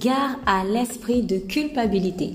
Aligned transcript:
Gare 0.00 0.40
à 0.46 0.64
l'esprit 0.64 1.22
de 1.22 1.36
culpabilité. 1.36 2.32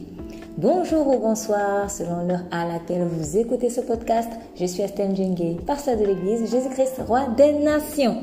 Bonjour 0.56 1.08
ou 1.08 1.20
bonsoir, 1.20 1.90
selon 1.90 2.28
l'heure 2.28 2.44
à 2.52 2.68
laquelle 2.68 3.08
vous 3.08 3.38
écoutez 3.38 3.72
ce 3.72 3.82
podcast. 3.82 4.30
Je 4.56 4.66
suis 4.66 4.84
Estelle 4.84 5.16
Djengue, 5.16 5.60
pasteur 5.66 5.98
de 5.98 6.06
l'Église 6.06 6.52
Jésus-Christ, 6.52 7.02
roi 7.08 7.26
des 7.36 7.54
nations. 7.54 8.18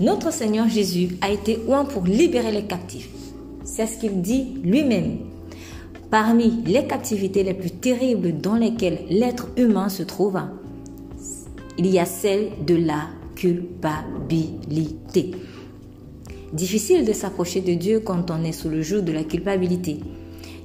Notre 0.00 0.32
Seigneur 0.32 0.68
Jésus 0.68 1.16
a 1.20 1.30
été 1.30 1.60
oint 1.68 1.84
pour 1.84 2.06
libérer 2.06 2.50
les 2.50 2.64
captifs. 2.64 3.08
C'est 3.62 3.86
ce 3.86 3.98
qu'il 3.98 4.20
dit 4.20 4.58
lui-même. 4.64 5.18
Parmi 6.10 6.64
les 6.66 6.88
captivités 6.88 7.44
les 7.44 7.54
plus 7.54 7.70
terribles 7.70 8.40
dans 8.40 8.56
lesquelles 8.56 9.04
l'être 9.08 9.46
humain 9.56 9.88
se 9.88 10.02
trouve, 10.02 10.40
il 11.78 11.86
y 11.86 12.00
a 12.00 12.04
celle 12.04 12.48
de 12.66 12.74
la 12.74 13.02
culpabilité. 13.36 15.36
Difficile 16.52 17.04
de 17.04 17.12
s'approcher 17.12 17.60
de 17.60 17.74
Dieu 17.74 18.00
quand 18.00 18.30
on 18.30 18.42
est 18.42 18.52
sous 18.52 18.70
le 18.70 18.80
joug 18.80 19.02
de 19.02 19.12
la 19.12 19.24
culpabilité. 19.24 20.00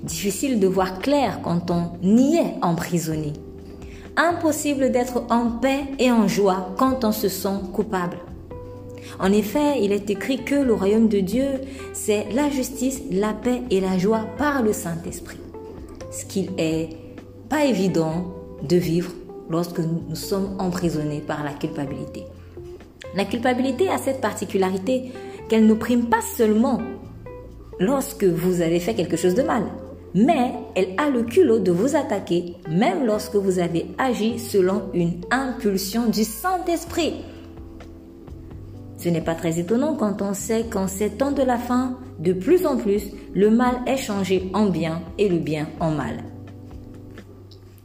Difficile 0.04 0.60
de 0.60 0.68
voir 0.68 1.00
clair 1.00 1.42
quand 1.44 1.72
on 1.72 1.92
y 2.02 2.38
est 2.38 2.56
emprisonné. 2.62 3.34
Impossible 4.16 4.92
d'être 4.92 5.24
en 5.30 5.52
paix 5.52 5.82
et 6.00 6.10
en 6.10 6.28
joie 6.28 6.74
quand 6.78 7.04
on 7.04 7.12
se 7.12 7.28
sent 7.28 7.60
coupable. 7.74 8.18
En 9.20 9.32
effet, 9.34 9.84
il 9.84 9.92
est 9.92 10.10
écrit 10.10 10.46
que 10.46 10.56
le 10.56 10.74
royaume 10.74 11.10
de 11.10 11.20
Dieu, 11.20 11.48
c'est 11.92 12.28
la 12.34 12.50
justice, 12.50 13.02
la 13.12 13.34
paix 13.34 13.62
et 13.70 13.82
la 13.82 13.98
joie 13.98 14.26
par 14.38 14.64
le 14.64 14.72
Saint-Esprit. 14.72 15.40
Ce 16.12 16.26
qu'il 16.26 16.52
est 16.58 16.90
pas 17.50 17.66
évident 17.66 18.34
de 18.68 18.78
vivre 18.78 19.12
lorsque 19.50 19.80
nous 19.80 20.16
sommes 20.16 20.56
emprisonnés 20.60 21.22
par 21.22 21.44
la 21.44 21.52
culpabilité. 21.52 22.24
La 23.16 23.26
culpabilité 23.26 23.90
a 23.90 23.98
cette 23.98 24.22
particularité 24.22 25.12
qu'elle 25.50 25.68
ne 25.68 25.74
prime 25.74 26.10
pas 26.10 26.22
seulement 26.22 26.82
lorsque 27.80 28.24
vous 28.24 28.62
avez 28.62 28.80
fait 28.80 28.94
quelque 28.94 29.18
chose 29.18 29.36
de 29.36 29.44
mal, 29.44 29.64
mais 30.14 30.54
elle 30.76 30.90
a 30.98 31.10
le 31.10 31.24
culot 31.24 31.60
de 31.60 31.72
vous 31.72 31.96
attaquer 31.96 32.56
même 32.70 33.06
lorsque 33.06 33.36
vous 33.36 33.60
avez 33.60 33.88
agi 33.98 34.40
selon 34.40 34.84
une 34.94 35.22
impulsion 35.32 36.08
du 36.10 36.24
Saint-Esprit. 36.24 37.16
Ce 38.98 39.10
n'est 39.10 39.22
pas 39.22 39.36
très 39.36 39.60
étonnant 39.60 39.96
quand 39.96 40.22
on 40.22 40.34
sait 40.34 40.66
qu'en 40.70 40.88
ces 40.88 41.10
temps 41.10 41.32
de 41.32 41.42
la 41.42 41.58
fin, 41.58 41.98
de 42.20 42.32
plus 42.32 42.66
en 42.66 42.78
plus, 42.78 43.04
le 43.34 43.50
mal 43.50 43.82
est 43.86 43.98
changé 43.98 44.50
en 44.54 44.68
bien 44.68 45.02
et 45.18 45.28
le 45.28 45.40
bien 45.40 45.68
en 45.80 45.92
mal. 45.92 46.24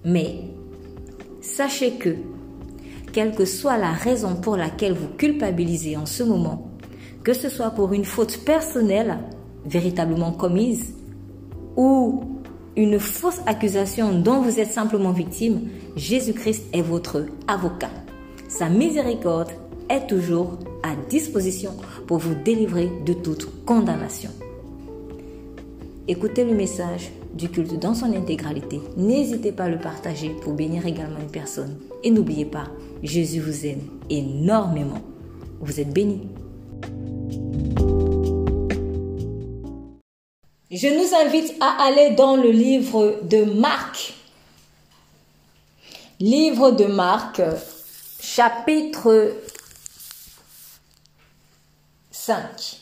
Mais 0.05 0.37
sachez 1.41 1.93
que, 1.93 2.15
quelle 3.13 3.35
que 3.35 3.45
soit 3.45 3.79
la 3.79 3.91
raison 3.91 4.37
pour 4.37 4.57
laquelle 4.57 4.93
vous 4.93 5.09
culpabilisez 5.17 5.97
en 5.97 6.07
ce 6.07 6.23
moment, 6.23 6.68
que 7.25 7.33
ce 7.33 7.49
soit 7.49 7.71
pour 7.71 7.93
une 7.93 8.05
faute 8.05 8.39
personnelle 8.45 9.19
véritablement 9.65 10.33
commise 10.33 10.95
ou 11.77 12.23
une 12.77 12.99
fausse 12.99 13.41
accusation 13.47 14.19
dont 14.21 14.41
vous 14.41 14.61
êtes 14.61 14.73
simplement 14.73 15.13
victime, 15.13 15.69
Jésus-Christ 15.97 16.65
est 16.73 16.83
votre 16.83 17.27
avocat. 17.49 17.91
Sa 18.49 18.69
miséricorde 18.69 19.51
est 19.89 20.07
toujours 20.07 20.59
à 20.83 20.95
disposition 21.09 21.73
pour 22.07 22.19
vous 22.19 22.35
délivrer 22.35 22.91
de 23.05 23.13
toute 23.13 23.65
condamnation. 23.65 24.31
Écoutez 26.07 26.45
le 26.45 26.55
message 26.55 27.11
du 27.35 27.51
culte 27.51 27.79
dans 27.79 27.95
son 27.95 28.15
intégralité. 28.15 28.81
N'hésitez 28.97 29.53
pas 29.53 29.65
à 29.65 29.69
le 29.69 29.79
partager 29.79 30.31
pour 30.41 30.55
bénir 30.55 30.87
également 30.87 31.21
une 31.21 31.31
personne. 31.31 31.77
Et 32.03 32.11
n'oubliez 32.11 32.47
pas, 32.47 32.69
Jésus 33.03 33.41
vous 33.41 33.67
aime 33.67 33.83
énormément. 34.09 35.03
Vous 35.61 35.81
êtes 35.81 35.93
bénis. 35.93 36.29
Je 40.71 40.87
nous 40.87 41.15
invite 41.15 41.55
à 41.61 41.83
aller 41.83 42.11
dans 42.11 42.37
le 42.37 42.51
livre 42.51 43.21
de 43.23 43.43
Marc. 43.43 44.15
Livre 46.21 46.71
de 46.71 46.85
Marc, 46.85 47.41
chapitre 48.21 49.35
5. 52.11 52.81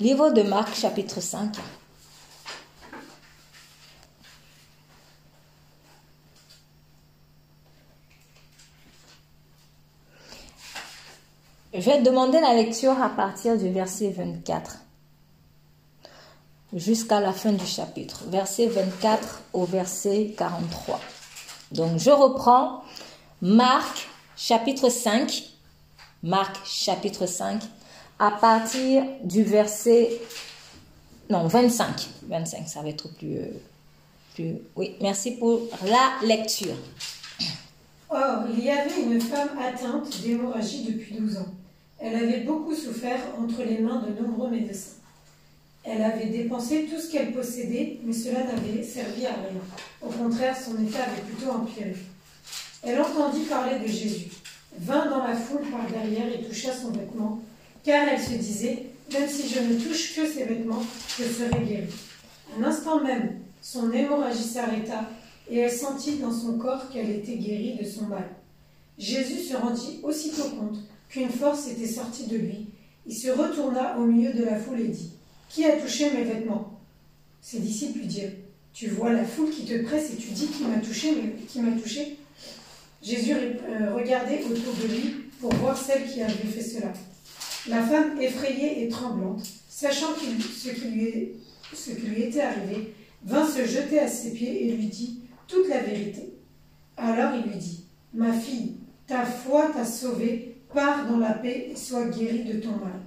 Livre 0.00 0.30
de 0.30 0.42
Marc, 0.42 0.74
chapitre 0.74 1.20
5. 1.20 1.56
Je 11.72 11.78
vais 11.78 12.02
demander 12.02 12.40
la 12.40 12.54
lecture 12.54 13.00
à 13.00 13.08
partir 13.08 13.56
du 13.56 13.70
verset 13.70 14.10
24 14.10 14.78
jusqu'à 16.72 17.20
la 17.20 17.32
fin 17.32 17.52
du 17.52 17.64
chapitre, 17.64 18.24
verset 18.26 18.66
24 18.66 19.42
au 19.52 19.66
verset 19.66 20.34
43. 20.36 21.00
Donc 21.70 21.98
je 21.98 22.10
reprends 22.10 22.82
Marc 23.40 24.08
chapitre 24.36 24.88
5, 24.88 25.44
Marc 26.24 26.56
chapitre 26.66 27.26
5, 27.26 27.62
à 28.18 28.32
partir 28.32 29.04
du 29.22 29.44
verset, 29.44 30.20
non, 31.30 31.46
25, 31.46 32.08
25, 32.28 32.68
ça 32.68 32.82
va 32.82 32.88
être 32.88 33.14
plus, 33.14 33.38
plus, 34.34 34.56
oui, 34.74 34.96
merci 35.00 35.36
pour 35.36 35.60
la 35.84 36.26
lecture. 36.26 36.74
Or, 38.10 38.42
il 38.52 38.64
y 38.64 38.70
avait 38.70 39.02
une 39.02 39.20
femme 39.20 39.50
atteinte 39.56 40.20
d'hémorragie 40.20 40.82
depuis 40.82 41.14
12 41.14 41.36
ans. 41.36 41.46
Elle 42.00 42.16
avait 42.16 42.40
beaucoup 42.40 42.74
souffert 42.74 43.20
entre 43.38 43.62
les 43.62 43.78
mains 43.78 44.02
de 44.02 44.22
nombreux 44.22 44.50
médecins. 44.50 44.96
Elle 45.84 46.02
avait 46.02 46.26
dépensé 46.26 46.88
tout 46.90 46.98
ce 46.98 47.10
qu'elle 47.10 47.32
possédait, 47.32 47.98
mais 48.02 48.12
cela 48.12 48.44
n'avait 48.44 48.82
servi 48.82 49.26
à 49.26 49.32
rien. 49.32 49.60
Au 50.00 50.08
contraire, 50.08 50.56
son 50.56 50.82
état 50.82 51.04
avait 51.04 51.22
plutôt 51.22 51.50
empiré. 51.50 51.94
Elle 52.82 53.00
entendit 53.00 53.44
parler 53.44 53.78
de 53.78 53.86
Jésus, 53.86 54.30
vint 54.78 55.10
dans 55.10 55.24
la 55.26 55.36
foule 55.36 55.68
par 55.70 55.86
derrière 55.90 56.32
et 56.32 56.42
toucha 56.42 56.72
son 56.72 56.90
vêtement, 56.90 57.42
car 57.84 58.08
elle 58.08 58.20
se 58.20 58.34
disait, 58.34 58.86
même 59.12 59.28
si 59.28 59.48
je 59.48 59.60
ne 59.60 59.78
touche 59.78 60.14
que 60.14 60.26
ses 60.26 60.44
vêtements, 60.44 60.82
je 61.18 61.24
serai 61.24 61.64
guérie. 61.64 61.94
Un 62.58 62.64
instant 62.64 63.02
même, 63.02 63.40
son 63.60 63.92
hémorragie 63.92 64.42
s'arrêta 64.42 65.04
et 65.50 65.58
elle 65.58 65.72
sentit 65.72 66.16
dans 66.16 66.32
son 66.32 66.58
corps 66.58 66.88
qu'elle 66.90 67.10
était 67.10 67.36
guérie 67.36 67.76
de 67.80 67.86
son 67.86 68.06
mal. 68.06 68.28
Jésus 68.96 69.42
se 69.42 69.56
rendit 69.56 70.00
aussitôt 70.02 70.48
compte 70.50 70.78
qu'une 71.10 71.28
force 71.28 71.68
était 71.68 71.86
sortie 71.86 72.26
de 72.26 72.38
lui. 72.38 72.68
Il 73.06 73.14
se 73.14 73.30
retourna 73.30 73.98
au 73.98 74.06
milieu 74.06 74.32
de 74.32 74.44
la 74.44 74.56
foule 74.56 74.80
et 74.80 74.88
dit 74.88 75.10
Qui 75.48 75.66
a 75.66 75.72
touché 75.72 76.10
mes 76.12 76.24
vêtements? 76.24 76.80
Ses 77.42 77.58
disciples 77.58 77.98
lui 77.98 78.06
dirent 78.06 78.32
Tu 78.72 78.88
vois 78.88 79.12
la 79.12 79.24
foule 79.24 79.50
qui 79.50 79.64
te 79.64 79.82
presse 79.82 80.12
et 80.12 80.16
tu 80.16 80.30
dis 80.30 80.46
Qui 80.46 80.64
m'a 80.64 81.72
touché 81.72 82.16
Jésus 83.02 83.32
euh, 83.32 83.94
regardait 83.94 84.42
autour 84.44 84.74
de 84.74 84.88
lui 84.88 85.14
pour 85.40 85.52
voir 85.54 85.76
celle 85.76 86.06
qui 86.06 86.22
avait 86.22 86.32
fait 86.32 86.62
cela. 86.62 86.92
La 87.66 87.82
femme, 87.82 88.20
effrayée 88.20 88.84
et 88.84 88.88
tremblante, 88.88 89.42
sachant 89.68 90.08
ce 90.54 90.70
qui 90.70 92.06
lui 92.06 92.22
était 92.22 92.40
arrivé, 92.40 92.94
vint 93.24 93.46
se 93.46 93.66
jeter 93.66 93.98
à 93.98 94.08
ses 94.08 94.32
pieds 94.32 94.66
et 94.66 94.72
lui 94.72 94.86
dit 94.86 95.20
toute 95.48 95.68
la 95.68 95.80
vérité. 95.80 96.34
Alors 96.96 97.34
il 97.34 97.50
lui 97.50 97.58
dit 97.58 97.84
Ma 98.12 98.32
fille, 98.32 98.74
ta 99.06 99.24
foi 99.24 99.70
t'a 99.74 99.84
sauvée, 99.84 100.49
pars 100.72 101.06
dans 101.06 101.18
la 101.18 101.32
paix 101.32 101.68
et 101.70 101.76
sois 101.76 102.06
guérie 102.06 102.44
de 102.44 102.60
ton 102.60 102.72
mal. 102.72 103.00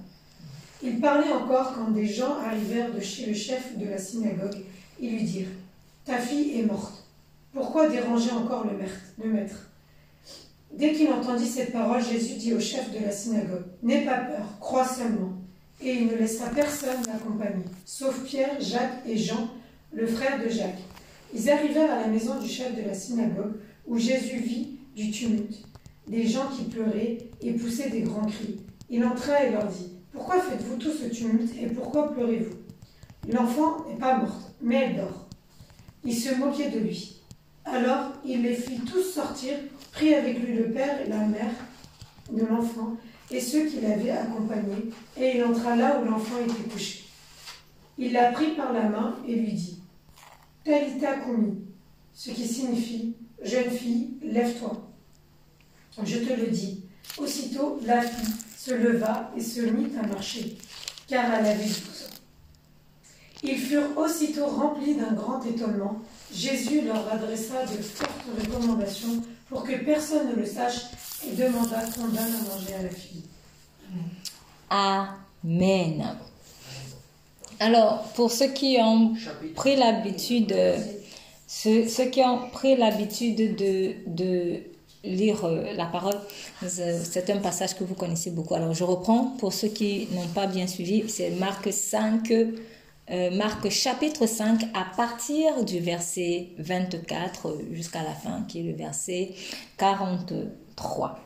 Il 0.82 1.00
parlait 1.00 1.32
encore 1.32 1.74
quand 1.74 1.90
des 1.90 2.06
gens 2.06 2.36
arrivèrent 2.44 2.92
de 2.92 3.00
chez 3.00 3.26
le 3.26 3.34
chef 3.34 3.76
de 3.78 3.86
la 3.86 3.98
synagogue 3.98 4.64
et 5.00 5.08
lui 5.08 5.22
dirent 5.22 5.48
Ta 6.04 6.18
fille 6.18 6.60
est 6.60 6.64
morte. 6.64 7.06
Pourquoi 7.52 7.88
déranger 7.88 8.30
encore 8.32 8.66
le 8.66 9.28
maître? 9.28 9.70
Dès 10.76 10.92
qu'il 10.92 11.08
entendit 11.08 11.46
cette 11.46 11.72
parole, 11.72 12.04
Jésus 12.04 12.34
dit 12.34 12.52
au 12.52 12.60
chef 12.60 12.92
de 12.92 12.98
la 13.04 13.12
synagogue 13.12 13.64
N'aie 13.82 14.04
pas 14.04 14.18
peur, 14.18 14.58
crois 14.60 14.86
seulement. 14.86 15.32
Et 15.80 15.92
il 15.92 16.06
ne 16.06 16.16
laissa 16.16 16.46
personne 16.48 17.02
l'accompagner, 17.06 17.64
sauf 17.84 18.22
Pierre, 18.24 18.60
Jacques 18.60 19.02
et 19.06 19.16
Jean, 19.16 19.48
le 19.92 20.06
frère 20.06 20.42
de 20.42 20.48
Jacques. 20.48 20.82
Ils 21.34 21.50
arrivèrent 21.50 21.92
à 21.92 22.00
la 22.00 22.08
maison 22.08 22.40
du 22.40 22.48
chef 22.48 22.74
de 22.76 22.82
la 22.82 22.94
synagogue, 22.94 23.54
où 23.86 23.98
Jésus 23.98 24.38
vit 24.38 24.78
du 24.96 25.10
tumulte 25.10 25.64
des 26.06 26.26
gens 26.26 26.48
qui 26.48 26.64
pleuraient 26.64 27.18
et 27.40 27.52
poussaient 27.54 27.90
des 27.90 28.02
grands 28.02 28.26
cris. 28.26 28.60
Il 28.90 29.04
entra 29.04 29.44
et 29.44 29.52
leur 29.52 29.66
dit 29.66 29.92
Pourquoi 30.12 30.40
faites-vous 30.40 30.76
tout 30.76 30.92
ce 30.92 31.06
tumulte 31.06 31.54
et 31.60 31.66
pourquoi 31.66 32.12
pleurez-vous? 32.12 32.56
L'enfant 33.32 33.84
n'est 33.88 33.98
pas 33.98 34.18
morte, 34.18 34.54
mais 34.60 34.76
elle 34.76 34.96
dort. 34.96 35.28
Il 36.04 36.14
se 36.14 36.34
moquait 36.34 36.70
de 36.70 36.80
lui. 36.80 37.22
Alors 37.64 38.12
il 38.24 38.42
les 38.42 38.54
fit 38.54 38.80
tous 38.80 39.02
sortir, 39.02 39.54
prit 39.92 40.14
avec 40.14 40.38
lui 40.42 40.54
le 40.54 40.70
père 40.70 41.00
et 41.00 41.08
la 41.08 41.24
mère 41.24 41.54
de 42.30 42.44
l'enfant 42.44 42.96
et 43.30 43.40
ceux 43.40 43.66
qui 43.66 43.80
l'avaient 43.80 44.10
accompagné, 44.10 44.90
et 45.16 45.36
il 45.36 45.44
entra 45.44 45.74
là 45.76 46.00
où 46.00 46.04
l'enfant 46.04 46.36
était 46.44 46.68
couché. 46.70 47.04
Il 47.96 48.12
la 48.12 48.32
prit 48.32 48.52
par 48.52 48.72
la 48.72 48.88
main 48.88 49.16
et 49.26 49.34
lui 49.34 49.52
dit 49.52 49.78
Talita 50.64 51.16
kumi, 51.18 51.58
ce 52.12 52.30
qui 52.30 52.46
signifie 52.46 53.16
Jeune 53.42 53.70
fille, 53.70 54.18
lève-toi. 54.22 54.93
Je 56.02 56.18
te 56.18 56.32
le 56.32 56.48
dis. 56.48 56.82
Aussitôt, 57.18 57.78
la 57.84 58.02
fille 58.02 58.34
se 58.58 58.74
leva 58.74 59.30
et 59.36 59.40
se 59.40 59.60
mit 59.60 59.90
à 59.96 60.06
marcher, 60.06 60.56
car 61.06 61.26
elle 61.34 61.46
avait 61.46 61.64
douze 61.64 62.08
ans. 62.08 62.14
Ils 63.42 63.58
furent 63.58 63.96
aussitôt 63.96 64.46
remplis 64.46 64.94
d'un 64.94 65.12
grand 65.12 65.44
étonnement. 65.44 66.00
Jésus 66.34 66.80
leur 66.80 67.12
adressa 67.12 67.62
de 67.66 67.82
fortes 67.82 68.24
recommandations 68.40 69.22
pour 69.48 69.62
que 69.64 69.84
personne 69.84 70.30
ne 70.30 70.36
le 70.36 70.46
sache 70.46 70.86
et 71.26 71.32
demanda 71.32 71.82
qu'on 71.94 72.08
donne 72.08 72.18
à 72.18 72.54
manger 72.54 72.74
à 72.78 72.82
la 72.82 72.88
fille. 72.88 73.22
Amen. 74.70 76.16
Alors, 77.60 78.02
pour 78.14 78.32
ceux 78.32 78.48
qui 78.48 78.78
ont 78.80 79.14
pris 79.54 79.76
l'habitude, 79.76 80.54
ceux, 81.46 81.84
qui 82.10 82.22
ont 82.22 82.48
pris 82.48 82.76
l'habitude 82.76 83.56
de, 83.56 83.94
de 84.06 84.62
lire 85.04 85.44
euh, 85.44 85.72
la 85.74 85.86
parole, 85.86 86.18
c'est 86.66 87.30
un 87.30 87.38
passage 87.38 87.74
que 87.74 87.84
vous 87.84 87.94
connaissez 87.94 88.30
beaucoup. 88.30 88.54
Alors, 88.54 88.74
je 88.74 88.84
reprends 88.84 89.34
pour 89.38 89.52
ceux 89.52 89.68
qui 89.68 90.08
n'ont 90.12 90.28
pas 90.28 90.46
bien 90.46 90.66
suivi, 90.66 91.08
c'est 91.08 91.30
Marc 91.30 91.72
5, 91.72 92.32
euh, 93.10 93.30
Marc 93.36 93.68
chapitre 93.68 94.26
5 94.26 94.62
à 94.72 94.86
partir 94.96 95.62
du 95.64 95.78
verset 95.78 96.48
24 96.58 97.58
jusqu'à 97.72 98.02
la 98.02 98.14
fin, 98.14 98.42
qui 98.48 98.60
est 98.60 98.62
le 98.62 98.72
verset 98.72 99.34
43. 99.76 101.18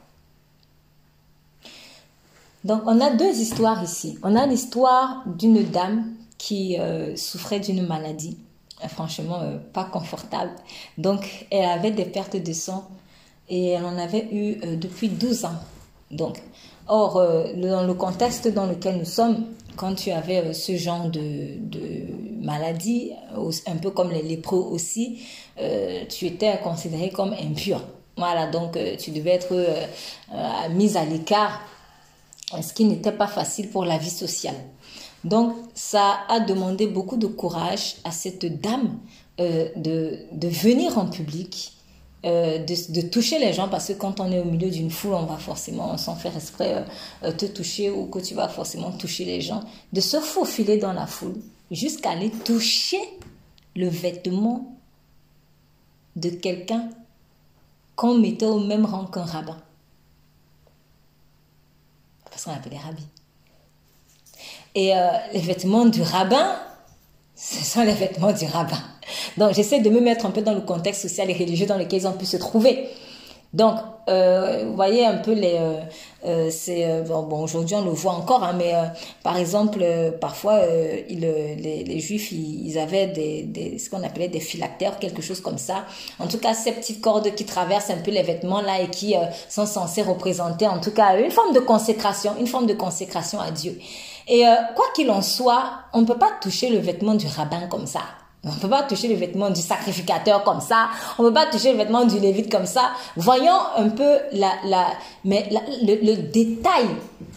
Donc 2.65 2.83
on 2.87 3.01
a 3.01 3.11
deux 3.15 3.39
histoires 3.39 3.83
ici. 3.85 4.19
On 4.25 4.35
a 4.35 4.47
l'histoire 4.47 5.23
d'une 5.27 5.63
dame 5.63 6.15
qui 6.37 6.79
euh, 6.81 7.15
souffrait 7.15 7.61
d'une 7.61 7.87
maladie, 7.87 8.39
euh, 8.83 8.89
franchement 8.89 9.41
pas 9.73 9.85
confortable. 9.85 10.51
Donc 10.99 11.47
elle 11.53 11.65
avait 11.65 11.93
des 11.93 12.07
pertes 12.07 12.37
de 12.37 12.53
sang 12.53 12.89
et 13.49 13.69
elle 13.71 13.85
en 13.85 13.99
avait 13.99 14.29
eu 14.33 14.57
depuis 14.77 15.09
12 15.09 15.45
ans. 15.45 15.57
Donc, 16.11 16.43
or, 16.87 17.23
dans 17.57 17.83
le 17.85 17.95
contexte 17.95 18.49
dans 18.49 18.67
lequel 18.67 18.97
nous 18.99 19.05
sommes, 19.05 19.45
quand 19.79 19.95
tu 19.95 20.11
avais 20.11 20.45
euh, 20.45 20.53
ce 20.53 20.77
genre 20.77 21.09
de, 21.09 21.57
maladie, 22.43 23.13
un 23.67 23.77
peu 23.77 23.91
comme 23.91 24.11
les 24.11 24.23
lépreux 24.23 24.59
aussi, 24.59 25.21
euh, 25.61 26.05
tu 26.09 26.27
étais 26.27 26.59
considéré 26.63 27.11
comme 27.11 27.33
impur. 27.33 27.81
Voilà, 28.17 28.49
donc 28.49 28.77
euh, 28.77 28.97
tu 28.97 29.13
devais 29.13 29.31
être 29.31 29.55
mise 30.71 30.97
à 30.97 31.05
l'écart, 31.05 31.61
ce 32.61 32.73
qui 32.73 32.85
n'était 32.85 33.13
pas 33.13 33.27
facile 33.27 33.71
pour 33.71 33.85
la 33.85 33.97
vie 33.99 34.11
sociale. 34.11 34.57
Donc 35.25 35.55
ça 35.75 36.21
a 36.29 36.41
demandé 36.41 36.87
beaucoup 36.87 37.17
de 37.17 37.27
courage 37.27 37.97
à 38.05 38.11
cette 38.11 38.61
dame 38.61 38.99
de 39.39 40.49
venir 40.49 40.99
en 40.99 41.07
public 41.07 41.78
euh, 42.27 42.59
de, 42.59 43.01
toucher 43.03 43.39
les 43.39 43.53
gens 43.53 43.69
parce 43.69 43.87
que 43.87 43.93
quand 43.93 44.19
on 44.19 44.33
est 44.33 44.41
au 44.41 44.45
milieu 44.45 44.71
d'une 44.71 44.91
foule, 44.91 45.15
on 45.15 45.27
va 45.27 45.37
forcément, 45.37 45.97
sans 45.97 46.17
faire 46.17 46.35
exprès, 46.35 46.75
euh, 46.75 46.83
euh, 47.23 47.33
te 47.33 47.47
toucher 47.47 47.91
ou 47.91 48.07
que 48.07 48.19
tu 48.19 48.35
vas 48.35 48.49
forcément 48.49 48.91
toucher 48.91 49.25
les 49.25 49.41
gens, 49.41 49.63
de 49.93 50.01
se 50.01 50.19
faufiler 50.19 50.79
dans 50.79 50.93
la 50.93 51.07
foule 51.07 51.37
jusqu'à 51.71 52.11
aller 52.11 52.31
toucher 52.31 52.99
le 53.77 53.89
vêtement 53.89 54.77
de 56.17 56.31
quelqu'un 56.31 56.89
qu'on 57.95 58.19
mettait 58.19 58.47
au 58.47 58.59
même 58.59 58.85
rang 58.85 59.05
qu'un 59.05 59.25
rabbin. 59.25 59.59
Parce 62.29 62.45
qu'on 62.45 62.53
appelait 62.53 62.79
rabbi. 62.79 63.05
Et 64.75 64.93
les 65.33 65.41
vêtements 65.41 65.87
du 65.87 66.03
rabbin, 66.03 66.57
ce 67.35 67.65
sont 67.65 67.83
les 67.83 67.95
vêtements 67.95 68.33
du 68.33 68.45
rabbin. 68.45 68.83
Donc, 69.37 69.55
j'essaie 69.55 69.81
de 69.81 69.91
me 69.91 70.01
mettre 70.01 70.27
un 70.27 70.31
peu 70.31 70.43
dans 70.43 70.55
le 70.55 70.61
contexte 70.61 71.03
social 71.03 71.31
et 71.31 71.35
religieux 71.35 71.67
dans 71.67 71.79
lequel 71.79 72.01
ils 72.01 72.07
ont 72.07 72.13
pu 72.13 72.27
se 72.27 72.37
trouver. 72.37 72.89
Donc, 73.55 73.77
euh, 74.11 74.65
vous 74.67 74.75
voyez 74.75 75.07
un 75.07 75.17
peu 75.17 75.33
les... 75.33 75.57
Euh, 75.57 76.51
euh, 76.69 77.03
bon, 77.03 77.43
aujourd'hui 77.43 77.77
on 77.77 77.85
le 77.85 77.91
voit 77.93 78.13
encore, 78.13 78.43
hein, 78.43 78.55
mais 78.59 78.75
par 79.23 79.39
exemple, 79.39 79.83
parfois 80.21 80.61
les, 80.67 82.01
juifs 82.01 82.33
ils, 82.33 82.79
avaient 82.79 83.15
ce 83.79 83.89
qu'on 83.89 84.03
appelait 84.03 84.29
des 84.29 84.41
phylactères, 84.41 84.99
quelque 84.99 85.23
chose 85.23 85.41
comme 85.41 85.57
ça. 85.57 85.85
En 86.19 86.27
tout 86.27 86.39
cas, 86.39 86.53
ces 86.53 86.73
petites 86.73 87.01
cordes 87.01 87.35
qui 87.35 87.47
traversent 87.47 87.91
un 87.91 87.99
peu 87.99 88.11
les 88.11 88.23
vêtements 88.23 88.61
là 88.61 88.83
et 88.83 88.89
qui 88.89 89.15
sont 89.49 89.67
censées 89.67 90.03
représenter 90.03 90.67
en 90.67 90.81
tout 90.81 90.91
cas 90.91 91.19
une 91.19 91.31
forme 91.31 91.55
de 91.55 91.61
consécration, 91.61 92.35
une 92.39 92.49
forme 92.49 92.67
de 92.67 92.75
consécration 92.75 93.41
à 93.41 93.51
Dieu. 93.51 93.79
Et 94.27 94.43
quoi 94.75 94.87
qu'il 94.95 95.11
en 95.11 95.23
soit, 95.23 95.71
on 95.95 96.03
ne 96.03 96.07
peut 96.07 96.19
pas 96.19 96.33
toucher 96.43 96.69
le 96.69 96.79
vêtement 96.79 97.15
du 97.15 97.27
rabbin 97.27 97.69
comme 97.69 97.87
ça. 97.87 98.01
On 98.45 98.53
ne 98.53 98.59
peut 98.61 98.69
pas 98.69 98.85
toucher 98.85 99.09
les 99.09 99.17
vêtements 99.17 99.51
du 99.51 99.61
sacrificateur 99.61 100.45
comme 100.45 100.61
ça. 100.61 100.91
On 101.19 101.25
ne 101.25 101.29
peut 101.29 101.35
pas 101.35 101.47
toucher 101.47 101.73
les 101.73 101.79
vêtements 101.79 102.05
du 102.05 102.21
lévite 102.21 102.51
comme 102.51 102.67
ça. 102.67 102.93
Voyons 103.17 103.59
un 103.77 103.89
peu 103.89 104.19
la, 104.33 104.53
la, 104.65 104.87
mais 105.25 105.49
le, 105.51 106.17
détail 106.31 106.87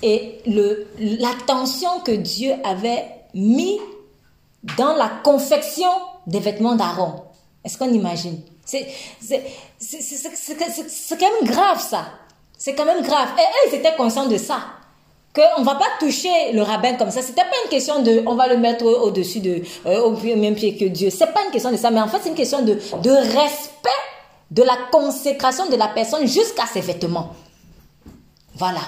et 0.04 0.40
le, 0.46 0.88
l'attention 1.00 2.02
que 2.06 2.12
Dieu 2.12 2.54
avait 2.64 3.04
mis 3.34 3.80
dans 4.78 4.94
la 4.94 5.10
confection 5.24 5.90
des 6.28 6.40
vêtements 6.40 6.76
d'Aaron. 6.76 7.24
Est-ce 7.64 7.78
qu'on 7.80 7.92
imagine? 7.92 8.40
C'est, 8.64 8.88
quand 11.10 11.20
même 11.20 11.52
grave 11.52 11.82
ça. 11.82 12.06
C'est 12.58 12.76
quand 12.76 12.86
même 12.86 13.04
grave. 13.04 13.30
Et 13.38 13.42
eux, 13.42 13.72
ils 13.72 13.76
étaient 13.80 13.96
conscients 13.96 14.28
de 14.28 14.38
ça 14.38 14.60
qu'on 15.34 15.64
va 15.64 15.76
pas 15.76 15.86
toucher 16.00 16.52
le 16.54 16.62
rabbin 16.62 16.94
comme 16.96 17.12
ça. 17.12 17.22
C'était 17.22 17.44
pas 17.44 17.56
une 17.64 17.70
question 17.70 18.02
de, 18.02 18.24
on 18.26 18.36
va 18.36 18.48
le 18.48 18.58
mettre 18.58 18.86
au-dessus 18.86 19.40
de, 19.40 19.62
euh, 19.86 20.02
au 20.02 20.12
même 20.36 20.56
pied 20.56 20.76
que 20.76 20.86
Dieu. 20.86 21.10
C'est 21.10 21.34
pas 21.34 21.44
une 21.46 21.52
question 21.52 21.72
de 21.72 21.78
ça, 21.78 21.92
mais 21.92 22.02
en 22.02 22.08
fait, 22.08 22.18
c'est 22.22 22.30
une 22.30 22.36
question 22.36 22.62
de, 22.62 22.74
de 22.74 23.12
respect 23.12 23.90
de 24.52 24.64
la 24.64 24.78
consécration 24.92 25.70
de 25.70 25.76
la 25.78 25.88
personne 25.88 26.28
jusqu'à 26.28 26.66
ses 26.66 26.82
vêtements. 26.82 27.32
Voilà. 28.56 28.82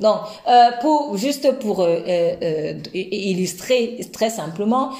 Donc, 0.00 0.16
euh, 0.48 0.70
pour, 0.80 1.16
juste 1.16 1.58
pour 1.60 1.80
euh, 1.80 2.00
euh, 2.08 2.74
illustrer 2.92 4.00
très 4.12 4.30
simplement, 4.30 4.90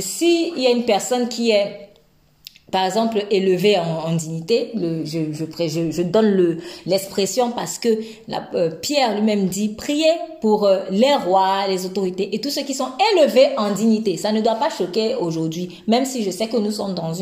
s'il 0.00 0.58
y 0.58 0.66
a 0.66 0.70
une 0.70 0.84
personne 0.84 1.28
qui 1.28 1.52
est 1.52 1.87
par 2.70 2.84
exemple, 2.84 3.24
élevé 3.30 3.78
en, 3.78 4.14
dignité. 4.14 4.72
Je, 4.74 6.02
donne 6.02 6.30
le, 6.30 6.58
l'expression 6.86 7.50
parce 7.52 7.78
que 7.78 7.88
euh, 8.54 8.70
Pierre 8.70 9.14
lui-même 9.14 9.46
dit 9.46 9.68
priez 9.68 10.10
pour 10.40 10.66
euh, 10.66 10.80
les 10.90 11.14
rois, 11.14 11.66
les 11.68 11.86
autorités 11.86 12.34
et 12.34 12.40
tous 12.40 12.50
ceux 12.50 12.62
qui 12.62 12.74
sont 12.74 12.88
élevés 13.14 13.48
en 13.56 13.72
dignité. 13.72 14.16
Ça 14.16 14.32
ne 14.32 14.40
doit 14.40 14.56
pas 14.56 14.70
choquer 14.70 15.14
aujourd'hui, 15.14 15.82
même 15.86 16.04
si 16.04 16.22
je 16.22 16.30
sais 16.30 16.48
que 16.48 16.56
nous 16.56 16.70
sommes 16.70 16.94
dans, 16.94 17.12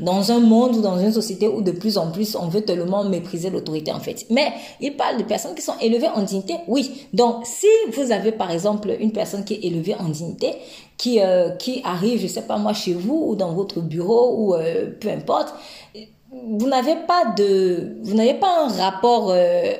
dans 0.00 0.32
un 0.32 0.40
monde 0.40 0.76
ou 0.76 0.80
dans 0.80 0.98
une 0.98 1.12
société 1.12 1.48
où 1.48 1.62
de 1.62 1.72
plus 1.72 1.98
en 1.98 2.10
plus 2.10 2.36
on 2.36 2.46
veut 2.46 2.62
tellement 2.62 3.04
mépriser 3.04 3.50
l'autorité 3.50 3.92
en 3.92 4.00
fait. 4.00 4.26
Mais 4.30 4.52
il 4.80 4.96
parle 4.96 5.18
de 5.18 5.24
personnes 5.24 5.54
qui 5.54 5.62
sont 5.62 5.78
élevées 5.80 6.08
en 6.08 6.22
dignité, 6.22 6.54
oui. 6.68 7.06
Donc, 7.12 7.44
si 7.44 7.66
vous 7.92 8.12
avez 8.12 8.32
par 8.32 8.50
exemple 8.50 8.94
une 9.00 9.12
personne 9.12 9.44
qui 9.44 9.54
est 9.54 9.64
élevée 9.64 9.94
en 9.98 10.08
dignité, 10.08 10.52
qui, 11.02 11.20
euh, 11.20 11.50
qui 11.56 11.82
arrive, 11.84 12.20
je 12.20 12.28
sais 12.28 12.42
pas 12.42 12.58
moi, 12.58 12.72
chez 12.74 12.92
vous 12.92 13.24
ou 13.26 13.34
dans 13.34 13.52
votre 13.52 13.80
bureau 13.80 14.36
ou 14.36 14.54
euh, 14.54 14.92
peu 15.00 15.08
importe, 15.08 15.52
vous 16.30 16.68
n'avez 16.68 16.94
pas 16.94 17.24
de, 17.36 17.96
vous 18.02 18.14
n'avez 18.14 18.34
pas 18.34 18.66
un 18.66 18.68
rapport 18.68 19.32
euh, 19.32 19.72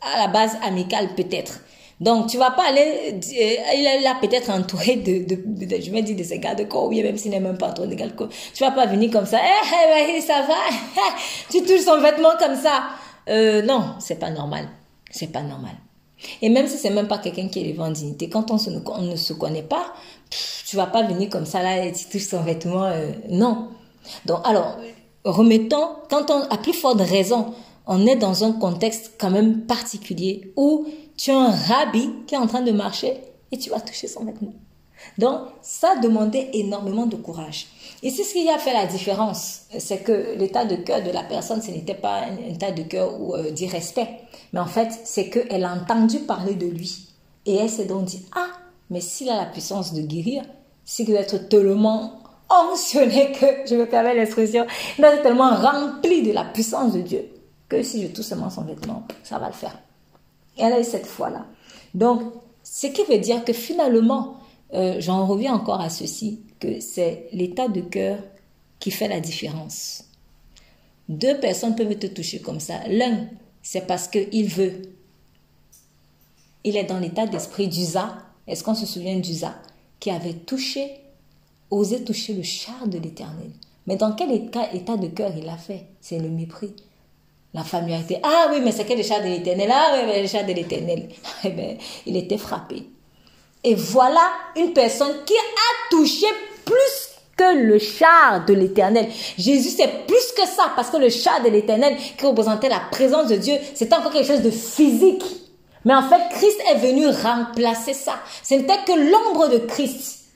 à 0.00 0.18
la 0.20 0.28
base 0.28 0.56
amical 0.62 1.08
peut-être. 1.16 1.58
Donc, 1.98 2.28
tu 2.28 2.38
vas 2.38 2.52
pas 2.52 2.68
aller, 2.68 3.18
il 3.32 3.84
est 3.84 4.20
peut-être 4.20 4.48
entouré 4.50 4.94
de, 4.94 5.26
je 5.80 5.90
me 5.90 6.02
dis 6.02 6.14
de 6.14 6.22
ces 6.22 6.38
gars 6.38 6.54
de 6.54 6.62
corps, 6.62 6.86
oui, 6.86 7.02
même 7.02 7.16
s'il 7.16 7.32
n'est 7.32 7.40
même 7.40 7.58
pas 7.58 7.70
entouré 7.70 7.88
de 7.88 7.96
gars 7.96 8.06
de 8.06 8.12
corps. 8.12 8.28
Tu 8.54 8.62
vas 8.62 8.70
pas 8.70 8.86
venir 8.86 9.10
comme 9.10 9.26
ça, 9.26 9.38
eh, 9.42 10.16
eh, 10.16 10.20
ça 10.20 10.42
va, 10.42 10.54
tu 11.50 11.62
touches 11.62 11.80
son 11.80 12.00
vêtement 12.00 12.36
comme 12.38 12.54
ça. 12.54 12.84
Euh, 13.28 13.60
non, 13.62 13.94
c'est 13.98 14.20
pas 14.20 14.30
normal. 14.30 14.68
C'est 15.10 15.32
pas 15.32 15.42
normal. 15.42 15.72
Et 16.42 16.48
même 16.48 16.66
si 16.66 16.78
c'est 16.78 16.90
même 16.90 17.08
pas 17.08 17.18
quelqu'un 17.18 17.48
qui 17.48 17.70
est 17.70 17.78
en 17.78 17.90
dignité, 17.90 18.28
quand 18.28 18.50
on, 18.50 18.58
se, 18.58 18.70
on 18.86 19.02
ne 19.02 19.16
se 19.16 19.32
connaît 19.32 19.62
pas, 19.62 19.94
tu 20.70 20.76
vas 20.76 20.86
pas 20.86 21.02
venir 21.02 21.28
comme 21.28 21.46
ça 21.46 21.64
là 21.64 21.84
et 21.84 21.92
tu 21.92 22.04
touches 22.04 22.28
son 22.28 22.42
vêtement. 22.42 22.84
Euh, 22.84 23.10
non. 23.28 23.70
Donc, 24.24 24.38
alors, 24.44 24.76
remettons, 25.24 25.96
quand 26.08 26.30
on 26.30 26.42
a 26.42 26.58
plus 26.58 26.72
forte 26.72 27.00
raison, 27.00 27.54
on 27.88 28.06
est 28.06 28.14
dans 28.14 28.44
un 28.44 28.52
contexte 28.52 29.14
quand 29.18 29.30
même 29.30 29.62
particulier 29.62 30.52
où 30.54 30.86
tu 31.16 31.32
as 31.32 31.38
un 31.38 31.50
rabbi 31.50 32.08
qui 32.24 32.36
est 32.36 32.38
en 32.38 32.46
train 32.46 32.60
de 32.60 32.70
marcher 32.70 33.20
et 33.50 33.58
tu 33.58 33.70
vas 33.70 33.80
toucher 33.80 34.06
son 34.06 34.24
vêtement. 34.24 34.52
Donc, 35.18 35.40
ça 35.60 35.96
demandait 35.96 36.50
énormément 36.52 37.06
de 37.06 37.16
courage. 37.16 37.66
Et 38.04 38.10
c'est 38.10 38.22
ce 38.22 38.34
qui 38.34 38.48
a 38.48 38.58
fait 38.58 38.72
la 38.72 38.86
différence. 38.86 39.62
C'est 39.76 40.04
que 40.04 40.36
l'état 40.38 40.64
de 40.64 40.76
cœur 40.76 41.02
de 41.02 41.10
la 41.10 41.24
personne, 41.24 41.60
ce 41.60 41.72
n'était 41.72 41.94
pas 41.94 42.26
un 42.26 42.36
état 42.48 42.70
de 42.70 42.82
cœur 42.84 43.20
ou 43.20 43.34
euh, 43.34 43.50
d'irrespect. 43.50 44.20
Mais 44.52 44.60
en 44.60 44.66
fait, 44.66 44.88
c'est 45.04 45.30
qu'elle 45.30 45.64
a 45.64 45.74
entendu 45.74 46.20
parler 46.20 46.54
de 46.54 46.66
lui. 46.66 47.08
Et 47.44 47.56
elle 47.56 47.70
s'est 47.70 47.86
donc 47.86 48.04
dit, 48.04 48.24
ah, 48.36 48.50
mais 48.88 49.00
s'il 49.00 49.30
a 49.30 49.36
la 49.36 49.46
puissance 49.46 49.94
de 49.94 50.02
guérir, 50.02 50.44
c'est 50.90 51.04
qu'il 51.04 51.14
doit 51.14 51.22
être 51.22 51.48
tellement 51.48 52.20
oncionné 52.50 53.30
que, 53.30 53.46
je 53.64 53.76
me 53.76 53.86
permets 53.86 54.12
l'expression, 54.12 54.66
il 54.98 55.02
doit 55.02 55.14
être 55.14 55.22
tellement 55.22 55.54
rempli 55.54 56.24
de 56.24 56.32
la 56.32 56.44
puissance 56.44 56.94
de 56.94 57.00
Dieu 57.00 57.30
que 57.68 57.80
si 57.84 58.02
je 58.02 58.08
touche 58.08 58.24
seulement 58.24 58.50
son 58.50 58.62
vêtement, 58.62 59.06
ça 59.22 59.38
va 59.38 59.46
le 59.46 59.52
faire. 59.52 59.78
Et 60.58 60.62
elle 60.62 60.72
a 60.72 60.80
eu 60.80 60.84
cette 60.84 61.06
foi-là. 61.06 61.46
Donc, 61.94 62.22
ce 62.64 62.88
qui 62.88 63.04
veut 63.04 63.18
dire 63.18 63.44
que 63.44 63.52
finalement, 63.52 64.38
euh, 64.74 64.96
j'en 64.98 65.26
reviens 65.26 65.54
encore 65.54 65.80
à 65.80 65.90
ceci, 65.90 66.40
que 66.58 66.80
c'est 66.80 67.28
l'état 67.32 67.68
de 67.68 67.82
cœur 67.82 68.18
qui 68.80 68.90
fait 68.90 69.06
la 69.06 69.20
différence. 69.20 70.06
Deux 71.08 71.38
personnes 71.38 71.76
peuvent 71.76 71.96
te 71.98 72.08
toucher 72.08 72.40
comme 72.40 72.58
ça. 72.58 72.80
L'un, 72.88 73.28
c'est 73.62 73.86
parce 73.86 74.08
qu'il 74.08 74.48
veut. 74.48 74.82
Il 76.64 76.76
est 76.76 76.84
dans 76.84 76.98
l'état 76.98 77.28
d'esprit 77.28 77.68
d'Usa. 77.68 78.16
Est-ce 78.48 78.64
qu'on 78.64 78.74
se 78.74 78.86
souvient 78.86 79.20
d'Usa? 79.20 79.54
Qui 80.00 80.10
avait 80.10 80.32
touché, 80.32 80.90
osé 81.70 82.02
toucher 82.02 82.34
le 82.34 82.42
char 82.42 82.86
de 82.86 82.98
l'Éternel 82.98 83.50
Mais 83.86 83.96
dans 83.96 84.12
quel 84.12 84.32
état, 84.32 84.96
de 84.96 85.06
cœur 85.08 85.32
il 85.36 85.48
a 85.48 85.56
fait? 85.56 85.84
C'est 86.00 86.18
le 86.18 86.28
mépris. 86.28 86.74
La 87.52 87.62
dit 87.62 88.16
Ah 88.22 88.48
oui, 88.50 88.60
mais 88.62 88.72
c'est 88.72 88.84
quel 88.84 89.02
char 89.04 89.20
de 89.20 89.26
l'Éternel 89.26 89.70
Ah 89.72 89.94
oui, 89.94 90.00
mais 90.06 90.22
le 90.22 90.28
char 90.28 90.44
de 90.44 90.52
l'Éternel. 90.52 91.08
Eh 91.44 91.50
bien, 91.50 91.76
il 92.06 92.16
était 92.16 92.38
frappé. 92.38 92.88
Et 93.62 93.74
voilà 93.74 94.30
une 94.56 94.72
personne 94.72 95.14
qui 95.26 95.34
a 95.34 95.90
touché 95.90 96.26
plus 96.64 97.10
que 97.36 97.56
le 97.56 97.78
char 97.78 98.44
de 98.44 98.54
l'éternel. 98.54 99.08
Jésus, 99.38 99.70
c'est 99.70 100.06
plus 100.06 100.32
que 100.36 100.46
ça, 100.46 100.72
parce 100.76 100.90
que 100.90 100.98
le 100.98 101.08
char 101.08 101.42
de 101.42 101.48
l'éternel, 101.48 101.96
qui 102.16 102.26
représentait 102.26 102.68
la 102.68 102.80
présence 102.90 103.28
de 103.28 103.36
Dieu, 103.36 103.54
c'était 103.74 103.94
encore 103.94 104.12
quelque 104.12 104.26
chose 104.26 104.42
de 104.42 104.50
physique. 104.50 105.24
Mais 105.84 105.94
en 105.94 106.02
fait, 106.02 106.20
Christ 106.30 106.58
est 106.70 106.78
venu 106.78 107.08
remplacer 107.08 107.94
ça. 107.94 108.14
Ce 108.42 108.54
n'était 108.54 108.84
que 108.86 108.92
l'ombre 108.92 109.48
de 109.48 109.58
Christ. 109.58 110.26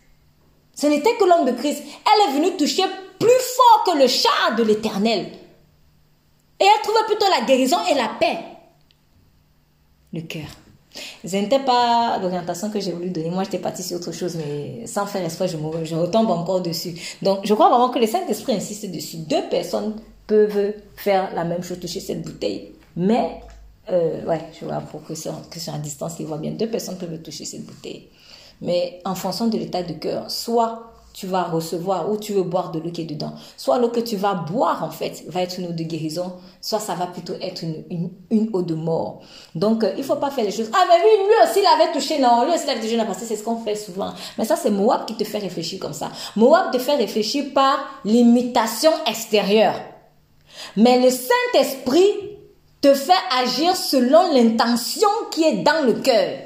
Ce 0.74 0.86
n'était 0.86 1.14
que 1.16 1.24
l'ombre 1.24 1.52
de 1.52 1.52
Christ. 1.52 1.82
Elle 1.82 2.28
est 2.30 2.38
venue 2.38 2.56
toucher 2.56 2.84
plus 3.18 3.28
fort 3.28 3.84
que 3.86 3.98
le 3.98 4.08
char 4.08 4.54
de 4.56 4.62
l'éternel. 4.62 5.26
Et 6.60 6.64
elle 6.64 6.82
trouvait 6.82 7.06
plutôt 7.06 7.26
la 7.30 7.46
guérison 7.46 7.78
et 7.90 7.94
la 7.94 8.08
paix. 8.18 8.38
Le 10.12 10.22
cœur. 10.22 10.46
Ce 11.24 11.36
n'était 11.36 11.60
pas 11.60 12.18
l'orientation 12.22 12.70
que 12.70 12.80
j'ai 12.80 12.92
voulu 12.92 13.10
donner. 13.10 13.30
Moi, 13.30 13.44
j'étais 13.44 13.58
partie 13.58 13.82
sur 13.82 13.96
autre 13.96 14.12
chose, 14.12 14.36
mais 14.36 14.86
sans 14.86 15.06
faire 15.06 15.24
espoir, 15.24 15.48
je, 15.48 15.56
je 15.84 15.94
retombe 15.94 16.30
encore 16.30 16.60
dessus. 16.60 16.94
Donc, 17.20 17.40
je 17.42 17.52
crois 17.54 17.68
vraiment 17.68 17.88
que 17.88 17.98
le 17.98 18.06
Saint-Esprit 18.06 18.54
insiste 18.54 18.90
dessus. 18.90 19.16
Deux 19.16 19.42
personnes 19.50 19.96
peuvent 20.26 20.74
faire 20.96 21.34
la 21.34 21.44
même 21.44 21.62
chose, 21.62 21.80
toucher 21.80 22.00
cette 22.00 22.22
bouteille. 22.22 22.72
Mais, 22.96 23.40
euh, 23.90 24.24
ouais, 24.24 24.40
je 24.58 24.64
vois 24.64 24.80
pour 24.80 25.04
que 25.04 25.14
c'est 25.14 25.30
à 25.30 25.78
distance 25.78 26.14
qu'ils 26.14 26.26
voient 26.26 26.38
bien. 26.38 26.52
Deux 26.52 26.68
personnes 26.68 26.96
peuvent 26.96 27.20
toucher 27.22 27.44
cette 27.44 27.64
bouteille. 27.64 28.08
Mais 28.60 29.00
en 29.04 29.14
fonction 29.14 29.48
de 29.48 29.58
l'état 29.58 29.82
de 29.82 29.92
cœur, 29.94 30.30
soit 30.30 30.94
tu 31.12 31.28
vas 31.28 31.44
recevoir 31.44 32.10
ou 32.10 32.16
tu 32.16 32.32
veux 32.32 32.42
boire 32.42 32.72
de 32.72 32.80
l'eau 32.80 32.90
qui 32.90 33.02
est 33.02 33.04
dedans. 33.04 33.34
Soit 33.56 33.78
l'eau 33.78 33.88
que 33.88 34.00
tu 34.00 34.16
vas 34.16 34.34
boire, 34.34 34.82
en 34.82 34.90
fait, 34.90 35.22
va 35.28 35.42
être 35.42 35.60
une 35.60 35.66
eau 35.66 35.72
de 35.72 35.84
guérison, 35.84 36.32
soit 36.60 36.80
ça 36.80 36.96
va 36.96 37.06
plutôt 37.06 37.34
être 37.40 37.62
une, 37.62 38.10
une, 38.30 38.50
eau 38.52 38.62
de 38.62 38.74
mort. 38.74 39.20
Donc, 39.54 39.84
euh, 39.84 39.94
il 39.96 40.02
faut 40.02 40.16
pas 40.16 40.30
faire 40.30 40.44
les 40.44 40.50
choses. 40.50 40.70
Ah, 40.74 40.84
mais 40.88 40.96
oui, 41.04 41.24
lui 41.24 41.48
aussi, 41.48 41.60
il 41.60 41.82
avait 41.82 41.92
touché. 41.92 42.18
Non, 42.18 42.44
lui 42.44 42.52
aussi, 42.52 42.64
il 42.66 42.70
avait 42.70 42.80
touché. 42.80 42.96
Non, 42.96 43.04
c'est 43.16 43.36
ce 43.36 43.44
qu'on 43.44 43.58
fait 43.58 43.76
souvent. 43.76 44.12
Mais 44.36 44.44
ça, 44.44 44.56
c'est 44.56 44.70
Moab 44.70 45.06
qui 45.06 45.14
te 45.14 45.22
fait 45.22 45.38
réfléchir 45.38 45.78
comme 45.78 45.92
ça. 45.92 46.10
Moab 46.34 46.72
te 46.72 46.78
fait 46.78 46.96
réfléchir 46.96 47.44
par 47.54 47.78
l'imitation 48.04 48.90
extérieure. 49.06 49.76
Mais 50.76 50.98
le 50.98 51.10
Saint-Esprit 51.10 52.33
te 52.84 52.92
fait 52.92 53.12
agir 53.34 53.74
selon 53.74 54.30
l'intention 54.30 55.08
qui 55.30 55.42
est 55.42 55.62
dans 55.62 55.86
le 55.86 55.94
cœur. 55.94 56.36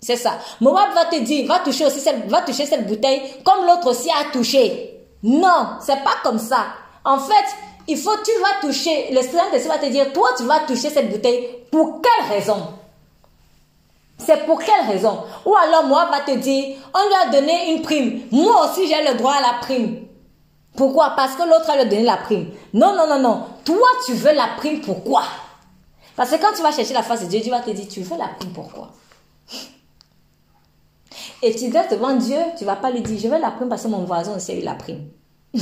C'est 0.00 0.14
ça. 0.14 0.38
Moab 0.60 0.94
va 0.94 1.06
te 1.06 1.16
dire, 1.16 1.48
va 1.48 1.58
toucher 1.58 1.86
aussi 1.86 1.98
cette, 1.98 2.28
va 2.28 2.42
toucher 2.42 2.66
cette 2.66 2.86
bouteille 2.86 3.20
comme 3.44 3.66
l'autre 3.66 3.90
aussi 3.90 4.08
a 4.08 4.30
touché. 4.30 4.96
Non, 5.24 5.70
c'est 5.80 6.04
pas 6.04 6.14
comme 6.22 6.38
ça. 6.38 6.66
En 7.04 7.18
fait, 7.18 7.34
il 7.88 7.96
faut, 7.96 8.14
tu 8.24 8.30
vas 8.40 8.68
toucher, 8.68 9.08
le 9.10 9.22
Saint-Esprit 9.22 9.68
va 9.68 9.78
te 9.78 9.90
dire, 9.90 10.12
toi, 10.12 10.28
tu 10.36 10.44
vas 10.44 10.60
toucher 10.60 10.88
cette 10.88 11.10
bouteille. 11.10 11.48
Pour 11.72 12.00
quelle 12.00 12.36
raison? 12.36 12.68
C'est 14.18 14.46
pour 14.46 14.60
quelle 14.60 14.86
raison? 14.88 15.24
Ou 15.46 15.56
alors, 15.56 15.82
moi, 15.82 16.08
va 16.12 16.20
te 16.20 16.38
dire, 16.38 16.76
on 16.94 17.08
lui 17.08 17.14
a 17.26 17.40
donné 17.40 17.72
une 17.72 17.82
prime. 17.82 18.20
Moi 18.30 18.66
aussi, 18.66 18.86
j'ai 18.86 19.02
le 19.10 19.18
droit 19.18 19.32
à 19.32 19.40
la 19.40 19.58
prime. 19.60 20.06
Pourquoi? 20.76 21.14
Parce 21.16 21.34
que 21.34 21.42
l'autre 21.42 21.68
a 21.68 21.82
lui 21.82 21.90
donné 21.90 22.04
la 22.04 22.18
prime. 22.18 22.50
Non, 22.72 22.94
non, 22.94 23.08
non, 23.08 23.18
non. 23.18 23.42
Toi, 23.64 23.88
tu 24.06 24.12
veux 24.12 24.32
la 24.32 24.50
prime, 24.58 24.80
pourquoi? 24.80 25.22
Parce 26.18 26.32
que 26.32 26.36
quand 26.36 26.52
tu 26.52 26.62
vas 26.62 26.72
chercher 26.72 26.94
la 26.94 27.04
face 27.04 27.20
de 27.22 27.26
Dieu, 27.26 27.38
Dieu 27.38 27.52
va 27.52 27.60
te 27.60 27.70
dire, 27.70 27.86
tu 27.86 28.00
veux 28.00 28.18
la 28.18 28.26
prime, 28.26 28.50
pourquoi? 28.52 28.92
Et 31.40 31.54
tu 31.54 31.68
dois 31.68 31.86
devant 31.86 32.16
Dieu, 32.16 32.38
tu 32.58 32.64
vas 32.64 32.74
pas 32.74 32.90
lui 32.90 33.02
dire, 33.02 33.16
je 33.20 33.28
veux 33.28 33.38
la 33.38 33.52
prime 33.52 33.68
parce 33.68 33.84
que 33.84 33.88
mon 33.88 34.02
voisin 34.04 34.34
aussi 34.34 34.50
a 34.50 34.56
eu 34.56 34.62
la 34.62 34.74
prime. 34.74 35.10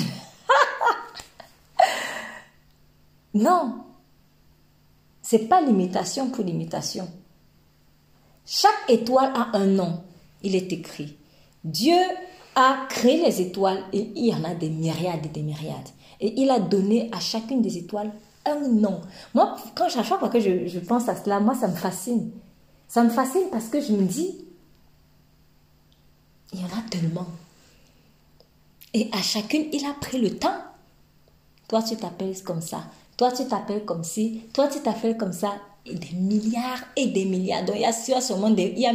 non. 3.35 3.85
C'est 5.21 5.47
pas 5.47 5.61
l'imitation 5.61 6.31
pour 6.31 6.43
l'imitation. 6.43 7.07
Chaque 8.47 8.89
étoile 8.89 9.35
a 9.35 9.59
un 9.59 9.67
nom. 9.67 10.05
Il 10.43 10.57
est 10.57 10.73
écrit. 10.73 11.19
Dieu 11.65 12.01
a 12.55 12.87
créé 12.89 13.23
les 13.23 13.43
étoiles 13.43 13.85
et 13.93 14.11
il 14.17 14.29
y 14.29 14.35
en 14.35 14.43
a 14.45 14.55
des 14.55 14.71
myriades 14.71 15.27
et 15.27 15.29
des 15.29 15.43
myriades. 15.43 15.91
Et 16.19 16.41
il 16.41 16.49
a 16.49 16.61
donné 16.61 17.11
à 17.13 17.21
chacune 17.21 17.61
des 17.61 17.77
étoiles 17.77 18.11
un 18.47 18.69
nom. 18.69 19.00
Moi, 19.35 19.57
quand 19.75 19.88
chaque 19.88 20.31
que 20.31 20.41
je, 20.41 20.67
je 20.67 20.79
pense 20.79 21.09
à 21.09 21.17
cela, 21.17 21.41
moi, 21.41 21.55
ça 21.55 21.69
me 21.69 21.76
fascine. 21.76 22.31
Ça 22.88 23.03
me 23.03 23.11
fascine 23.11 23.49
parce 23.50 23.67
que 23.67 23.81
je 23.81 23.93
me 23.93 24.05
dis, 24.05 24.45
il 26.53 26.61
y 26.61 26.65
en 26.65 26.69
a 26.69 26.83
tellement. 26.91 27.26
Et 28.95 29.11
à 29.12 29.21
chacune, 29.21 29.67
il 29.73 29.85
a 29.85 29.95
pris 30.00 30.21
le 30.21 30.38
temps. 30.38 30.57
Toi, 31.69 31.83
tu 31.83 31.97
t'appelles 31.97 32.43
comme 32.43 32.62
ça. 32.62 32.85
Toi, 33.17 33.33
tu 33.33 33.47
t'appelles 33.47 33.85
comme 33.85 34.05
ci. 34.05 34.43
Toi, 34.55 34.69
tu 34.69 34.81
t'appelles 34.81 35.17
comme 35.17 35.33
ça. 35.33 35.55
Et 35.88 35.95
des 35.95 36.14
milliards 36.14 36.83
et 36.97 37.07
des 37.07 37.25
milliards. 37.25 37.64
Donc, 37.64 37.76
il 37.76 37.83
y 37.83 37.85
a 37.85 37.93
sûrement 38.21 38.50
des, 38.50 38.75
il 38.76 38.81
y 38.81 38.87
a 38.87 38.93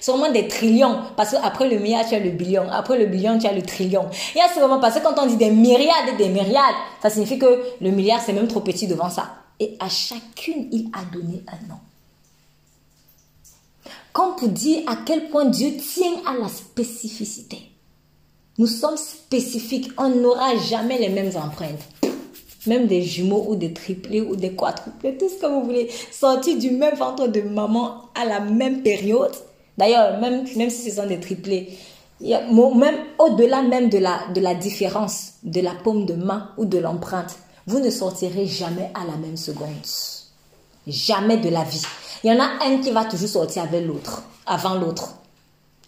sûrement 0.00 0.30
des 0.32 0.48
trillions. 0.48 0.98
Parce 1.16 1.30
qu'après 1.30 1.68
le 1.68 1.78
milliard, 1.78 2.04
tu 2.08 2.14
as 2.14 2.18
le 2.18 2.30
billion. 2.30 2.68
Après 2.70 2.98
le 2.98 3.06
billion, 3.06 3.38
tu 3.38 3.46
as 3.46 3.52
le 3.52 3.62
trillion. 3.62 4.06
Il 4.34 4.38
y 4.38 4.40
a 4.40 4.52
sûrement, 4.52 4.80
parce 4.80 4.96
que 4.98 5.02
quand 5.02 5.14
on 5.22 5.26
dit 5.26 5.36
des 5.36 5.50
myriades 5.50 6.08
et 6.14 6.16
des 6.16 6.28
myriades, 6.28 6.74
ça 7.00 7.10
signifie 7.10 7.38
que 7.38 7.62
le 7.80 7.90
milliard, 7.90 8.20
c'est 8.20 8.32
même 8.32 8.48
trop 8.48 8.60
petit 8.60 8.86
devant 8.88 9.10
ça. 9.10 9.30
Et 9.60 9.76
à 9.78 9.88
chacune, 9.88 10.68
il 10.72 10.90
a 10.92 11.04
donné 11.12 11.42
un 11.46 11.68
nom. 11.68 11.78
Comme 14.12 14.36
pour 14.36 14.48
dire 14.48 14.82
à 14.86 14.96
quel 15.04 15.28
point 15.28 15.44
Dieu 15.44 15.76
tient 15.76 16.14
à 16.26 16.34
la 16.34 16.48
spécificité. 16.48 17.58
Nous 18.58 18.68
sommes 18.68 18.96
spécifiques. 18.96 19.90
On 19.98 20.08
n'aura 20.08 20.56
jamais 20.56 20.98
les 20.98 21.08
mêmes 21.08 21.32
empreintes. 21.36 21.82
Même 22.66 22.86
des 22.86 23.02
jumeaux 23.02 23.46
ou 23.48 23.56
des 23.56 23.72
triplés 23.72 24.20
ou 24.20 24.36
des 24.36 24.52
quadruplés, 24.52 25.16
tout 25.18 25.28
ce 25.28 25.34
que 25.34 25.46
vous 25.46 25.62
voulez, 25.64 25.90
sortis 26.10 26.56
du 26.56 26.70
même 26.70 26.94
ventre 26.94 27.28
de 27.28 27.42
maman 27.42 28.02
à 28.14 28.24
la 28.24 28.40
même 28.40 28.82
période. 28.82 29.34
D'ailleurs, 29.76 30.18
même, 30.20 30.44
même 30.56 30.70
si 30.70 30.90
ce 30.90 30.96
sont 30.96 31.06
des 31.06 31.20
triplés, 31.20 31.76
même 32.20 32.96
au-delà 33.18 33.62
même 33.62 33.88
de 33.88 33.98
la, 33.98 34.20
de 34.34 34.40
la 34.40 34.54
différence 34.54 35.34
de 35.42 35.60
la 35.60 35.72
paume 35.74 36.06
de 36.06 36.14
main 36.14 36.50
ou 36.56 36.64
de 36.64 36.78
l'empreinte, 36.78 37.36
vous 37.66 37.80
ne 37.80 37.90
sortirez 37.90 38.46
jamais 38.46 38.90
à 38.94 39.04
la 39.04 39.16
même 39.16 39.36
seconde. 39.36 39.68
Jamais 40.86 41.38
de 41.38 41.48
la 41.48 41.64
vie. 41.64 41.82
Il 42.22 42.30
y 42.30 42.32
en 42.32 42.40
a 42.40 42.48
un 42.64 42.78
qui 42.78 42.90
va 42.90 43.04
toujours 43.04 43.28
sortir 43.28 43.62
avec 43.62 43.86
l'autre, 43.86 44.22
avant 44.46 44.74
l'autre. 44.74 45.16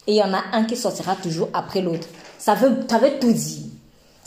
Et 0.07 0.13
il 0.13 0.17
y 0.17 0.23
en 0.23 0.33
a 0.33 0.43
un 0.53 0.63
qui 0.63 0.75
sortira 0.75 1.15
toujours 1.15 1.49
après 1.53 1.81
l'autre. 1.81 2.07
Ça 2.37 2.55
veut, 2.55 2.79
ça 2.89 2.97
veut 2.97 3.19
tout 3.19 3.31
dire. 3.31 3.66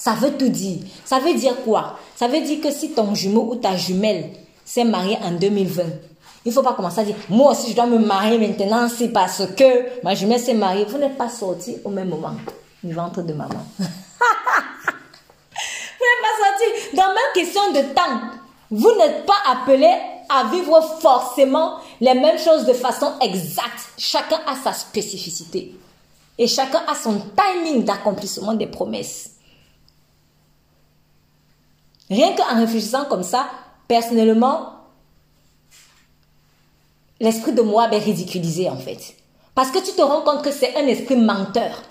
Ça 0.01 0.13
veut 0.13 0.33
tout 0.39 0.49
dire. 0.49 0.79
Ça 1.05 1.19
veut 1.19 1.35
dire 1.35 1.63
quoi? 1.63 1.99
Ça 2.17 2.27
veut 2.27 2.41
dire 2.41 2.63
que 2.63 2.71
si 2.71 2.93
ton 2.93 3.15
jumeau 3.15 3.51
ou 3.53 3.57
ta 3.57 3.77
jumelle 3.77 4.31
s'est 4.65 4.85
mariée 4.85 5.19
en 5.23 5.33
2020, 5.33 5.83
il 6.47 6.49
ne 6.49 6.53
faut 6.55 6.63
pas 6.63 6.73
commencer 6.73 7.01
à 7.01 7.05
dire, 7.05 7.17
moi 7.29 7.53
aussi 7.53 7.73
je 7.73 7.77
dois 7.77 7.85
me 7.85 7.99
marier 7.99 8.39
maintenant, 8.39 8.89
c'est 8.89 9.09
parce 9.09 9.43
que 9.55 10.03
ma 10.03 10.15
jumelle 10.15 10.41
s'est 10.41 10.55
mariée. 10.55 10.87
Vous 10.87 10.97
n'êtes 10.97 11.19
pas 11.19 11.29
sortis 11.29 11.77
au 11.85 11.91
même 11.91 12.09
moment 12.09 12.33
du 12.83 12.95
ventre 12.95 13.21
de 13.21 13.35
maman. 13.35 13.63
vous 13.79 13.85
n'êtes 13.85 13.91
pas 16.23 16.35
sortis 16.39 16.97
dans 16.97 17.09
même 17.09 17.35
question 17.35 17.73
de 17.73 17.95
temps. 17.95 18.21
Vous 18.71 18.97
n'êtes 18.97 19.27
pas 19.27 19.37
appelé 19.53 19.93
à 20.31 20.45
vivre 20.45 20.81
forcément 21.03 21.75
les 22.01 22.15
mêmes 22.15 22.39
choses 22.39 22.65
de 22.65 22.73
façon 22.73 23.13
exacte. 23.21 23.91
Chacun 23.99 24.41
a 24.47 24.57
sa 24.57 24.73
spécificité. 24.73 25.75
Et 26.39 26.47
chacun 26.47 26.81
a 26.89 26.95
son 26.95 27.21
timing 27.37 27.85
d'accomplissement 27.85 28.55
des 28.55 28.67
promesses. 28.67 29.33
Rien 32.11 32.35
qu'en 32.35 32.59
réfléchissant 32.59 33.05
comme 33.05 33.23
ça, 33.23 33.47
personnellement, 33.87 34.73
l'esprit 37.21 37.53
de 37.53 37.63
moi 37.63 37.89
est 37.93 37.99
ridiculisé 37.99 38.69
en 38.69 38.77
fait. 38.77 39.15
Parce 39.55 39.71
que 39.71 39.79
tu 39.79 39.93
te 39.93 40.03
rends 40.03 40.23
compte 40.23 40.43
que 40.43 40.51
c'est 40.51 40.77
un 40.77 40.87
esprit 40.87 41.17
menteur. 41.17 41.83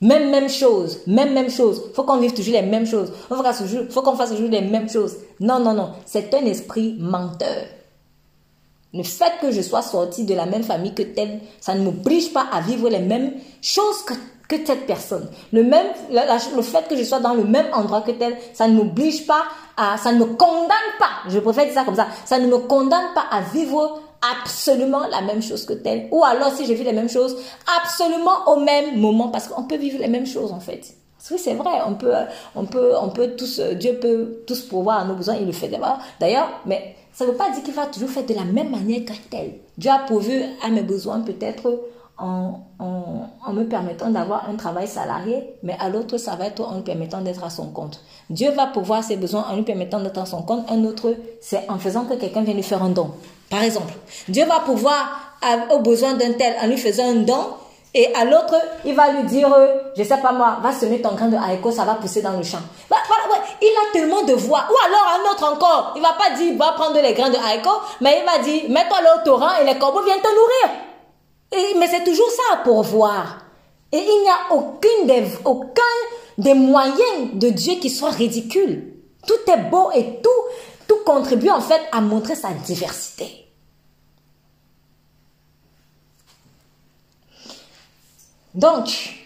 Même, 0.00 0.30
même 0.30 0.48
chose, 0.48 1.00
même, 1.06 1.32
même 1.32 1.50
chose. 1.50 1.80
Faut 1.94 2.02
qu'on 2.02 2.18
vive 2.18 2.34
toujours 2.34 2.54
les 2.54 2.62
mêmes 2.62 2.86
choses. 2.86 3.12
Faut 3.28 3.36
qu'on 3.36 3.42
fasse 3.42 3.58
toujours, 3.58 3.84
faut 3.88 4.02
qu'on 4.02 4.16
fasse 4.16 4.30
toujours 4.30 4.48
les 4.50 4.62
mêmes 4.62 4.88
choses. 4.88 5.16
Non, 5.38 5.60
non, 5.60 5.74
non. 5.74 5.92
C'est 6.06 6.34
un 6.34 6.44
esprit 6.44 6.96
menteur. 6.98 7.66
Le 8.94 9.04
fait 9.04 9.32
que 9.40 9.52
je 9.52 9.62
sois 9.62 9.82
sortie 9.82 10.24
de 10.24 10.34
la 10.34 10.44
même 10.44 10.64
famille 10.64 10.92
que 10.92 11.02
telle, 11.02 11.40
ça 11.60 11.74
ne 11.74 11.82
m'oblige 11.82 12.32
pas 12.32 12.46
à 12.52 12.60
vivre 12.60 12.88
les 12.88 12.98
mêmes 12.98 13.34
choses 13.62 14.02
que, 14.04 14.14
que 14.60 14.66
cette 14.66 14.86
personne. 14.86 15.28
Le 15.52 15.62
même, 15.62 15.86
le 16.10 16.62
fait 16.62 16.88
que 16.88 16.96
je 16.96 17.04
sois 17.04 17.20
dans 17.20 17.34
le 17.34 17.44
même 17.44 17.66
endroit 17.72 18.00
que 18.02 18.12
telle, 18.12 18.36
ça 18.52 18.68
ne 18.68 18.74
m'oblige 18.74 19.26
pas 19.26 19.42
à, 19.76 19.96
ça 19.96 20.12
ne 20.12 20.18
me 20.18 20.24
condamne 20.24 20.92
pas. 20.98 21.28
Je 21.28 21.38
préfère 21.38 21.64
dire 21.64 21.74
ça 21.74 21.84
comme 21.84 21.96
ça. 21.96 22.08
Ça 22.24 22.38
ne 22.38 22.46
me 22.46 22.58
condamne 22.58 23.14
pas 23.14 23.24
à 23.30 23.40
vivre 23.40 24.00
absolument 24.42 25.06
la 25.10 25.20
même 25.20 25.42
chose 25.42 25.64
que 25.64 25.72
telle. 25.72 26.08
Ou 26.10 26.24
alors, 26.24 26.52
si 26.52 26.66
je 26.66 26.72
vis 26.72 26.84
les 26.84 26.92
mêmes 26.92 27.08
choses, 27.08 27.36
absolument 27.82 28.48
au 28.48 28.60
même 28.60 28.98
moment, 28.98 29.28
parce 29.28 29.48
qu'on 29.48 29.64
peut 29.64 29.76
vivre 29.76 29.98
les 29.98 30.08
mêmes 30.08 30.26
choses, 30.26 30.52
en 30.52 30.60
fait. 30.60 30.94
Oui, 31.30 31.38
c'est 31.38 31.54
vrai, 31.54 31.78
on 31.86 31.94
peut, 31.94 32.12
on 32.56 32.64
peut, 32.64 32.92
on 33.00 33.08
peut 33.08 33.36
tous, 33.36 33.60
Dieu 33.60 33.94
peut 34.00 34.42
tous 34.46 34.62
pouvoir 34.62 35.06
nos 35.06 35.14
besoins, 35.14 35.36
il 35.36 35.46
le 35.46 35.52
fait 35.52 35.68
d'abord. 35.68 35.98
D'ailleurs, 36.18 36.48
mais 36.66 36.96
ça 37.12 37.24
ne 37.24 37.30
veut 37.30 37.36
pas 37.36 37.50
dire 37.50 37.62
qu'il 37.62 37.74
va 37.74 37.86
toujours 37.86 38.08
faire 38.08 38.26
de 38.26 38.34
la 38.34 38.44
même 38.44 38.70
manière 38.70 39.04
qu'un 39.04 39.14
tel. 39.30 39.52
Dieu 39.78 39.90
a 39.90 40.00
pourvu 40.00 40.42
à 40.64 40.68
mes 40.70 40.82
besoins 40.82 41.20
peut-être 41.20 41.78
en, 42.22 43.52
me 43.52 43.64
permettant 43.64 44.08
d'avoir 44.08 44.48
un 44.48 44.54
travail 44.54 44.86
salarié, 44.86 45.56
mais 45.62 45.76
à 45.78 45.88
l'autre, 45.88 46.16
ça 46.16 46.36
va 46.36 46.46
être 46.46 46.62
en 46.62 46.76
lui 46.76 46.82
permettant 46.82 47.20
d'être 47.20 47.44
à 47.44 47.50
son 47.50 47.66
compte. 47.66 48.00
Dieu 48.30 48.50
va 48.52 48.66
pouvoir 48.66 49.04
ses 49.04 49.16
besoins 49.16 49.44
en 49.50 49.56
lui 49.56 49.62
permettant 49.62 50.00
d'être 50.00 50.18
à 50.18 50.26
son 50.26 50.42
compte. 50.42 50.70
Un 50.70 50.84
autre, 50.84 51.14
c'est 51.40 51.68
en 51.68 51.78
faisant 51.78 52.04
que 52.04 52.14
quelqu'un 52.14 52.42
vienne 52.42 52.56
lui 52.56 52.62
faire 52.62 52.82
un 52.82 52.88
don. 52.88 53.10
Par 53.50 53.62
exemple, 53.62 53.92
Dieu 54.28 54.46
va 54.46 54.60
pouvoir, 54.60 55.36
aux 55.70 55.80
besoins 55.80 56.14
d'un 56.14 56.32
tel, 56.32 56.54
en 56.62 56.66
lui 56.66 56.78
faisant 56.78 57.10
un 57.10 57.16
don, 57.16 57.44
et 57.94 58.14
à 58.14 58.24
l'autre, 58.24 58.54
il 58.86 58.94
va 58.94 59.10
lui 59.10 59.24
dire, 59.24 59.54
je 59.96 60.02
sais 60.02 60.16
pas 60.16 60.32
moi, 60.32 60.58
va 60.62 60.72
semer 60.72 61.02
ton 61.02 61.12
grain 61.12 61.28
de 61.28 61.36
haricot, 61.36 61.72
ça 61.72 61.84
va 61.84 61.94
pousser 61.94 62.22
dans 62.22 62.32
le 62.32 62.42
champ. 62.42 62.62
Il 63.60 63.68
a 63.68 63.92
tellement 63.92 64.22
de 64.22 64.32
voix. 64.32 64.64
Ou 64.70 64.74
alors 64.86 65.20
un 65.20 65.30
autre 65.30 65.52
encore, 65.52 65.92
il 65.94 66.02
va 66.02 66.14
pas 66.14 66.30
dire, 66.36 66.56
va 66.56 66.72
prendre 66.72 67.00
les 67.00 67.12
grains 67.12 67.30
de 67.30 67.36
haricot, 67.36 67.82
mais 68.00 68.22
il 68.22 68.24
va 68.24 68.42
dire, 68.42 68.62
mets-toi 68.70 69.02
là 69.02 69.16
au 69.16 69.24
torrent 69.24 69.50
et 69.60 69.66
les 69.66 69.78
corbeaux 69.78 70.02
viennent 70.02 70.20
te 70.20 70.28
nourrir. 70.28 70.91
Mais 71.52 71.88
c'est 71.88 72.04
toujours 72.04 72.30
ça 72.30 72.58
pour 72.64 72.82
voir. 72.82 73.44
Et 73.90 73.98
il 73.98 74.22
n'y 74.22 74.28
a 74.28 74.54
aucun 74.54 75.82
des 76.38 76.54
moyens 76.54 77.34
de 77.34 77.50
Dieu 77.50 77.74
qui 77.74 77.90
soit 77.90 78.10
ridicule. 78.10 78.94
Tout 79.26 79.50
est 79.50 79.70
beau 79.70 79.90
et 79.92 80.20
tout, 80.22 80.28
tout 80.88 81.04
contribue 81.04 81.50
en 81.50 81.60
fait 81.60 81.80
à 81.92 82.00
montrer 82.00 82.34
sa 82.34 82.52
diversité. 82.52 83.46
Donc, 88.54 89.18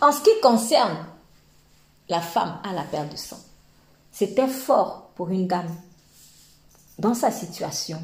en 0.00 0.10
ce 0.10 0.20
qui 0.20 0.40
concerne 0.40 1.06
la 2.08 2.20
femme 2.20 2.58
à 2.68 2.72
la 2.72 2.82
perte 2.82 3.12
de 3.12 3.16
sang, 3.16 3.38
c'était 4.10 4.48
fort 4.48 5.10
pour 5.14 5.30
une 5.30 5.46
dame 5.46 5.74
dans 6.98 7.14
sa 7.14 7.30
situation, 7.30 7.98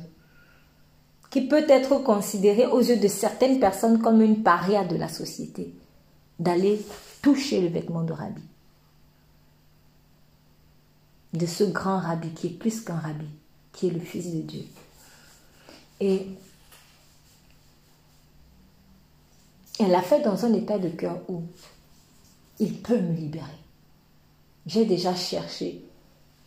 qui 1.31 1.47
peut 1.47 1.67
être 1.69 1.99
considérée 1.99 2.67
aux 2.67 2.81
yeux 2.81 2.99
de 2.99 3.09
certaines 3.09 3.61
personnes 3.61 4.01
comme 4.01 4.23
une 4.23 4.43
paria 4.43 4.85
de 4.85 4.97
la 4.97 5.09
société, 5.09 5.75
d'aller 6.39 6.81
toucher 7.23 7.61
le 7.61 7.69
vêtement 7.69 8.03
de 8.03 8.13
Rabbi. 8.13 8.43
De 11.35 11.47
ce 11.47 11.65
grand 11.65 11.99
Rabbi 11.99 12.31
qui 12.31 12.47
est 12.47 12.59
plus 12.59 12.81
qu'un 12.81 12.99
Rabbi, 12.99 13.27
qui 13.73 13.89
est 13.89 13.93
le 13.93 14.01
Fils 14.01 14.33
de 14.33 14.41
Dieu. 14.41 14.65
Et 16.01 16.27
Elle 19.79 19.91
l'a 19.91 20.03
fait 20.03 20.21
dans 20.21 20.45
un 20.45 20.53
état 20.55 20.79
de 20.79 20.89
cœur 20.89 21.21
où 21.29 21.43
il 22.59 22.81
peut 22.81 22.99
me 22.99 23.15
libérer. 23.15 23.47
J'ai 24.67 24.85
déjà 24.85 25.15
cherché, 25.15 25.85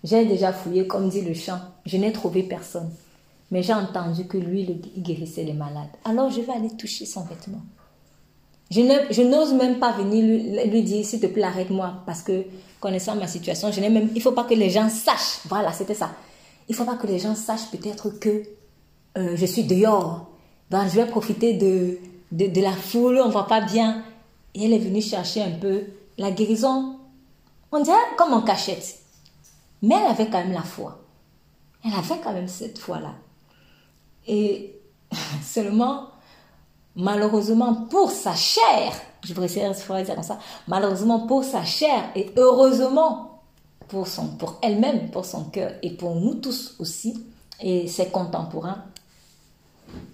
j'ai 0.03 0.25
déjà 0.25 0.51
fouillé, 0.51 0.85
comme 0.85 1.09
dit 1.09 1.21
le 1.21 1.33
chant, 1.33 1.59
je 1.85 1.95
n'ai 1.97 2.11
trouvé 2.11 2.43
personne. 2.43 2.91
Mais 3.51 3.61
j'ai 3.61 3.73
entendu 3.73 4.25
que 4.25 4.37
lui, 4.37 4.81
il 4.95 5.03
guérissait 5.03 5.43
les 5.43 5.53
malades. 5.53 5.89
Alors 6.05 6.29
je 6.29 6.41
vais 6.41 6.53
aller 6.53 6.75
toucher 6.77 7.05
son 7.05 7.23
vêtement. 7.25 7.61
Je 8.71 9.21
n'ose 9.21 9.53
même 9.53 9.79
pas 9.79 9.91
venir 9.91 10.23
lui, 10.65 10.81
dire, 10.81 11.05
s'il 11.05 11.19
te 11.19 11.27
plaît, 11.27 11.43
arrête-moi, 11.43 12.03
parce 12.05 12.21
que 12.21 12.45
connaissant 12.79 13.15
ma 13.15 13.27
situation, 13.27 13.69
je 13.69 13.81
même, 13.81 14.07
il 14.11 14.15
ne 14.15 14.21
faut 14.21 14.31
pas 14.31 14.45
que 14.45 14.53
les 14.53 14.69
gens 14.69 14.87
sachent. 14.89 15.41
Voilà, 15.49 15.73
c'était 15.73 15.93
ça. 15.93 16.11
Il 16.69 16.71
ne 16.71 16.77
faut 16.77 16.85
pas 16.85 16.95
que 16.95 17.05
les 17.05 17.19
gens 17.19 17.35
sachent 17.35 17.69
peut-être 17.69 18.09
que 18.11 18.43
euh, 19.17 19.35
je 19.35 19.45
suis 19.45 19.65
dehors. 19.65 20.29
Donc, 20.69 20.83
je 20.83 20.95
vais 20.95 21.05
profiter 21.05 21.53
de, 21.53 21.97
de, 22.31 22.61
la 22.61 22.71
foule, 22.71 23.19
on 23.21 23.27
ne 23.27 23.31
voit 23.31 23.47
pas 23.47 23.59
bien. 23.59 24.05
Et 24.55 24.65
elle 24.65 24.73
est 24.73 24.79
venue 24.79 25.01
chercher 25.01 25.41
un 25.41 25.51
peu 25.51 25.83
la 26.17 26.31
guérison. 26.31 26.95
On 27.73 27.81
dirait 27.81 27.97
comme 28.17 28.31
en 28.31 28.41
cachette. 28.41 28.99
Mais 29.81 29.95
elle 29.95 30.11
avait 30.11 30.29
quand 30.29 30.39
même 30.39 30.53
la 30.53 30.61
foi. 30.61 31.01
Elle 31.83 31.93
avait 31.93 32.21
quand 32.23 32.31
même 32.31 32.47
cette 32.47 32.79
foi-là. 32.79 33.15
Et 34.27 34.79
seulement, 35.43 36.07
malheureusement 36.95 37.73
pour 37.89 38.11
sa 38.11 38.35
chair, 38.35 38.93
je 39.23 39.33
préfère 39.33 39.71
dire 39.71 40.15
comme 40.15 40.23
ça, 40.23 40.39
malheureusement 40.67 41.27
pour 41.27 41.43
sa 41.43 41.63
chair 41.63 42.11
et 42.15 42.31
heureusement 42.37 43.41
pour, 43.87 44.07
pour 44.39 44.59
elle-même, 44.61 45.11
pour 45.11 45.25
son 45.25 45.45
cœur 45.45 45.73
et 45.81 45.91
pour 45.91 46.15
nous 46.15 46.35
tous 46.35 46.75
aussi 46.79 47.25
et 47.59 47.87
ses 47.87 48.07
contemporains, 48.07 48.85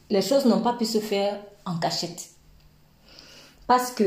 les 0.09 0.21
choses 0.21 0.45
n'ont 0.45 0.61
pas 0.61 0.73
pu 0.73 0.85
se 0.85 0.99
faire 0.99 1.39
en 1.65 1.77
cachette. 1.77 2.29
Parce 3.67 3.91
que 3.91 4.03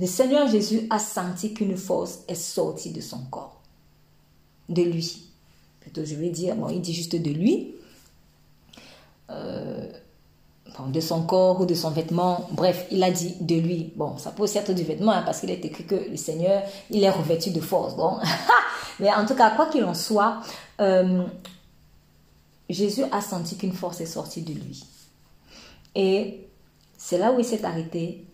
le 0.00 0.06
Seigneur 0.06 0.48
Jésus 0.48 0.86
a 0.90 0.98
senti 0.98 1.52
qu'une 1.52 1.76
force 1.76 2.20
est 2.28 2.34
sortie 2.34 2.90
de 2.90 3.00
son 3.00 3.20
corps, 3.30 3.60
de 4.68 4.82
lui. 4.82 5.28
Plutôt, 5.80 6.04
je 6.04 6.14
vais 6.14 6.30
dire, 6.30 6.56
bon, 6.56 6.70
il 6.70 6.80
dit 6.80 6.94
juste 6.94 7.14
de 7.14 7.30
lui, 7.30 7.74
euh, 9.32 9.90
de 10.88 11.00
son 11.00 11.22
corps 11.22 11.60
ou 11.60 11.66
de 11.66 11.74
son 11.74 11.90
vêtement. 11.90 12.48
Bref, 12.52 12.86
il 12.90 13.02
a 13.02 13.10
dit 13.10 13.36
de 13.40 13.56
lui. 13.56 13.92
Bon, 13.96 14.16
ça 14.16 14.30
peut 14.30 14.42
aussi 14.42 14.58
être 14.58 14.72
du 14.72 14.82
vêtement, 14.82 15.12
hein, 15.12 15.22
parce 15.24 15.40
qu'il 15.40 15.50
est 15.50 15.64
écrit 15.64 15.84
que 15.84 15.94
le 15.94 16.16
Seigneur, 16.16 16.62
il 16.90 17.02
est 17.04 17.10
revêtu 17.10 17.50
de 17.50 17.60
force. 17.60 17.94
Bon. 17.96 18.18
Mais 19.00 19.12
en 19.12 19.26
tout 19.26 19.34
cas, 19.34 19.50
quoi 19.50 19.66
qu'il 19.66 19.84
en 19.84 19.94
soit, 19.94 20.40
euh, 20.80 21.24
Jésus 22.68 23.04
a 23.10 23.20
senti 23.20 23.56
qu'une 23.56 23.72
force 23.72 24.00
est 24.00 24.06
sortie 24.06 24.42
de 24.42 24.52
lui. 24.54 24.84
Et 25.94 26.46
c'est 26.96 27.18
là 27.18 27.32
où 27.32 27.38
il 27.38 27.44
s'est 27.44 27.64
arrêté 27.64 28.24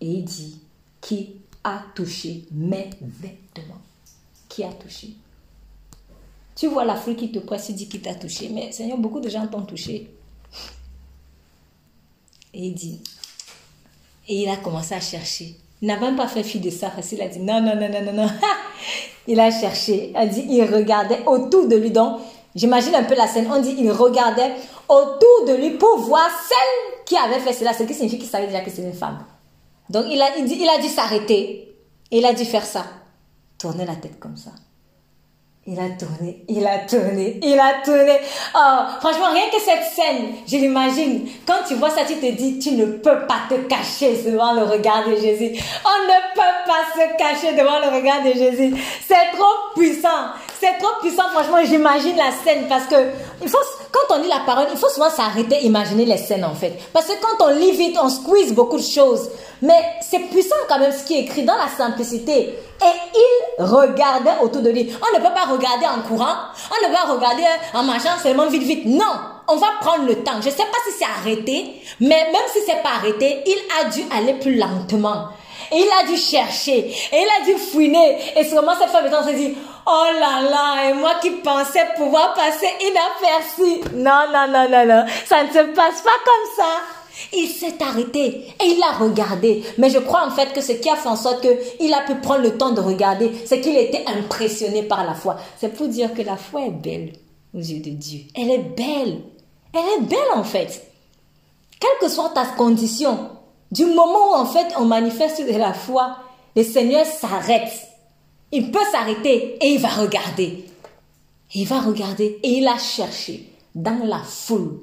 et 0.00 0.06
il 0.06 0.24
dit 0.24 0.60
Qui 1.00 1.36
a 1.62 1.82
touché 1.94 2.46
mes 2.50 2.90
vêtements 3.00 3.82
Qui 4.48 4.64
a 4.64 4.72
touché? 4.72 5.14
Tu 6.56 6.68
vois 6.68 6.84
la 6.84 6.94
foule 6.96 7.16
qui 7.16 7.30
te 7.32 7.38
presse, 7.38 7.68
il 7.68 7.76
dit 7.76 7.88
Qui 7.88 8.00
t'a 8.00 8.14
touché 8.14 8.48
Mais 8.48 8.72
Seigneur, 8.72 8.98
beaucoup 8.98 9.20
de 9.20 9.28
gens 9.28 9.46
t'ont 9.46 9.62
touché. 9.62 10.10
Et 12.54 12.66
il 12.66 12.74
dit 12.74 13.00
Et 14.28 14.42
il 14.42 14.48
a 14.48 14.56
commencé 14.56 14.94
à 14.94 15.00
chercher. 15.00 15.56
Il 15.82 15.88
n'a 15.88 15.98
même 15.98 16.16
pas 16.16 16.28
fait 16.28 16.42
fi 16.42 16.60
de 16.60 16.70
ça 16.70 16.90
parce 16.90 17.08
qu'il 17.08 17.20
a 17.20 17.28
dit 17.28 17.40
Non, 17.40 17.60
non, 17.60 17.76
non, 17.76 17.88
non, 17.90 18.02
non, 18.02 18.12
non. 18.12 18.30
il 19.26 19.38
a 19.40 19.50
cherché. 19.50 20.10
Il 20.10 20.16
a 20.16 20.26
dit 20.26 20.46
Il 20.48 20.64
regardait 20.64 21.24
autour 21.26 21.66
de 21.66 21.76
lui. 21.76 21.90
Donc, 21.90 22.20
j'imagine 22.54 22.94
un 22.94 23.04
peu 23.04 23.14
la 23.16 23.26
scène. 23.26 23.48
On 23.52 23.60
dit 23.60 23.74
Il 23.78 23.90
regardait 23.90 24.52
autour 24.88 25.46
de 25.46 25.54
lui 25.54 25.70
pour 25.72 25.98
voir 25.98 26.28
celle 26.48 27.04
qui 27.04 27.16
avait 27.16 27.40
fait 27.40 27.52
cela, 27.52 27.72
ce 27.72 27.82
qui 27.82 27.94
signifie 27.94 28.18
qu'il 28.18 28.28
savait 28.28 28.46
déjà 28.46 28.60
que 28.60 28.70
c'était 28.70 28.88
une 28.88 28.94
femme. 28.94 29.24
Donc 29.90 30.06
il 30.08 30.20
a, 30.20 30.36
il, 30.38 30.68
a 30.68 30.80
dû 30.80 30.88
s'arrêter. 30.88 31.76
Il 32.10 32.24
a 32.24 32.32
dû 32.32 32.44
faire 32.44 32.64
ça. 32.64 32.84
Tourner 33.58 33.84
la 33.84 33.96
tête 33.96 34.18
comme 34.18 34.36
ça. 34.36 34.50
Il 35.66 35.80
a 35.80 35.88
tourné, 35.98 36.44
il 36.46 36.66
a 36.66 36.80
tourné, 36.80 37.40
il 37.42 37.58
a 37.58 37.82
tourné. 37.82 38.20
Oh, 38.54 38.98
franchement, 39.00 39.32
rien 39.32 39.46
que 39.50 39.58
cette 39.58 39.84
scène, 39.84 40.34
je 40.46 40.56
l'imagine. 40.56 41.26
Quand 41.46 41.64
tu 41.66 41.74
vois 41.76 41.88
ça, 41.88 42.02
tu 42.06 42.16
te 42.16 42.32
dis, 42.32 42.58
tu 42.58 42.72
ne 42.72 42.84
peux 42.84 43.26
pas 43.26 43.40
te 43.48 43.54
cacher 43.66 44.14
devant 44.26 44.52
le 44.52 44.64
regard 44.64 45.08
de 45.08 45.16
Jésus. 45.16 45.58
On 45.86 46.04
ne 46.04 46.34
peut 46.34 46.40
pas 46.66 46.84
se 46.92 47.16
cacher 47.16 47.56
devant 47.56 47.78
le 47.78 47.96
regard 47.96 48.22
de 48.22 48.32
Jésus. 48.38 48.74
C'est 49.08 49.30
trop 49.34 49.72
puissant. 49.74 50.34
C'est 50.60 50.76
trop 50.78 51.00
puissant, 51.00 51.30
franchement, 51.32 51.64
j'imagine 51.64 52.16
la 52.16 52.30
scène 52.30 52.66
parce 52.68 52.84
que 52.84 52.96
quand 53.94 54.16
on 54.16 54.22
lit 54.22 54.28
la 54.28 54.40
parole, 54.40 54.66
il 54.72 54.76
faut 54.76 54.88
souvent 54.88 55.10
s'arrêter, 55.10 55.64
imaginer 55.64 56.04
les 56.04 56.16
scènes 56.16 56.44
en 56.44 56.54
fait. 56.54 56.72
Parce 56.92 57.06
que 57.06 57.12
quand 57.20 57.46
on 57.46 57.50
lit 57.50 57.72
vite, 57.72 57.96
on 58.02 58.08
squeeze 58.08 58.52
beaucoup 58.52 58.76
de 58.76 58.82
choses. 58.82 59.30
Mais 59.62 59.80
c'est 60.02 60.18
puissant 60.18 60.56
quand 60.68 60.80
même 60.80 60.92
ce 60.92 61.04
qui 61.04 61.14
est 61.14 61.20
écrit 61.20 61.44
dans 61.44 61.56
la 61.56 61.68
simplicité. 61.68 62.58
Et 62.82 63.18
il 63.58 63.64
regardait 63.64 64.42
autour 64.42 64.62
de 64.62 64.70
lui. 64.70 64.90
On 65.00 65.18
ne 65.18 65.24
peut 65.24 65.32
pas 65.32 65.44
regarder 65.44 65.86
en 65.86 66.06
courant, 66.06 66.34
on 66.70 66.82
ne 66.82 66.88
peut 66.88 66.94
pas 66.94 67.12
regarder 67.12 67.44
en 67.72 67.84
marchant 67.84 68.18
seulement 68.20 68.48
vite 68.48 68.64
vite. 68.64 68.86
Non, 68.86 69.14
on 69.46 69.56
va 69.56 69.68
prendre 69.80 70.06
le 70.06 70.16
temps. 70.24 70.40
Je 70.40 70.48
ne 70.48 70.54
sais 70.54 70.64
pas 70.64 70.78
si 70.88 70.96
c'est 70.98 71.04
arrêté, 71.04 71.80
mais 72.00 72.30
même 72.32 72.48
si 72.52 72.58
c'est 72.66 72.82
pas 72.82 72.96
arrêté, 72.96 73.42
il 73.46 73.58
a 73.80 73.90
dû 73.90 74.02
aller 74.12 74.34
plus 74.34 74.56
lentement. 74.56 75.28
Et 75.74 75.78
il 75.78 75.90
a 76.00 76.06
dû 76.06 76.16
chercher. 76.16 76.78
Et 76.78 77.12
il 77.12 77.28
a 77.40 77.44
dû 77.44 77.58
fouiner. 77.58 78.18
Et 78.36 78.44
sûrement 78.44 78.74
cette 78.78 78.90
femme 78.90 79.10
s'est 79.24 79.34
dit, 79.34 79.54
oh 79.86 80.04
là 80.20 80.48
là, 80.48 80.88
et 80.88 80.94
moi 80.94 81.14
qui 81.20 81.30
pensais 81.30 81.86
pouvoir 81.96 82.34
passer 82.34 82.68
inaperçu. 82.80 83.80
Non, 83.94 84.26
non, 84.32 84.46
non, 84.48 84.68
non, 84.70 84.86
non. 84.86 85.04
Ça 85.26 85.42
ne 85.42 85.48
se 85.48 85.74
passe 85.74 86.00
pas 86.02 86.18
comme 86.24 86.56
ça. 86.56 86.68
Il 87.32 87.48
s'est 87.48 87.82
arrêté 87.82 88.54
et 88.60 88.64
il 88.64 88.82
a 88.82 88.92
regardé. 88.92 89.62
Mais 89.78 89.90
je 89.90 89.98
crois 89.98 90.26
en 90.26 90.30
fait 90.30 90.52
que 90.52 90.60
ce 90.60 90.72
qui 90.72 90.90
a 90.90 90.96
fait 90.96 91.08
en 91.08 91.16
sorte 91.16 91.40
qu'il 91.40 91.94
a 91.94 92.00
pu 92.00 92.16
prendre 92.16 92.42
le 92.42 92.56
temps 92.56 92.72
de 92.72 92.80
regarder, 92.80 93.30
c'est 93.46 93.60
qu'il 93.60 93.76
était 93.76 94.04
impressionné 94.06 94.82
par 94.82 95.04
la 95.04 95.14
foi. 95.14 95.36
C'est 95.58 95.74
pour 95.74 95.88
dire 95.88 96.12
que 96.14 96.22
la 96.22 96.36
foi 96.36 96.62
est 96.62 96.70
belle 96.70 97.12
aux 97.54 97.60
yeux 97.60 97.80
de 97.80 97.90
Dieu. 97.90 98.20
Elle 98.34 98.50
est 98.50 98.58
belle. 98.58 99.22
Elle 99.72 100.02
est 100.02 100.06
belle 100.06 100.18
en 100.34 100.44
fait. 100.44 100.82
Quelle 101.80 101.98
que 102.00 102.08
soit 102.08 102.30
ta 102.30 102.46
condition, 102.46 103.30
du 103.74 103.86
moment 103.86 104.30
où 104.30 104.34
en 104.36 104.46
fait 104.46 104.72
on 104.78 104.84
manifeste 104.84 105.40
de 105.40 105.58
la 105.58 105.74
foi, 105.74 106.16
le 106.54 106.62
Seigneur 106.62 107.04
s'arrête. 107.04 107.72
Il 108.52 108.70
peut 108.70 108.84
s'arrêter 108.92 109.58
et 109.60 109.74
il 109.74 109.80
va 109.80 109.88
regarder. 109.88 110.64
Il 111.54 111.66
va 111.66 111.80
regarder 111.80 112.38
et 112.44 112.58
il 112.58 112.68
a 112.68 112.78
cherché 112.78 113.50
dans 113.74 114.04
la 114.04 114.20
foule. 114.20 114.80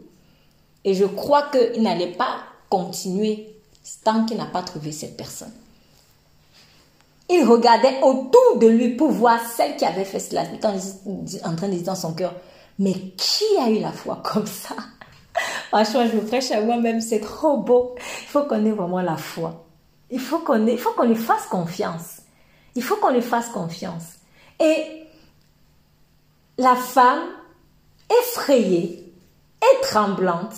Et 0.84 0.94
je 0.94 1.06
crois 1.06 1.44
qu'il 1.44 1.82
n'allait 1.82 2.12
pas 2.12 2.40
continuer 2.70 3.48
tant 4.04 4.26
qu'il 4.26 4.38
n'a 4.38 4.46
pas 4.46 4.62
trouvé 4.62 4.92
cette 4.92 5.16
personne. 5.16 5.54
il 7.30 7.46
regardait 7.46 8.02
autour 8.02 8.58
de 8.58 8.68
lui 8.68 8.90
pour 8.90 9.12
voir 9.12 9.40
celle 9.56 9.78
qui 9.78 9.86
avait 9.86 10.04
fait 10.04 10.20
cela. 10.20 10.44
En 11.46 11.56
train 11.56 11.70
de 11.70 11.76
dire 11.76 11.84
dans 11.84 11.96
son 11.96 12.12
cœur, 12.12 12.34
mais 12.78 12.94
qui 12.94 13.46
a 13.58 13.70
eu 13.70 13.80
la 13.80 13.94
foi 13.94 14.22
comme 14.22 14.48
ça? 14.48 14.76
Franchement, 15.70 16.06
je 16.12 16.18
me 16.18 16.26
prêche 16.26 16.52
à 16.52 16.62
moi-même, 16.62 17.02
c'est 17.02 17.20
trop 17.20 17.58
beau. 17.58 17.96
Il 18.22 18.28
faut 18.28 18.44
qu'on 18.44 18.66
ait 18.66 18.72
vraiment 18.72 19.02
la 19.02 19.18
foi. 19.18 19.66
Il 20.10 20.20
faut 20.20 20.40
qu'on 20.40 20.66
faut 20.78 20.92
qu'on 20.92 21.08
lui 21.08 21.16
fasse 21.16 21.46
confiance. 21.48 22.22
Il 22.76 22.84
faut 22.84 22.98
qu'on 22.98 23.12
lui 23.12 23.22
fasse 23.22 23.50
confiance. 23.50 24.16
Et 24.60 25.08
la 26.58 26.76
femme, 26.76 27.22
effrayée 28.22 29.14
et 29.62 29.82
tremblante, 29.82 30.54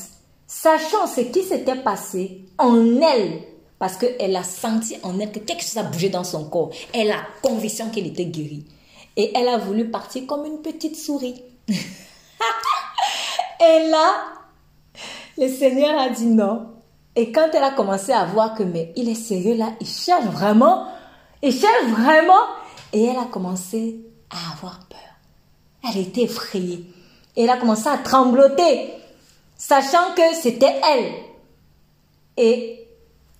sachant 0.47 1.07
ce 1.07 1.21
qui 1.21 1.43
s'était 1.43 1.75
passé 1.75 2.45
en 2.57 2.99
elle, 3.01 3.41
parce 3.79 3.97
qu'elle 3.97 4.35
a 4.35 4.43
senti 4.43 4.97
en 5.03 5.19
elle 5.19 5.31
que 5.31 5.39
quelque 5.39 5.63
chose 5.63 5.77
a 5.77 5.83
bougé 5.83 6.09
dans 6.09 6.23
son 6.23 6.45
corps. 6.45 6.71
Elle 6.93 7.11
a 7.11 7.19
conviction 7.41 7.89
qu'elle 7.89 8.07
était 8.07 8.25
guérie. 8.25 8.65
Et 9.15 9.31
elle 9.35 9.47
a 9.47 9.57
voulu 9.57 9.91
partir 9.91 10.25
comme 10.25 10.45
une 10.45 10.61
petite 10.61 10.95
souris. 10.95 11.43
et 11.67 11.73
là, 13.89 14.23
le 15.37 15.47
Seigneur 15.47 15.99
a 15.99 16.09
dit 16.09 16.27
non. 16.27 16.67
Et 17.15 17.31
quand 17.31 17.49
elle 17.53 17.63
a 17.63 17.71
commencé 17.71 18.11
à 18.11 18.25
voir 18.25 18.55
que, 18.55 18.63
mais 18.63 18.91
il 18.95 19.09
est 19.09 19.15
sérieux 19.15 19.55
là, 19.55 19.73
il 19.79 19.87
cherche 19.87 20.25
vraiment, 20.25 20.87
il 21.41 21.51
cherche 21.51 21.85
vraiment. 21.89 22.41
Et 22.91 23.05
elle 23.05 23.17
a 23.17 23.25
commencé 23.25 23.99
à 24.29 24.53
avoir 24.53 24.79
peur. 24.87 24.99
Elle 25.89 26.01
était 26.01 26.23
effrayée. 26.23 26.85
Et 27.35 27.43
elle 27.43 27.49
a 27.49 27.57
commencé 27.57 27.87
à 27.87 27.97
trembloter, 27.97 28.91
sachant 29.57 30.13
que 30.15 30.35
c'était 30.35 30.75
elle. 30.91 31.13
Et 32.37 32.87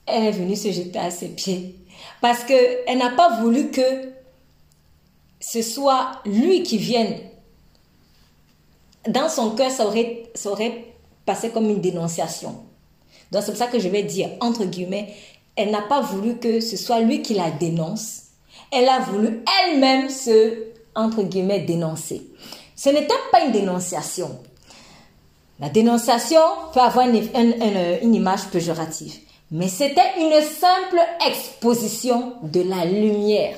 elle 0.06 0.26
est 0.26 0.32
venue 0.32 0.56
se 0.56 0.72
jeter 0.72 1.00
à 1.00 1.12
ses 1.12 1.30
pieds. 1.30 1.76
Parce 2.22 2.44
qu'elle 2.44 2.98
n'a 2.98 3.12
pas 3.12 3.42
voulu 3.42 3.70
que 3.70 4.12
ce 5.40 5.62
soit 5.62 6.12
lui 6.26 6.64
qui 6.64 6.78
vienne. 6.78 7.20
Dans 9.08 9.30
son 9.30 9.52
cœur, 9.52 9.70
ça 9.70 9.86
aurait, 9.86 10.32
ça 10.34 10.50
aurait 10.50 10.93
passé 11.26 11.50
comme 11.50 11.70
une 11.70 11.82
dénonciation. 11.82 12.56
Donc 13.32 13.44
c'est 13.44 13.52
pour 13.52 13.58
ça 13.58 13.68
que 13.68 13.80
je 13.80 13.90
vais 13.90 14.04
dire, 14.04 14.30
entre 14.40 14.66
guillemets, 14.66 15.14
elle 15.56 15.72
n'a 15.72 15.82
pas 15.82 16.02
voulu 16.02 16.38
que 16.38 16.60
ce 16.60 16.78
soit 16.78 17.00
lui 17.00 17.22
qui 17.22 17.34
la 17.34 17.52
dénonce. 17.52 18.22
Elle 18.72 18.90
a 18.90 19.00
voulu 19.00 19.44
elle-même 19.66 20.10
se, 20.10 20.66
entre 20.96 21.24
guillemets, 21.24 21.60
dénoncer. 21.60 22.22
Ce 22.76 22.90
n'était 22.90 23.14
pas 23.32 23.46
une 23.46 23.52
dénonciation. 23.52 24.40
La 25.60 25.70
dénonciation 25.70 26.42
peut 26.74 26.80
avoir 26.80 27.08
une, 27.08 27.24
une 28.02 28.16
image 28.16 28.48
péjorative 28.48 29.20
mais 29.54 29.68
c'était 29.68 30.20
une 30.20 30.42
simple 30.42 31.00
exposition 31.28 32.34
de 32.42 32.62
la 32.62 32.86
lumière. 32.86 33.56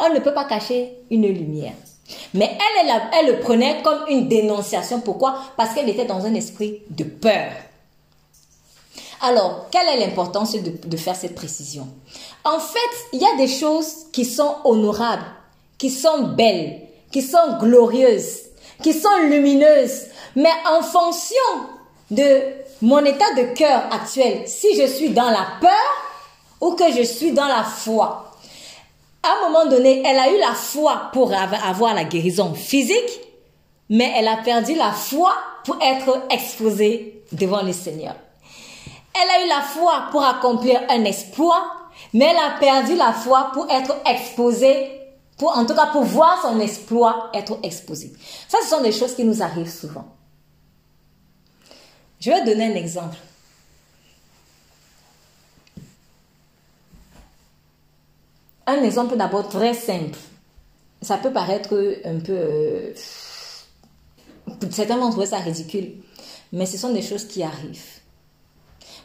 On 0.00 0.12
ne 0.12 0.18
peut 0.18 0.34
pas 0.34 0.44
cacher 0.44 0.98
une 1.12 1.28
lumière. 1.28 1.74
Mais 2.34 2.56
elle, 3.12 3.26
le 3.26 3.40
prenait 3.40 3.82
comme 3.82 4.00
une 4.08 4.28
dénonciation. 4.28 5.00
Pourquoi? 5.00 5.36
Parce 5.56 5.74
qu'elle 5.74 5.88
était 5.88 6.04
dans 6.04 6.24
un 6.24 6.34
esprit 6.34 6.82
de 6.90 7.04
peur. 7.04 7.52
Alors, 9.20 9.66
quelle 9.70 9.88
est 9.88 10.06
l'importance 10.06 10.54
de, 10.54 10.96
faire 10.96 11.16
cette 11.16 11.34
précision? 11.34 11.88
En 12.44 12.60
fait, 12.60 12.78
il 13.12 13.20
y 13.20 13.24
a 13.24 13.36
des 13.36 13.48
choses 13.48 14.06
qui 14.12 14.24
sont 14.24 14.56
honorables, 14.64 15.26
qui 15.76 15.90
sont 15.90 16.28
belles, 16.28 16.82
qui 17.10 17.22
sont 17.22 17.58
glorieuses, 17.58 18.42
qui 18.82 18.92
sont 18.92 19.16
lumineuses, 19.28 20.04
mais 20.36 20.52
en 20.70 20.82
fonction 20.82 21.36
de 22.10 22.42
mon 22.80 23.04
état 23.04 23.34
de 23.36 23.54
cœur 23.54 23.82
actuel, 23.92 24.42
si 24.46 24.80
je 24.80 24.86
suis 24.86 25.10
dans 25.10 25.30
la 25.30 25.46
peur 25.60 25.70
ou 26.60 26.72
que 26.72 26.92
je 26.92 27.02
suis 27.02 27.32
dans 27.32 27.46
la 27.46 27.64
foi. 27.64 28.27
À 29.22 29.30
un 29.30 29.48
moment 29.48 29.66
donné, 29.66 30.02
elle 30.06 30.18
a 30.18 30.30
eu 30.30 30.38
la 30.38 30.54
foi 30.54 31.10
pour 31.12 31.32
avoir 31.32 31.94
la 31.94 32.04
guérison 32.04 32.54
physique, 32.54 33.20
mais 33.88 34.12
elle 34.16 34.28
a 34.28 34.38
perdu 34.38 34.74
la 34.74 34.92
foi 34.92 35.32
pour 35.64 35.76
être 35.82 36.22
exposée 36.30 37.22
devant 37.32 37.62
le 37.62 37.72
Seigneur. 37.72 38.14
Elle 39.14 39.30
a 39.30 39.44
eu 39.44 39.48
la 39.48 39.62
foi 39.62 40.04
pour 40.10 40.22
accomplir 40.22 40.80
un 40.88 41.04
exploit, 41.04 41.62
mais 42.12 42.26
elle 42.26 42.36
a 42.36 42.58
perdu 42.60 42.94
la 42.94 43.12
foi 43.12 43.50
pour 43.52 43.68
être 43.70 43.96
exposée, 44.06 44.90
pour, 45.36 45.56
en 45.56 45.66
tout 45.66 45.74
cas 45.74 45.86
pour 45.86 46.04
voir 46.04 46.40
son 46.42 46.60
exploit 46.60 47.30
être 47.34 47.58
exposé. 47.62 48.12
Ça, 48.48 48.58
ce 48.62 48.68
sont 48.68 48.82
des 48.82 48.92
choses 48.92 49.14
qui 49.14 49.24
nous 49.24 49.42
arrivent 49.42 49.70
souvent. 49.70 50.06
Je 52.20 52.30
vais 52.30 52.44
donner 52.44 52.72
un 52.72 52.76
exemple. 52.76 53.16
Un 58.68 58.82
exemple 58.82 59.16
d'abord 59.16 59.48
très 59.48 59.72
simple. 59.72 60.18
Ça 61.00 61.16
peut 61.16 61.32
paraître 61.32 61.72
un 62.04 62.18
peu... 62.18 62.32
Euh, 62.32 62.92
certains 64.70 64.98
vont 64.98 65.10
trouver 65.10 65.26
ça 65.26 65.38
ridicule. 65.38 65.92
Mais 66.52 66.66
ce 66.66 66.76
sont 66.76 66.92
des 66.92 67.00
choses 67.00 67.24
qui 67.24 67.42
arrivent. 67.42 68.00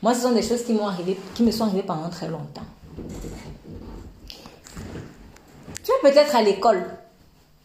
Moi, 0.02 0.14
ce 0.14 0.24
sont 0.24 0.34
des 0.34 0.42
choses 0.42 0.66
qui, 0.66 0.74
m'ont 0.74 0.88
arrivé, 0.88 1.18
qui 1.34 1.44
me 1.44 1.52
sont 1.52 1.64
arrivées 1.64 1.84
pendant 1.84 2.10
très 2.10 2.28
longtemps. 2.28 2.68
Tu 5.82 5.92
es 5.92 6.12
peut-être 6.12 6.36
à 6.36 6.42
l'école, 6.42 6.84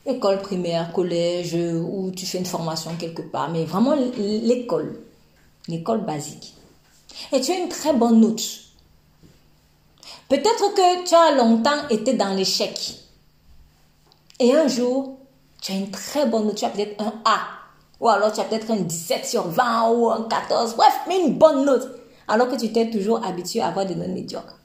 école 0.06 0.40
primaire, 0.40 0.92
collège, 0.92 1.54
ou 1.54 2.12
tu 2.14 2.26
fais 2.26 2.38
une 2.38 2.46
formation 2.46 2.94
quelque 2.96 3.22
part, 3.22 3.50
mais 3.50 3.64
vraiment 3.64 3.96
l'école 3.96 5.00
l'école 5.68 6.04
basique, 6.04 6.54
et 7.32 7.40
tu 7.40 7.52
as 7.52 7.56
une 7.56 7.68
très 7.68 7.92
bonne 7.92 8.20
note. 8.20 8.67
Peut-être 10.28 10.74
que 10.74 11.04
tu 11.06 11.14
as 11.14 11.34
longtemps 11.36 11.88
été 11.88 12.14
dans 12.14 12.34
l'échec. 12.34 12.98
Et 14.38 14.54
un 14.54 14.68
jour, 14.68 15.18
tu 15.60 15.72
as 15.72 15.76
une 15.76 15.90
très 15.90 16.26
bonne 16.26 16.46
note, 16.46 16.56
tu 16.56 16.64
as 16.64 16.70
peut-être 16.70 17.00
un 17.00 17.14
A. 17.24 17.40
Ou 18.00 18.08
alors 18.08 18.32
tu 18.32 18.40
as 18.40 18.44
peut-être 18.44 18.70
un 18.70 18.76
17 18.76 19.26
sur 19.26 19.48
20 19.48 19.90
ou 19.90 20.10
un 20.10 20.28
14. 20.28 20.76
Bref, 20.76 20.92
mais 21.08 21.20
une 21.20 21.36
bonne 21.36 21.64
note. 21.64 21.88
Alors 22.28 22.48
que 22.48 22.56
tu 22.56 22.72
t'es 22.72 22.90
toujours 22.90 23.24
habitué 23.24 23.60
à 23.60 23.68
avoir 23.68 23.86
des 23.86 23.94
notes 23.94 24.08
médiocres. 24.08 24.58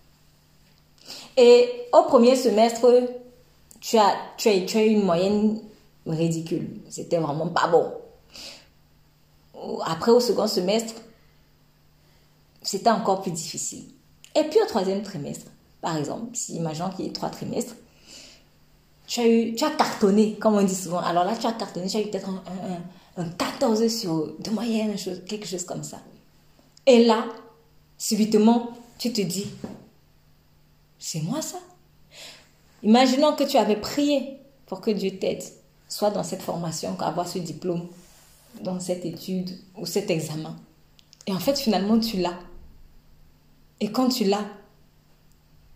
Et 1.37 1.87
au 1.93 2.03
premier 2.03 2.35
semestre, 2.35 2.85
tu 3.79 3.97
as, 3.97 4.15
tu 4.37 4.49
as, 4.49 4.61
tu 4.61 4.77
as 4.77 4.83
une 4.83 5.03
moyenne 5.03 5.59
ridicule. 6.05 6.81
C'était 6.89 7.17
vraiment 7.17 7.47
pas 7.47 7.67
bon 7.67 7.91
après 9.85 10.11
au 10.11 10.19
second 10.19 10.47
semestre, 10.47 10.93
c'était 12.61 12.89
encore 12.89 13.21
plus 13.21 13.31
difficile. 13.31 13.85
Et 14.35 14.43
puis 14.43 14.59
au 14.61 14.65
troisième 14.65 15.03
trimestre, 15.03 15.51
par 15.83 15.97
exemple, 15.97 16.29
si 16.33 16.55
imaginons 16.55 16.89
qu'il 16.91 17.05
y 17.05 17.09
ait 17.09 17.11
trois 17.11 17.29
trimestres, 17.29 17.75
tu 19.05 19.19
as, 19.19 19.27
eu, 19.27 19.53
tu 19.53 19.65
as 19.65 19.71
cartonné, 19.71 20.35
comme 20.39 20.55
on 20.55 20.63
dit 20.63 20.73
souvent. 20.73 20.99
Alors 20.99 21.25
là, 21.25 21.35
tu 21.35 21.45
as 21.45 21.51
cartonné, 21.51 21.87
tu 21.87 21.97
as 21.97 21.99
eu 21.99 22.05
peut-être 22.05 22.29
un, 23.17 23.29
14 23.37 23.85
sur 23.89 24.33
de 24.39 24.49
moyenne, 24.49 24.95
quelque 25.27 25.45
chose 25.45 25.65
comme 25.65 25.83
ça. 25.83 25.97
Et 26.87 27.03
là, 27.03 27.25
subitement, 27.97 28.69
tu 28.97 29.11
te 29.11 29.19
dis, 29.19 29.47
c'est 30.97 31.21
moi 31.21 31.41
ça? 31.41 31.59
Imaginons 32.81 33.35
que 33.35 33.43
tu 33.43 33.57
avais 33.57 33.75
prié 33.75 34.39
pour 34.65 34.79
que 34.79 34.89
Dieu 34.89 35.19
t'aide, 35.19 35.43
soit 35.89 36.11
dans 36.11 36.23
cette 36.23 36.41
formation, 36.41 36.97
avoir 37.01 37.27
ce 37.27 37.39
diplôme, 37.39 37.89
dans 38.61 38.79
cette 38.79 39.03
étude 39.03 39.51
ou 39.77 39.85
cet 39.85 40.09
examen. 40.09 40.55
Et 41.27 41.33
en 41.33 41.39
fait, 41.39 41.59
finalement, 41.59 41.99
tu 41.99 42.17
l'as. 42.21 42.39
Et 43.81 43.91
quand 43.91 44.07
tu 44.07 44.23
l'as, 44.23 44.45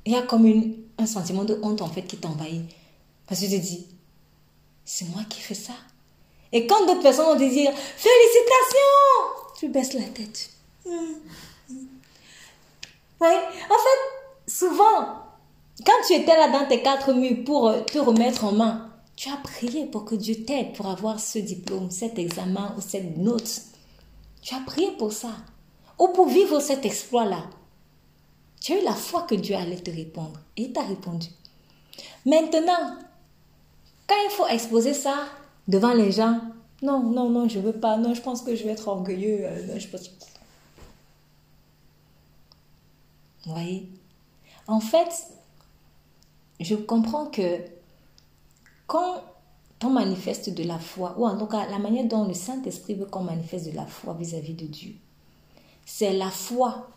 il 0.08 0.14
y 0.14 0.16
a 0.16 0.22
comme 0.22 0.50
un 0.98 1.06
sentiment 1.06 1.44
de 1.44 1.60
honte 1.62 1.82
en 1.82 1.90
fait 1.90 2.04
qui 2.04 2.16
t'envahit. 2.16 2.64
Parce 3.28 3.42
que 3.42 3.46
tu 3.46 3.52
te 3.52 3.58
dis, 3.58 3.88
c'est 4.86 5.04
moi 5.10 5.24
qui 5.30 5.42
fais 5.42 5.54
ça. 5.54 5.74
Et 6.54 6.66
quand 6.66 6.86
d'autres 6.86 7.02
personnes 7.02 7.26
vont 7.26 7.34
te 7.34 7.50
dire, 7.50 7.74
félicitations, 7.76 8.80
tu 9.60 9.68
baisses 9.68 9.94
la 9.94 10.04
tête. 10.04 10.50
Oui. 10.86 10.96
En 13.20 13.28
fait, 13.28 14.50
souvent, 14.50 15.26
quand 15.86 16.08
tu 16.08 16.14
étais 16.14 16.38
là 16.38 16.52
dans 16.52 16.66
tes 16.70 16.82
quatre 16.82 17.12
murs 17.12 17.44
pour 17.44 17.86
te 17.86 18.00
remettre 18.00 18.46
en 18.46 18.54
main, 18.54 18.90
tu 19.18 19.28
as 19.30 19.36
prié 19.36 19.88
pour 19.88 20.06
que 20.06 20.16
Dieu 20.16 20.46
t'aide 20.46 20.72
pour 20.72 20.88
avoir 20.88 21.20
ce 21.20 21.40
diplôme, 21.40 21.92
cet 21.92 22.18
examen 22.18 22.74
ou 22.78 22.82
cette 22.82 23.18
note. 23.18 23.62
Tu 24.42 24.56
as 24.56 24.62
prié 24.62 24.92
pour 24.92 25.12
ça. 25.12 25.32
Ou 26.00 26.08
pour 26.10 26.30
vivre 26.30 26.62
cet 26.62 26.86
exploit-là. 26.86 27.44
Tu 28.60 28.74
as 28.74 28.82
eu 28.82 28.84
la 28.84 28.94
foi 28.94 29.24
que 29.24 29.36
Dieu 29.36 29.56
allait 29.56 29.78
te 29.78 29.92
répondre. 29.92 30.40
Et 30.56 30.64
il 30.64 30.74
t'a 30.74 30.84
répondu. 30.84 31.28
Maintenant, 32.26 32.98
quand 34.08 34.16
il 34.26 34.32
faut 34.32 34.48
exposer 34.48 34.94
ça 34.94 35.26
devant 35.68 35.94
les 35.94 36.12
gens, 36.12 36.40
non, 36.82 37.02
non, 37.04 37.30
non, 37.30 37.48
je 37.48 37.60
ne 37.60 37.64
veux 37.66 37.80
pas. 37.80 37.98
Non, 37.98 38.14
je 38.14 38.22
pense 38.22 38.42
que 38.42 38.56
je 38.56 38.64
vais 38.64 38.72
être 38.72 38.88
orgueilleux. 38.88 39.40
Euh, 39.44 39.68
non, 39.68 39.80
je 39.80 39.88
pense... 39.88 40.10
Vous 43.46 43.54
voyez? 43.54 43.90
En 44.68 44.80
fait, 44.80 45.28
je 46.60 46.76
comprends 46.76 47.28
que 47.28 47.62
quand 48.86 49.24
on 49.84 49.90
manifeste 49.90 50.50
de 50.50 50.64
la 50.64 50.80
foi, 50.80 51.16
ou 51.18 51.26
en 51.26 51.38
tout 51.38 51.46
cas 51.46 51.68
la 51.70 51.80
manière 51.80 52.06
dont 52.06 52.26
le 52.26 52.34
Saint-Esprit 52.34 52.96
veut 52.96 53.06
qu'on 53.06 53.24
manifeste 53.24 53.68
de 53.68 53.76
la 53.76 53.86
foi 53.86 54.14
vis-à-vis 54.16 54.54
de 54.54 54.66
Dieu, 54.66 54.96
c'est 55.86 56.14
la 56.14 56.30
foi 56.30 56.90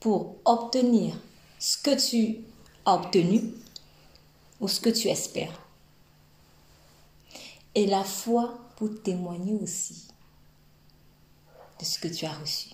pour 0.00 0.36
obtenir 0.44 1.14
ce 1.58 1.78
que 1.78 2.08
tu 2.08 2.38
as 2.84 2.94
obtenu 2.94 3.54
ou 4.60 4.68
ce 4.68 4.80
que 4.80 4.90
tu 4.90 5.08
espères. 5.08 5.60
Et 7.74 7.86
la 7.86 8.04
foi 8.04 8.58
pour 8.76 9.02
témoigner 9.02 9.54
aussi 9.62 10.06
de 11.78 11.84
ce 11.84 11.98
que 11.98 12.08
tu 12.08 12.24
as 12.24 12.32
reçu. 12.32 12.70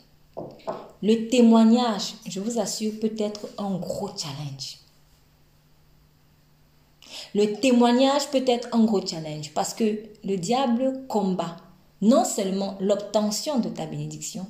Le 1.02 1.28
témoignage, 1.28 2.14
je 2.26 2.40
vous 2.40 2.58
assure, 2.58 2.92
peut 3.00 3.14
être 3.18 3.48
un 3.58 3.76
gros 3.76 4.10
challenge. 4.16 4.78
Le 7.34 7.60
témoignage 7.60 8.28
peut 8.30 8.44
être 8.46 8.68
un 8.72 8.84
gros 8.84 9.04
challenge 9.04 9.52
parce 9.52 9.74
que 9.74 10.02
le 10.24 10.36
diable 10.36 11.06
combat 11.08 11.56
non 12.00 12.24
seulement 12.24 12.76
l'obtention 12.80 13.60
de 13.60 13.68
ta 13.68 13.86
bénédiction, 13.86 14.46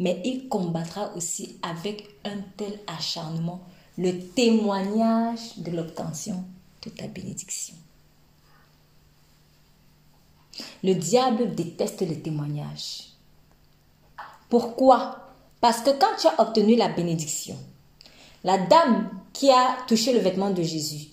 mais 0.00 0.20
il 0.24 0.48
combattra 0.48 1.14
aussi 1.14 1.58
avec 1.62 2.08
un 2.24 2.38
tel 2.56 2.80
acharnement 2.86 3.60
le 3.98 4.18
témoignage 4.18 5.58
de 5.58 5.70
l'obtention 5.70 6.42
de 6.82 6.90
ta 6.90 7.06
bénédiction. 7.06 7.74
Le 10.82 10.94
diable 10.94 11.54
déteste 11.54 12.00
le 12.00 12.18
témoignage. 12.18 13.10
Pourquoi? 14.48 15.18
Parce 15.60 15.82
que 15.82 15.90
quand 15.90 16.16
tu 16.18 16.26
as 16.26 16.40
obtenu 16.40 16.76
la 16.76 16.88
bénédiction, 16.88 17.58
la 18.42 18.56
dame 18.56 19.10
qui 19.34 19.50
a 19.50 19.76
touché 19.86 20.14
le 20.14 20.20
vêtement 20.20 20.50
de 20.50 20.62
Jésus, 20.62 21.08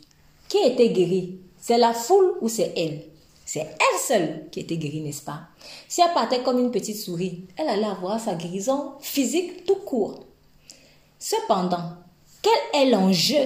qui 0.47 0.59
était 0.59 0.89
guérie 0.89 1.39
C'est 1.59 1.77
la 1.77 1.93
foule 1.93 2.37
ou 2.39 2.47
c'est 2.47 2.71
elle? 2.77 3.03
C'est 3.47 3.61
elle 3.61 3.99
seule 4.05 4.49
qui 4.51 4.59
était 4.59 4.75
guérie, 4.75 4.99
n'est-ce 4.99 5.21
pas? 5.21 5.47
Si 5.87 6.01
elle 6.01 6.13
partait 6.13 6.43
comme 6.43 6.59
une 6.59 6.69
petite 6.69 6.97
souris, 6.97 7.45
elle 7.55 7.69
allait 7.69 7.85
avoir 7.85 8.19
sa 8.19 8.35
guérison 8.35 8.95
physique 8.99 9.65
tout 9.65 9.77
court. 9.77 10.25
Cependant, 11.17 11.93
quel 12.41 12.81
est 12.81 12.89
l'enjeu 12.89 13.39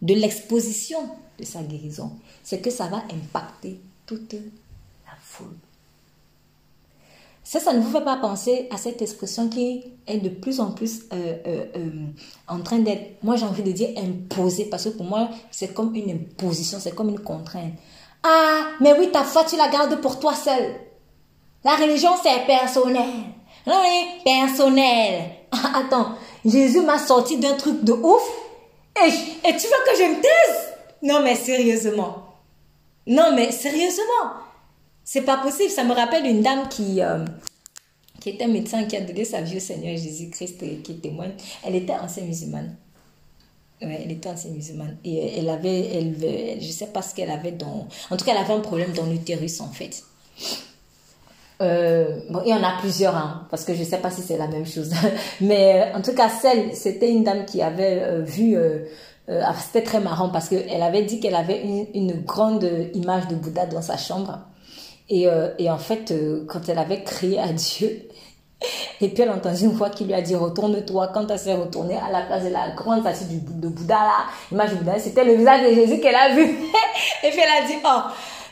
de 0.00 0.14
l'exposition 0.14 1.00
de 1.40 1.44
sa 1.44 1.64
guérison? 1.64 2.12
C'est 2.44 2.60
que 2.60 2.70
ça 2.70 2.86
va 2.86 3.02
impacter 3.12 3.80
toute 4.06 4.32
la 4.34 5.16
foule. 5.20 5.56
Ça, 7.42 7.58
ça 7.58 7.72
ne 7.72 7.80
vous 7.80 7.90
fait 7.90 8.04
pas 8.04 8.18
penser 8.18 8.68
à 8.70 8.76
cette 8.76 9.02
expression 9.02 9.48
qui 9.48 9.82
est 10.06 10.18
de 10.18 10.28
plus 10.28 10.60
en 10.60 10.70
plus 10.70 11.00
euh, 11.12 11.36
euh, 11.46 11.64
euh, 11.76 11.90
en 12.46 12.60
train 12.60 12.78
d'être, 12.78 13.24
moi 13.24 13.34
j'ai 13.34 13.46
envie 13.46 13.64
de 13.64 13.72
dire 13.72 13.88
imposée, 13.96 14.66
parce 14.66 14.84
que 14.84 14.90
pour 14.90 15.06
moi 15.06 15.30
c'est 15.50 15.74
comme 15.74 15.96
une 15.96 16.10
imposition, 16.10 16.78
c'est 16.78 16.94
comme 16.94 17.08
une 17.08 17.18
contrainte. 17.18 17.72
Ah, 18.22 18.70
mais 18.80 18.98
oui, 18.98 19.10
ta 19.12 19.24
foi, 19.24 19.44
tu 19.44 19.56
la 19.56 19.68
gardes 19.68 20.00
pour 20.00 20.18
toi 20.18 20.34
seul. 20.34 20.74
La 21.64 21.76
religion, 21.76 22.10
c'est 22.22 22.46
personnel. 22.46 23.24
Oui, 23.66 24.22
personnel. 24.24 25.30
Ah, 25.52 25.80
attends, 25.80 26.14
Jésus 26.44 26.80
m'a 26.80 26.98
sorti 26.98 27.36
d'un 27.38 27.54
truc 27.54 27.82
de 27.84 27.92
ouf. 27.92 28.22
Et, 29.04 29.10
tu 29.10 29.66
veux 29.66 29.84
que 29.86 29.96
je 29.96 30.10
me 30.10 30.20
taise? 30.20 30.74
Non, 31.02 31.22
mais 31.22 31.34
sérieusement. 31.34 32.24
Non, 33.06 33.32
mais 33.34 33.52
sérieusement. 33.52 34.32
C'est 35.04 35.22
pas 35.22 35.38
possible. 35.38 35.70
Ça 35.70 35.84
me 35.84 35.94
rappelle 35.94 36.26
une 36.26 36.42
dame 36.42 36.68
qui, 36.68 37.00
euh, 37.00 37.24
qui 38.20 38.30
était 38.30 38.46
médecin, 38.46 38.84
qui 38.84 38.96
a 38.96 39.00
donné 39.00 39.24
sa 39.24 39.40
vie 39.40 39.56
au 39.56 39.60
Seigneur 39.60 39.96
Jésus-Christ 39.96 40.62
et 40.62 40.76
qui 40.78 40.98
témoigne. 40.98 41.34
Elle 41.64 41.76
était 41.76 41.94
ancienne 41.94 42.26
musulmane. 42.26 42.76
Ouais, 43.82 44.00
elle 44.04 44.12
était 44.12 44.28
ancienne 44.28 44.54
musulmane. 44.54 44.96
Et 45.04 45.38
elle 45.38 45.48
avait, 45.48 45.96
elle, 45.96 46.60
je 46.60 46.70
sais 46.70 46.86
pas 46.86 47.02
ce 47.02 47.14
qu'elle 47.14 47.30
avait 47.30 47.52
dans. 47.52 47.86
En 48.10 48.16
tout 48.16 48.24
cas, 48.24 48.32
elle 48.32 48.42
avait 48.44 48.54
un 48.54 48.60
problème 48.60 48.92
dans 48.92 49.06
l'utérus, 49.06 49.60
en 49.60 49.68
fait. 49.68 50.02
Euh, 51.60 52.20
bon, 52.30 52.42
il 52.44 52.50
y 52.50 52.54
en 52.54 52.62
a 52.62 52.78
plusieurs, 52.80 53.16
hein, 53.16 53.46
parce 53.50 53.64
que 53.64 53.74
je 53.74 53.82
sais 53.82 53.98
pas 53.98 54.10
si 54.10 54.22
c'est 54.22 54.36
la 54.36 54.48
même 54.48 54.66
chose. 54.66 54.90
Mais 55.40 55.92
en 55.94 56.02
tout 56.02 56.14
cas, 56.14 56.28
celle, 56.28 56.74
c'était 56.74 57.10
une 57.10 57.24
dame 57.24 57.44
qui 57.44 57.62
avait 57.62 58.00
euh, 58.02 58.22
vu. 58.22 58.56
Ah, 59.30 59.54
c'était 59.62 59.82
très 59.82 60.00
marrant 60.00 60.30
parce 60.30 60.48
qu'elle 60.48 60.82
avait 60.82 61.02
dit 61.02 61.20
qu'elle 61.20 61.34
avait 61.34 61.62
une, 61.62 61.86
une 61.92 62.12
grande 62.22 62.66
image 62.94 63.28
de 63.28 63.34
Bouddha 63.34 63.66
dans 63.66 63.82
sa 63.82 63.98
chambre. 63.98 64.38
Et, 65.08 65.26
euh, 65.26 65.50
et 65.58 65.70
en 65.70 65.78
fait, 65.78 66.10
euh, 66.10 66.44
quand 66.46 66.68
elle 66.68 66.78
avait 66.78 67.02
crié 67.02 67.38
à 67.38 67.52
Dieu, 67.52 68.08
et 69.00 69.08
puis 69.08 69.22
elle 69.22 69.28
a 69.28 69.34
entendu 69.34 69.64
une 69.64 69.72
voix 69.72 69.90
qui 69.90 70.04
lui 70.04 70.14
a 70.14 70.20
dit 70.20 70.34
retourne-toi. 70.34 71.08
Quand 71.14 71.30
elle 71.30 71.38
s'est 71.38 71.54
retournée 71.54 71.96
à 71.96 72.10
la 72.10 72.22
place 72.22 72.44
de 72.44 72.50
la 72.50 72.70
grande 72.70 73.00
statue 73.00 73.40
de 73.40 73.68
Bouddha 73.68 73.94
là, 73.94 74.12
l'image 74.50 74.74
Bouddha, 74.74 74.98
c'était 74.98 75.24
le 75.24 75.34
visage 75.34 75.68
de 75.68 75.74
Jésus 75.74 76.00
qu'elle 76.00 76.14
a 76.14 76.34
vu. 76.34 76.42
et 77.22 77.30
puis 77.30 77.40
elle 77.40 77.64
a 77.64 77.66
dit 77.66 77.74
oh. 77.84 78.10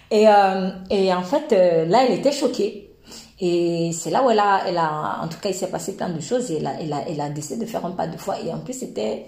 Et, 0.09 0.29
euh, 0.29 0.71
et 0.89 1.13
en 1.13 1.23
fait, 1.23 1.51
là, 1.51 2.05
elle 2.07 2.19
était 2.19 2.31
choquée. 2.31 2.95
Et 3.41 3.91
c'est 3.93 4.11
là 4.11 4.25
où 4.25 4.31
elle 4.31 4.39
a, 4.39 4.63
elle 4.69 4.79
a, 4.79 5.21
en 5.23 5.29
tout 5.29 5.39
cas, 5.41 5.49
il 5.49 5.55
s'est 5.55 5.67
passé 5.67 5.97
plein 5.97 6.09
de 6.09 6.21
choses 6.21 6.51
et 6.53 6.59
elle 6.59 6.67
a, 6.67 6.75
elle 6.81 6.95
elle 7.09 7.21
a 7.21 7.29
décidé 7.29 7.65
de 7.65 7.69
faire 7.69 7.85
un 7.85 7.91
pas 7.91 8.07
de 8.07 8.17
foi. 8.17 8.41
Et 8.41 8.53
en 8.53 8.61
plus, 8.61 8.73
c'était, 8.73 9.27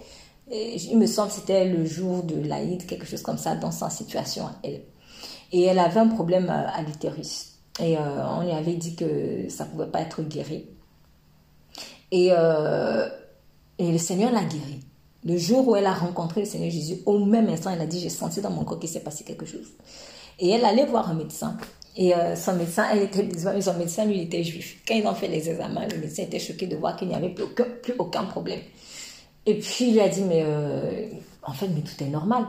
il 0.51 0.97
me 0.97 1.07
semble, 1.07 1.33
c'était 1.33 1.65
le 1.65 1.85
jour 1.85 2.23
de 2.23 2.47
l'Aïd, 2.47 2.87
quelque 2.87 3.07
chose 3.07 3.23
comme 3.23 3.39
ça, 3.39 3.57
dans 3.57 3.73
sa 3.73 3.91
situation. 3.91 4.45
Elle, 4.63 4.83
et 5.53 5.65
elle 5.65 5.79
avait 5.79 6.01
un 6.01 6.09
problème 6.09 6.51
euh, 6.51 6.79
à 6.79 6.83
l'utérus. 6.83 7.48
Et 7.81 7.97
euh, 7.97 8.27
on 8.37 8.43
lui 8.43 8.51
avait 8.51 8.75
dit 8.75 8.95
que 8.95 9.49
ça 9.49 9.65
ne 9.65 9.71
pouvait 9.71 9.87
pas 9.87 10.01
être 10.01 10.23
guéri. 10.23 10.67
Et, 12.11 12.29
euh, 12.33 13.09
et 13.79 13.93
le 13.93 13.99
Seigneur 13.99 14.33
l'a 14.33 14.45
guéri. 14.45 14.81
Le 15.25 15.37
jour 15.37 15.67
où 15.69 15.77
elle 15.77 15.87
a 15.87 15.95
rencontré 15.95 16.41
le 16.41 16.47
Seigneur 16.47 16.71
Jésus, 16.71 16.99
au 17.07 17.19
même 17.19 17.49
instant, 17.49 17.71
elle 17.71 17.81
a 17.81 17.87
dit, 17.87 18.01
j'ai 18.01 18.09
senti 18.09 18.41
dans 18.41 18.51
mon 18.51 18.65
corps 18.65 18.79
qu'il 18.79 18.89
s'est 18.89 19.01
passé 19.01 19.25
quelque 19.25 19.47
chose. 19.47 19.67
Et 20.39 20.51
elle 20.51 20.65
allait 20.65 20.87
voir 20.87 21.11
un 21.11 21.15
médecin. 21.15 21.57
Et 21.97 22.13
son 22.37 22.55
médecin, 22.55 22.87
elle 22.93 23.03
était 23.03 23.29
son 23.61 23.75
médecin, 23.75 24.05
lui, 24.05 24.23
était 24.23 24.45
juif. 24.45 24.81
Quand 24.87 24.95
ils 24.95 25.05
ont 25.05 25.15
fait 25.15 25.27
les 25.27 25.51
examens, 25.51 25.87
le 25.89 25.99
médecin 25.99 26.23
était 26.23 26.39
choqué 26.39 26.69
de 26.69 26.77
voir 26.77 26.97
qu'il 26.97 27.09
n'y 27.09 27.15
avait 27.15 27.31
plus 27.31 27.43
aucun, 27.43 27.67
plus 27.83 27.95
aucun 27.99 28.25
problème. 28.25 28.61
Et 29.47 29.59
puis, 29.59 29.89
il 29.89 29.95
lui 29.95 30.01
a 30.01 30.09
dit, 30.09 30.23
mais 30.23 30.45
en 31.43 31.53
fait, 31.53 31.67
mais 31.69 31.81
tout 31.81 32.03
est 32.05 32.09
normal. 32.09 32.47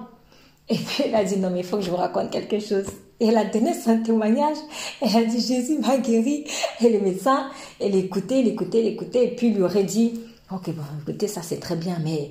Et 0.70 0.76
puis 0.76 1.06
elle 1.06 1.16
a 1.16 1.24
dit, 1.24 1.38
non, 1.38 1.50
mais 1.50 1.60
il 1.60 1.66
faut 1.66 1.78
que 1.78 1.84
je 1.84 1.90
vous 1.90 1.96
raconte 1.96 2.30
quelque 2.30 2.60
chose. 2.60 2.86
Et 3.20 3.28
elle 3.28 3.38
a 3.38 3.44
donné 3.46 3.74
son 3.74 4.02
témoignage. 4.02 4.58
Elle 5.02 5.18
a 5.18 5.24
dit, 5.24 5.42
Jésus 5.42 5.78
m'a 5.80 5.98
guéri. 5.98 6.46
Et 6.82 6.90
le 6.90 7.00
médecin, 7.00 7.50
elle 7.80 7.96
écoutait, 7.96 8.40
elle 8.40 8.48
écoutait, 8.48 8.80
elle 8.80 8.88
écoutait. 8.88 9.26
Et 9.26 9.36
puis 9.36 9.48
il 9.48 9.56
lui 9.56 9.64
aurait 9.64 9.84
dit, 9.84 10.22
ok, 10.52 10.70
bon, 10.70 10.84
écoutez, 11.02 11.28
ça 11.28 11.42
c'est 11.42 11.60
très 11.60 11.76
bien, 11.76 11.98
mais 12.04 12.30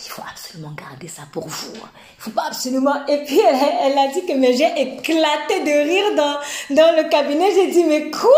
il 0.00 0.10
faut 0.10 0.22
absolument 0.30 0.72
garder 0.78 1.08
ça 1.08 1.22
pour 1.32 1.48
vous. 1.48 1.72
Il 1.74 2.22
faut 2.22 2.30
pas 2.30 2.44
absolument. 2.46 3.04
Et 3.08 3.24
puis 3.24 3.40
elle, 3.40 3.56
elle 3.82 3.98
a 3.98 4.06
dit 4.12 4.24
que 4.24 4.32
j'ai 4.56 4.80
éclaté 4.80 5.60
de 5.64 5.88
rire 5.88 6.14
dans, 6.14 6.76
dans 6.76 6.96
le 6.96 7.08
cabinet. 7.08 7.52
J'ai 7.52 7.66
dit, 7.72 7.82
mais 7.82 8.08
quoi? 8.10 8.30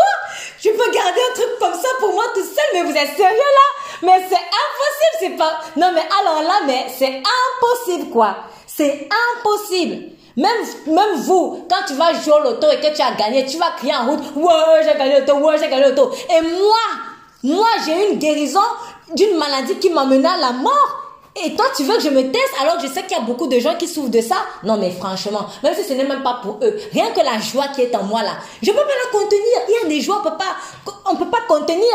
Je 0.59 0.69
peux 0.69 0.91
garder 0.91 1.21
un 1.29 1.35
truc 1.35 1.59
comme 1.59 1.73
ça 1.73 1.87
pour 1.99 2.13
moi 2.13 2.23
tout 2.33 2.43
seul? 2.43 2.65
Mais 2.73 2.83
vous 2.83 2.97
êtes 2.97 3.15
sérieux 3.15 3.37
là? 3.37 3.67
Mais 4.03 4.25
c'est 4.27 4.35
impossible, 4.35 5.17
c'est 5.19 5.37
pas... 5.37 5.59
Non 5.77 5.91
mais 5.93 6.01
alors 6.19 6.41
là, 6.41 6.61
mais 6.65 6.87
c'est 6.97 7.21
impossible 7.21 8.09
quoi. 8.09 8.37
C'est 8.65 9.07
impossible. 9.37 10.13
Même, 10.37 10.51
même 10.87 11.15
vous, 11.17 11.65
quand 11.69 11.85
tu 11.87 11.93
vas 11.93 12.13
jouer 12.13 12.33
au 12.33 12.43
loto 12.43 12.67
et 12.71 12.77
que 12.77 12.95
tu 12.95 13.01
as 13.01 13.13
gagné, 13.15 13.45
tu 13.45 13.57
vas 13.57 13.71
crier 13.77 13.93
en 13.93 14.11
route, 14.11 14.19
ouais, 14.35 14.81
j'ai 14.83 14.97
gagné 14.97 15.19
l'auto, 15.19 15.33
ouais, 15.39 15.57
j'ai 15.59 15.69
gagné 15.69 15.89
l'auto. 15.89 16.11
Et 16.29 16.41
moi, 16.41 16.77
moi, 17.43 17.67
j'ai 17.85 18.11
une 18.11 18.19
guérison 18.19 18.59
d'une 19.15 19.37
maladie 19.37 19.75
qui 19.75 19.89
m'a 19.89 20.05
mené 20.05 20.27
à 20.27 20.37
la 20.37 20.51
mort. 20.51 20.97
Et 21.43 21.55
toi, 21.55 21.65
tu 21.75 21.83
veux 21.83 21.95
que 21.95 22.01
je 22.01 22.09
me 22.09 22.29
teste 22.29 22.53
alors 22.61 22.77
que 22.77 22.87
je 22.87 22.91
sais 22.91 23.03
qu'il 23.03 23.17
y 23.17 23.19
a 23.19 23.23
beaucoup 23.23 23.47
de 23.47 23.57
gens 23.59 23.75
qui 23.75 23.87
souffrent 23.87 24.09
de 24.09 24.21
ça? 24.21 24.35
Non, 24.63 24.77
mais 24.77 24.91
franchement, 24.91 25.47
même 25.63 25.73
si 25.73 25.83
ce 25.83 25.93
n'est 25.93 26.03
même 26.03 26.23
pas 26.23 26.39
pour 26.43 26.59
eux, 26.61 26.77
rien 26.91 27.11
que 27.11 27.21
la 27.21 27.39
joie 27.39 27.69
qui 27.73 27.81
est 27.83 27.95
en 27.95 28.03
moi 28.03 28.21
là, 28.21 28.33
je 28.61 28.69
ne 28.69 28.75
peux 28.75 28.81
pas 28.81 28.87
la 29.05 29.11
contenir. 29.17 29.41
Il 29.69 29.73
y 29.81 29.85
a 29.85 29.89
des 29.89 30.01
joies, 30.01 30.21
on 31.05 31.13
ne 31.13 31.17
peut 31.17 31.29
pas 31.29 31.41
contenir. 31.47 31.93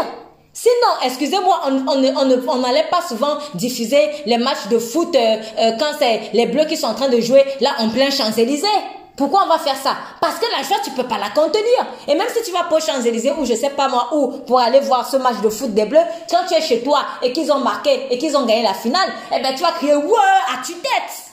Sinon, 0.59 1.05
excusez-moi, 1.05 1.61
on 1.67 2.57
n'allait 2.57 2.87
pas 2.91 3.03
souvent 3.07 3.37
diffuser 3.53 4.09
les 4.25 4.39
matchs 4.39 4.69
de 4.71 4.79
foot 4.79 5.15
euh, 5.15 5.37
euh, 5.59 5.73
quand 5.79 5.91
c'est 5.99 6.31
les 6.33 6.47
Bleus 6.47 6.65
qui 6.65 6.79
sont 6.79 6.87
en 6.87 6.95
train 6.95 7.11
de 7.11 7.21
jouer 7.21 7.45
là 7.61 7.73
en 7.79 7.91
plein 7.91 8.09
Champs-Élysées. 8.09 8.67
Pourquoi 9.19 9.43
on 9.45 9.49
va 9.49 9.59
faire 9.59 9.77
ça? 9.77 9.95
Parce 10.19 10.37
que 10.37 10.47
la 10.57 10.63
joie, 10.63 10.79
tu 10.83 10.93
peux 10.93 11.03
pas 11.03 11.19
la 11.19 11.29
contenir. 11.29 11.87
Et 12.09 12.15
même 12.15 12.29
si 12.35 12.43
tu 12.43 12.53
vas 12.53 12.65
pour 12.71 12.81
Champs-Élysées 12.81 13.35
ou 13.39 13.45
je 13.45 13.53
sais 13.53 13.69
pas 13.69 13.89
moi 13.89 14.09
où 14.15 14.29
pour 14.47 14.59
aller 14.59 14.81
voir 14.81 15.07
ce 15.07 15.19
match 15.19 15.43
de 15.43 15.51
foot 15.51 15.75
des 15.75 15.85
Bleus, 15.85 16.01
quand 16.31 16.47
tu 16.49 16.55
es 16.55 16.63
chez 16.63 16.83
toi 16.83 17.01
et 17.23 17.33
qu'ils 17.33 17.53
ont 17.53 17.59
marqué 17.59 18.07
et 18.11 18.17
qu'ils 18.17 18.35
ont 18.35 18.47
gagné 18.47 18.63
la 18.63 18.73
finale, 18.73 19.11
eh 19.37 19.43
ben 19.43 19.55
tu 19.55 19.63
vas 19.63 19.73
crier 19.73 19.95
ouais 19.95 20.17
à 20.55 20.65
tue-tête. 20.65 21.26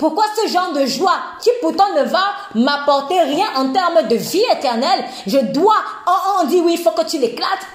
Pourquoi 0.00 0.24
ce 0.34 0.48
genre 0.50 0.72
de 0.72 0.86
joie 0.86 1.18
qui 1.42 1.50
pourtant 1.60 1.94
ne 1.94 2.04
va 2.04 2.22
m'apporter 2.54 3.20
rien 3.20 3.44
en 3.54 3.70
termes 3.70 4.08
de 4.08 4.16
vie 4.16 4.42
éternelle, 4.50 5.04
je 5.26 5.36
dois, 5.36 5.76
oh, 6.08 6.40
on 6.40 6.46
dit 6.46 6.58
oui, 6.64 6.76
il 6.78 6.82
faut 6.82 6.92
que 6.92 7.04
tu 7.04 7.18
l'éclates. 7.18 7.66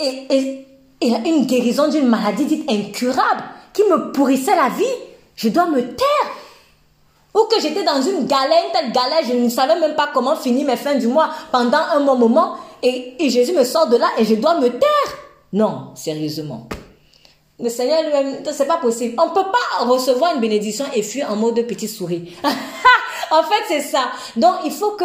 Et, 0.00 0.26
et, 0.30 0.66
et 1.00 1.08
une 1.28 1.46
guérison 1.46 1.86
d'une 1.86 2.08
maladie 2.08 2.44
dite 2.44 2.68
incurable 2.68 3.44
qui 3.72 3.84
me 3.84 4.10
pourrissait 4.10 4.56
la 4.56 4.68
vie, 4.68 4.96
je 5.36 5.48
dois 5.48 5.66
me 5.66 5.80
taire. 5.94 6.32
Ou 7.32 7.44
que 7.44 7.60
j'étais 7.60 7.84
dans 7.84 8.02
une 8.02 8.26
galère, 8.26 8.64
une 8.66 8.72
telle 8.72 8.90
galère, 8.90 9.22
je 9.24 9.34
ne 9.34 9.48
savais 9.48 9.78
même 9.78 9.94
pas 9.94 10.10
comment 10.12 10.34
finir 10.34 10.66
mes 10.66 10.76
fins 10.76 10.96
du 10.96 11.06
mois 11.06 11.30
pendant 11.52 11.78
un 11.94 12.00
bon 12.00 12.16
moment. 12.16 12.56
Et, 12.82 13.14
et 13.24 13.30
Jésus 13.30 13.52
me 13.52 13.62
sort 13.62 13.86
de 13.86 13.96
là 13.96 14.08
et 14.18 14.24
je 14.24 14.34
dois 14.34 14.58
me 14.58 14.70
taire. 14.70 15.16
Non, 15.52 15.92
sérieusement. 15.94 16.66
Le 17.60 17.68
Seigneur 17.68 18.02
lui-même, 18.02 18.42
c'est 18.50 18.66
pas 18.66 18.78
possible. 18.78 19.14
On 19.18 19.26
ne 19.28 19.34
peut 19.34 19.50
pas 19.50 19.84
recevoir 19.84 20.34
une 20.34 20.40
bénédiction 20.40 20.84
et 20.94 21.02
fuir 21.02 21.30
en 21.30 21.36
mode 21.36 21.66
petite 21.66 21.90
souris. 21.90 22.34
en 23.30 23.42
fait, 23.42 23.64
c'est 23.68 23.82
ça. 23.82 24.10
Donc, 24.36 24.56
il 24.64 24.72
faut 24.72 24.92
que, 24.92 25.04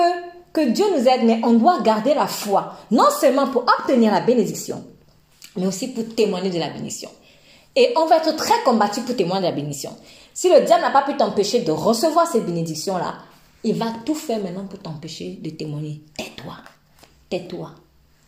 que 0.54 0.62
Dieu 0.70 0.86
nous 0.96 1.08
aide, 1.08 1.24
mais 1.24 1.40
on 1.44 1.54
doit 1.54 1.82
garder 1.82 2.14
la 2.14 2.28
foi. 2.28 2.74
Non 2.90 3.10
seulement 3.20 3.48
pour 3.48 3.64
obtenir 3.80 4.12
la 4.12 4.22
bénédiction, 4.22 4.84
mais 5.56 5.68
aussi 5.68 5.90
pour 5.90 6.04
témoigner 6.16 6.50
de 6.50 6.60
la 6.60 6.70
bénédiction. 6.70 7.10
Et 7.76 7.94
on 7.96 8.08
va 8.08 8.18
être 8.18 8.36
très 8.36 8.60
combattu 8.64 9.02
pour 9.02 9.16
témoigner 9.16 9.42
de 9.42 9.50
la 9.50 9.56
bénédiction. 9.56 9.96
Si 10.34 10.50
le 10.50 10.62
diable 10.62 10.82
n'a 10.82 10.92
pas 10.92 11.04
pu 11.04 11.16
t'empêcher 11.16 11.62
de 11.62 11.72
recevoir 11.72 12.28
ces 12.28 12.42
bénédictions-là, 12.42 13.16
il 13.64 13.76
va 13.76 13.94
tout 14.06 14.16
faire 14.16 14.40
maintenant 14.40 14.66
pour 14.66 14.80
t'empêcher 14.80 15.38
de 15.42 15.50
témoigner. 15.50 16.02
Tais-toi, 16.18 16.56
tais-toi, 17.30 17.72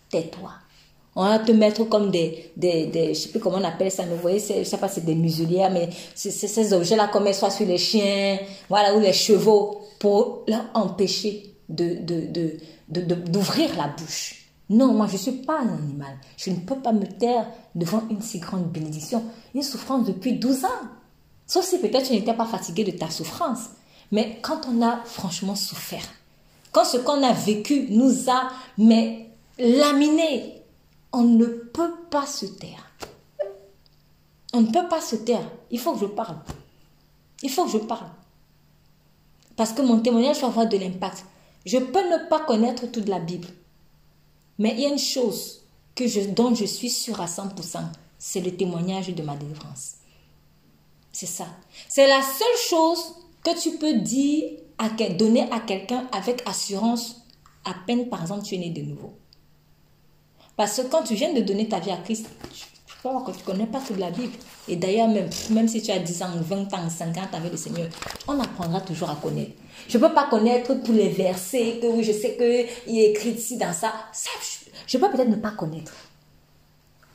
tais-toi. 0.10 0.52
On 1.22 1.26
va 1.26 1.38
te 1.38 1.52
mettre 1.52 1.84
comme 1.84 2.12
des, 2.12 2.50
des, 2.56 2.86
des 2.86 3.14
je 3.14 3.20
sais 3.20 3.28
plus 3.28 3.42
comment 3.42 3.58
on 3.58 3.64
appelle 3.66 3.92
ça, 3.92 4.04
vous 4.06 4.16
voyez, 4.16 4.40
je 4.40 4.64
sais 4.64 4.78
pas, 4.78 4.88
c'est 4.88 5.04
des 5.04 5.16
muselières, 5.16 5.70
mais 5.70 5.90
c'est 6.16 6.32
ces 6.32 6.72
objets-là 6.72 7.10
comme 7.10 7.28
elles 7.28 7.36
soient 7.36 7.50
sur 7.50 7.68
les 7.68 7.78
chiens, 7.78 8.40
voilà, 8.70 8.96
ou 8.96 9.02
les 9.02 9.12
chevaux, 9.12 9.82
pour 10.00 10.44
leur 10.48 10.64
empêcher 10.74 11.56
de, 11.68 11.98
de, 12.06 12.58
de, 12.88 13.16
d'ouvrir 13.16 13.76
la 13.76 13.90
bouche. 13.90 14.46
Non, 14.70 14.94
moi 14.94 15.08
je 15.08 15.14
ne 15.14 15.18
suis 15.18 15.32
pas 15.34 15.60
un 15.60 15.74
animal. 15.74 16.18
Je 16.38 16.52
ne 16.52 16.56
peux 16.56 16.78
pas 16.78 16.94
me 16.94 17.06
taire 17.06 17.48
devant 17.76 18.04
une 18.10 18.22
si 18.22 18.40
grande 18.40 18.72
bénédiction. 18.72 19.22
Une 19.54 19.64
souffrance 19.64 20.08
depuis 20.08 20.40
12 20.40 20.64
ans. 20.64 20.88
Sauf 21.46 21.66
si 21.66 21.80
peut-être 21.80 22.08
tu 22.08 22.14
n'étais 22.14 22.34
pas 22.34 22.46
fatigué 22.46 22.86
de 22.86 22.92
ta 22.92 23.10
souffrance. 23.10 23.72
Mais 24.14 24.38
quand 24.42 24.62
on 24.72 24.82
a 24.82 25.02
franchement 25.04 25.56
souffert, 25.56 26.08
quand 26.72 26.86
ce 26.86 26.96
qu'on 26.96 27.22
a 27.24 27.34
vécu 27.34 27.88
nous 27.90 28.30
a 28.30 28.52
mais 28.78 29.26
laminé, 29.58 30.59
on 31.12 31.24
ne 31.24 31.46
peut 31.46 31.94
pas 32.10 32.26
se 32.26 32.46
taire. 32.46 32.92
On 34.54 34.62
ne 34.62 34.72
peut 34.72 34.88
pas 34.88 35.02
se 35.02 35.16
taire. 35.16 35.50
Il 35.72 35.80
faut 35.80 35.94
que 35.94 36.00
je 36.00 36.06
parle. 36.06 36.38
Il 37.44 37.50
faut 37.50 37.66
que 37.66 37.72
je 37.72 37.78
parle. 37.78 38.10
Parce 39.56 39.74
que 39.74 39.82
mon 39.82 40.00
témoignage 40.00 40.40
va 40.42 40.48
avoir 40.48 40.68
de 40.68 40.78
l'impact. 40.78 41.26
Je 41.66 41.78
peux 41.78 42.10
ne 42.10 42.28
pas 42.30 42.40
connaître 42.42 42.88
toute 42.92 43.08
la 43.08 43.20
Bible. 43.20 43.48
Mais 44.58 44.74
il 44.74 44.82
y 44.82 44.86
a 44.86 44.90
une 44.90 45.00
chose 45.00 45.60
dont 46.30 46.56
je 46.56 46.66
suis 46.66 46.90
sûre 46.90 47.20
à 47.20 47.26
100%, 47.26 47.80
c'est 48.18 48.42
le 48.42 48.56
témoignage 48.56 49.10
de 49.10 49.24
ma 49.24 49.36
délivrance. 49.36 49.96
C'est 51.12 51.26
ça. 51.26 51.48
C'est 51.88 52.08
la 52.08 52.22
seule 52.22 52.70
chose 52.70 53.16
que 53.44 53.60
tu 53.60 53.78
peux 53.78 54.00
dire, 54.00 54.60
à, 54.78 54.90
donner 54.90 55.52
à 55.52 55.60
quelqu'un 55.60 56.08
avec 56.12 56.42
assurance 56.46 57.18
à 57.66 57.74
peine, 57.86 58.08
par 58.08 58.22
exemple, 58.22 58.44
tu 58.44 58.56
es 58.56 58.58
né 58.58 58.70
de 58.70 58.82
nouveau. 58.82 59.14
Parce 60.60 60.76
que 60.76 60.88
quand 60.88 61.04
tu 61.04 61.14
viens 61.14 61.32
de 61.32 61.40
donner 61.40 61.70
ta 61.70 61.80
vie 61.80 61.90
à 61.90 61.96
Christ, 61.96 62.28
tu 62.52 62.94
vois 63.02 63.24
que 63.26 63.32
tu 63.32 63.38
ne 63.38 63.44
connais 63.46 63.66
pas 63.66 63.80
toute 63.80 63.98
la 63.98 64.12
Bible. 64.12 64.34
Et 64.68 64.76
d'ailleurs, 64.76 65.08
même, 65.08 65.30
même 65.52 65.70
si 65.70 65.82
tu 65.82 65.90
as 65.90 66.00
10 66.00 66.22
ans, 66.22 66.32
20 66.36 66.74
ans, 66.74 66.90
50 66.90 67.18
ans 67.18 67.38
avec 67.38 67.54
le 67.54 67.58
Seigneur, 67.58 67.88
on 68.28 68.38
apprendra 68.38 68.82
toujours 68.82 69.10
à 69.10 69.16
connaître. 69.16 69.54
Je 69.88 69.98
ne 69.98 70.06
peux 70.06 70.14
pas 70.14 70.28
connaître 70.30 70.74
tous 70.84 70.92
les 70.92 71.08
versets, 71.08 71.80
que 71.82 71.88
oui, 71.88 72.04
je 72.04 72.12
sais 72.12 72.36
qu'il 72.36 73.00
est 73.00 73.12
écrit 73.12 73.30
ici 73.30 73.56
dans 73.56 73.72
ça. 73.72 73.94
ça 74.12 74.32
je, 74.86 74.98
peux 74.98 75.10
peut-être 75.10 75.30
ne 75.30 75.38
pas 75.38 75.52
connaître. 75.52 75.94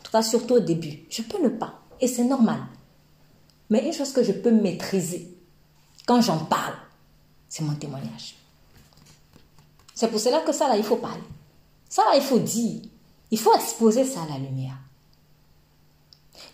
En 0.00 0.04
tout 0.04 0.12
cas, 0.12 0.22
surtout 0.22 0.54
au 0.54 0.60
début. 0.60 1.00
Je 1.10 1.20
peux 1.20 1.42
ne 1.42 1.50
pas. 1.50 1.82
Et 2.00 2.08
c'est 2.08 2.24
normal. 2.24 2.60
Mais 3.68 3.84
une 3.84 3.92
chose 3.92 4.14
que 4.14 4.24
je 4.24 4.32
peux 4.32 4.52
maîtriser, 4.52 5.28
quand 6.06 6.22
j'en 6.22 6.38
parle, 6.38 6.76
c'est 7.50 7.62
mon 7.62 7.74
témoignage. 7.74 8.36
C'est 9.94 10.08
pour 10.08 10.18
cela 10.18 10.40
que 10.40 10.52
ça, 10.52 10.66
là, 10.66 10.78
il 10.78 10.82
faut 10.82 10.96
parler. 10.96 11.20
Ça, 11.90 12.04
là, 12.04 12.16
il 12.16 12.22
faut 12.22 12.38
dire. 12.38 12.80
Il 13.34 13.40
faut 13.40 13.52
exposer 13.56 14.04
ça 14.04 14.22
à 14.22 14.28
la 14.28 14.38
lumière. 14.38 14.78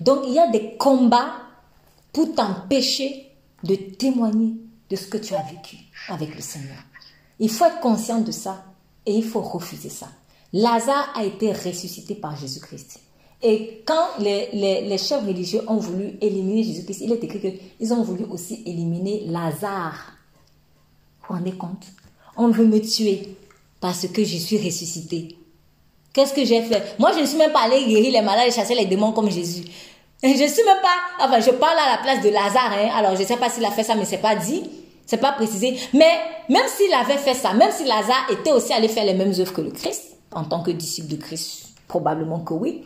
Donc, 0.01 0.21
il 0.27 0.33
y 0.33 0.39
a 0.39 0.51
des 0.51 0.79
combats 0.79 1.35
pour 2.11 2.35
t'empêcher 2.35 3.27
de 3.63 3.75
témoigner 3.75 4.55
de 4.89 4.97
ce 4.97 5.07
que 5.07 5.19
tu 5.19 5.35
as 5.35 5.43
vécu 5.43 5.77
avec 6.09 6.35
le 6.35 6.41
Seigneur. 6.41 6.79
Il 7.39 7.51
faut 7.51 7.67
être 7.67 7.81
conscient 7.81 8.23
de 8.23 8.33
ça 8.33 8.65
et 9.05 9.13
il 9.13 9.23
faut 9.23 9.43
refuser 9.43 9.91
ça. 9.91 10.09
Lazare 10.55 11.13
a 11.15 11.23
été 11.23 11.53
ressuscité 11.53 12.15
par 12.15 12.35
Jésus-Christ. 12.35 12.99
Et 13.43 13.83
quand 13.85 14.17
les, 14.19 14.97
chefs 14.97 15.27
religieux 15.27 15.61
ont 15.67 15.77
voulu 15.77 16.17
éliminer 16.23 16.65
Jésus-Christ, 16.65 17.03
il 17.03 17.13
est 17.13 17.23
écrit 17.23 17.41
qu'ils 17.43 17.93
ont 17.93 18.03
voulu 18.03 18.25
aussi 18.25 18.63
éliminer 18.65 19.27
Lazare. 19.27 20.15
Vous 21.21 21.27
vous 21.29 21.35
rendez 21.35 21.53
compte? 21.53 21.85
On 22.39 22.49
veut 22.49 22.67
me 22.67 22.81
tuer 22.81 23.37
parce 23.81 24.09
que 24.09 24.25
je 24.25 24.39
suis 24.39 24.57
ressuscité. 24.57 25.37
Qu'est-ce 26.13 26.35
que 26.35 26.45
j'ai 26.45 26.63
fait? 26.63 26.95
Moi, 26.99 27.13
je 27.15 27.21
ne 27.21 27.27
suis 27.27 27.39
même 27.39 27.53
pas 27.53 27.63
allé 27.63 27.85
guérir 27.87 28.13
les 28.13 28.23
malades 28.23 28.49
et 28.49 28.51
chasser 28.51 28.75
les 28.75 28.87
démons 28.87 29.13
comme 29.13 29.31
Jésus. 29.31 29.65
Je 30.23 30.29
ne 30.29 30.35
suis 30.35 30.65
même 30.65 30.83
pas... 30.83 31.25
Enfin, 31.25 31.41
je 31.41 31.51
parle 31.51 31.79
à 31.79 31.93
la 31.93 32.03
place 32.03 32.21
de 32.23 32.29
Lazare. 32.29 32.73
Hein. 32.73 32.91
Alors, 32.95 33.17
je 33.17 33.23
ne 33.23 33.27
sais 33.27 33.39
pas 33.39 33.49
s'il 33.49 33.65
a 33.65 33.71
fait 33.71 33.85
ça, 33.85 33.95
mais 33.95 34.05
c'est 34.05 34.19
pas 34.19 34.35
dit. 34.35 34.69
C'est 35.07 35.17
pas 35.17 35.33
précisé. 35.33 35.79
Mais 35.95 36.11
même 36.51 36.67
s'il 36.69 36.93
avait 36.93 37.17
fait 37.17 37.33
ça, 37.33 37.55
même 37.55 37.71
si 37.73 37.85
Lazare 37.85 38.27
était 38.31 38.53
aussi 38.53 38.75
allé 38.75 38.89
faire 38.89 39.07
les 39.07 39.15
mêmes 39.15 39.33
œuvres 39.39 39.55
que 39.55 39.63
le 39.63 39.71
Christ, 39.71 40.17
en 40.33 40.45
tant 40.45 40.63
que 40.63 40.73
disciple 40.73 41.09
de 41.09 41.17
Christ, 41.17 41.69
probablement 41.89 42.41
que 42.41 42.53
oui. 42.53 42.85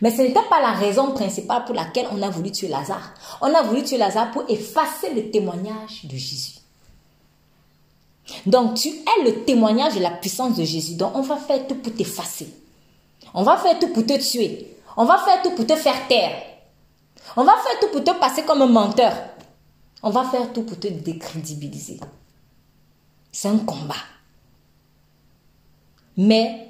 Mais 0.00 0.10
ce 0.10 0.22
n'était 0.22 0.40
pas 0.48 0.60
la 0.62 0.72
raison 0.72 1.12
principale 1.12 1.64
pour 1.66 1.74
laquelle 1.74 2.06
on 2.12 2.22
a 2.22 2.30
voulu 2.30 2.50
tuer 2.50 2.68
Lazare. 2.68 3.12
On 3.42 3.54
a 3.54 3.62
voulu 3.62 3.82
tuer 3.82 3.98
Lazare 3.98 4.30
pour 4.30 4.44
effacer 4.48 5.12
le 5.14 5.30
témoignage 5.30 6.04
de 6.04 6.16
Jésus. 6.16 6.59
Donc 8.46 8.74
tu 8.74 8.88
es 8.88 9.24
le 9.24 9.44
témoignage 9.44 9.94
de 9.96 10.00
la 10.00 10.10
puissance 10.10 10.56
de 10.56 10.64
Jésus. 10.64 10.94
Donc 10.94 11.12
on 11.14 11.22
va 11.22 11.36
faire 11.36 11.66
tout 11.66 11.76
pour 11.76 11.94
t'effacer. 11.94 12.48
On 13.34 13.42
va 13.42 13.56
faire 13.56 13.78
tout 13.78 13.88
pour 13.88 14.04
te 14.04 14.18
tuer. 14.18 14.76
On 14.96 15.04
va 15.04 15.18
faire 15.18 15.42
tout 15.42 15.50
pour 15.52 15.66
te 15.66 15.76
faire 15.76 16.08
taire. 16.08 16.42
On 17.36 17.44
va 17.44 17.52
faire 17.52 17.80
tout 17.80 17.88
pour 17.92 18.04
te 18.04 18.18
passer 18.18 18.42
comme 18.42 18.62
un 18.62 18.66
menteur. 18.66 19.12
On 20.02 20.10
va 20.10 20.24
faire 20.24 20.52
tout 20.52 20.62
pour 20.62 20.78
te 20.78 20.88
décrédibiliser. 20.88 22.00
C'est 23.30 23.48
un 23.48 23.58
combat. 23.58 23.94
Mais 26.16 26.66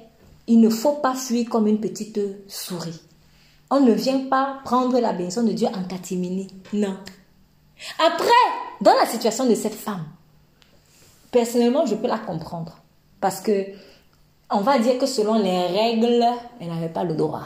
il 0.47 0.59
ne 0.59 0.69
faut 0.69 0.93
pas 0.93 1.15
fuir 1.15 1.49
comme 1.49 1.67
une 1.67 1.79
petite 1.79 2.19
souris. 2.47 3.01
On 3.69 3.79
ne 3.79 3.93
vient 3.93 4.25
pas 4.25 4.59
prendre 4.65 4.99
la 4.99 5.13
bénédiction 5.13 5.43
de 5.43 5.53
Dieu 5.53 5.67
en 5.67 5.83
catimini. 5.83 6.47
Non. 6.73 6.97
Après, 8.05 8.29
dans 8.81 8.93
la 8.93 9.05
situation 9.07 9.45
de 9.45 9.55
cette 9.55 9.75
femme, 9.75 10.05
personnellement, 11.31 11.85
je 11.85 11.95
peux 11.95 12.07
la 12.07 12.19
comprendre. 12.19 12.77
Parce 13.19 13.41
que, 13.41 13.67
on 14.49 14.59
va 14.59 14.79
dire 14.79 14.97
que 14.97 15.05
selon 15.05 15.35
les 15.41 15.67
règles, 15.67 16.25
elle 16.59 16.67
n'avait 16.67 16.89
pas 16.89 17.03
le 17.03 17.15
droit. 17.15 17.43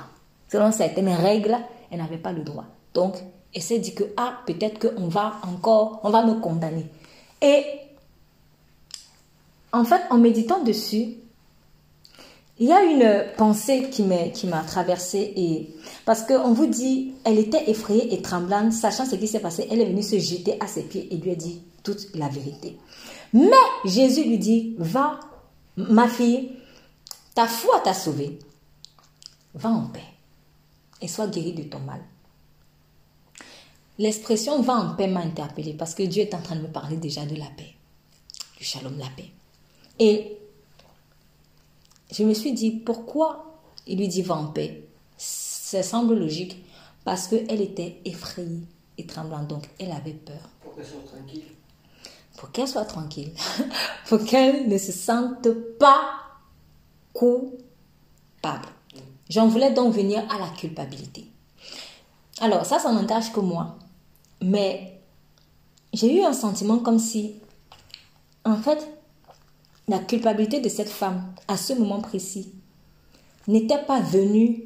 Selon 0.51 0.71
certaines 0.71 1.09
règles, 1.09 1.57
elle 1.91 1.99
n'avait 1.99 2.17
pas 2.17 2.31
le 2.31 2.43
droit. 2.43 2.65
Donc, 2.93 3.15
elle 3.53 3.61
s'est 3.61 3.79
dit 3.79 3.93
que, 3.93 4.03
ah, 4.17 4.39
peut-être 4.45 4.79
qu'on 4.79 5.07
va 5.07 5.35
encore, 5.43 5.99
on 6.03 6.09
va 6.09 6.25
me 6.25 6.35
condamner. 6.39 6.85
Et, 7.41 7.63
en 9.71 9.83
fait, 9.83 10.01
en 10.09 10.17
méditant 10.17 10.63
dessus, 10.63 11.17
il 12.57 12.67
y 12.67 12.71
a 12.71 12.83
une 12.83 13.25
pensée 13.35 13.89
qui 13.89 14.03
m'a 14.03 14.59
traversée 14.61 15.33
et 15.35 15.75
parce 16.05 16.21
qu'on 16.21 16.53
vous 16.53 16.67
dit, 16.67 17.13
elle 17.25 17.37
était 17.37 17.69
effrayée 17.69 18.13
et 18.13 18.21
tremblante, 18.21 18.71
sachant 18.71 19.05
ce 19.05 19.15
qui 19.15 19.27
s'est 19.27 19.41
passé, 19.41 19.67
elle 19.69 19.81
est 19.81 19.85
venue 19.85 20.03
se 20.03 20.17
jeter 20.17 20.55
à 20.61 20.67
ses 20.67 20.83
pieds 20.83 21.13
et 21.13 21.17
lui 21.17 21.31
a 21.31 21.35
dit 21.35 21.61
toute 21.83 22.15
la 22.15 22.29
vérité. 22.29 22.77
Mais 23.33 23.51
Jésus 23.85 24.23
lui 24.23 24.37
dit, 24.37 24.75
va, 24.77 25.19
ma 25.77 26.07
fille, 26.07 26.51
ta 27.33 27.47
foi 27.47 27.79
t'a 27.81 27.93
sauvée, 27.93 28.39
va 29.53 29.69
en 29.69 29.87
paix 29.87 30.03
et 31.01 31.07
sois 31.07 31.27
guérie 31.27 31.53
de 31.53 31.63
ton 31.63 31.79
mal. 31.79 32.01
L'expression 33.97 34.61
va 34.61 34.73
en 34.73 34.95
paix 34.95 35.07
m'a 35.07 35.21
interpellée 35.21 35.73
parce 35.73 35.95
que 35.95 36.03
Dieu 36.03 36.23
est 36.23 36.33
en 36.33 36.41
train 36.41 36.55
de 36.55 36.61
me 36.61 36.67
parler 36.67 36.97
déjà 36.97 37.25
de 37.25 37.35
la 37.35 37.45
paix, 37.45 37.73
du 38.57 38.63
shalom, 38.63 38.97
la 38.97 39.09
paix. 39.15 39.31
Et 39.99 40.37
je 42.11 42.23
me 42.23 42.33
suis 42.33 42.53
dit, 42.53 42.71
pourquoi 42.71 43.57
il 43.87 43.97
lui 43.99 44.07
dit 44.07 44.21
va 44.21 44.35
en 44.35 44.47
paix? 44.47 44.83
Ça 45.17 45.83
semble 45.83 46.15
logique 46.15 46.63
parce 47.05 47.27
qu'elle 47.27 47.61
était 47.61 48.01
effrayée 48.05 48.63
et 48.97 49.05
tremblante, 49.05 49.47
donc 49.47 49.69
elle 49.79 49.91
avait 49.91 50.13
peur. 50.13 50.49
Pour 50.61 50.75
qu'elle 50.75 50.85
soit 50.85 51.05
tranquille. 51.05 51.43
Pour 52.37 52.51
qu'elle 52.51 52.67
soit 52.67 52.85
tranquille. 52.85 53.31
pour 54.07 54.23
qu'elle 54.25 54.67
ne 54.67 54.77
se 54.77 54.91
sente 54.91 55.49
pas 55.79 56.01
coupable. 57.13 58.67
J'en 59.29 59.47
voulais 59.47 59.71
donc 59.71 59.93
venir 59.93 60.23
à 60.31 60.37
la 60.37 60.49
culpabilité. 60.49 61.27
Alors, 62.39 62.65
ça, 62.65 62.79
ça 62.79 62.91
n'engage 62.91 63.31
que 63.31 63.39
moi. 63.39 63.77
Mais 64.41 64.99
j'ai 65.93 66.19
eu 66.19 66.23
un 66.23 66.33
sentiment 66.33 66.79
comme 66.79 66.99
si, 66.99 67.35
en 68.43 68.57
fait, 68.57 68.87
la 69.87 69.99
culpabilité 69.99 70.59
de 70.59 70.69
cette 70.69 70.89
femme, 70.89 71.33
à 71.47 71.57
ce 71.57 71.73
moment 71.73 72.01
précis, 72.01 72.53
n'était 73.47 73.83
pas 73.83 74.01
venue 74.01 74.63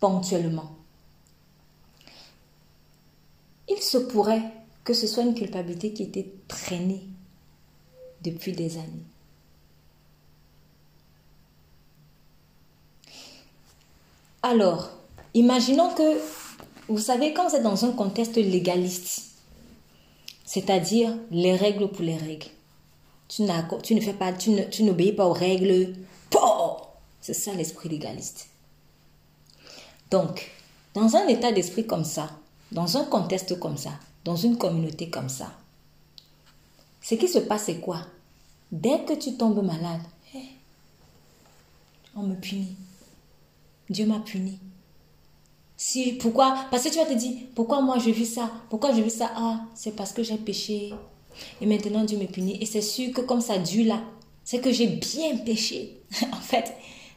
ponctuellement. 0.00 0.72
Il 3.68 3.78
se 3.78 3.98
pourrait 3.98 4.52
que 4.86 4.94
ce 4.94 5.08
soit 5.08 5.24
une 5.24 5.34
culpabilité 5.34 5.92
qui 5.92 6.04
était 6.04 6.32
traînée 6.46 7.02
depuis 8.22 8.52
des 8.52 8.76
années. 8.76 9.04
Alors, 14.42 14.90
imaginons 15.34 15.92
que, 15.92 16.20
vous 16.88 17.00
savez, 17.00 17.34
quand 17.34 17.48
vous 17.48 17.56
êtes 17.56 17.64
dans 17.64 17.84
un 17.84 17.90
contexte 17.90 18.36
légaliste, 18.36 19.22
c'est-à-dire 20.44 21.18
les 21.32 21.56
règles 21.56 21.88
pour 21.88 22.04
les 22.04 22.16
règles, 22.16 22.46
tu, 23.26 23.42
tu 23.82 23.94
ne 23.96 24.00
fais 24.00 24.12
pas, 24.12 24.32
tu 24.32 24.82
n'obéis 24.84 25.12
pas 25.12 25.26
aux 25.26 25.32
règles. 25.32 25.96
C'est 27.20 27.34
ça 27.34 27.52
l'esprit 27.54 27.88
légaliste. 27.88 28.46
Donc, 30.12 30.48
dans 30.94 31.16
un 31.16 31.26
état 31.26 31.50
d'esprit 31.50 31.88
comme 31.88 32.04
ça, 32.04 32.30
dans 32.70 32.96
un 32.96 33.04
contexte 33.04 33.58
comme 33.58 33.76
ça, 33.76 33.90
dans 34.26 34.34
une 34.34 34.58
communauté 34.58 35.08
comme 35.08 35.28
ça, 35.28 35.52
ce 37.00 37.14
qui 37.14 37.28
se 37.28 37.38
passe, 37.38 37.66
c'est 37.66 37.78
quoi? 37.78 38.00
Dès 38.72 39.04
que 39.04 39.12
tu 39.12 39.36
tombes 39.36 39.64
malade, 39.64 40.02
on 42.16 42.24
me 42.24 42.34
punit. 42.34 42.74
Dieu 43.88 44.04
m'a 44.04 44.18
puni. 44.18 44.58
Si, 45.76 46.14
pourquoi? 46.14 46.66
Parce 46.72 46.82
que 46.82 46.88
tu 46.88 46.96
vas 46.96 47.06
te 47.06 47.12
dire, 47.12 47.38
pourquoi 47.54 47.80
moi 47.82 47.98
je 48.00 48.10
vis 48.10 48.26
ça? 48.26 48.50
Pourquoi 48.68 48.92
je 48.92 49.00
vis 49.00 49.18
ça? 49.18 49.30
Ah, 49.36 49.60
c'est 49.74 49.94
parce 49.94 50.12
que 50.12 50.24
j'ai 50.24 50.38
péché. 50.38 50.92
Et 51.60 51.66
maintenant 51.66 52.02
Dieu 52.02 52.18
me 52.18 52.26
punit. 52.26 52.60
Et 52.60 52.66
c'est 52.66 52.82
sûr 52.82 53.12
que 53.12 53.20
comme 53.20 53.40
ça 53.40 53.58
dure 53.58 53.86
là, 53.86 54.02
c'est 54.42 54.60
que 54.60 54.72
j'ai 54.72 54.88
bien 54.88 55.36
péché. 55.36 56.00
en 56.32 56.40
fait, 56.40 56.74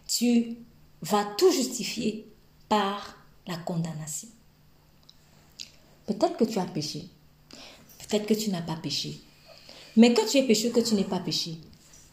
tu 0.08 0.58
vas 1.02 1.26
tout 1.40 1.52
justifier 1.52 2.28
par 2.68 3.18
la 3.48 3.58
condamnation. 3.58 4.28
Peut-être 6.10 6.38
que 6.38 6.44
tu 6.44 6.58
as 6.58 6.66
péché. 6.66 7.06
Peut-être 8.00 8.26
que 8.26 8.34
tu 8.34 8.50
n'as 8.50 8.64
pas 8.64 8.76
péché. 8.82 9.22
Mais 9.96 10.12
que 10.12 10.28
tu 10.28 10.38
aies 10.38 10.48
péché 10.48 10.70
ou 10.70 10.74
que 10.74 10.80
tu 10.80 10.96
n'aies 10.96 11.04
pas 11.04 11.20
péché, 11.20 11.60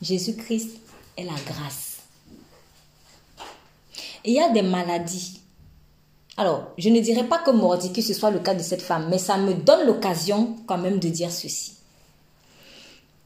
Jésus-Christ 0.03 0.77
est 1.17 1.25
la 1.25 1.33
grâce. 1.47 2.01
il 4.23 4.35
y 4.35 4.41
a 4.41 4.51
des 4.51 4.61
maladies. 4.61 5.41
Alors, 6.37 6.73
je 6.77 6.91
ne 6.91 7.01
dirais 7.01 7.27
pas 7.27 7.39
que 7.39 7.89
que 7.95 8.03
ce 8.03 8.13
soit 8.13 8.31
le 8.31 8.41
cas 8.41 8.55
de 8.55 8.63
cette 8.63 8.83
femme, 8.83 9.09
mais 9.09 9.17
ça 9.17 9.39
me 9.39 9.55
donne 9.55 9.87
l'occasion 9.87 10.57
quand 10.67 10.77
même 10.77 10.99
de 10.99 11.09
dire 11.09 11.33
ceci. 11.33 11.77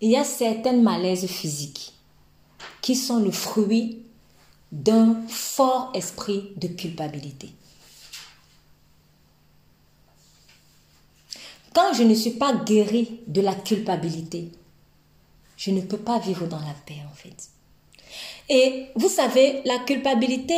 Il 0.00 0.12
y 0.12 0.16
a 0.16 0.22
certaines 0.22 0.84
malaises 0.84 1.26
physiques 1.26 1.94
qui 2.80 2.94
sont 2.94 3.18
le 3.18 3.32
fruit 3.32 4.04
d'un 4.70 5.16
fort 5.26 5.90
esprit 5.94 6.52
de 6.56 6.68
culpabilité. 6.68 7.50
Je 11.92 12.02
ne 12.02 12.14
suis 12.14 12.32
pas 12.32 12.54
guérie 12.54 13.20
de 13.26 13.40
la 13.40 13.54
culpabilité, 13.54 14.50
je 15.56 15.70
ne 15.70 15.80
peux 15.80 15.98
pas 15.98 16.18
vivre 16.18 16.46
dans 16.46 16.58
la 16.58 16.74
paix 16.86 17.02
en 17.10 17.14
fait. 17.14 17.50
Et 18.48 18.86
vous 18.96 19.08
savez, 19.08 19.62
la 19.64 19.78
culpabilité, 19.78 20.54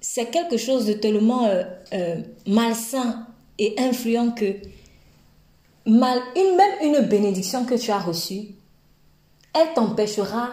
c'est 0.00 0.26
quelque 0.26 0.56
chose 0.56 0.86
de 0.86 0.92
tellement 0.94 1.46
euh, 1.46 1.62
euh, 1.92 2.16
malsain 2.46 3.26
et 3.58 3.74
influent 3.78 4.32
que 4.32 4.56
mal, 5.86 6.18
une, 6.36 6.56
même 6.56 6.72
une 6.82 7.06
bénédiction 7.06 7.64
que 7.64 7.74
tu 7.74 7.90
as 7.90 7.98
reçue, 7.98 8.48
elle 9.54 9.72
t'empêchera 9.74 10.50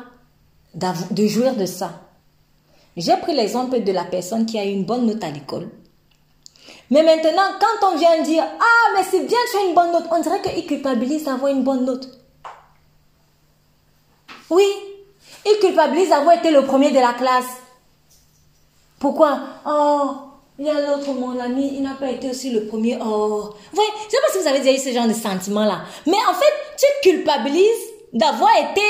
de 0.73 1.27
jouir 1.27 1.55
de 1.55 1.65
ça. 1.65 2.01
J'ai 2.95 3.15
pris 3.17 3.35
l'exemple 3.35 3.83
de 3.83 3.91
la 3.91 4.05
personne 4.05 4.45
qui 4.45 4.57
a 4.57 4.65
eu 4.65 4.71
une 4.71 4.85
bonne 4.85 5.05
note 5.05 5.23
à 5.23 5.29
l'école. 5.31 5.69
Mais 6.89 7.03
maintenant, 7.03 7.49
quand 7.59 7.91
on 7.91 7.97
vient 7.97 8.21
dire 8.21 8.43
Ah, 8.59 8.93
mais 8.95 9.03
c'est 9.03 9.21
bien, 9.21 9.37
tu 9.51 9.57
as 9.57 9.61
une 9.61 9.75
bonne 9.75 9.91
note, 9.91 10.05
on 10.11 10.19
dirait 10.19 10.41
qu'il 10.41 10.65
culpabilise 10.65 11.25
d'avoir 11.25 11.51
une 11.51 11.63
bonne 11.63 11.85
note. 11.85 12.07
Oui, 14.49 14.65
il 15.45 15.59
culpabilise 15.59 16.09
d'avoir 16.09 16.37
été 16.37 16.51
le 16.51 16.65
premier 16.65 16.91
de 16.91 16.99
la 16.99 17.13
classe. 17.13 17.45
Pourquoi? 18.99 19.39
Oh, 19.65 20.11
il 20.57 20.65
y 20.65 20.69
a 20.69 20.73
l'autre, 20.73 21.11
mon 21.11 21.39
ami, 21.39 21.73
il 21.75 21.83
n'a 21.83 21.93
pas 21.93 22.09
été 22.09 22.29
aussi 22.29 22.51
le 22.51 22.65
premier. 22.65 22.97
Oh, 23.01 23.49
oui, 23.73 23.83
je 23.99 24.05
ne 24.05 24.09
sais 24.09 24.17
pas 24.25 24.33
si 24.33 24.39
vous 24.39 24.47
avez 24.47 24.59
déjà 24.59 24.71
eu 24.71 24.79
ce 24.79 24.93
genre 24.93 25.07
de 25.07 25.13
sentiment-là. 25.13 25.81
Mais 26.05 26.17
en 26.29 26.33
fait, 26.33 26.53
tu 26.77 27.09
culpabilises 27.09 27.93
d'avoir 28.13 28.49
été 28.57 28.81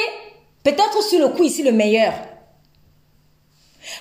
peut-être 0.63 1.01
sur 1.03 1.19
le 1.19 1.29
coup 1.29 1.43
ici 1.43 1.63
le 1.63 1.71
meilleur. 1.71 2.13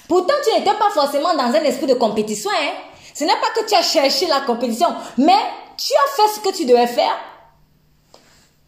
Pourtant, 0.09 0.35
tu 0.45 0.57
n'étais 0.57 0.77
pas 0.79 0.91
forcément 0.93 1.35
dans 1.35 1.45
un 1.45 1.65
esprit 1.65 1.87
de 1.87 1.95
compétition. 1.95 2.51
Hein? 2.51 2.73
Ce 3.17 3.25
n'est 3.25 3.31
pas 3.31 3.51
que 3.55 3.67
tu 3.67 3.75
as 3.75 3.83
cherché 3.83 4.27
la 4.27 4.41
compétition, 4.41 4.89
mais 5.17 5.33
tu 5.79 5.95
as 5.95 6.17
fait 6.17 6.35
ce 6.35 6.41
que 6.41 6.55
tu 6.55 6.67
devais 6.67 6.87
faire 6.87 7.17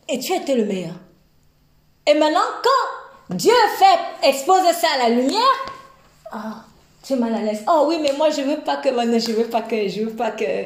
et 0.09 0.19
tu 0.19 0.33
étais 0.33 0.55
le 0.55 0.65
meilleur. 0.65 0.95
Et 2.07 2.15
maintenant, 2.15 2.41
quand 2.63 3.37
Dieu 3.37 3.53
fait 3.77 4.27
exposer 4.27 4.73
ça 4.73 4.87
à 4.95 5.11
la 5.11 5.15
lumière, 5.17 5.43
ah, 6.33 6.65
tu 7.03 7.13
es 7.13 7.17
mal 7.17 7.35
à 7.35 7.43
l'aise. 7.43 7.63
Oh 7.69 7.85
oui, 7.89 7.99
mais 8.01 8.15
moi 8.17 8.31
je 8.31 8.41
veux 8.41 8.61
pas 8.61 8.79
que, 8.79 8.89
je 8.89 9.33
veux 9.33 9.49
pas 9.49 9.61
que, 9.61 9.87
je 9.87 10.05
veux 10.05 10.17
pas 10.17 10.31
que. 10.31 10.65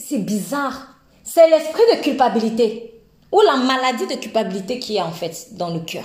C'est 0.00 0.18
bizarre. 0.18 0.88
C'est 1.22 1.48
l'esprit 1.48 1.84
de 1.94 2.02
culpabilité 2.02 3.00
ou 3.30 3.40
la 3.42 3.58
maladie 3.58 4.08
de 4.08 4.14
culpabilité 4.14 4.80
qui 4.80 4.96
est 4.96 5.02
en 5.02 5.12
fait 5.12 5.56
dans 5.56 5.68
le 5.68 5.78
cœur. 5.78 6.04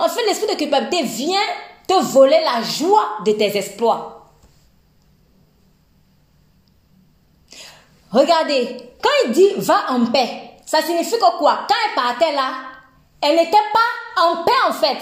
En 0.00 0.08
fait, 0.08 0.26
l'esprit 0.26 0.52
de 0.52 0.58
culpabilité 0.58 1.04
vient 1.04 1.38
te 1.86 2.02
voler 2.02 2.40
la 2.44 2.62
joie 2.62 3.18
de 3.24 3.30
tes 3.30 3.56
exploits. 3.56 4.15
Regardez, 8.16 8.78
quand 9.02 9.10
il 9.26 9.32
dit 9.32 9.50
va 9.58 9.90
en 9.90 10.06
paix, 10.06 10.30
ça 10.64 10.80
signifie 10.80 11.18
que 11.18 11.38
quoi? 11.38 11.66
Quand 11.68 11.74
elle 11.86 11.94
partait 11.94 12.34
là, 12.34 12.50
elle 13.20 13.36
n'était 13.36 13.50
pas 13.50 14.22
en 14.22 14.42
paix 14.42 14.52
en 14.70 14.72
fait. 14.72 14.96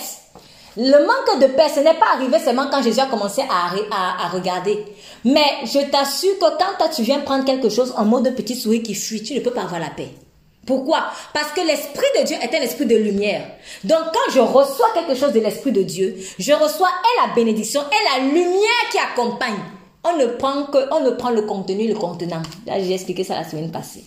Le 0.77 1.07
manque 1.07 1.41
de 1.41 1.47
paix, 1.47 1.69
ce 1.73 1.79
n'est 1.79 1.95
pas 1.95 2.07
arrivé 2.15 2.41
seulement 2.41 2.67
quand 2.69 2.83
Jésus 2.83 2.99
a 2.99 3.07
commencé 3.07 3.43
à, 3.43 4.25
à, 4.25 4.29
regarder. 4.31 4.85
Mais 5.25 5.45
je 5.63 5.89
t'assure 5.89 6.37
que 6.41 6.59
quand 6.59 6.77
toi, 6.77 6.89
tu 6.89 7.03
viens 7.03 7.21
prendre 7.21 7.45
quelque 7.45 7.69
chose 7.69 7.95
en 7.97 8.05
mode 8.05 8.35
petit 8.35 8.57
souris 8.57 8.83
qui 8.83 8.97
fuit, 8.97 9.23
tu 9.23 9.35
ne 9.35 9.41
peux 9.41 9.53
pas 9.53 9.63
avoir 9.63 9.79
la 9.79 9.91
paix. 9.91 10.09
Pourquoi? 10.67 11.05
Parce 11.33 11.53
que 11.53 11.61
l'Esprit 11.61 12.07
de 12.19 12.25
Dieu 12.25 12.37
est 12.43 12.53
un 12.53 12.63
esprit 12.63 12.87
de 12.87 12.97
lumière. 12.97 13.47
Donc 13.85 14.01
quand 14.13 14.33
je 14.33 14.41
reçois 14.41 14.89
quelque 14.93 15.15
chose 15.15 15.33
de 15.33 15.39
l'Esprit 15.39 15.71
de 15.71 15.83
Dieu, 15.85 16.17
je 16.41 16.53
reçois 16.53 16.89
et 16.89 17.29
la 17.29 17.33
bénédiction 17.33 17.83
et 17.83 18.19
la 18.19 18.25
lumière 18.25 18.89
qui 18.91 18.99
accompagne. 18.99 19.61
On 20.05 20.17
ne 20.17 20.27
prend 20.27 20.65
que, 20.65 20.93
on 20.93 21.01
ne 21.01 21.11
prend 21.11 21.31
le 21.31 21.43
contenu, 21.43 21.89
le 21.89 21.95
contenant. 21.95 22.43
J'ai 22.67 22.95
expliqué 22.95 23.25
ça 23.25 23.35
la 23.35 23.49
semaine 23.49 23.71
passée. 23.71 24.05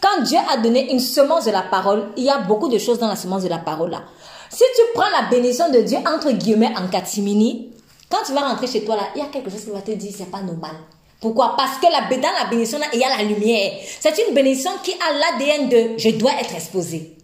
Quand 0.00 0.22
Dieu 0.22 0.38
a 0.52 0.56
donné 0.58 0.92
une 0.92 1.00
semence 1.00 1.46
de 1.46 1.50
la 1.50 1.62
parole, 1.62 2.08
il 2.16 2.24
y 2.24 2.30
a 2.30 2.38
beaucoup 2.38 2.68
de 2.68 2.78
choses 2.78 2.98
dans 2.98 3.06
la 3.08 3.16
semence 3.16 3.44
de 3.44 3.48
la 3.48 3.58
parole 3.58 3.90
là. 3.90 4.02
Si 4.50 4.64
tu 4.76 4.82
prends 4.94 5.08
la 5.08 5.28
bénédiction 5.30 5.70
de 5.70 5.80
Dieu 5.80 5.98
entre 5.98 6.32
guillemets 6.32 6.74
en 6.76 6.88
catimini, 6.88 7.70
quand 8.10 8.18
tu 8.26 8.32
vas 8.32 8.40
rentrer 8.40 8.66
chez 8.66 8.84
toi 8.84 8.96
là, 8.96 9.04
il 9.14 9.20
y 9.20 9.24
a 9.24 9.28
quelque 9.28 9.48
chose 9.48 9.64
qui 9.64 9.70
va 9.70 9.80
te 9.80 9.92
dire 9.92 10.12
c'est 10.14 10.30
pas 10.30 10.42
normal. 10.42 10.72
Pourquoi? 11.20 11.54
Parce 11.56 11.78
que 11.78 11.86
la, 11.86 12.14
dans 12.16 12.32
la 12.36 12.50
bénédiction 12.50 12.80
là, 12.80 12.86
il 12.92 12.98
y 12.98 13.04
a 13.04 13.16
la 13.16 13.22
lumière. 13.22 13.72
C'est 14.00 14.14
une 14.26 14.34
bénédiction 14.34 14.72
qui 14.82 14.92
a 14.92 15.12
l'ADN 15.12 15.68
de 15.68 15.98
je 15.98 16.10
dois 16.10 16.32
être 16.40 16.54
exposé. 16.54 17.16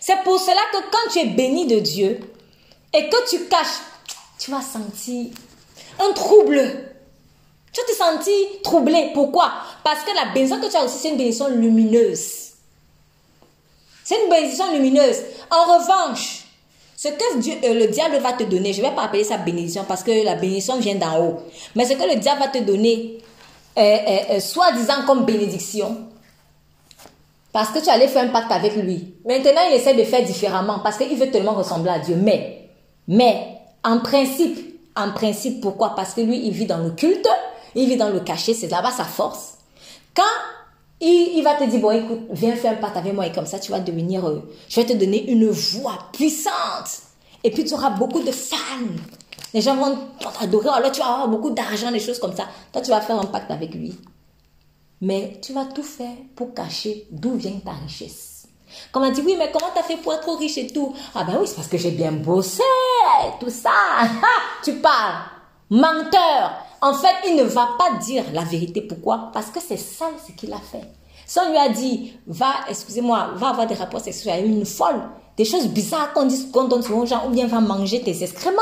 C'est 0.00 0.22
pour 0.24 0.40
cela 0.40 0.60
que 0.72 0.78
quand 0.90 1.12
tu 1.12 1.18
es 1.18 1.26
béni 1.26 1.66
de 1.66 1.78
Dieu 1.78 2.18
et 2.92 3.08
que 3.08 3.28
tu 3.28 3.44
caches, 3.44 3.82
tu 4.38 4.50
vas 4.50 4.62
sentir 4.62 5.26
un 6.00 6.12
trouble. 6.12 6.93
Tu 7.74 7.80
te 7.86 7.96
sentir 7.96 8.32
troublé. 8.62 9.10
Pourquoi? 9.12 9.50
Parce 9.82 10.04
que 10.04 10.14
la 10.14 10.32
bénédiction 10.32 10.60
que 10.60 10.70
tu 10.70 10.76
as 10.76 10.84
aussi, 10.84 10.98
c'est 10.98 11.08
une 11.08 11.16
bénédiction 11.16 11.48
lumineuse. 11.48 12.52
C'est 14.04 14.22
une 14.22 14.30
bénédiction 14.30 14.72
lumineuse. 14.72 15.16
En 15.50 15.64
revanche, 15.74 16.44
ce 16.96 17.08
que 17.08 17.66
euh, 17.66 17.74
le 17.74 17.88
diable 17.88 18.18
va 18.18 18.32
te 18.32 18.44
donner, 18.44 18.72
je 18.72 18.80
ne 18.80 18.86
vais 18.86 18.94
pas 18.94 19.02
appeler 19.04 19.24
ça 19.24 19.38
bénédiction 19.38 19.84
parce 19.86 20.04
que 20.04 20.24
la 20.24 20.36
bénédiction 20.36 20.78
vient 20.78 20.94
d'en 20.94 21.20
haut. 21.20 21.40
Mais 21.74 21.84
ce 21.84 21.94
que 21.94 22.02
le 22.02 22.16
diable 22.20 22.40
va 22.40 22.48
te 22.48 22.58
donner, 22.58 23.18
euh, 23.76 23.96
euh, 24.30 24.40
soi-disant 24.40 25.04
comme 25.06 25.24
bénédiction, 25.24 25.96
parce 27.52 27.70
que 27.70 27.80
tu 27.80 27.90
allais 27.90 28.08
faire 28.08 28.24
un 28.24 28.28
pacte 28.28 28.52
avec 28.52 28.76
lui. 28.76 29.14
Maintenant, 29.24 29.62
il 29.68 29.74
essaie 29.74 29.94
de 29.94 30.04
faire 30.04 30.24
différemment 30.24 30.78
parce 30.78 30.96
qu'il 30.96 31.16
veut 31.16 31.30
tellement 31.30 31.54
ressembler 31.54 31.90
à 31.90 31.98
Dieu. 31.98 32.16
Mais, 32.16 32.68
mais, 33.06 33.58
en 33.84 33.98
principe, 33.98 34.80
en 34.96 35.10
principe, 35.12 35.60
pourquoi? 35.60 35.94
Parce 35.94 36.14
que 36.14 36.20
lui, 36.20 36.46
il 36.46 36.52
vit 36.52 36.66
dans 36.66 36.78
le 36.78 36.90
culte, 36.90 37.28
il 37.74 37.88
vit 37.88 37.96
dans 37.96 38.10
le 38.10 38.20
cachet, 38.20 38.54
c'est 38.54 38.68
là-bas 38.68 38.90
sa 38.90 39.04
force. 39.04 39.54
Quand 40.14 40.22
il, 41.00 41.42
va 41.42 41.54
te 41.54 41.64
dire, 41.64 41.80
bon, 41.80 41.90
écoute, 41.90 42.20
viens 42.30 42.54
faire 42.56 42.72
un 42.72 42.76
pacte 42.76 42.96
avec 42.96 43.12
moi 43.12 43.26
et 43.26 43.32
comme 43.32 43.46
ça, 43.46 43.58
tu 43.58 43.70
vas 43.72 43.80
devenir, 43.80 44.26
euh, 44.26 44.42
je 44.68 44.80
vais 44.80 44.86
te 44.86 44.92
donner 44.92 45.30
une 45.30 45.50
voix 45.50 45.98
puissante. 46.12 47.02
Et 47.42 47.50
puis, 47.50 47.64
tu 47.64 47.74
auras 47.74 47.90
beaucoup 47.90 48.22
de 48.22 48.30
fans. 48.30 48.56
Les 49.52 49.60
gens 49.60 49.76
vont 49.76 49.98
t'adorer, 50.38 50.68
alors 50.70 50.90
tu 50.90 51.00
vas 51.00 51.06
avoir 51.06 51.28
beaucoup 51.28 51.50
d'argent, 51.50 51.90
des 51.90 52.00
choses 52.00 52.18
comme 52.18 52.34
ça. 52.34 52.46
Toi, 52.72 52.80
tu 52.80 52.90
vas 52.90 53.00
faire 53.00 53.18
un 53.18 53.26
pacte 53.26 53.50
avec 53.50 53.74
lui. 53.74 53.94
Mais 55.00 55.38
tu 55.42 55.52
vas 55.52 55.66
tout 55.66 55.82
faire 55.82 56.16
pour 56.34 56.54
cacher 56.54 57.06
d'où 57.10 57.34
vient 57.34 57.60
ta 57.64 57.72
richesse. 57.72 58.46
Comme 58.90 59.04
on 59.04 59.10
dit, 59.10 59.22
oui, 59.24 59.36
mais 59.38 59.50
comment 59.52 59.70
tu 59.72 59.80
as 59.80 59.82
fait 59.82 59.96
pour 59.96 60.14
être 60.14 60.38
riche 60.38 60.58
et 60.58 60.66
tout? 60.68 60.94
Ah 61.14 61.24
ben 61.24 61.36
oui, 61.38 61.46
c'est 61.46 61.56
parce 61.56 61.68
que 61.68 61.78
j'ai 61.78 61.90
bien 61.90 62.12
bossé, 62.12 62.62
tout 63.38 63.50
ça. 63.50 63.70
tu 64.64 64.74
parles. 64.74 65.22
Menteur. 65.70 66.63
En 66.84 66.92
fait, 66.92 67.14
il 67.26 67.36
ne 67.36 67.44
va 67.44 67.70
pas 67.78 67.96
dire 67.96 68.24
la 68.34 68.44
vérité. 68.44 68.82
Pourquoi? 68.82 69.30
Parce 69.32 69.46
que 69.46 69.58
c'est 69.58 69.78
ça 69.78 70.04
ce 70.26 70.32
qu'il 70.32 70.52
a 70.52 70.58
fait. 70.58 70.82
Si 71.24 71.38
on 71.38 71.48
lui 71.48 71.56
a 71.56 71.70
dit, 71.70 72.12
va, 72.26 72.52
excusez-moi, 72.68 73.30
va 73.36 73.48
avoir 73.48 73.66
des 73.66 73.74
rapports 73.74 74.02
sexuels 74.02 74.34
avec 74.34 74.46
une 74.46 74.66
folle, 74.66 75.00
des 75.38 75.46
choses 75.46 75.66
bizarres 75.68 76.12
qu'on 76.12 76.26
dit, 76.26 76.50
qu'on 76.50 76.64
donne 76.64 76.84
aux 76.92 77.06
gens, 77.06 77.26
ou 77.26 77.30
bien 77.30 77.46
va 77.46 77.60
manger 77.60 78.02
tes 78.02 78.22
excréments, 78.22 78.60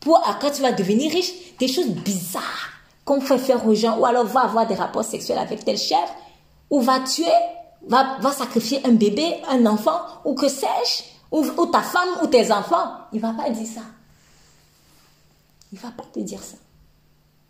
pour 0.00 0.26
après 0.26 0.50
tu 0.52 0.62
vas 0.62 0.72
devenir 0.72 1.12
riche, 1.12 1.34
des 1.58 1.68
choses 1.68 1.88
bizarres 1.88 2.70
qu'on 3.04 3.20
fait 3.20 3.36
faire 3.36 3.66
aux 3.66 3.74
gens, 3.74 3.98
ou 3.98 4.06
alors 4.06 4.24
va 4.24 4.40
avoir 4.40 4.66
des 4.66 4.74
rapports 4.74 5.04
sexuels 5.04 5.36
avec 5.36 5.62
tel 5.62 5.76
chef, 5.76 5.98
ou 6.70 6.80
va 6.80 7.00
tuer, 7.00 7.26
va, 7.86 8.32
sacrifier 8.32 8.80
un 8.86 8.92
bébé, 8.92 9.36
un 9.50 9.66
enfant, 9.66 10.00
ou 10.24 10.32
que 10.32 10.48
sais-je, 10.48 11.02
ou, 11.30 11.66
ta 11.66 11.82
femme, 11.82 12.08
ou 12.22 12.26
tes 12.26 12.50
enfants. 12.50 12.86
Il 13.12 13.20
va 13.20 13.34
pas 13.34 13.50
dire 13.50 13.66
ça. 13.66 13.82
Il 15.70 15.78
va 15.78 15.90
pas 15.90 16.04
te 16.10 16.20
dire 16.20 16.42
ça. 16.42 16.56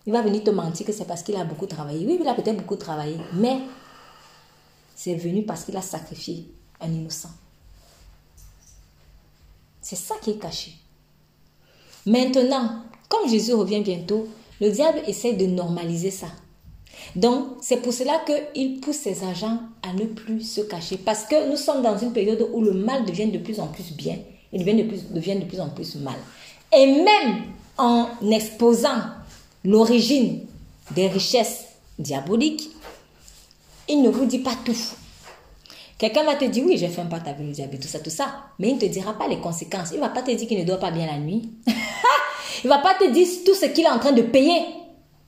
Il 0.07 0.13
va 0.13 0.23
venir 0.23 0.43
te 0.43 0.51
mentir 0.51 0.87
que 0.87 0.93
c'est 0.93 1.05
parce 1.05 1.23
qu'il 1.23 1.37
a 1.37 1.45
beaucoup 1.45 1.67
travaillé. 1.67 2.07
Oui, 2.07 2.19
il 2.21 2.29
a 2.29 2.35
peut-être 2.35 2.57
beaucoup 2.57 2.77
travaillé, 2.77 3.17
mais 3.35 3.59
c'est 4.95 5.15
venu 5.15 5.45
parce 5.45 5.65
qu'il 5.65 5.77
a 5.77 5.83
sacrifié 5.83 6.47
un 6.81 6.91
innocent. 6.91 7.31
C'est 9.81 9.97
ça 9.97 10.15
qui 10.23 10.31
est 10.31 10.39
caché. 10.39 10.73
Maintenant, 12.07 12.83
comme 13.09 13.29
Jésus 13.29 13.53
revient 13.55 13.83
bientôt, 13.83 14.29
le 14.61 14.71
diable 14.71 15.01
essaie 15.07 15.33
de 15.35 15.47
normaliser 15.47 16.11
ça. 16.11 16.29
Donc, 17.17 17.57
c'est 17.61 17.79
pour 17.79 17.93
cela 17.93 18.21
qu'il 18.25 18.81
pousse 18.81 18.97
ses 18.97 19.25
agents 19.25 19.59
à 19.83 19.93
ne 19.93 20.05
plus 20.05 20.43
se 20.43 20.61
cacher. 20.61 20.97
Parce 20.99 21.25
que 21.25 21.51
nous 21.51 21.57
sommes 21.57 21.83
dans 21.83 21.97
une 21.99 22.13
période 22.13 22.47
où 22.53 22.63
le 22.63 22.73
mal 22.73 23.05
devient 23.05 23.27
de 23.27 23.39
plus 23.39 23.59
en 23.61 23.67
plus 23.67 23.93
bien 23.93 24.19
et 24.53 24.59
devient 24.59 24.83
de 24.83 24.89
plus, 24.89 25.11
devient 25.11 25.37
de 25.37 25.45
plus 25.45 25.61
en 25.61 25.69
plus 25.71 25.97
mal. 25.97 26.17
Et 26.77 26.87
même 26.87 27.45
en 27.79 28.09
exposant 28.31 29.01
l'origine 29.65 30.47
des 30.93 31.09
richesses 31.09 31.67
diaboliques, 31.99 32.71
il 33.89 34.03
ne 34.03 34.09
vous 34.09 34.25
dit 34.25 34.39
pas 34.39 34.55
tout. 34.65 34.77
Quelqu'un 35.99 36.25
va 36.25 36.35
te 36.35 36.47
dire, 36.47 36.65
oui, 36.67 36.79
j'ai 36.79 36.87
un 36.99 37.07
pacte 37.07 37.29
avec 37.29 37.45
le 37.45 37.53
diable, 37.53 37.79
tout 37.79 37.89
ça, 37.89 37.99
tout 37.99 38.11
ça. 38.11 38.45
Mais 38.59 38.71
il 38.71 38.77
ne 38.77 38.81
te 38.81 38.87
dira 38.87 39.13
pas 39.19 39.29
les 39.29 39.39
conséquences. 39.39 39.91
Il 39.93 39.97
ne 39.97 40.01
va 40.01 40.09
pas 40.09 40.23
te 40.23 40.31
dire 40.31 40.49
qu'il 40.49 40.59
ne 40.59 40.65
dort 40.65 40.79
pas 40.79 40.91
bien 40.91 41.07
la 41.07 41.19
nuit. 41.19 41.51
il 41.67 42.67
ne 42.67 42.69
va 42.71 42.79
pas 42.79 42.95
te 42.95 43.11
dire 43.11 43.27
tout 43.45 43.55
ce 43.55 43.67
qu'il 43.67 43.85
est 43.85 43.91
en 43.91 43.99
train 43.99 44.13
de 44.13 44.23
payer. 44.23 44.65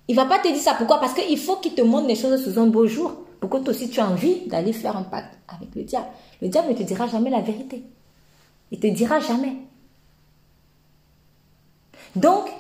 Il 0.09 0.17
ne 0.17 0.21
va 0.21 0.27
pas 0.27 0.39
te 0.39 0.49
dire 0.49 0.63
ça. 0.63 0.75
Pourquoi? 0.75 0.99
Parce 0.99 1.13
qu'il 1.13 1.39
faut 1.39 1.57
qu'il 1.57 1.75
te 1.75 1.83
montre 1.83 2.09
les 2.09 2.15
choses 2.15 2.43
sous 2.43 2.59
un 2.59 2.67
beau 2.67 2.87
jour. 2.87 3.13
Pour 3.39 3.51
que 3.51 3.59
toi 3.59 3.75
aussi 3.75 3.91
tu 3.91 4.01
as 4.01 4.09
envie 4.09 4.47
d'aller 4.47 4.73
faire 4.73 4.97
un 4.97 5.03
pacte 5.03 5.37
avec 5.49 5.75
le 5.75 5.83
diable. 5.83 6.07
Le 6.41 6.49
diable 6.49 6.71
ne 6.71 6.75
te 6.75 6.85
dira 6.85 7.07
jamais 7.07 7.29
la 7.29 7.41
vérité. 7.41 7.83
Il 8.71 8.81
te 8.81 8.87
dira 8.87 9.21
jamais. 9.21 9.57
Donc, 12.17 12.51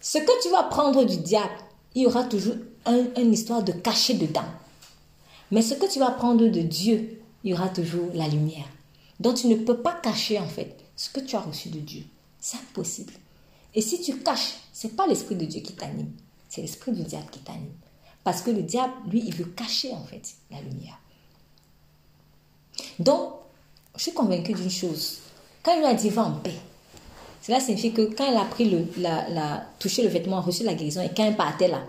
ce 0.00 0.18
que 0.18 0.42
tu 0.42 0.50
vas 0.50 0.64
prendre 0.64 1.04
du 1.04 1.18
diable, 1.18 1.52
il 1.94 2.02
y 2.02 2.06
aura 2.06 2.24
toujours 2.24 2.56
une 2.86 3.32
histoire 3.32 3.62
de 3.62 3.72
caché 3.72 4.14
dedans. 4.14 4.44
Mais 5.50 5.62
ce 5.62 5.74
que 5.74 5.90
tu 5.90 5.98
vas 5.98 6.12
prendre 6.12 6.46
de 6.46 6.60
Dieu, 6.60 7.20
il 7.44 7.50
y 7.50 7.54
aura 7.54 7.68
toujours 7.68 8.10
la 8.14 8.28
lumière. 8.28 8.68
Donc 9.18 9.36
tu 9.36 9.48
ne 9.48 9.56
peux 9.56 9.78
pas 9.78 9.94
cacher 9.94 10.38
en 10.38 10.46
fait 10.46 10.76
ce 10.96 11.10
que 11.10 11.20
tu 11.20 11.36
as 11.36 11.40
reçu 11.40 11.68
de 11.68 11.80
Dieu. 11.80 12.04
C'est 12.38 12.56
impossible. 12.56 13.12
Et 13.74 13.82
si 13.82 14.00
tu 14.00 14.18
caches, 14.18 14.54
c'est 14.72 14.96
pas 14.96 15.06
l'esprit 15.06 15.36
de 15.36 15.44
Dieu 15.44 15.60
qui 15.60 15.74
t'anime, 15.74 16.12
c'est 16.48 16.62
l'esprit 16.62 16.92
du 16.92 17.02
diable 17.02 17.28
qui 17.30 17.40
t'anime. 17.40 17.74
Parce 18.24 18.42
que 18.42 18.50
le 18.50 18.62
diable, 18.62 18.92
lui, 19.08 19.22
il 19.24 19.34
veut 19.34 19.44
cacher 19.44 19.92
en 19.92 20.04
fait 20.04 20.34
la 20.50 20.60
lumière. 20.60 20.98
Donc, 22.98 23.34
je 23.96 24.02
suis 24.02 24.12
convaincue 24.12 24.54
d'une 24.54 24.70
chose. 24.70 25.18
Quand 25.62 25.78
il 25.78 25.84
a 25.84 25.94
dit 25.94 26.10
va 26.10 26.24
en 26.24 26.32
paix, 26.32 26.58
cela 27.42 27.60
signifie 27.60 27.92
que 27.92 28.02
quand 28.02 28.30
il 28.30 28.36
a 28.36 28.44
pris 28.44 28.68
le, 28.68 28.86
la, 28.98 29.64
touché 29.78 30.02
le 30.02 30.08
vêtement, 30.08 30.40
reçu 30.40 30.62
la 30.62 30.74
guérison, 30.74 31.00
et 31.00 31.10
quand 31.14 31.24
il 31.24 31.36
partait 31.36 31.68
là, 31.68 31.80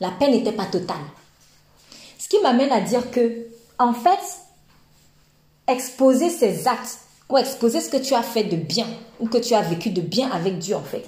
la 0.00 0.10
paix 0.10 0.30
n'était 0.30 0.52
pas 0.52 0.64
totale. 0.64 0.96
Ce 2.18 2.28
qui 2.28 2.40
m'amène 2.40 2.72
à 2.72 2.80
dire 2.80 3.10
que, 3.10 3.46
en 3.78 3.92
fait, 3.92 4.18
exposer 5.66 6.30
ses 6.30 6.66
actes 6.66 6.98
ou 7.28 7.36
exposer 7.36 7.80
ce 7.80 7.90
que 7.90 7.98
tu 7.98 8.14
as 8.14 8.22
fait 8.22 8.44
de 8.44 8.56
bien 8.56 8.86
ou 9.20 9.28
que 9.28 9.38
tu 9.38 9.54
as 9.54 9.60
vécu 9.60 9.90
de 9.90 10.00
bien 10.00 10.30
avec 10.30 10.58
Dieu, 10.58 10.76
en 10.76 10.82
fait, 10.82 11.04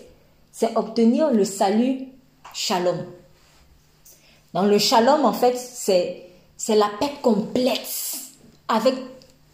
c'est 0.53 0.76
obtenir 0.76 1.30
le 1.30 1.45
salut 1.45 2.09
shalom. 2.53 3.07
Dans 4.53 4.64
le 4.64 4.78
shalom, 4.78 5.24
en 5.24 5.32
fait, 5.32 5.57
c'est, 5.57 6.26
c'est 6.57 6.76
la 6.76 6.91
paix 6.99 7.12
complète 7.22 8.16
avec 8.68 8.95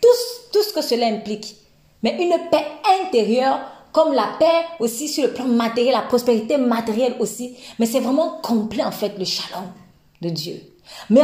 tout, 0.02 0.08
tout 0.52 0.62
ce 0.62 0.72
que 0.72 0.82
cela 0.82 1.06
implique. 1.06 1.56
Mais 2.02 2.16
une 2.22 2.36
paix 2.50 2.66
intérieure 3.02 3.60
comme 3.96 4.12
la 4.12 4.36
paix 4.38 4.66
aussi 4.78 5.08
sur 5.08 5.24
le 5.24 5.32
plan 5.32 5.46
matériel, 5.46 5.94
la 5.94 6.02
prospérité 6.02 6.58
matérielle 6.58 7.16
aussi. 7.18 7.56
Mais 7.78 7.86
c'est 7.86 8.00
vraiment 8.00 8.42
complet 8.42 8.84
en 8.84 8.90
fait 8.90 9.16
le 9.18 9.24
shalom 9.24 9.72
de 10.20 10.28
Dieu. 10.28 10.60
Mais, 11.08 11.22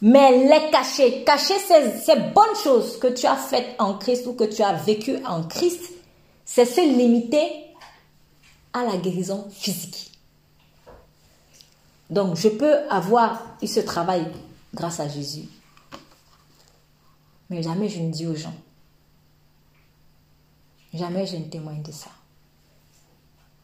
mais 0.00 0.48
les 0.48 0.68
cacher, 0.72 1.22
cacher 1.22 1.54
ces, 1.60 2.16
bonnes 2.34 2.56
choses 2.60 2.98
que 2.98 3.06
tu 3.06 3.24
as 3.24 3.36
faites 3.36 3.76
en 3.78 3.94
Christ 3.98 4.26
ou 4.26 4.32
que 4.32 4.42
tu 4.42 4.62
as 4.62 4.72
vécues 4.72 5.18
en 5.24 5.44
Christ, 5.44 5.92
c'est 6.44 6.64
se 6.64 6.80
limiter 6.80 7.48
à 8.72 8.82
la 8.82 8.96
guérison 8.96 9.46
physique. 9.52 10.10
Donc 12.10 12.34
je 12.34 12.48
peux 12.48 12.78
avoir 12.90 13.46
ce 13.64 13.78
travail 13.78 14.26
grâce 14.74 14.98
à 14.98 15.06
Jésus. 15.06 15.44
Mais 17.48 17.62
jamais 17.62 17.88
je 17.88 18.00
ne 18.00 18.10
dis 18.10 18.26
aux 18.26 18.34
gens, 18.34 18.54
Jamais 20.94 21.26
je 21.26 21.36
ne 21.36 21.44
témoigne 21.44 21.82
de 21.82 21.92
ça. 21.92 22.10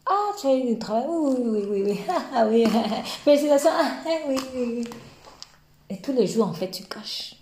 Ah, 0.05 0.31
tu 0.39 0.47
as 0.47 0.55
eu 0.55 0.63
du 0.63 0.79
travail 0.79 1.05
Oui, 1.07 1.35
oui, 1.39 1.61
oui, 1.69 1.83
oui. 1.85 1.99
Ah, 2.33 2.47
oui. 2.47 2.65
Félicitations. 3.23 3.69
Ah, 3.71 4.01
oui, 4.27 4.35
oui, 4.55 4.73
oui. 4.77 4.83
Et 5.89 5.97
tous 5.97 6.13
les 6.13 6.25
jours, 6.27 6.47
en 6.47 6.53
fait, 6.53 6.71
tu 6.71 6.83
caches. 6.83 7.35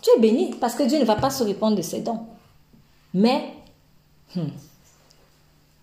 Tu 0.00 0.10
es 0.16 0.20
béni 0.20 0.54
parce 0.54 0.74
que 0.74 0.84
Dieu 0.84 0.98
ne 0.98 1.04
va 1.04 1.16
pas 1.16 1.30
se 1.30 1.42
répondre 1.42 1.76
de 1.76 1.82
ses 1.82 2.00
dons. 2.00 2.26
Mais, 3.12 3.52
hmm, 4.34 4.48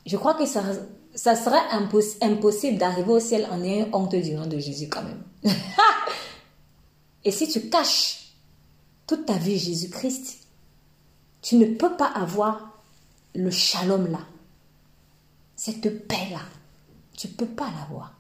je 0.06 0.18
crois 0.18 0.34
que 0.34 0.46
ça, 0.46 0.64
ça 1.14 1.36
serait 1.36 1.62
impossible 2.22 2.78
d'arriver 2.78 3.12
au 3.12 3.20
ciel 3.20 3.48
en 3.52 3.62
ayant 3.64 3.88
honte 3.94 4.16
du 4.16 4.34
nom 4.34 4.48
de 4.48 4.58
Jésus 4.58 4.88
quand 4.90 5.04
même. 5.04 5.24
Et 7.26 7.32
si 7.32 7.48
tu 7.48 7.70
caches 7.70 8.34
toute 9.08 9.26
ta 9.26 9.34
vie 9.34 9.58
Jésus-Christ, 9.58 10.40
tu 11.42 11.56
ne 11.56 11.66
peux 11.66 11.96
pas 11.96 12.08
avoir 12.08 12.75
le 13.36 13.52
shalom 13.52 14.12
là, 14.12 14.20
cette 15.56 16.08
paix 16.08 16.30
là, 16.32 16.42
tu 17.16 17.28
ne 17.28 17.34
peux 17.34 17.46
pas 17.46 17.70
l'avoir. 17.80 18.14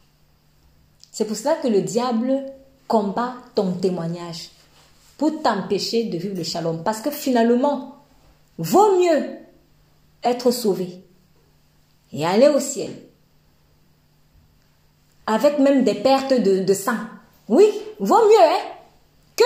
C'est 1.11 1.26
pour 1.26 1.38
cela 1.38 1.55
que 1.55 1.68
le 1.68 1.82
diable 1.82 2.43
combat 2.88 3.36
ton 3.55 3.74
témoignage 3.74 4.49
pour 5.18 5.41
t'empêcher 5.41 6.05
de 6.05 6.18
vivre 6.18 6.36
le 6.36 6.43
shalom. 6.43 6.84
Parce 6.84 7.01
que 7.01 7.11
finalement, 7.11 7.95
vaut 8.57 8.99
mieux 8.99 9.38
être 10.24 10.51
sauvé 10.51 11.01
et 12.11 12.26
aller 12.26 12.47
au 12.47 12.59
ciel 12.59 12.91
avec 15.28 15.59
même 15.59 15.84
des 15.84 15.95
pertes 15.95 16.34
de, 16.34 16.74
sang. 16.74 16.97
Oui, 17.47 17.66
vaut 17.99 18.26
mieux 18.28 18.43
hein, 18.43 18.59
que 19.36 19.43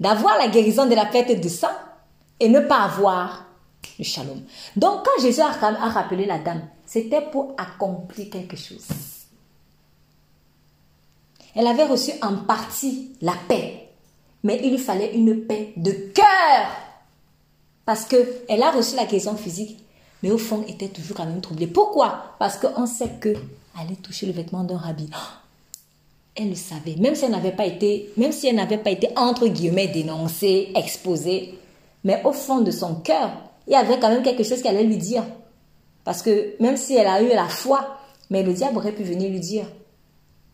d'avoir 0.00 0.36
la 0.38 0.48
guérison 0.48 0.86
de 0.86 0.94
la 0.94 1.06
perte 1.06 1.40
de 1.40 1.48
sang 1.48 1.68
et 2.40 2.48
ne 2.48 2.60
pas 2.60 2.82
avoir 2.82 3.43
le 3.98 4.04
shalom. 4.04 4.42
Donc 4.76 5.04
quand 5.04 5.22
Jésus 5.22 5.40
a, 5.40 5.50
rappelé 5.50 6.26
la 6.26 6.38
dame, 6.38 6.62
c'était 6.86 7.20
pour 7.20 7.54
accomplir 7.56 8.30
quelque 8.30 8.56
chose. 8.56 8.86
Elle 11.54 11.66
avait 11.66 11.86
reçu 11.86 12.12
en 12.22 12.36
partie 12.36 13.12
la 13.20 13.34
paix, 13.48 13.88
mais 14.42 14.60
il 14.62 14.70
lui 14.70 14.78
fallait 14.78 15.14
une 15.14 15.42
paix 15.46 15.72
de 15.76 15.92
cœur. 15.92 16.68
Parce 17.84 18.06
qu'elle 18.06 18.62
a 18.62 18.70
reçu 18.70 18.96
la 18.96 19.04
guérison 19.04 19.36
physique, 19.36 19.78
mais 20.22 20.30
au 20.30 20.38
fond 20.38 20.64
était 20.66 20.88
toujours 20.88 21.16
quand 21.16 21.26
même 21.26 21.40
troublée. 21.40 21.66
Pourquoi? 21.66 22.34
Parce 22.38 22.56
qu'on 22.56 22.86
sait 22.86 23.10
que 23.20 23.34
aller 23.78 23.96
toucher 23.96 24.26
le 24.26 24.32
vêtement 24.32 24.64
d'un 24.64 24.78
rabbi, 24.78 25.08
elle 26.34 26.50
le 26.50 26.54
savait. 26.54 26.96
Même 26.96 27.14
si 27.14 27.24
elle 27.24 27.30
n'avait 27.30 27.52
pas 27.52 27.66
été, 27.66 28.10
même 28.16 28.32
si 28.32 28.48
elle 28.48 28.56
n'avait 28.56 28.78
pas 28.78 28.90
été 28.90 29.08
entre 29.16 29.46
guillemets 29.46 29.88
dénoncée, 29.88 30.72
exposée, 30.74 31.58
mais 32.02 32.20
au 32.24 32.32
fond 32.32 32.60
de 32.60 32.70
son 32.70 32.96
cœur, 32.96 33.30
il 33.66 33.72
y 33.72 33.76
avait 33.76 33.98
quand 33.98 34.10
même 34.10 34.22
quelque 34.22 34.44
chose 34.44 34.62
qu'elle 34.62 34.76
allait 34.76 34.86
lui 34.86 34.98
dire. 34.98 35.24
Parce 36.04 36.22
que 36.22 36.54
même 36.60 36.76
si 36.76 36.96
elle 36.96 37.06
a 37.06 37.22
eu 37.22 37.28
la 37.28 37.48
foi, 37.48 37.98
mais 38.30 38.42
le 38.42 38.52
diable 38.52 38.76
aurait 38.76 38.92
pu 38.92 39.02
venir 39.02 39.30
lui 39.30 39.40
dire, 39.40 39.66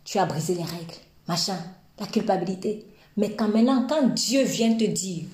tu 0.05 0.19
as 0.19 0.27
brisé 0.27 0.55
les 0.55 0.63
règles, 0.63 0.95
machin, 1.27 1.57
la 1.99 2.07
culpabilité. 2.07 2.87
Mais 3.17 3.33
quand 3.33 3.49
maintenant, 3.49 3.87
quand 3.89 4.09
Dieu 4.09 4.43
vient 4.43 4.75
te 4.75 4.85
dire, 4.85 5.25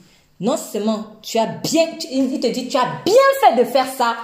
non 0.41 0.57
seulement 0.57 1.17
tu 1.23 1.39
as 1.39 1.47
bien, 1.47 1.87
il 2.11 2.41
te 2.41 2.47
dit, 2.47 2.69
tu 2.69 2.77
as 2.77 3.03
bien 3.05 3.15
fait 3.41 3.57
de 3.63 3.65
faire 3.65 3.87
ça, 3.87 4.17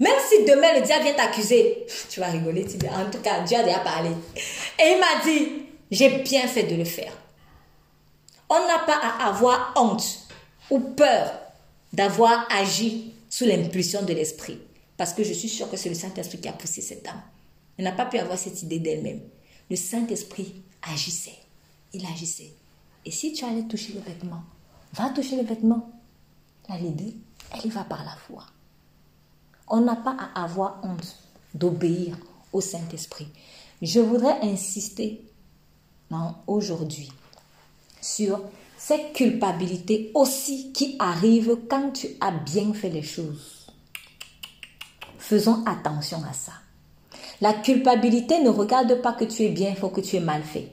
même 0.00 0.12
si 0.28 0.44
demain 0.44 0.74
le 0.74 0.82
diable 0.82 1.04
vient 1.04 1.14
t'accuser, 1.14 1.86
tu 2.10 2.20
vas 2.20 2.26
rigoler, 2.26 2.66
en 2.90 3.10
tout 3.10 3.20
cas, 3.20 3.40
Dieu 3.40 3.56
a 3.56 3.62
déjà 3.62 3.78
parlé. 3.78 4.10
Et 4.78 4.92
il 4.92 5.00
m'a 5.00 5.24
dit, 5.24 5.62
j'ai 5.90 6.18
bien 6.18 6.46
fait 6.46 6.64
de 6.64 6.74
le 6.74 6.84
faire. 6.84 7.12
On 8.50 8.66
n'a 8.66 8.80
pas 8.80 8.98
à 9.02 9.28
avoir 9.28 9.72
honte 9.76 10.04
ou 10.70 10.80
peur 10.80 11.32
d'avoir 11.94 12.46
agi 12.50 13.14
sous 13.30 13.44
l'impulsion 13.44 14.02
de 14.02 14.12
l'esprit. 14.12 14.58
Parce 14.96 15.12
que 15.12 15.24
je 15.24 15.32
suis 15.32 15.48
sûre 15.48 15.70
que 15.70 15.76
c'est 15.76 15.88
le 15.88 15.94
Saint-Esprit 15.94 16.40
qui 16.40 16.48
a 16.48 16.52
poussé 16.52 16.80
cette 16.80 17.06
âme. 17.06 17.22
Elle 17.76 17.84
n'a 17.84 17.92
pas 17.92 18.06
pu 18.06 18.18
avoir 18.18 18.38
cette 18.38 18.62
idée 18.62 18.78
d'elle-même. 18.78 19.20
Le 19.70 19.76
Saint-Esprit 19.76 20.62
agissait. 20.82 21.38
Il 21.92 22.04
agissait. 22.06 22.52
Et 23.04 23.10
si 23.10 23.32
tu 23.32 23.44
allais 23.44 23.64
toucher 23.64 23.92
le 23.92 24.00
vêtement, 24.00 24.42
va 24.92 25.10
toucher 25.10 25.36
le 25.36 25.44
vêtement. 25.44 25.90
La 26.68 26.78
l'idée, 26.78 27.14
elle 27.52 27.66
y 27.66 27.70
va 27.70 27.84
par 27.84 28.04
la 28.04 28.16
foi. 28.16 28.46
On 29.68 29.80
n'a 29.80 29.96
pas 29.96 30.16
à 30.18 30.44
avoir 30.44 30.80
honte 30.82 31.16
d'obéir 31.54 32.16
au 32.52 32.60
Saint-Esprit. 32.60 33.28
Je 33.82 34.00
voudrais 34.00 34.40
insister 34.42 35.20
aujourd'hui 36.46 37.10
sur 38.00 38.40
cette 38.86 39.14
culpabilité 39.14 40.10
aussi 40.12 40.70
qui 40.74 40.96
arrive 40.98 41.56
quand 41.70 41.92
tu 41.92 42.06
as 42.20 42.32
bien 42.32 42.74
fait 42.74 42.90
les 42.90 43.02
choses. 43.02 43.66
Faisons 45.16 45.64
attention 45.64 46.18
à 46.28 46.34
ça. 46.34 46.52
La 47.40 47.54
culpabilité 47.54 48.40
ne 48.40 48.50
regarde 48.50 49.00
pas 49.00 49.12
que 49.12 49.24
tu 49.24 49.44
es 49.44 49.48
bien, 49.48 49.70
il 49.70 49.76
faut 49.76 49.88
que 49.88 50.02
tu 50.02 50.16
aies 50.16 50.20
mal 50.20 50.42
fait. 50.42 50.68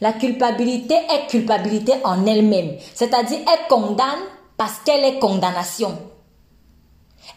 La 0.00 0.14
culpabilité 0.14 0.94
est 0.94 1.26
culpabilité 1.28 1.92
en 2.04 2.24
elle-même. 2.24 2.78
C'est-à-dire, 2.94 3.40
elle 3.40 3.68
condamne 3.68 4.22
parce 4.56 4.78
qu'elle 4.78 5.04
est 5.04 5.18
condamnation. 5.18 5.98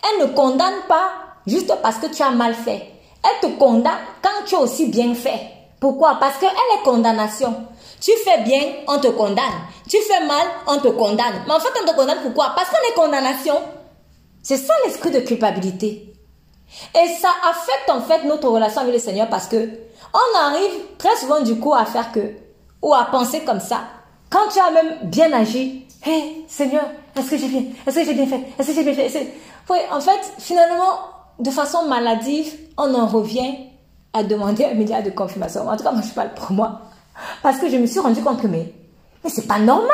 Elle 0.01 0.30
ne 0.30 0.34
condamne 0.34 0.88
pas 0.88 1.09
juste 1.45 1.74
parce 1.82 1.97
que 1.97 2.07
tu 2.07 2.24
as 2.24 2.32
mal 2.32 2.53
fait. 2.53 2.89
Elle 3.22 3.49
te 3.49 3.53
condamne 3.57 3.99
quand 4.22 4.45
tu 4.45 4.55
as 4.55 4.59
aussi 4.59 4.88
bien 4.88 5.13
fait. 5.13 5.55
Pourquoi? 5.86 6.17
Parce 6.19 6.39
qu'elle 6.39 6.49
est 6.49 6.83
condamnation. 6.83 7.53
Tu 8.01 8.09
fais 8.25 8.41
bien, 8.41 8.59
on 8.88 8.97
te 8.97 9.05
condamne. 9.09 9.43
Tu 9.88 9.97
fais 9.97 10.25
mal, 10.25 10.47
on 10.65 10.79
te 10.79 10.88
condamne. 10.88 11.43
Mais 11.45 11.53
en 11.53 11.59
fait, 11.59 11.69
on 11.79 11.86
te 11.88 11.95
condamne 11.95 12.17
pourquoi? 12.23 12.53
Parce 12.55 12.71
qu'on 12.71 12.89
est 12.89 12.95
condamnation. 12.95 13.53
C'est 14.41 14.57
ça 14.57 14.73
l'esprit 14.83 15.11
de 15.11 15.19
culpabilité. 15.19 16.11
Et 16.95 17.07
ça 17.21 17.29
affecte 17.47 17.88
en 17.91 18.01
fait 18.01 18.23
notre 18.23 18.49
relation 18.49 18.81
avec 18.81 18.93
le 18.95 18.99
Seigneur 18.99 19.29
parce 19.29 19.45
que 19.45 19.69
on 20.11 20.39
arrive 20.39 20.73
très 20.97 21.15
souvent 21.17 21.41
du 21.41 21.59
coup 21.59 21.75
à 21.75 21.86
faire 21.86 22.11
que 22.11 22.33
ou 22.81 22.91
à 22.91 23.05
penser 23.05 23.41
comme 23.41 23.59
ça. 23.59 23.81
Quand 24.31 24.47
tu 24.51 24.57
as 24.59 24.71
même 24.71 24.97
bien 25.03 25.31
agi, 25.33 25.86
hé 26.03 26.45
Seigneur, 26.47 26.86
est-ce 27.15 27.29
que 27.29 27.38
j'ai 27.38 27.47
bien, 27.47 27.63
est-ce 27.86 27.99
que 27.99 28.05
j'ai 28.05 28.13
bien 28.15 28.25
fait, 28.25 28.41
est-ce 28.57 28.69
que 28.69 28.73
j'ai 28.73 28.91
bien 28.91 29.07
fait. 29.07 29.31
en 29.91 30.01
fait, 30.01 30.33
finalement, 30.39 30.97
de 31.38 31.51
façon 31.51 31.86
maladive, 31.86 32.51
on 32.75 32.91
en 32.95 33.05
revient 33.05 33.74
demander 34.24 34.66
un 34.66 34.74
média 34.74 35.01
de 35.01 35.09
confirmation. 35.09 35.68
En 35.68 35.76
tout 35.76 35.84
cas, 35.84 35.91
moi, 35.91 36.01
je 36.01 36.13
parle 36.13 36.34
pour 36.34 36.51
moi. 36.51 36.82
Parce 37.41 37.59
que 37.59 37.70
je 37.70 37.78
me 37.78 37.86
suis 37.86 37.99
rendu 37.99 38.22
compte 38.22 38.41
que, 38.41 38.47
mais, 38.47 38.74
mais 39.24 39.30
c'est 39.30 39.47
pas 39.47 39.59
normal. 39.59 39.89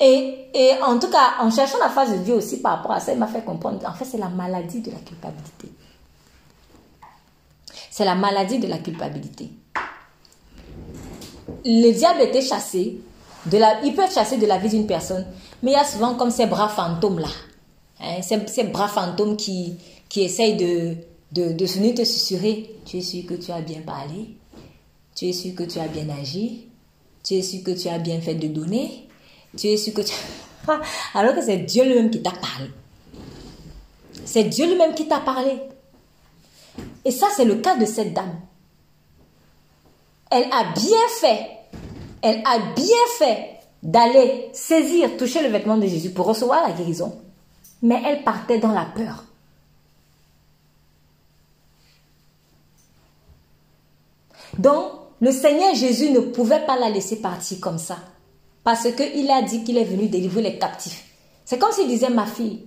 Et, 0.00 0.48
et, 0.52 0.72
en 0.82 0.98
tout 0.98 1.10
cas, 1.10 1.34
en 1.40 1.50
cherchant 1.50 1.78
la 1.78 1.88
face 1.88 2.10
de 2.10 2.18
Dieu 2.18 2.34
aussi 2.34 2.60
par 2.60 2.78
rapport 2.78 2.92
à 2.92 3.00
ça, 3.00 3.12
il 3.12 3.18
m'a 3.18 3.28
fait 3.28 3.44
comprendre 3.44 3.78
en 3.86 3.92
fait, 3.92 4.04
c'est 4.04 4.18
la 4.18 4.28
maladie 4.28 4.80
de 4.80 4.90
la 4.90 4.98
culpabilité. 4.98 5.68
C'est 7.90 8.04
la 8.04 8.14
maladie 8.14 8.58
de 8.58 8.66
la 8.66 8.78
culpabilité. 8.78 9.50
Le 11.64 11.92
diable 11.92 12.22
était 12.22 12.42
chassé, 12.42 13.00
de 13.46 13.58
la, 13.58 13.80
il 13.84 13.94
peut 13.94 14.02
chassé 14.12 14.38
de 14.38 14.46
la 14.46 14.58
vie 14.58 14.70
d'une 14.70 14.86
personne, 14.86 15.26
mais 15.62 15.72
il 15.72 15.74
y 15.74 15.76
a 15.76 15.84
souvent 15.84 16.14
comme 16.14 16.30
ces 16.30 16.46
bras 16.46 16.68
fantômes-là. 16.68 17.28
Hein, 18.00 18.22
ces, 18.22 18.64
bras 18.64 18.88
fantômes 18.88 19.36
qui, 19.36 19.76
qui 20.08 20.22
essayent 20.22 20.56
de, 20.56 20.96
de, 21.32 21.52
de 21.52 21.66
venir 21.66 21.94
te 21.94 22.04
susurrer. 22.04 22.76
Tu 22.84 22.98
es 22.98 23.02
sûr 23.02 23.26
que 23.26 23.34
tu 23.34 23.50
as 23.50 23.60
bien 23.60 23.80
parlé 23.80 24.36
Tu 25.14 25.26
es 25.26 25.32
sûr 25.32 25.54
que 25.54 25.64
tu 25.64 25.78
as 25.78 25.88
bien 25.88 26.08
agi 26.10 26.68
Tu 27.22 27.34
es 27.34 27.42
sûr 27.42 27.62
que 27.62 27.70
tu 27.70 27.88
as 27.88 27.98
bien 27.98 28.20
fait 28.20 28.34
de 28.34 28.48
donner 28.48 29.08
tu 29.56 29.68
es 29.68 29.76
sûr 29.76 29.92
que 29.92 30.02
tu... 30.02 30.14
Alors 31.14 31.34
que 31.34 31.42
c'est 31.42 31.58
Dieu 31.58 31.84
lui-même 31.84 32.10
qui 32.10 32.22
t'a 32.22 32.30
parlé. 32.30 32.70
C'est 34.24 34.44
Dieu 34.44 34.66
lui-même 34.66 34.94
qui 34.94 35.06
t'a 35.06 35.20
parlé. 35.20 35.60
Et 37.04 37.10
ça, 37.10 37.26
c'est 37.36 37.44
le 37.44 37.56
cas 37.56 37.76
de 37.76 37.84
cette 37.84 38.14
dame. 38.14 38.40
Elle 40.30 40.50
a 40.50 40.72
bien 40.72 41.08
fait, 41.20 41.50
elle 42.22 42.42
a 42.46 42.58
bien 42.74 43.04
fait 43.18 43.60
d'aller 43.82 44.48
saisir, 44.54 45.16
toucher 45.18 45.42
le 45.42 45.48
vêtement 45.48 45.76
de 45.76 45.86
Jésus 45.86 46.10
pour 46.10 46.26
recevoir 46.26 46.66
la 46.66 46.72
guérison. 46.72 47.20
Mais 47.82 48.00
elle 48.06 48.22
partait 48.22 48.58
dans 48.58 48.72
la 48.72 48.86
peur. 48.86 49.24
Donc, 54.58 54.92
le 55.20 55.30
Seigneur 55.30 55.74
Jésus 55.74 56.10
ne 56.10 56.20
pouvait 56.20 56.64
pas 56.66 56.78
la 56.78 56.90
laisser 56.90 57.16
partir 57.16 57.60
comme 57.60 57.78
ça. 57.78 57.98
Parce 58.64 58.88
qu'il 58.92 59.30
a 59.30 59.42
dit 59.42 59.64
qu'il 59.64 59.78
est 59.78 59.84
venu 59.84 60.08
délivrer 60.08 60.42
les 60.42 60.58
captifs. 60.58 61.04
C'est 61.44 61.58
comme 61.58 61.72
s'il 61.72 61.88
disait, 61.88 62.10
ma 62.10 62.26
fille, 62.26 62.64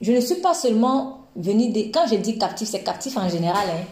je 0.00 0.12
ne 0.12 0.20
suis 0.20 0.36
pas 0.36 0.54
seulement 0.54 1.26
venu... 1.36 1.70
De... 1.72 1.90
Quand 1.92 2.06
je 2.06 2.16
dis 2.16 2.38
captif, 2.38 2.68
c'est 2.68 2.82
captif 2.82 3.16
en 3.16 3.28
général. 3.28 3.68
Hein. 3.68 3.84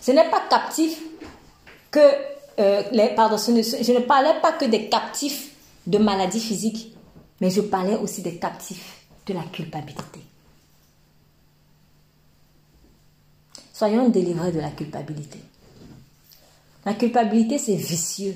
Ce 0.00 0.10
n'est 0.10 0.28
pas 0.28 0.42
captif 0.48 1.00
que... 1.90 2.00
Euh, 2.60 2.82
pardon, 3.16 3.36
je 3.36 3.92
ne 3.92 4.00
parlais 4.00 4.40
pas 4.40 4.52
que 4.52 4.64
des 4.64 4.88
captifs 4.88 5.54
de 5.86 5.98
maladies 5.98 6.40
physiques, 6.40 6.94
mais 7.40 7.50
je 7.50 7.60
parlais 7.60 7.96
aussi 7.96 8.22
des 8.22 8.36
captifs 8.36 9.04
de 9.26 9.34
la 9.34 9.42
culpabilité. 9.42 10.20
Soyons 13.72 14.08
délivrés 14.08 14.52
de 14.52 14.60
la 14.60 14.70
culpabilité. 14.70 15.40
La 16.84 16.94
culpabilité, 16.94 17.58
c'est 17.58 17.76
vicieux. 17.76 18.34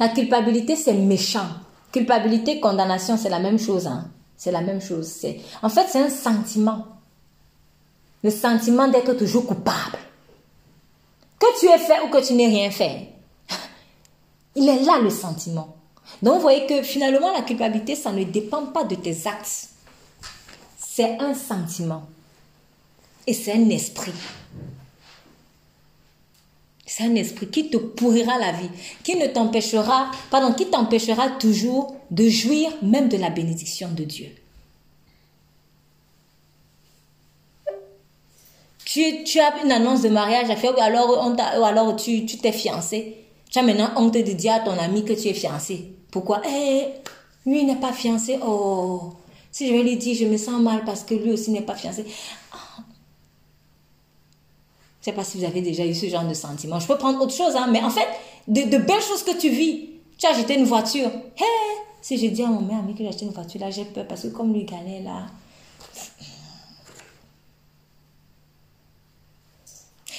La 0.00 0.08
culpabilité, 0.08 0.76
c'est 0.76 0.94
méchant. 0.94 1.46
Culpabilité, 1.92 2.60
condamnation, 2.60 3.16
c'est 3.16 3.28
la 3.28 3.38
même 3.38 3.58
chose. 3.58 3.86
Hein? 3.86 4.10
C'est 4.36 4.52
la 4.52 4.60
même 4.60 4.80
chose. 4.80 5.24
En 5.62 5.68
fait, 5.68 5.86
c'est 5.88 6.00
un 6.00 6.10
sentiment. 6.10 6.86
Le 8.22 8.30
sentiment 8.30 8.88
d'être 8.88 9.14
toujours 9.14 9.46
coupable. 9.46 9.98
Que 11.38 11.60
tu 11.60 11.66
aies 11.66 11.78
fait 11.78 12.00
ou 12.00 12.08
que 12.08 12.26
tu 12.26 12.34
n'aies 12.34 12.48
rien 12.48 12.70
fait. 12.70 13.08
Il 14.54 14.68
est 14.68 14.82
là 14.82 14.98
le 14.98 15.10
sentiment. 15.10 15.76
Donc, 16.22 16.36
vous 16.36 16.40
voyez 16.40 16.66
que 16.66 16.82
finalement, 16.82 17.32
la 17.32 17.42
culpabilité, 17.42 17.94
ça 17.94 18.12
ne 18.12 18.24
dépend 18.24 18.66
pas 18.66 18.84
de 18.84 18.94
tes 18.94 19.26
actes. 19.26 19.68
C'est 20.78 21.18
un 21.20 21.34
sentiment. 21.34 22.06
Et 23.26 23.34
c'est 23.34 23.52
un 23.52 23.68
esprit. 23.68 24.12
C'est 26.96 27.04
un 27.04 27.14
esprit 27.14 27.48
qui 27.48 27.68
te 27.68 27.76
pourrira 27.76 28.38
la 28.38 28.52
vie, 28.52 28.70
qui 29.04 29.16
ne 29.16 29.26
t'empêchera, 29.26 30.10
pardon, 30.30 30.54
qui 30.54 30.64
t'empêchera 30.64 31.28
toujours 31.28 31.94
de 32.10 32.26
jouir 32.26 32.70
même 32.80 33.10
de 33.10 33.18
la 33.18 33.28
bénédiction 33.28 33.90
de 33.90 34.02
Dieu. 34.04 34.28
Tu, 38.86 39.02
as 39.40 39.62
une 39.62 39.72
annonce 39.72 40.00
de 40.00 40.08
mariage 40.08 40.48
à 40.48 40.56
faire, 40.56 40.74
ou 40.74 40.80
alors, 40.80 41.36
ou 41.36 41.64
alors 41.66 41.96
tu 41.96 42.24
t'es 42.24 42.52
fiancé. 42.52 43.26
Tu 43.50 43.58
as 43.58 43.62
maintenant 43.62 43.90
honte 43.96 44.14
de 44.14 44.32
dire 44.32 44.54
à 44.54 44.60
ton 44.60 44.78
ami 44.78 45.04
que 45.04 45.12
tu 45.12 45.28
es 45.28 45.34
fiancé. 45.34 45.90
Pourquoi? 46.10 46.40
Eh, 46.48 46.84
lui 47.44 47.62
n'est 47.64 47.76
pas 47.76 47.92
fiancé. 47.92 48.38
Oh, 48.42 49.12
si 49.52 49.68
je 49.68 49.72
vais 49.74 49.82
lui 49.82 49.96
dire, 49.96 50.14
je 50.14 50.24
me 50.24 50.38
sens 50.38 50.62
mal 50.62 50.82
parce 50.86 51.02
que 51.02 51.14
lui 51.14 51.32
aussi 51.32 51.50
n'est 51.50 51.60
pas 51.60 51.74
fiancé. 51.74 52.06
Je 55.06 55.12
sais 55.12 55.16
pas 55.16 55.22
si 55.22 55.38
vous 55.38 55.44
avez 55.44 55.62
déjà 55.62 55.86
eu 55.86 55.94
ce 55.94 56.06
genre 56.08 56.26
de 56.26 56.34
sentiment. 56.34 56.80
Je 56.80 56.86
peux 56.88 56.98
prendre 56.98 57.22
autre 57.22 57.32
chose, 57.32 57.54
hein, 57.54 57.68
mais 57.70 57.80
en 57.80 57.90
fait, 57.90 58.08
de, 58.48 58.76
belles 58.76 59.00
choses 59.00 59.22
que 59.22 59.38
tu 59.38 59.50
vis. 59.50 59.90
Tu 60.18 60.26
as 60.26 60.30
acheté 60.30 60.58
une 60.58 60.64
voiture. 60.64 61.06
Hey, 61.36 61.46
si 62.02 62.18
je 62.18 62.26
dis 62.26 62.42
à 62.42 62.48
mon 62.48 62.76
ami 62.76 62.92
que 62.92 63.04
j'ai 63.04 63.08
acheté 63.10 63.24
une 63.24 63.30
voiture, 63.30 63.60
là, 63.60 63.70
j'ai 63.70 63.84
peur 63.84 64.08
parce 64.08 64.22
que 64.22 64.26
comme 64.26 64.52
lui 64.52 64.64
galère, 64.64 65.04
là. 65.04 65.26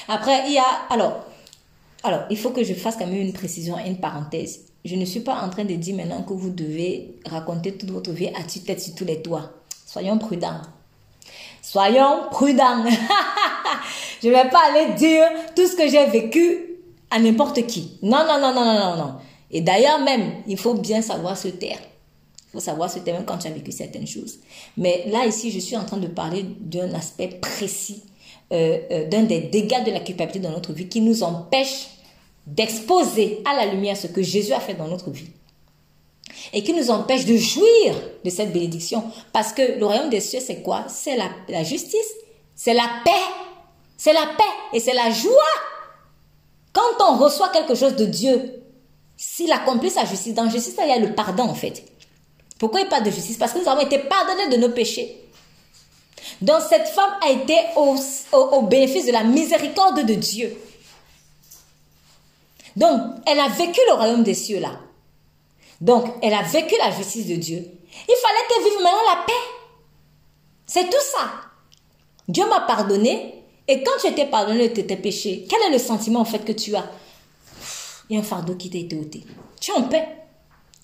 Après, 0.07 0.47
il 0.47 0.53
y 0.53 0.57
a. 0.57 0.63
Alors, 0.89 1.25
alors, 2.03 2.21
il 2.29 2.37
faut 2.37 2.51
que 2.51 2.63
je 2.63 2.73
fasse 2.73 2.95
quand 2.95 3.07
même 3.07 3.19
une 3.19 3.33
précision 3.33 3.77
une 3.85 3.97
parenthèse. 3.97 4.67
Je 4.85 4.95
ne 4.95 5.03
suis 5.03 5.19
pas 5.19 5.41
en 5.41 5.49
train 5.49 5.65
de 5.65 5.75
dire 5.75 5.97
maintenant 5.97 6.23
que 6.23 6.31
vous 6.31 6.49
devez 6.49 7.19
raconter 7.25 7.73
toute 7.75 7.91
votre 7.91 8.11
vie 8.11 8.29
à 8.29 8.43
tue-tête 8.43 8.79
sur 8.79 8.95
tous 8.95 9.03
les 9.03 9.21
toits. 9.21 9.51
Soyons 9.85 10.17
prudents. 10.17 10.61
Soyons 11.61 12.29
prudents. 12.31 12.85
je 14.21 14.27
ne 14.27 14.33
vais 14.33 14.49
pas 14.49 14.61
aller 14.69 14.93
dire 14.93 15.23
tout 15.55 15.67
ce 15.67 15.75
que 15.75 15.87
j'ai 15.87 16.05
vécu 16.05 16.67
à 17.09 17.19
n'importe 17.19 17.65
qui. 17.67 17.97
Non, 18.01 18.25
non, 18.27 18.39
non, 18.39 18.53
non, 18.53 18.65
non, 18.65 18.95
non. 18.97 19.13
Et 19.51 19.61
d'ailleurs 19.61 19.99
même, 19.99 20.43
il 20.47 20.57
faut 20.57 20.73
bien 20.73 21.01
savoir 21.01 21.37
se 21.37 21.47
taire. 21.47 21.79
Il 22.47 22.51
faut 22.51 22.59
savoir 22.59 22.89
se 22.89 22.99
taire 22.99 23.15
même 23.15 23.25
quand 23.25 23.37
tu 23.37 23.47
as 23.47 23.51
vécu 23.51 23.71
certaines 23.71 24.07
choses. 24.07 24.39
Mais 24.77 25.05
là, 25.07 25.25
ici, 25.25 25.51
je 25.51 25.59
suis 25.59 25.77
en 25.77 25.85
train 25.85 25.97
de 25.97 26.07
parler 26.07 26.45
d'un 26.59 26.93
aspect 26.93 27.27
précis, 27.27 28.03
euh, 28.51 28.79
euh, 28.91 29.07
d'un 29.07 29.23
des 29.23 29.41
dégâts 29.41 29.83
de 29.85 29.91
la 29.91 29.99
culpabilité 29.99 30.39
dans 30.39 30.51
notre 30.51 30.73
vie 30.73 30.87
qui 30.87 31.01
nous 31.01 31.23
empêche 31.23 31.87
d'exposer 32.45 33.41
à 33.45 33.55
la 33.55 33.71
lumière 33.71 33.97
ce 33.97 34.07
que 34.07 34.21
Jésus 34.21 34.53
a 34.53 34.59
fait 34.59 34.73
dans 34.73 34.87
notre 34.87 35.11
vie 35.11 35.27
et 36.53 36.63
qui 36.63 36.73
nous 36.73 36.89
empêche 36.91 37.25
de 37.25 37.35
jouir 37.35 37.95
de 38.23 38.29
cette 38.29 38.53
bénédiction. 38.53 39.03
Parce 39.33 39.51
que 39.51 39.77
le 39.77 39.85
royaume 39.85 40.09
des 40.09 40.21
cieux, 40.21 40.39
c'est 40.39 40.61
quoi? 40.61 40.85
C'est 40.87 41.17
la 41.17 41.63
justice, 41.63 42.13
c'est 42.55 42.73
la 42.73 42.89
paix, 43.03 43.11
c'est 43.97 44.13
la 44.13 44.27
paix 44.37 44.43
et 44.73 44.79
c'est 44.79 44.93
la 44.93 45.09
joie. 45.11 45.33
Quand 46.71 47.03
on 47.09 47.17
reçoit 47.17 47.49
quelque 47.49 47.75
chose 47.75 47.95
de 47.95 48.05
Dieu, 48.05 48.61
s'il 49.17 49.51
accomplit 49.51 49.89
sa 49.89 50.05
justice, 50.05 50.33
dans 50.33 50.49
justice, 50.49 50.75
il 50.79 50.87
y 50.87 50.91
a 50.91 50.99
le 50.99 51.15
pardon 51.15 51.43
en 51.43 51.55
fait. 51.55 51.83
Pourquoi 52.59 52.81
il 52.81 52.87
pas 52.87 53.01
de 53.01 53.09
justice? 53.09 53.37
Parce 53.37 53.53
que 53.53 53.59
nous 53.59 53.67
avons 53.67 53.81
été 53.81 53.99
pardonnés 53.99 54.49
de 54.49 54.57
nos 54.57 54.69
péchés. 54.69 55.23
Donc 56.41 56.61
cette 56.69 56.87
femme 56.87 57.15
a 57.25 57.31
été 57.31 57.57
au, 57.75 57.95
au 58.33 58.61
bénéfice 58.63 59.07
de 59.07 59.11
la 59.11 59.23
miséricorde 59.23 60.05
de 60.05 60.13
Dieu. 60.13 60.55
Donc, 62.75 63.01
elle 63.25 63.39
a 63.39 63.47
vécu 63.47 63.79
le 63.87 63.95
royaume 63.95 64.23
des 64.23 64.35
cieux 64.35 64.59
là. 64.59 64.79
Donc, 65.81 66.05
elle 66.21 66.33
a 66.33 66.43
vécu 66.43 66.75
la 66.77 66.91
justice 66.91 67.25
de 67.25 67.35
Dieu. 67.35 67.57
Il 67.57 68.15
fallait 68.21 68.47
qu'elle 68.47 68.63
vive 68.63 68.83
maintenant 68.83 69.15
la 69.15 69.23
paix. 69.25 69.33
C'est 70.67 70.85
tout 70.87 71.03
ça. 71.15 71.31
Dieu 72.27 72.47
m'a 72.47 72.61
pardonné. 72.61 73.36
Et 73.67 73.83
quand 73.83 73.91
tu 73.99 74.07
étais 74.07 74.25
pardonné 74.25 74.69
de 74.69 74.81
tes 74.81 74.95
péchés, 74.95 75.45
quel 75.49 75.61
est 75.63 75.73
le 75.73 75.79
sentiment 75.79 76.21
en 76.21 76.25
fait 76.25 76.45
que 76.45 76.53
tu 76.53 76.75
as 76.75 76.89
Il 78.09 78.15
y 78.15 78.17
a 78.17 78.21
un 78.21 78.23
fardeau 78.23 78.55
qui 78.55 78.69
t'a 78.69 78.77
été 78.77 78.95
ôté. 78.95 79.23
Tu 79.59 79.71
es 79.71 79.73
en 79.73 79.83
paix. 79.83 80.07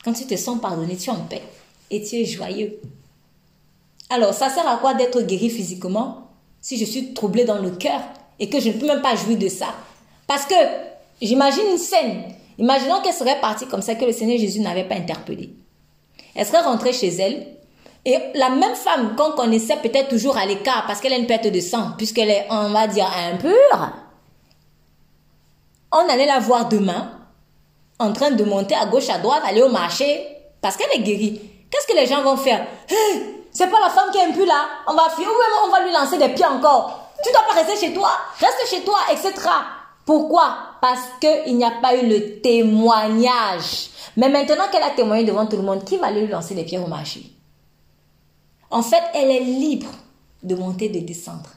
Quand 0.03 0.13
tu 0.13 0.25
te 0.25 0.35
sens 0.35 0.59
pardonné, 0.59 0.97
tu 0.97 1.09
es 1.09 1.13
en 1.13 1.21
paix. 1.21 1.41
Et 1.89 2.03
tu 2.03 2.17
es 2.17 2.25
joyeux. 2.25 2.79
Alors, 4.09 4.33
ça 4.33 4.49
sert 4.49 4.67
à 4.67 4.77
quoi 4.77 4.93
d'être 4.93 5.21
guéri 5.21 5.49
physiquement 5.49 6.29
si 6.61 6.77
je 6.77 6.85
suis 6.85 7.13
troublé 7.13 7.45
dans 7.45 7.59
le 7.59 7.71
cœur 7.71 8.01
et 8.39 8.49
que 8.49 8.59
je 8.59 8.69
ne 8.69 8.73
peux 8.73 8.87
même 8.87 9.01
pas 9.01 9.15
jouir 9.15 9.37
de 9.37 9.47
ça? 9.47 9.73
Parce 10.27 10.45
que 10.45 10.55
j'imagine 11.21 11.63
une 11.71 11.77
scène. 11.77 12.23
Imaginons 12.57 13.01
qu'elle 13.01 13.13
serait 13.13 13.39
partie 13.39 13.65
comme 13.65 13.81
ça, 13.81 13.95
que 13.95 14.05
le 14.05 14.11
Seigneur 14.11 14.37
Jésus 14.37 14.59
n'avait 14.59 14.87
pas 14.87 14.95
interpellé. 14.95 15.53
Elle 16.35 16.45
serait 16.45 16.61
rentrée 16.61 16.93
chez 16.93 17.07
elle. 17.07 17.47
Et 18.05 18.17
la 18.35 18.49
même 18.49 18.75
femme 18.75 19.15
qu'on 19.15 19.31
connaissait 19.31 19.77
peut-être 19.77 20.09
toujours 20.09 20.37
à 20.37 20.45
l'écart 20.45 20.85
parce 20.85 20.99
qu'elle 20.99 21.13
a 21.13 21.17
une 21.17 21.27
perte 21.27 21.47
de 21.47 21.59
sang, 21.61 21.91
puisqu'elle 21.97 22.29
est, 22.29 22.47
on 22.49 22.69
va 22.69 22.87
dire, 22.87 23.09
impure, 23.31 23.91
on 25.91 26.09
allait 26.09 26.25
la 26.25 26.39
voir 26.39 26.67
demain, 26.67 27.11
en 27.99 28.11
train 28.11 28.31
de 28.31 28.43
monter 28.43 28.75
à 28.75 28.85
gauche, 28.87 29.09
à 29.09 29.19
droite, 29.19 29.43
aller 29.45 29.61
au 29.61 29.69
marché, 29.69 30.27
parce 30.61 30.75
qu'elle 30.75 30.91
est 30.93 31.03
guérie. 31.03 31.39
Qu'est-ce 31.71 31.87
que 31.87 31.97
les 31.97 32.05
gens 32.05 32.21
vont 32.23 32.35
faire? 32.35 32.65
C'est 33.51 33.67
pas 33.67 33.79
la 33.79 33.89
femme 33.89 34.11
qui 34.11 34.17
est 34.17 34.25
impure 34.25 34.47
là, 34.47 34.65
on 34.87 34.93
va 34.93 35.09
fuir, 35.09 35.27
ou 35.27 35.67
on 35.67 35.69
va 35.69 35.83
lui 35.85 35.93
lancer 35.93 36.17
des 36.17 36.29
pieds 36.29 36.45
encore. 36.45 37.11
Tu 37.23 37.31
dois 37.31 37.43
pas 37.43 37.61
rester 37.61 37.87
chez 37.87 37.93
toi, 37.93 38.09
reste 38.39 38.67
chez 38.69 38.81
toi, 38.81 38.97
etc. 39.11 39.31
Pourquoi? 40.05 40.57
Parce 40.81 41.07
qu'il 41.21 41.55
n'y 41.55 41.63
a 41.63 41.71
pas 41.81 41.95
eu 41.95 42.07
le 42.07 42.41
témoignage. 42.41 43.89
Mais 44.17 44.27
maintenant 44.27 44.65
qu'elle 44.69 44.83
a 44.83 44.89
témoigné 44.89 45.23
devant 45.23 45.45
tout 45.45 45.55
le 45.55 45.63
monde, 45.63 45.85
qui 45.85 45.95
va 45.97 46.11
lui 46.11 46.27
lancer 46.27 46.53
les 46.53 46.65
pieds 46.65 46.79
au 46.79 46.87
marché? 46.87 47.32
En 48.73 48.81
fait, 48.81 49.03
elle 49.13 49.29
est 49.29 49.39
libre 49.39 49.91
de 50.41 50.55
monter, 50.55 50.89
de 50.89 50.99
descendre. 50.99 51.51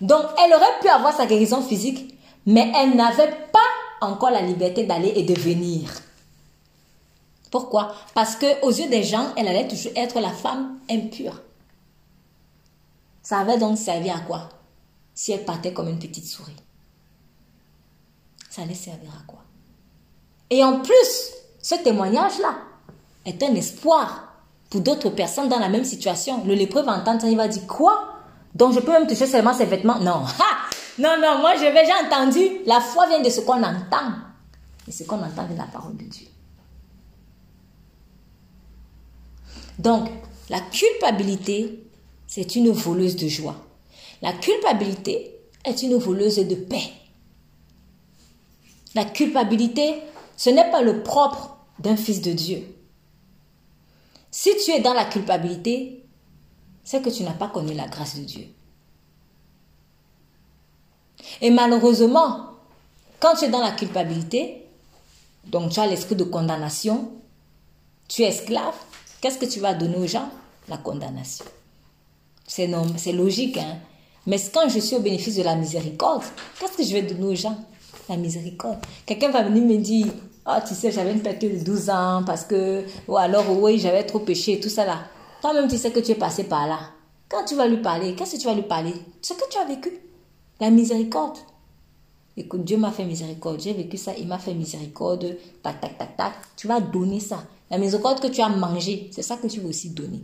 Donc, 0.00 0.24
elle 0.42 0.54
aurait 0.54 0.80
pu 0.80 0.88
avoir 0.88 1.14
sa 1.14 1.26
guérison 1.26 1.60
physique, 1.62 2.18
mais 2.46 2.72
elle 2.74 2.96
n'avait 2.96 3.30
pas 3.52 3.60
encore 4.00 4.30
la 4.30 4.40
liberté 4.40 4.84
d'aller 4.84 5.12
et 5.14 5.24
de 5.24 5.38
venir. 5.38 5.92
Pourquoi? 7.50 7.94
Parce 8.14 8.34
que 8.34 8.64
aux 8.64 8.70
yeux 8.70 8.88
des 8.88 9.02
gens, 9.02 9.26
elle 9.36 9.46
allait 9.46 9.68
toujours 9.68 9.92
être 9.94 10.20
la 10.20 10.30
femme 10.30 10.78
impure. 10.90 11.38
Ça 13.22 13.40
avait 13.40 13.58
donc 13.58 13.76
servi 13.76 14.08
à 14.08 14.20
quoi? 14.20 14.48
Si 15.14 15.32
elle 15.32 15.44
partait 15.44 15.74
comme 15.74 15.88
une 15.88 15.98
petite 15.98 16.26
souris. 16.26 16.56
Ça 18.48 18.62
allait 18.62 18.72
servir 18.72 19.10
à 19.10 19.22
quoi? 19.26 19.40
Et 20.48 20.64
en 20.64 20.80
plus, 20.80 21.32
ce 21.60 21.74
témoignage-là 21.74 22.56
est 23.26 23.42
un 23.42 23.54
espoir 23.54 24.27
pour 24.70 24.80
d'autres 24.80 25.10
personnes 25.10 25.48
dans 25.48 25.58
la 25.58 25.68
même 25.68 25.84
situation. 25.84 26.44
Le 26.44 26.54
lépreux 26.54 26.82
va 26.82 26.92
entendre 26.92 27.20
ça, 27.20 27.28
il 27.28 27.36
va 27.36 27.48
dire 27.48 27.66
quoi? 27.66 28.14
Donc 28.54 28.74
je 28.74 28.80
peux 28.80 28.92
même 28.92 29.06
toucher 29.06 29.26
seulement 29.26 29.54
ses 29.54 29.66
vêtements 29.66 29.98
Non. 30.00 30.22
Non, 31.00 31.14
non, 31.22 31.38
moi 31.38 31.54
j'ai 31.54 31.70
déjà 31.70 31.92
entendu. 32.04 32.40
La 32.66 32.80
foi 32.80 33.06
vient 33.06 33.20
de 33.20 33.30
ce 33.30 33.40
qu'on 33.42 33.62
entend. 33.62 34.14
Et 34.88 34.90
ce 34.90 35.04
qu'on 35.04 35.22
entend 35.22 35.46
de 35.46 35.56
la 35.56 35.62
parole 35.64 35.96
de 35.96 36.02
Dieu. 36.02 36.26
Donc, 39.78 40.08
la 40.50 40.58
culpabilité, 40.60 41.84
c'est 42.26 42.56
une 42.56 42.70
voleuse 42.70 43.14
de 43.14 43.28
joie. 43.28 43.54
La 44.22 44.32
culpabilité 44.32 45.36
est 45.64 45.82
une 45.82 45.94
voleuse 45.96 46.36
de 46.36 46.54
paix. 46.56 46.90
La 48.94 49.04
culpabilité, 49.04 50.02
ce 50.36 50.50
n'est 50.50 50.70
pas 50.70 50.82
le 50.82 51.02
propre 51.02 51.58
d'un 51.78 51.96
fils 51.96 52.22
de 52.22 52.32
Dieu. 52.32 52.64
Si 54.30 54.50
tu 54.64 54.70
es 54.72 54.80
dans 54.80 54.94
la 54.94 55.04
culpabilité, 55.04 56.04
c'est 56.84 57.02
que 57.02 57.10
tu 57.10 57.22
n'as 57.22 57.32
pas 57.32 57.48
connu 57.48 57.74
la 57.74 57.88
grâce 57.88 58.16
de 58.16 58.24
Dieu. 58.24 58.46
Et 61.40 61.50
malheureusement, 61.50 62.50
quand 63.20 63.34
tu 63.34 63.46
es 63.46 63.48
dans 63.48 63.60
la 63.60 63.72
culpabilité, 63.72 64.66
donc 65.44 65.72
tu 65.72 65.80
as 65.80 65.86
l'esprit 65.86 66.16
de 66.16 66.24
condamnation, 66.24 67.12
tu 68.08 68.22
es 68.22 68.28
esclave, 68.28 68.74
qu'est-ce 69.20 69.38
que 69.38 69.46
tu 69.46 69.60
vas 69.60 69.74
donner 69.74 69.96
aux 69.96 70.06
gens? 70.06 70.30
La 70.68 70.76
condamnation. 70.76 71.44
C'est 72.46 72.70
c'est 72.96 73.12
logique, 73.12 73.58
hein. 73.58 73.78
Mais 74.26 74.38
quand 74.52 74.68
je 74.68 74.78
suis 74.78 74.94
au 74.94 75.00
bénéfice 75.00 75.36
de 75.36 75.42
la 75.42 75.56
miséricorde, 75.56 76.22
qu'est-ce 76.58 76.76
que 76.76 76.82
je 76.82 76.92
vais 76.92 77.02
donner 77.02 77.24
aux 77.24 77.34
gens? 77.34 77.56
La 78.08 78.16
miséricorde. 78.16 78.78
Quelqu'un 79.06 79.30
va 79.30 79.42
venir 79.42 79.64
me 79.64 79.78
dire, 79.78 80.06
ah, 80.50 80.62
tu 80.62 80.74
sais, 80.74 80.90
j'avais 80.90 81.12
une 81.12 81.20
perte 81.20 81.42
de 81.42 81.62
12 81.62 81.90
ans 81.90 82.22
parce 82.24 82.44
que, 82.44 82.82
ou 83.06 83.16
alors, 83.18 83.44
oui, 83.60 83.78
j'avais 83.78 84.04
trop 84.04 84.20
péché, 84.20 84.58
tout 84.58 84.70
ça 84.70 84.86
là. 84.86 85.00
Toi-même, 85.42 85.68
tu 85.68 85.76
sais 85.76 85.90
que 85.90 86.00
tu 86.00 86.12
es 86.12 86.14
passé 86.14 86.44
par 86.44 86.66
là. 86.66 86.78
Quand 87.28 87.44
tu 87.44 87.54
vas 87.54 87.68
lui 87.68 87.82
parler, 87.82 88.14
qu'est-ce 88.14 88.36
que 88.36 88.40
tu 88.40 88.46
vas 88.46 88.54
lui 88.54 88.62
parler? 88.62 88.94
Ce 89.20 89.34
que 89.34 89.48
tu 89.50 89.58
as 89.58 89.66
vécu. 89.66 89.90
La 90.58 90.70
miséricorde. 90.70 91.36
Écoute, 92.36 92.64
Dieu 92.64 92.78
m'a 92.78 92.90
fait 92.90 93.04
miséricorde. 93.04 93.60
J'ai 93.60 93.74
vécu 93.74 93.98
ça, 93.98 94.12
il 94.18 94.26
m'a 94.26 94.38
fait 94.38 94.54
miséricorde. 94.54 95.36
Tac, 95.62 95.80
tac, 95.80 95.98
tac, 95.98 96.16
tac. 96.16 96.32
Tu 96.56 96.66
vas 96.66 96.80
donner 96.80 97.20
ça. 97.20 97.44
La 97.70 97.76
miséricorde 97.76 98.20
que 98.20 98.28
tu 98.28 98.40
as 98.40 98.48
mangé, 98.48 99.10
c'est 99.12 99.22
ça 99.22 99.36
que 99.36 99.48
tu 99.48 99.60
vas 99.60 99.68
aussi 99.68 99.90
donner. 99.90 100.22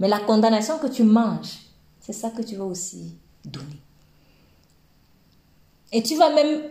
Mais 0.00 0.08
la 0.08 0.20
condamnation 0.20 0.78
que 0.78 0.86
tu 0.86 1.02
manges, 1.02 1.58
c'est 2.00 2.14
ça 2.14 2.30
que 2.30 2.42
tu 2.42 2.56
vas 2.56 2.64
aussi 2.64 3.14
donner. 3.44 3.80
Et 5.92 6.02
tu 6.02 6.16
vas 6.16 6.32
même, 6.34 6.62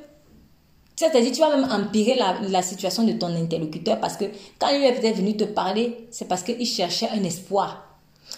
c'est-à-dire, 0.96 1.32
tu 1.32 1.42
vas 1.42 1.56
même 1.56 1.70
empirer 1.70 2.16
la, 2.16 2.62
situation 2.62 3.04
de 3.04 3.14
ton 3.14 3.28
interlocuteur 3.28 4.00
parce 4.00 4.16
que 4.16 4.26
quand 4.58 4.70
il 4.70 4.84
est 4.84 5.12
venu 5.12 5.36
te 5.36 5.44
parler, 5.44 6.08
c'est 6.10 6.28
parce 6.28 6.42
qu'il 6.42 6.66
cherchait 6.66 7.10
un 7.10 7.24
espoir. 7.24 7.86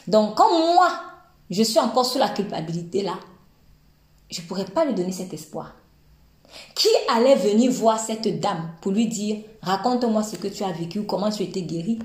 Donc, 0.08 0.36
comme 0.36 0.74
moi, 0.74 0.90
je 1.52 1.62
suis 1.62 1.80
encore 1.80 2.06
sous 2.06 2.18
la 2.18 2.30
culpabilité 2.30 3.04
là, 3.04 3.14
je 4.30 4.42
ne 4.42 4.48
pourrais 4.48 4.66
pas 4.66 4.86
lui 4.86 4.94
donner 4.94 5.12
cet 5.12 5.34
espoir. 5.34 5.76
Qui 6.74 6.88
allait 7.10 7.36
venir 7.36 7.72
voir 7.72 8.00
cette 8.00 8.40
dame 8.40 8.72
pour 8.82 8.92
lui 8.92 9.06
dire, 9.06 9.38
raconte-moi 9.62 10.24
ce 10.24 10.38
que 10.38 10.48
tu 10.48 10.64
as 10.64 10.72
vécu, 10.72 11.04
comment 11.04 11.30
tu 11.30 11.44
étais 11.44 11.62
guéri? 11.62 12.00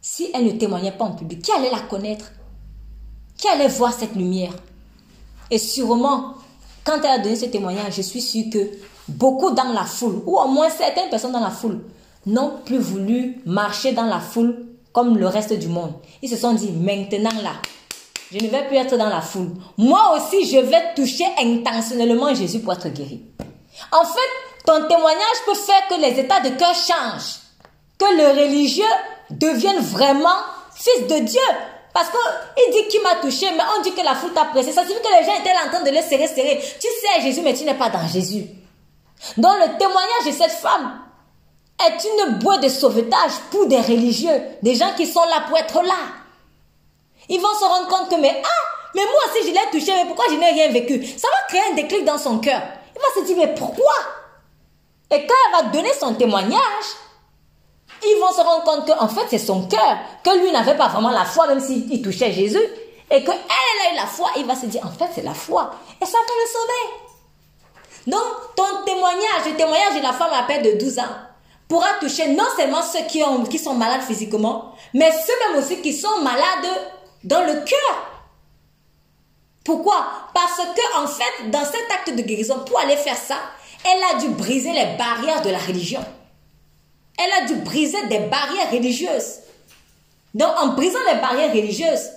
Si 0.00 0.30
elle 0.34 0.46
ne 0.46 0.52
témoignait 0.52 0.92
pas 0.92 1.04
en 1.04 1.12
public, 1.12 1.42
qui 1.42 1.52
allait 1.52 1.70
la 1.70 1.80
connaître? 1.80 2.32
Qui 3.36 3.46
allait 3.48 3.68
voir 3.68 3.92
cette 3.92 4.16
lumière? 4.16 4.54
Et 5.50 5.58
sûrement, 5.58 6.34
quand 6.82 6.98
elle 6.98 7.06
a 7.06 7.18
donné 7.18 7.36
ce 7.36 7.46
témoignage, 7.46 7.94
je 7.96 8.02
suis 8.02 8.20
sûre 8.20 8.46
que 8.52 8.70
beaucoup 9.08 9.50
dans 9.50 9.72
la 9.72 9.84
foule, 9.84 10.22
ou 10.26 10.38
au 10.38 10.46
moins 10.48 10.70
certaines 10.70 11.08
personnes 11.08 11.32
dans 11.32 11.40
la 11.40 11.50
foule, 11.50 11.80
n'ont 12.26 12.52
plus 12.64 12.78
voulu 12.78 13.40
marcher 13.46 13.92
dans 13.92 14.04
la 14.04 14.20
foule 14.20 14.66
comme 14.92 15.16
le 15.16 15.26
reste 15.26 15.52
du 15.52 15.68
monde. 15.68 15.92
Ils 16.22 16.28
se 16.28 16.36
sont 16.36 16.52
dit, 16.52 16.70
maintenant 16.72 17.30
là, 17.42 17.52
je 18.30 18.38
ne 18.38 18.48
vais 18.48 18.66
plus 18.66 18.76
être 18.76 18.96
dans 18.96 19.08
la 19.08 19.20
foule. 19.20 19.50
Moi 19.78 20.16
aussi, 20.16 20.46
je 20.46 20.58
vais 20.58 20.94
toucher 20.94 21.24
intentionnellement 21.40 22.34
Jésus 22.34 22.60
pour 22.60 22.74
être 22.74 22.88
guéri. 22.88 23.22
En 23.92 24.04
fait, 24.04 24.64
ton 24.66 24.86
témoignage 24.86 25.38
peut 25.46 25.54
faire 25.54 25.88
que 25.88 26.00
les 26.00 26.20
états 26.20 26.40
de 26.40 26.50
cœur 26.50 26.74
changent. 26.74 27.38
Que 27.96 28.04
le 28.04 28.42
religieux 28.42 28.84
devienne 29.30 29.78
vraiment 29.78 30.36
fils 30.74 31.06
de 31.06 31.24
Dieu. 31.24 31.40
Parce 31.94 32.10
qu'il 32.10 32.72
dit 32.72 32.88
qu'il 32.88 33.02
m'a 33.02 33.14
touché, 33.16 33.46
mais 33.56 33.62
on 33.78 33.82
dit 33.82 33.92
que 33.92 34.04
la 34.04 34.14
foule 34.14 34.32
t'a 34.32 34.44
pressé. 34.44 34.72
Ça 34.72 34.82
signifie 34.82 35.00
que 35.00 35.18
les 35.18 35.24
gens 35.24 35.40
étaient 35.40 35.50
en 35.66 35.70
train 35.70 35.82
de 35.82 35.90
le 35.90 36.02
serrer, 36.02 36.28
serrer. 36.28 36.60
Tu 36.78 36.86
sais 36.86 37.22
Jésus, 37.22 37.40
mais 37.42 37.54
tu 37.54 37.64
n'es 37.64 37.74
pas 37.74 37.88
dans 37.88 38.06
Jésus. 38.06 38.44
Donc 39.36 39.54
le 39.60 39.78
témoignage 39.78 40.26
de 40.26 40.32
cette 40.32 40.52
femme 40.52 41.00
est 41.86 42.04
une 42.04 42.38
boîte 42.38 42.62
de 42.62 42.68
sauvetage 42.68 43.32
pour 43.50 43.66
des 43.66 43.80
religieux, 43.80 44.40
des 44.62 44.74
gens 44.74 44.92
qui 44.96 45.06
sont 45.06 45.24
là 45.24 45.44
pour 45.48 45.56
être 45.58 45.82
là. 45.82 45.94
Ils 47.28 47.40
vont 47.40 47.54
se 47.58 47.64
rendre 47.64 47.88
compte 47.88 48.08
que, 48.10 48.20
mais 48.20 48.42
ah, 48.42 48.90
mais 48.94 49.02
moi 49.02 49.20
aussi 49.28 49.48
je 49.48 49.52
l'ai 49.52 49.70
touché, 49.70 49.92
mais 49.94 50.06
pourquoi 50.06 50.24
je 50.30 50.36
n'ai 50.36 50.50
rien 50.50 50.68
vécu? 50.70 51.06
Ça 51.06 51.28
va 51.28 51.46
créer 51.48 51.70
un 51.70 51.74
déclic 51.74 52.04
dans 52.04 52.18
son 52.18 52.38
cœur. 52.38 52.62
Il 52.94 53.00
va 53.00 53.20
se 53.20 53.26
dire, 53.26 53.36
mais 53.36 53.54
pourquoi? 53.54 53.92
Et 55.10 55.26
quand 55.26 55.34
elle 55.46 55.64
va 55.64 55.70
donner 55.70 55.92
son 55.94 56.14
témoignage, 56.14 56.60
ils 58.02 58.20
vont 58.20 58.32
se 58.32 58.40
rendre 58.40 58.64
compte 58.64 58.86
qu'en 58.86 59.08
fait 59.08 59.26
c'est 59.30 59.38
son 59.38 59.66
cœur, 59.66 59.98
que 60.22 60.38
lui 60.38 60.50
n'avait 60.52 60.76
pas 60.76 60.88
vraiment 60.88 61.10
la 61.10 61.24
foi, 61.24 61.46
même 61.46 61.60
s'il 61.60 62.02
touchait 62.02 62.32
Jésus, 62.32 62.62
et 63.10 63.24
qu'elle 63.24 63.34
a 63.34 63.92
eu 63.92 63.96
la 63.96 64.06
foi, 64.06 64.30
il 64.36 64.46
va 64.46 64.54
se 64.54 64.66
dire, 64.66 64.84
en 64.84 64.90
fait 64.90 65.10
c'est 65.14 65.22
la 65.22 65.34
foi, 65.34 65.70
et 66.00 66.04
ça 66.04 66.18
va 66.18 66.34
le 66.42 66.50
sauver. 66.50 67.07
Donc, 68.08 68.22
ton 68.56 68.84
témoignage, 68.86 69.44
le 69.50 69.54
témoignage 69.54 69.98
de 69.98 70.02
la 70.02 70.14
femme 70.14 70.32
à 70.32 70.44
peine 70.44 70.62
de 70.62 70.78
12 70.78 70.98
ans, 70.98 71.02
pourra 71.68 71.88
toucher 72.00 72.28
non 72.28 72.46
seulement 72.56 72.80
ceux 72.80 73.04
qui, 73.06 73.22
ont, 73.22 73.44
qui 73.44 73.58
sont 73.58 73.74
malades 73.74 74.00
physiquement, 74.00 74.74
mais 74.94 75.12
ceux 75.12 75.52
même 75.52 75.62
aussi 75.62 75.82
qui 75.82 75.92
sont 75.92 76.22
malades 76.22 76.72
dans 77.22 77.42
le 77.42 77.52
cœur. 77.66 78.22
Pourquoi? 79.62 80.06
Parce 80.32 80.56
que 80.56 81.02
en 81.02 81.06
fait, 81.06 81.50
dans 81.50 81.66
cet 81.66 81.84
acte 81.92 82.16
de 82.16 82.22
guérison, 82.22 82.60
pour 82.60 82.80
aller 82.80 82.96
faire 82.96 83.18
ça, 83.18 83.36
elle 83.84 84.16
a 84.16 84.20
dû 84.20 84.28
briser 84.28 84.72
les 84.72 84.96
barrières 84.96 85.42
de 85.42 85.50
la 85.50 85.58
religion. 85.58 86.00
Elle 87.18 87.42
a 87.42 87.46
dû 87.46 87.56
briser 87.56 88.06
des 88.06 88.20
barrières 88.20 88.70
religieuses. 88.72 89.40
Donc, 90.32 90.48
en 90.58 90.68
brisant 90.68 90.98
les 91.12 91.20
barrières 91.20 91.52
religieuses, 91.52 92.08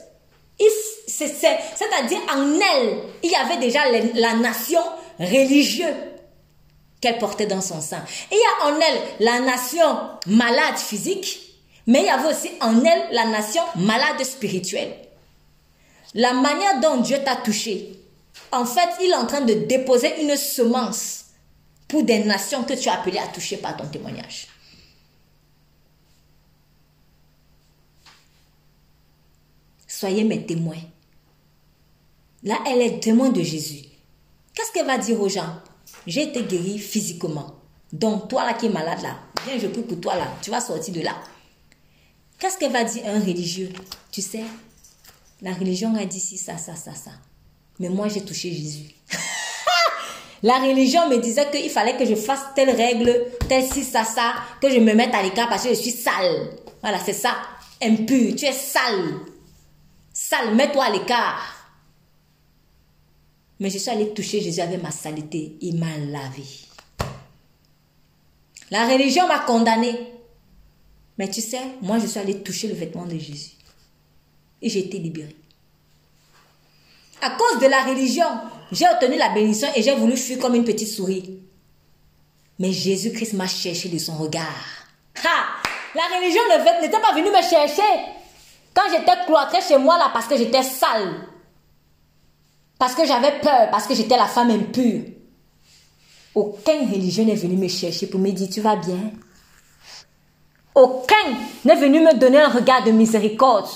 c'est-à-dire 1.06 2.20
en 2.34 2.54
elle, 2.54 3.00
il 3.24 3.32
y 3.32 3.36
avait 3.36 3.58
déjà 3.58 3.80
la 4.14 4.36
nation 4.36 4.80
religieuse 5.22 5.96
qu'elle 7.00 7.18
portait 7.18 7.48
dans 7.48 7.62
son 7.62 7.82
sein. 7.82 8.04
il 8.32 8.38
y 8.38 8.40
a 8.40 8.68
en 8.68 8.80
elle 8.80 9.02
la 9.26 9.40
nation 9.40 9.98
malade 10.28 10.78
physique 10.78 11.52
mais 11.88 12.02
il 12.02 12.06
y 12.06 12.10
avait 12.10 12.30
aussi 12.30 12.50
en 12.62 12.84
elle 12.84 13.14
la 13.14 13.26
nation 13.26 13.62
malade 13.76 14.24
spirituelle. 14.24 14.96
La 16.14 16.34
manière 16.34 16.80
dont 16.80 17.02
Dieu 17.02 17.18
t'a 17.24 17.38
touché, 17.38 18.00
en 18.52 18.66
fait, 18.66 18.90
il 19.02 19.12
est 19.12 19.16
en 19.16 19.26
train 19.26 19.42
de 19.42 19.54
déposer 19.54 20.22
une 20.22 20.36
semence 20.36 21.26
pour 21.88 22.04
des 22.04 22.24
nations 22.24 22.64
que 22.64 22.74
tu 22.74 22.90
as 22.90 23.00
appelées 23.00 23.20
à 23.20 23.28
toucher 23.28 23.58
par 23.58 23.76
ton 23.78 23.88
témoignage. 23.88 24.48
Soyez 29.88 30.24
mes 30.24 30.46
témoins. 30.46 30.82
Là, 32.44 32.60
elle 32.68 32.82
est 32.82 33.00
témoin 33.00 33.30
de 33.30 33.42
Jésus. 33.42 33.91
Qu'est-ce 34.62 34.74
qu'elle 34.74 34.86
va 34.86 35.00
dire 35.00 35.20
aux 35.20 35.28
gens? 35.28 35.56
J'ai 36.06 36.22
été 36.22 36.44
guérie 36.44 36.78
physiquement. 36.78 37.56
Donc, 37.92 38.28
toi 38.28 38.46
là 38.46 38.54
qui 38.54 38.68
es 38.68 38.70
malade 38.70 39.02
là, 39.02 39.18
viens, 39.44 39.58
je 39.58 39.66
prie 39.66 39.82
pour 39.82 40.00
toi 40.00 40.16
là, 40.16 40.28
tu 40.40 40.52
vas 40.52 40.62
sortir 40.62 40.94
de 40.94 41.02
là. 41.02 41.16
Qu'est-ce 42.38 42.60
qu'elle 42.60 42.72
va 42.72 42.84
dire 42.84 43.02
un 43.08 43.20
religieux? 43.20 43.70
Tu 44.12 44.22
sais, 44.22 44.44
la 45.42 45.54
religion 45.54 45.96
a 45.96 46.06
dit 46.06 46.20
si, 46.20 46.38
ça, 46.38 46.60
ça, 46.60 46.76
ça, 46.76 46.94
ça. 46.94 47.10
Mais 47.80 47.90
moi, 47.90 48.08
j'ai 48.08 48.24
touché 48.24 48.52
Jésus. 48.52 48.92
la 50.44 50.60
religion 50.60 51.10
me 51.10 51.18
disait 51.18 51.50
qu'il 51.50 51.72
fallait 51.72 51.98
que 51.98 52.06
je 52.06 52.14
fasse 52.14 52.42
telle 52.54 52.70
règle, 52.70 53.32
telle 53.50 53.66
si, 53.66 53.84
ça, 53.84 54.04
ça, 54.04 54.36
que 54.62 54.70
je 54.70 54.78
me 54.78 54.94
mette 54.94 55.16
à 55.16 55.24
l'écart 55.24 55.50
parce 55.50 55.64
que 55.64 55.70
je 55.70 55.74
suis 55.74 55.90
sale. 55.90 56.52
Voilà, 56.84 57.00
c'est 57.04 57.14
ça. 57.14 57.36
Impur, 57.82 58.36
tu 58.36 58.46
es 58.46 58.54
sale. 58.54 59.22
Sale, 60.14 60.54
mets-toi 60.54 60.84
à 60.84 60.92
l'écart. 60.92 61.61
Mais 63.62 63.70
je 63.70 63.78
suis 63.78 63.92
allée 63.92 64.12
toucher 64.12 64.42
Jésus 64.42 64.60
avec 64.60 64.82
ma 64.82 64.90
saleté. 64.90 65.56
Il 65.62 65.78
m'a 65.78 65.96
lavé. 65.96 66.44
La 68.72 68.88
religion 68.88 69.28
m'a 69.28 69.38
condamné. 69.38 69.96
Mais 71.20 71.30
tu 71.30 71.42
sais, 71.42 71.62
moi, 71.80 72.00
je 72.00 72.08
suis 72.08 72.20
allée 72.20 72.42
toucher 72.42 72.70
le 72.70 72.74
vêtement 72.74 73.06
de 73.06 73.20
Jésus. 73.20 73.52
Et 74.64 74.70
j'ai 74.70 74.80
été 74.80 74.98
libérée. 74.98 75.36
À 77.22 77.30
cause 77.38 77.62
de 77.62 77.68
la 77.68 77.84
religion, 77.84 78.26
j'ai 78.72 78.88
obtenu 78.90 79.16
la 79.18 79.30
bénédiction 79.30 79.68
et 79.76 79.84
j'ai 79.84 79.94
voulu 79.94 80.18
fuir 80.18 80.40
comme 80.40 80.56
une 80.56 80.66
petite 80.66 80.88
souris. 80.88 81.38
Mais 82.58 82.72
Jésus-Christ 82.72 83.34
m'a 83.34 83.48
cherché 83.48 83.90
de 83.90 84.00
son 84.00 84.18
regard. 84.18 84.88
Ha! 85.24 85.46
La 85.94 86.18
religion 86.18 86.42
n'était 86.82 87.00
pas 87.00 87.14
venue 87.14 87.30
me 87.30 87.42
chercher. 87.48 87.84
Quand 88.74 88.90
j'étais 88.90 89.24
cloîtrée 89.28 89.62
chez 89.62 89.78
moi 89.78 90.00
là 90.00 90.10
parce 90.12 90.26
que 90.26 90.36
j'étais 90.36 90.64
sale. 90.64 91.28
Parce 92.82 92.96
que 92.96 93.06
j'avais 93.06 93.40
peur, 93.42 93.70
parce 93.70 93.86
que 93.86 93.94
j'étais 93.94 94.18
la 94.18 94.26
femme 94.26 94.50
impure. 94.50 95.04
Aucun 96.34 96.80
religieux 96.80 97.24
n'est 97.24 97.36
venu 97.36 97.56
me 97.56 97.68
chercher 97.68 98.08
pour 98.08 98.20
me 98.20 98.32
dire 98.32 98.50
tu 98.50 98.60
vas 98.60 98.76
bien. 98.76 99.12
Aucun 100.74 101.38
n'est 101.64 101.76
venu 101.76 102.00
me 102.00 102.18
donner 102.18 102.40
un 102.40 102.50
regard 102.50 102.84
de 102.84 102.90
miséricorde. 102.90 103.70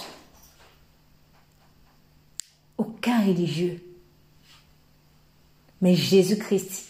Aucun 2.80 3.24
religieux. 3.28 3.80
Mais 5.82 5.94
Jésus-Christ, 5.94 6.86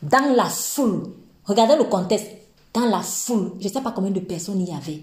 dans 0.00 0.32
la 0.36 0.44
foule, 0.44 1.12
regardez 1.44 1.74
le 1.74 1.90
contexte, 1.90 2.28
dans 2.72 2.86
la 2.86 3.00
foule, 3.00 3.54
je 3.58 3.66
ne 3.66 3.72
sais 3.72 3.82
pas 3.82 3.90
combien 3.90 4.12
de 4.12 4.20
personnes 4.20 4.60
il 4.60 4.68
y 4.68 4.76
avait, 4.76 5.02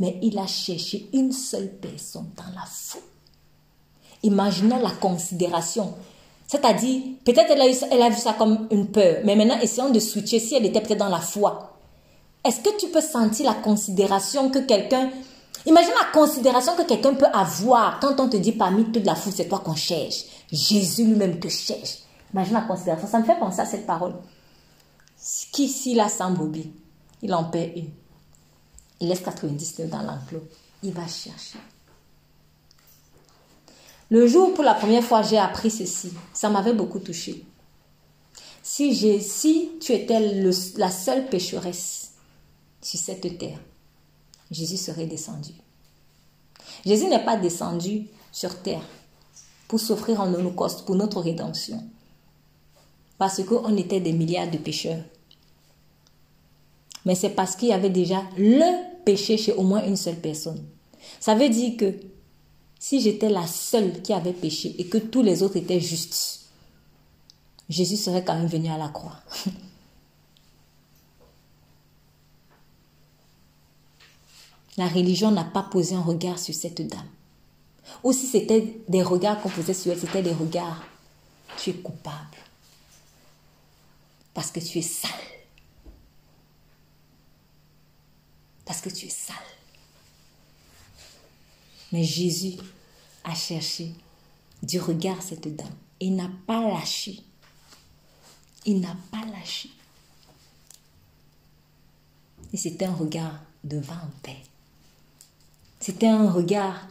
mais 0.00 0.18
il 0.22 0.36
a 0.40 0.46
cherché 0.48 1.08
une 1.12 1.30
seule 1.30 1.70
personne 1.70 2.32
dans 2.36 2.52
la 2.52 2.66
foule. 2.66 3.13
Imaginons 4.24 4.80
la 4.80 4.90
considération. 4.90 5.94
C'est-à-dire, 6.46 7.02
peut-être 7.24 7.50
elle, 7.50 8.02
a 8.02 8.08
vu 8.08 8.16
ça 8.16 8.32
comme 8.32 8.68
une 8.70 8.88
peur, 8.88 9.18
mais 9.24 9.36
maintenant 9.36 9.60
essayons 9.60 9.90
de 9.90 10.00
switcher 10.00 10.40
si 10.40 10.54
elle 10.54 10.64
était 10.64 10.80
peut-être 10.80 10.98
dans 10.98 11.08
la 11.08 11.20
foi. 11.20 11.76
Est-ce 12.42 12.60
que 12.60 12.76
tu 12.78 12.88
peux 12.88 13.00
sentir 13.00 13.46
la 13.46 13.54
considération 13.54 14.50
que 14.50 14.58
quelqu'un... 14.60 15.10
Imagine 15.66 15.92
la 15.98 16.10
considération 16.12 16.74
que 16.74 16.82
quelqu'un 16.82 17.14
peut 17.14 17.30
avoir 17.32 17.98
quand 18.00 18.18
on 18.20 18.28
te 18.28 18.36
dit 18.36 18.52
parmi 18.52 18.84
toute 18.92 19.04
la 19.06 19.14
foule, 19.14 19.32
c'est 19.34 19.48
toi 19.48 19.60
qu'on 19.60 19.74
cherche. 19.74 20.24
Jésus 20.52 21.04
lui-même 21.04 21.38
te 21.38 21.48
cherche. 21.48 22.00
Imagine 22.34 22.54
la 22.54 22.60
considération. 22.62 23.08
Ça 23.08 23.18
me 23.18 23.24
fait 23.24 23.38
penser 23.38 23.60
à 23.60 23.66
cette 23.66 23.86
parole. 23.86 24.14
Qui 25.52 25.68
s'il 25.68 26.00
a 26.00 26.08
100 26.08 26.32
bobby, 26.32 26.70
il 27.22 27.32
en 27.34 27.44
perd 27.44 27.76
une. 27.76 27.90
Il 29.00 29.08
laisse 29.08 29.20
99 29.20 29.88
dans 29.88 30.02
l'enclos. 30.02 30.44
Il 30.82 30.92
va 30.92 31.06
chercher. 31.06 31.58
Le 34.14 34.28
jour 34.28 34.54
pour 34.54 34.62
la 34.62 34.74
première 34.74 35.02
fois 35.02 35.22
j'ai 35.22 35.38
appris 35.38 35.72
ceci, 35.72 36.12
ça 36.32 36.48
m'avait 36.48 36.72
beaucoup 36.72 37.00
touché. 37.00 37.44
Si, 38.62 39.20
si 39.20 39.72
tu 39.80 39.90
étais 39.90 40.20
la 40.76 40.90
seule 40.92 41.26
pécheresse 41.26 42.12
sur 42.80 43.00
cette 43.00 43.38
terre, 43.38 43.58
Jésus 44.52 44.76
serait 44.76 45.08
descendu. 45.08 45.54
Jésus 46.86 47.06
n'est 47.06 47.24
pas 47.24 47.36
descendu 47.36 48.06
sur 48.30 48.62
terre 48.62 48.86
pour 49.66 49.80
s'offrir 49.80 50.20
en 50.20 50.32
holocauste 50.32 50.84
pour 50.86 50.94
notre 50.94 51.20
rédemption. 51.20 51.82
Parce 53.18 53.42
qu'on 53.42 53.76
était 53.76 54.00
des 54.00 54.12
milliards 54.12 54.48
de 54.48 54.58
pécheurs. 54.58 55.02
Mais 57.04 57.16
c'est 57.16 57.30
parce 57.30 57.56
qu'il 57.56 57.70
y 57.70 57.72
avait 57.72 57.90
déjà 57.90 58.22
le 58.38 59.02
péché 59.04 59.36
chez 59.38 59.54
au 59.54 59.62
moins 59.62 59.84
une 59.84 59.96
seule 59.96 60.20
personne. 60.20 60.62
Ça 61.18 61.34
veut 61.34 61.48
dire 61.48 61.76
que 61.76 62.13
si 62.86 63.00
j'étais 63.00 63.30
la 63.30 63.46
seule 63.46 64.02
qui 64.02 64.12
avait 64.12 64.34
péché 64.34 64.74
et 64.78 64.86
que 64.86 64.98
tous 64.98 65.22
les 65.22 65.42
autres 65.42 65.56
étaient 65.56 65.80
justes, 65.80 66.40
Jésus 67.70 67.96
serait 67.96 68.22
quand 68.22 68.36
même 68.36 68.46
venu 68.46 68.68
à 68.68 68.76
la 68.76 68.88
croix. 68.88 69.22
La 74.76 74.86
religion 74.88 75.30
n'a 75.30 75.44
pas 75.44 75.62
posé 75.62 75.94
un 75.94 76.02
regard 76.02 76.38
sur 76.38 76.52
cette 76.52 76.86
dame. 76.86 77.08
Ou 78.02 78.12
si 78.12 78.26
c'était 78.26 78.76
des 78.88 79.02
regards 79.02 79.40
qu'on 79.40 79.48
posait 79.48 79.72
sur 79.72 79.92
elle, 79.92 80.00
c'était 80.00 80.20
des 80.20 80.34
regards. 80.34 80.84
Tu 81.56 81.70
es 81.70 81.74
coupable. 81.74 82.36
Parce 84.34 84.50
que 84.50 84.60
tu 84.60 84.80
es 84.80 84.82
sale. 84.82 85.10
Parce 88.66 88.80
que 88.80 88.90
tu 88.90 89.06
es 89.06 89.10
sale. 89.10 89.36
Mais 91.94 92.02
Jésus 92.02 92.56
a 93.22 93.36
cherché 93.36 93.92
du 94.64 94.80
regard 94.80 95.22
cette 95.22 95.54
dame. 95.54 95.68
Il 96.00 96.16
n'a 96.16 96.28
pas 96.44 96.60
lâché. 96.60 97.20
Il 98.66 98.80
n'a 98.80 98.96
pas 99.12 99.24
lâché. 99.30 99.68
Et 102.52 102.56
c'était 102.56 102.86
un 102.86 102.94
regard 102.94 103.38
de 103.62 103.78
vin 103.78 103.94
en 103.94 104.10
paix. 104.24 104.38
C'était 105.78 106.08
un 106.08 106.28
regard 106.28 106.84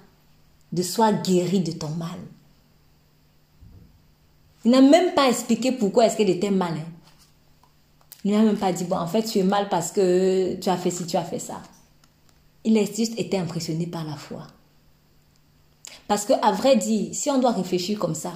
de 0.71 0.81
soi 0.81 1.11
guéri 1.11 1.59
de 1.59 1.73
ton 1.73 1.89
mal. 1.89 2.19
Il 4.63 4.71
n'a 4.71 4.79
même 4.79 5.13
pas 5.15 5.27
expliqué 5.27 5.73
pourquoi 5.73 6.05
est-ce 6.05 6.15
qu'elle 6.15 6.29
était 6.29 6.49
mal. 6.49 6.77
Hein. 6.77 6.91
Il 8.23 8.31
n'a 8.31 8.41
même 8.41 8.57
pas 8.57 8.71
dit, 8.71 8.85
bon, 8.85 8.95
en 8.95 9.07
fait, 9.07 9.23
tu 9.23 9.39
es 9.39 9.43
mal 9.43 9.67
parce 9.67 9.91
que 9.91 10.55
tu 10.61 10.69
as 10.69 10.77
fait 10.77 10.91
ci, 10.91 11.05
tu 11.05 11.17
as 11.17 11.25
fait 11.25 11.39
ça. 11.39 11.61
Il 12.63 12.77
a 12.77 12.85
juste 12.85 13.19
été 13.19 13.37
impressionné 13.37 13.85
par 13.85 14.05
la 14.05 14.15
foi. 14.15 14.47
Parce 16.07 16.25
que, 16.25 16.33
à 16.41 16.51
vrai 16.51 16.75
dire, 16.75 17.09
si 17.13 17.29
on 17.29 17.39
doit 17.39 17.51
réfléchir 17.51 17.97
comme 17.97 18.15
ça, 18.15 18.33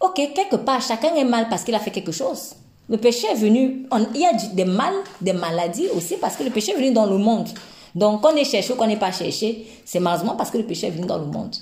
ok, 0.00 0.14
quelque 0.34 0.56
part, 0.56 0.80
chacun 0.82 1.14
est 1.14 1.24
mal 1.24 1.48
parce 1.48 1.64
qu'il 1.64 1.74
a 1.74 1.78
fait 1.78 1.90
quelque 1.90 2.12
chose. 2.12 2.54
Le 2.88 2.98
péché 2.98 3.26
est 3.28 3.36
venu, 3.36 3.86
il 4.14 4.20
y 4.20 4.26
a 4.26 4.32
des 4.32 4.64
mal, 4.64 4.92
des 5.20 5.32
maladies 5.32 5.88
aussi 5.94 6.16
parce 6.16 6.36
que 6.36 6.42
le 6.42 6.50
péché 6.50 6.72
est 6.72 6.76
venu 6.76 6.92
dans 6.92 7.06
le 7.06 7.16
monde. 7.16 7.48
Donc, 7.94 8.22
qu'on 8.22 8.34
est 8.34 8.44
cherché 8.44 8.72
ou 8.72 8.76
qu'on 8.76 8.86
n'est 8.86 8.98
pas 8.98 9.12
cherché, 9.12 9.66
c'est 9.84 10.00
malheureusement 10.00 10.36
parce 10.36 10.50
que 10.50 10.58
le 10.58 10.64
péché 10.64 10.88
est 10.88 10.90
venu 10.90 11.06
dans 11.06 11.18
le 11.18 11.26
monde. 11.26 11.54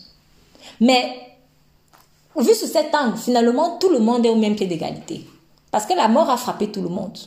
Mais, 0.81 1.17
vu 2.37 2.55
sous 2.55 2.67
cet 2.67 2.95
angle, 2.95 3.19
finalement, 3.19 3.79
tout 3.79 3.91
le 3.91 3.99
monde 3.99 4.25
est 4.25 4.31
au 4.31 4.37
même 4.37 4.57
pied 4.57 4.67
d'égalité. 4.67 5.27
Parce 5.71 5.87
que 5.87 5.95
la 5.95 6.09
mort 6.09 6.31
a 6.31 6.37
frappé 6.37 6.71
tout 6.73 6.83
le 6.83 6.89
monde. 6.89 7.19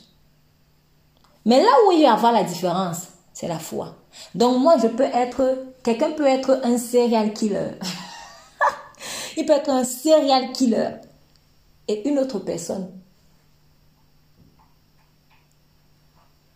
Mais 1.46 1.62
là 1.62 1.70
où 1.88 1.92
il 1.92 2.02
y 2.02 2.06
a 2.06 2.14
avoir 2.14 2.32
la 2.32 2.44
différence, 2.44 3.08
c'est 3.34 3.48
la 3.48 3.60
foi. 3.60 3.96
Donc 4.36 4.62
moi, 4.62 4.78
je 4.78 4.88
peux 4.88 5.04
être, 5.04 5.66
quelqu'un 5.84 6.12
peut 6.12 6.28
être 6.28 6.62
un 6.64 6.78
serial 6.78 7.34
killer. 7.34 7.72
il 9.38 9.46
peut 9.46 9.54
être 9.54 9.70
un 9.70 9.84
serial 9.84 10.52
killer. 10.52 10.90
Et 11.88 12.08
une 12.08 12.20
autre 12.20 12.40
personne 12.40 12.90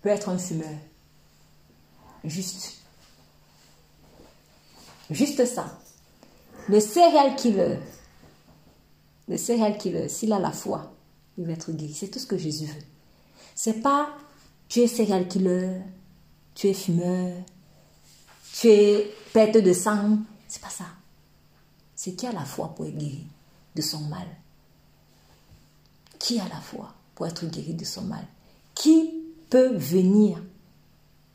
peut 0.02 0.10
être 0.10 0.30
un 0.30 0.38
fumeur. 0.38 0.78
Juste. 2.24 2.82
Juste 5.10 5.46
ça. 5.46 5.80
Le 6.70 6.80
serial 6.80 7.36
killer, 7.36 7.78
le 9.28 9.38
serial 9.38 9.78
killer, 9.78 10.10
s'il 10.10 10.34
a 10.34 10.40
la 10.40 10.52
foi, 10.52 10.94
il 11.38 11.46
va 11.46 11.54
être 11.54 11.72
guéri. 11.72 11.94
C'est 11.94 12.10
tout 12.10 12.20
ce 12.20 12.28
que 12.28 12.38
Jésus 12.38 12.66
veut. 12.66 12.84
C'est 13.56 13.82
pas 13.82 14.10
tu 14.68 14.82
es 14.82 14.88
serial 14.88 15.28
killer, 15.28 15.82
tu 16.58 16.68
es 16.70 16.74
fumeur, 16.74 17.34
tu 18.60 18.68
es 18.68 19.14
perte 19.32 19.58
de 19.58 19.74
sang. 19.74 20.18
C'est 20.48 20.62
pas 20.62 20.70
ça. 20.70 20.86
C'est 21.96 22.14
qui 22.14 22.26
a 22.26 22.32
la 22.32 22.46
foi 22.46 22.74
pour 22.74 22.88
être 22.88 22.98
guéri 22.98 23.28
de 23.76 23.82
son 23.84 24.00
mal? 24.06 24.28
Qui 26.18 26.40
a 26.40 26.48
la 26.48 26.60
foi 26.60 26.92
pour 27.14 27.28
être 27.28 27.46
guéri 27.46 27.76
de 27.76 27.86
son 27.86 28.02
mal? 28.02 28.26
Qui 28.74 29.24
peut 29.52 29.76
venir 29.76 30.42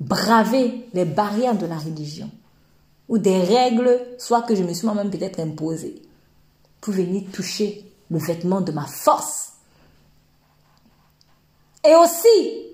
braver 0.00 0.88
les 0.92 1.04
barrières 1.04 1.56
de 1.56 1.66
la 1.66 1.78
religion? 1.78 2.30
Ou 3.08 3.18
des 3.18 3.42
règles, 3.42 4.00
soit 4.18 4.42
que 4.42 4.56
je 4.56 4.64
me 4.64 4.72
suis 4.72 4.86
moi-même 4.86 5.10
peut-être 5.10 5.38
imposées, 5.38 6.02
pour 6.80 6.94
venir 6.94 7.30
toucher 7.30 7.92
le 8.10 8.18
vêtement 8.18 8.60
de 8.60 8.72
ma 8.72 8.86
force? 8.86 9.52
Et 11.84 11.94
aussi, 11.94 12.66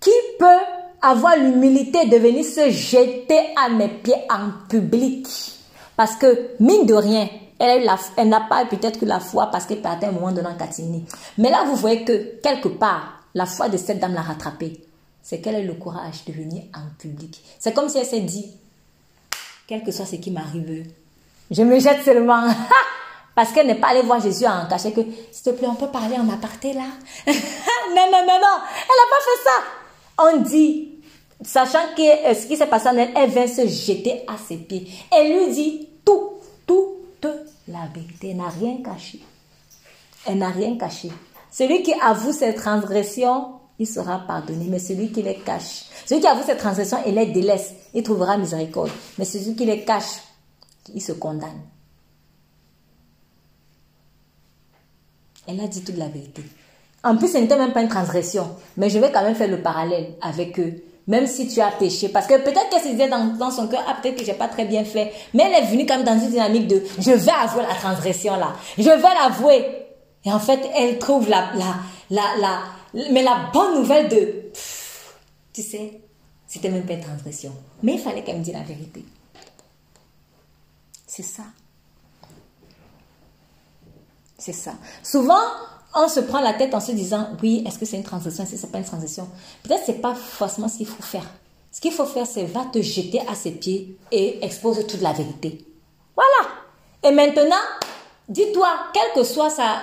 qui 0.00 0.10
peut 0.38 0.85
avoir 1.02 1.36
l'humilité 1.36 2.06
de 2.06 2.16
venir 2.16 2.44
se 2.44 2.70
jeter 2.70 3.40
à 3.56 3.68
mes 3.68 3.88
pieds 3.88 4.14
en 4.30 4.68
public. 4.68 5.26
Parce 5.96 6.16
que, 6.16 6.50
mine 6.60 6.86
de 6.86 6.94
rien, 6.94 7.28
Elle 7.58 8.28
n'a 8.28 8.40
pas 8.40 8.66
peut-être 8.66 9.00
que 9.00 9.06
la 9.06 9.20
foi 9.20 9.46
parce 9.46 9.64
qu'elle 9.64 9.80
partait 9.80 10.06
un 10.06 10.12
moment 10.12 10.32
de 10.32 10.42
Catini. 10.58 11.06
Mais 11.38 11.50
là, 11.50 11.64
vous 11.64 11.76
voyez 11.76 12.04
que 12.04 12.38
quelque 12.42 12.68
part, 12.68 13.22
la 13.34 13.46
foi 13.46 13.68
de 13.68 13.76
cette 13.76 13.98
dame 13.98 14.14
l'a 14.14 14.22
rattrapée. 14.22 14.82
C'est 15.22 15.40
qu'elle 15.40 15.56
a 15.56 15.60
le 15.60 15.74
courage 15.74 16.24
de 16.26 16.32
venir 16.32 16.64
en 16.74 16.94
public. 16.98 17.42
C'est 17.58 17.72
comme 17.72 17.88
si 17.88 17.98
elle 17.98 18.06
s'est 18.06 18.20
dit, 18.20 18.52
quel 19.66 19.82
que 19.82 19.90
soit 19.90 20.06
ce 20.06 20.16
qui 20.16 20.30
m'arrive, 20.30 20.86
je 21.50 21.62
me 21.62 21.78
jette 21.78 22.04
seulement. 22.04 22.46
Parce 23.34 23.52
qu'elle 23.52 23.66
n'est 23.66 23.74
pas 23.74 23.88
allée 23.88 24.02
voir 24.02 24.20
Jésus 24.20 24.46
en 24.46 24.66
cachet 24.66 24.92
que, 24.92 25.00
s'il 25.30 25.42
te 25.42 25.50
plaît, 25.50 25.68
on 25.68 25.74
peut 25.74 25.88
parler 25.88 26.16
en 26.16 26.28
aparté 26.30 26.72
là? 26.72 26.84
non, 27.26 28.06
non, 28.10 28.22
non, 28.22 28.38
non. 28.40 28.58
Elle 28.86 28.96
n'a 28.96 29.08
pas 29.10 29.22
fait 29.24 29.44
ça. 29.44 29.85
On 30.18 30.38
dit, 30.40 30.98
sachant 31.42 31.94
que 31.96 32.30
euh, 32.30 32.34
ce 32.34 32.46
qui 32.46 32.56
s'est 32.56 32.66
passé 32.66 32.88
en 32.88 32.96
elle, 32.96 33.10
elle 33.14 33.30
vient 33.30 33.46
se 33.46 33.66
jeter 33.66 34.22
à 34.26 34.38
ses 34.38 34.56
pieds. 34.56 34.88
Elle 35.12 35.32
lui 35.32 35.52
dit 35.52 35.88
tout, 36.04 36.30
toute 36.66 37.26
la 37.68 37.86
vérité. 37.94 38.30
Elle 38.30 38.38
n'a 38.38 38.48
rien 38.48 38.78
caché. 38.82 39.20
Elle 40.26 40.38
n'a 40.38 40.50
rien 40.50 40.76
caché. 40.76 41.10
Celui 41.50 41.82
qui 41.82 41.92
avoue 41.94 42.32
ses 42.32 42.54
transgressions, 42.54 43.52
il 43.78 43.86
sera 43.86 44.20
pardonné. 44.20 44.66
Mais 44.68 44.78
celui 44.78 45.12
qui 45.12 45.22
les 45.22 45.36
cache, 45.36 45.84
celui 46.06 46.20
qui 46.20 46.26
avoue 46.26 46.44
ses 46.44 46.56
transgressions 46.56 47.04
et 47.04 47.12
les 47.12 47.26
délaisse, 47.26 47.74
il 47.94 48.02
trouvera 48.02 48.38
miséricorde. 48.38 48.90
Mais 49.18 49.24
celui 49.24 49.54
qui 49.54 49.66
les 49.66 49.84
cache, 49.84 50.22
il 50.94 51.02
se 51.02 51.12
condamne. 51.12 51.62
Elle 55.46 55.60
a 55.60 55.68
dit 55.68 55.82
toute 55.84 55.96
la 55.96 56.08
vérité. 56.08 56.42
En 57.04 57.16
plus, 57.16 57.32
ce 57.32 57.38
n'était 57.38 57.56
même 57.56 57.72
pas 57.72 57.82
une 57.82 57.88
transgression. 57.88 58.56
Mais 58.76 58.90
je 58.90 58.98
vais 58.98 59.12
quand 59.12 59.22
même 59.22 59.34
faire 59.34 59.48
le 59.48 59.62
parallèle 59.62 60.14
avec 60.22 60.58
eux. 60.58 60.82
Même 61.06 61.26
si 61.26 61.46
tu 61.46 61.60
as 61.60 61.70
péché. 61.70 62.08
Parce 62.08 62.26
que 62.26 62.34
peut-être 62.38 62.68
qu'elle 62.68 62.82
se 62.82 62.88
disait 62.88 63.08
dans, 63.08 63.50
son 63.50 63.68
cœur, 63.68 63.84
ah, 63.86 63.96
peut-être 64.02 64.16
que 64.16 64.24
j'ai 64.24 64.34
pas 64.34 64.48
très 64.48 64.64
bien 64.64 64.84
fait. 64.84 65.12
Mais 65.34 65.44
elle 65.44 65.62
est 65.62 65.66
venue 65.66 65.86
comme 65.86 66.02
dans 66.02 66.18
une 66.18 66.30
dynamique 66.30 66.66
de, 66.66 66.82
je 66.98 67.12
vais 67.12 67.30
avouer 67.30 67.62
la 67.62 67.74
transgression 67.74 68.36
là. 68.36 68.54
Je 68.76 68.82
vais 68.82 69.14
l'avouer. 69.22 69.86
Et 70.24 70.32
en 70.32 70.40
fait, 70.40 70.58
elle 70.74 70.98
trouve 70.98 71.28
la, 71.28 71.52
la, 71.54 71.76
la, 72.10 72.22
la, 72.40 72.62
mais 73.12 73.22
la 73.22 73.50
bonne 73.52 73.74
nouvelle 73.74 74.08
de, 74.08 74.50
tu 75.52 75.62
sais, 75.62 76.00
c'était 76.46 76.70
même 76.70 76.84
pas 76.84 76.94
une 76.94 77.04
transgression. 77.04 77.52
Mais 77.82 77.94
il 77.94 78.00
fallait 78.00 78.24
qu'elle 78.24 78.38
me 78.38 78.42
dise 78.42 78.54
la 78.54 78.62
vérité. 78.62 79.04
C'est 81.06 81.22
ça. 81.22 81.44
C'est 84.38 84.52
ça. 84.52 84.72
Souvent, 85.02 85.40
on 85.96 86.08
se 86.08 86.20
prend 86.20 86.40
la 86.40 86.52
tête 86.52 86.74
en 86.74 86.80
se 86.80 86.92
disant, 86.92 87.28
oui, 87.42 87.64
est-ce 87.66 87.78
que 87.78 87.86
c'est 87.86 87.96
une 87.96 88.02
transition, 88.02 88.44
est-ce 88.44 88.52
que 88.52 88.58
c'est 88.58 88.70
pas 88.70 88.78
une 88.78 88.84
transition? 88.84 89.26
Peut-être 89.62 89.82
c'est 89.86 90.00
pas 90.00 90.14
forcément 90.14 90.68
ce 90.68 90.76
qu'il 90.76 90.86
faut 90.86 91.02
faire. 91.02 91.24
Ce 91.72 91.80
qu'il 91.80 91.92
faut 91.92 92.04
faire, 92.04 92.26
c'est 92.26 92.44
va 92.44 92.66
te 92.66 92.80
jeter 92.82 93.20
à 93.28 93.34
ses 93.34 93.52
pieds 93.52 93.96
et 94.12 94.44
expose 94.44 94.86
toute 94.86 95.00
la 95.00 95.12
vérité. 95.12 95.64
Voilà. 96.14 96.52
Et 97.02 97.10
maintenant, 97.10 97.56
dis-toi, 98.28 98.68
quelle 98.92 99.12
que 99.14 99.24
soit 99.24 99.48
sa, 99.50 99.78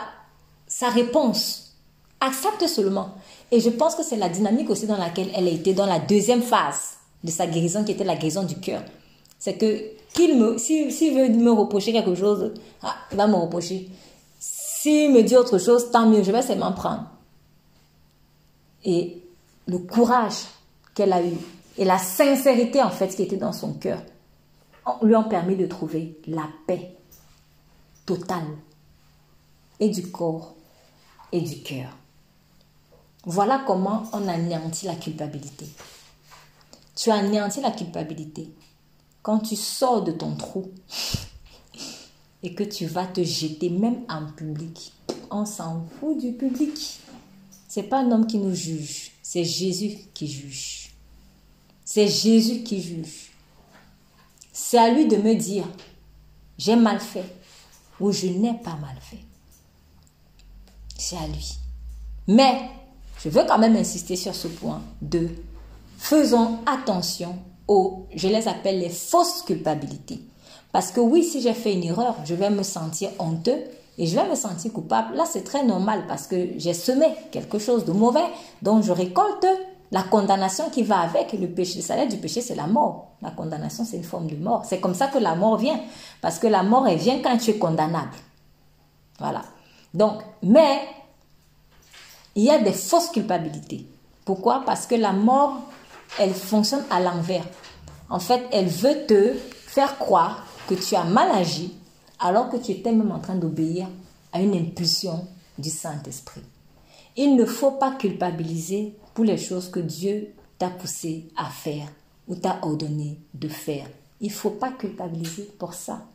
sa 0.67 0.89
réponse, 0.89 1.75
accepte 2.21 2.67
seulement. 2.67 3.09
Et 3.51 3.59
je 3.59 3.69
pense 3.69 3.95
que 3.95 4.03
c'est 4.03 4.17
la 4.17 4.29
dynamique 4.29 4.69
aussi 4.69 4.85
dans 4.85 4.97
laquelle 4.97 5.29
elle 5.35 5.47
a 5.47 5.51
été 5.51 5.73
dans 5.73 5.85
la 5.85 5.99
deuxième 5.99 6.43
phase 6.43 6.97
de 7.23 7.31
sa 7.31 7.47
guérison, 7.47 7.83
qui 7.83 7.91
était 7.91 8.03
la 8.03 8.15
guérison 8.15 8.43
du 8.43 8.55
cœur. 8.55 8.83
C'est 9.39 9.55
que 9.55 9.81
qu'il 10.13 10.37
me, 10.37 10.57
s'il 10.59 11.13
veut 11.15 11.29
me 11.29 11.51
reprocher 11.51 11.91
quelque 11.91 12.13
chose, 12.13 12.53
ah, 12.83 12.95
il 13.11 13.17
va 13.17 13.25
me 13.25 13.35
reprocher. 13.35 13.89
Me 14.85 15.21
dit 15.21 15.35
autre 15.35 15.57
chose, 15.57 15.91
tant 15.91 16.07
mieux, 16.07 16.23
je 16.23 16.31
vais 16.31 16.41
seulement 16.41 16.73
prendre. 16.73 17.05
Et 18.83 19.23
le 19.67 19.77
courage 19.79 20.45
qu'elle 20.93 21.13
a 21.13 21.23
eu 21.23 21.33
et 21.77 21.85
la 21.85 21.97
sincérité 21.97 22.83
en 22.83 22.89
fait 22.89 23.15
qui 23.15 23.23
était 23.23 23.37
dans 23.37 23.53
son 23.53 23.73
cœur 23.73 24.01
lui 25.01 25.15
ont 25.15 25.23
permis 25.23 25.55
de 25.55 25.65
trouver 25.65 26.19
la 26.27 26.47
paix 26.67 26.95
totale 28.05 28.45
et 29.79 29.89
du 29.89 30.11
corps 30.11 30.55
et 31.31 31.41
du 31.41 31.61
cœur. 31.63 31.89
Voilà 33.25 33.63
comment 33.65 34.03
on 34.11 34.27
anéantit 34.27 34.85
la 34.85 34.95
culpabilité. 34.95 35.65
Tu 36.95 37.09
anéantis 37.09 37.61
la 37.61 37.71
culpabilité 37.71 38.53
quand 39.21 39.39
tu 39.39 39.55
sors 39.55 40.03
de 40.03 40.11
ton 40.11 40.35
trou 40.35 40.69
et 42.43 42.53
que 42.53 42.63
tu 42.63 42.85
vas 42.85 43.07
te 43.07 43.23
jeter 43.23 43.69
même 43.69 44.01
en 44.09 44.25
public. 44.33 44.93
On 45.31 45.45
s'en 45.45 45.85
fout 45.99 46.19
du 46.19 46.33
public. 46.33 46.99
C'est 47.67 47.83
pas 47.83 48.01
un 48.01 48.11
homme 48.11 48.27
qui 48.27 48.37
nous 48.37 48.53
juge, 48.53 49.11
c'est 49.23 49.43
Jésus 49.43 49.97
qui 50.13 50.27
juge. 50.27 50.91
C'est 51.85 52.07
Jésus 52.07 52.63
qui 52.63 52.81
juge. 52.81 53.31
C'est 54.51 54.77
à 54.77 54.89
lui 54.91 55.07
de 55.07 55.17
me 55.17 55.33
dire 55.33 55.65
j'ai 56.57 56.75
mal 56.75 56.99
fait 56.99 57.25
ou 57.99 58.11
je 58.11 58.27
n'ai 58.27 58.53
pas 58.53 58.75
mal 58.75 58.95
fait. 59.01 59.23
C'est 60.97 61.17
à 61.17 61.25
lui. 61.27 61.57
Mais 62.27 62.69
je 63.23 63.29
veux 63.29 63.43
quand 63.47 63.57
même 63.57 63.75
insister 63.75 64.15
sur 64.15 64.35
ce 64.35 64.47
point 64.47 64.81
de 65.01 65.29
faisons 65.97 66.59
attention 66.65 67.37
aux, 67.67 68.07
je 68.13 68.27
les 68.27 68.47
appelle 68.47 68.79
les 68.79 68.89
fausses 68.89 69.41
culpabilités. 69.41 70.19
Parce 70.73 70.91
que 70.91 70.99
oui, 70.99 71.23
si 71.23 71.39
j'ai 71.39 71.53
fait 71.53 71.73
une 71.73 71.83
erreur, 71.83 72.15
je 72.25 72.33
vais 72.33 72.49
me 72.49 72.63
sentir 72.63 73.11
honteux 73.19 73.59
et 73.99 74.07
je 74.07 74.15
vais 74.15 74.27
me 74.27 74.33
sentir 74.33 74.73
coupable. 74.73 75.15
Là, 75.15 75.23
c'est 75.31 75.43
très 75.43 75.63
normal 75.63 76.05
parce 76.07 76.25
que 76.25 76.49
j'ai 76.57 76.73
semé 76.73 77.05
quelque 77.31 77.59
chose 77.59 77.85
de 77.85 77.91
mauvais, 77.91 78.25
donc 78.63 78.83
je 78.83 78.91
récolte 78.91 79.45
la 79.91 80.01
condamnation 80.01 80.71
qui 80.71 80.81
va 80.81 81.01
avec 81.01 81.33
le 81.33 81.47
péché. 81.47 81.75
Le 81.75 81.83
salaire 81.83 82.07
du 82.07 82.17
péché, 82.17 82.41
c'est 82.41 82.55
la 82.55 82.65
mort. 82.65 83.09
La 83.21 83.29
condamnation, 83.29 83.85
c'est 83.85 83.97
une 83.97 84.03
forme 84.03 84.25
de 84.25 84.35
mort. 84.35 84.65
C'est 84.67 84.79
comme 84.79 84.95
ça 84.95 85.05
que 85.05 85.19
la 85.19 85.35
mort 85.35 85.57
vient. 85.57 85.79
Parce 86.19 86.39
que 86.39 86.47
la 86.47 86.63
mort, 86.63 86.87
elle 86.87 86.97
vient 86.97 87.19
quand 87.21 87.37
tu 87.37 87.51
es 87.51 87.57
condamnable. 87.59 88.09
Voilà. 89.19 89.43
Donc, 89.93 90.23
mais, 90.41 90.81
il 92.33 92.45
y 92.45 92.49
a 92.49 92.57
des 92.57 92.73
fausses 92.73 93.09
culpabilités. 93.09 93.85
Pourquoi? 94.25 94.63
Parce 94.65 94.87
que 94.87 94.95
la 94.95 95.11
mort, 95.11 95.59
elle 96.17 96.33
fonctionne 96.33 96.83
à 96.89 96.99
l'envers. 96.99 97.45
En 98.09 98.19
fait, 98.19 98.41
elle 98.51 98.67
veut 98.69 99.05
te 99.05 99.33
faire 99.67 99.99
croire 99.99 100.43
que 100.67 100.75
tu 100.75 100.95
as 100.95 101.03
mal 101.03 101.31
agi 101.31 101.73
alors 102.19 102.49
que 102.49 102.57
tu 102.57 102.71
étais 102.71 102.91
même 102.91 103.11
en 103.11 103.19
train 103.19 103.35
d'obéir 103.35 103.87
à 104.31 104.41
une 104.41 104.55
impulsion 104.55 105.27
du 105.57 105.69
Saint-Esprit. 105.69 106.43
Il 107.15 107.35
ne 107.35 107.45
faut 107.45 107.71
pas 107.71 107.91
culpabiliser 107.91 108.97
pour 109.13 109.25
les 109.25 109.37
choses 109.37 109.69
que 109.69 109.79
Dieu 109.79 110.33
t'a 110.57 110.69
poussé 110.69 111.27
à 111.35 111.49
faire 111.49 111.87
ou 112.27 112.35
t'a 112.35 112.59
ordonné 112.63 113.19
de 113.33 113.47
faire. 113.47 113.87
Il 114.21 114.29
ne 114.29 114.33
faut 114.33 114.51
pas 114.51 114.71
culpabiliser 114.71 115.43
pour 115.59 115.73
ça. 115.73 116.05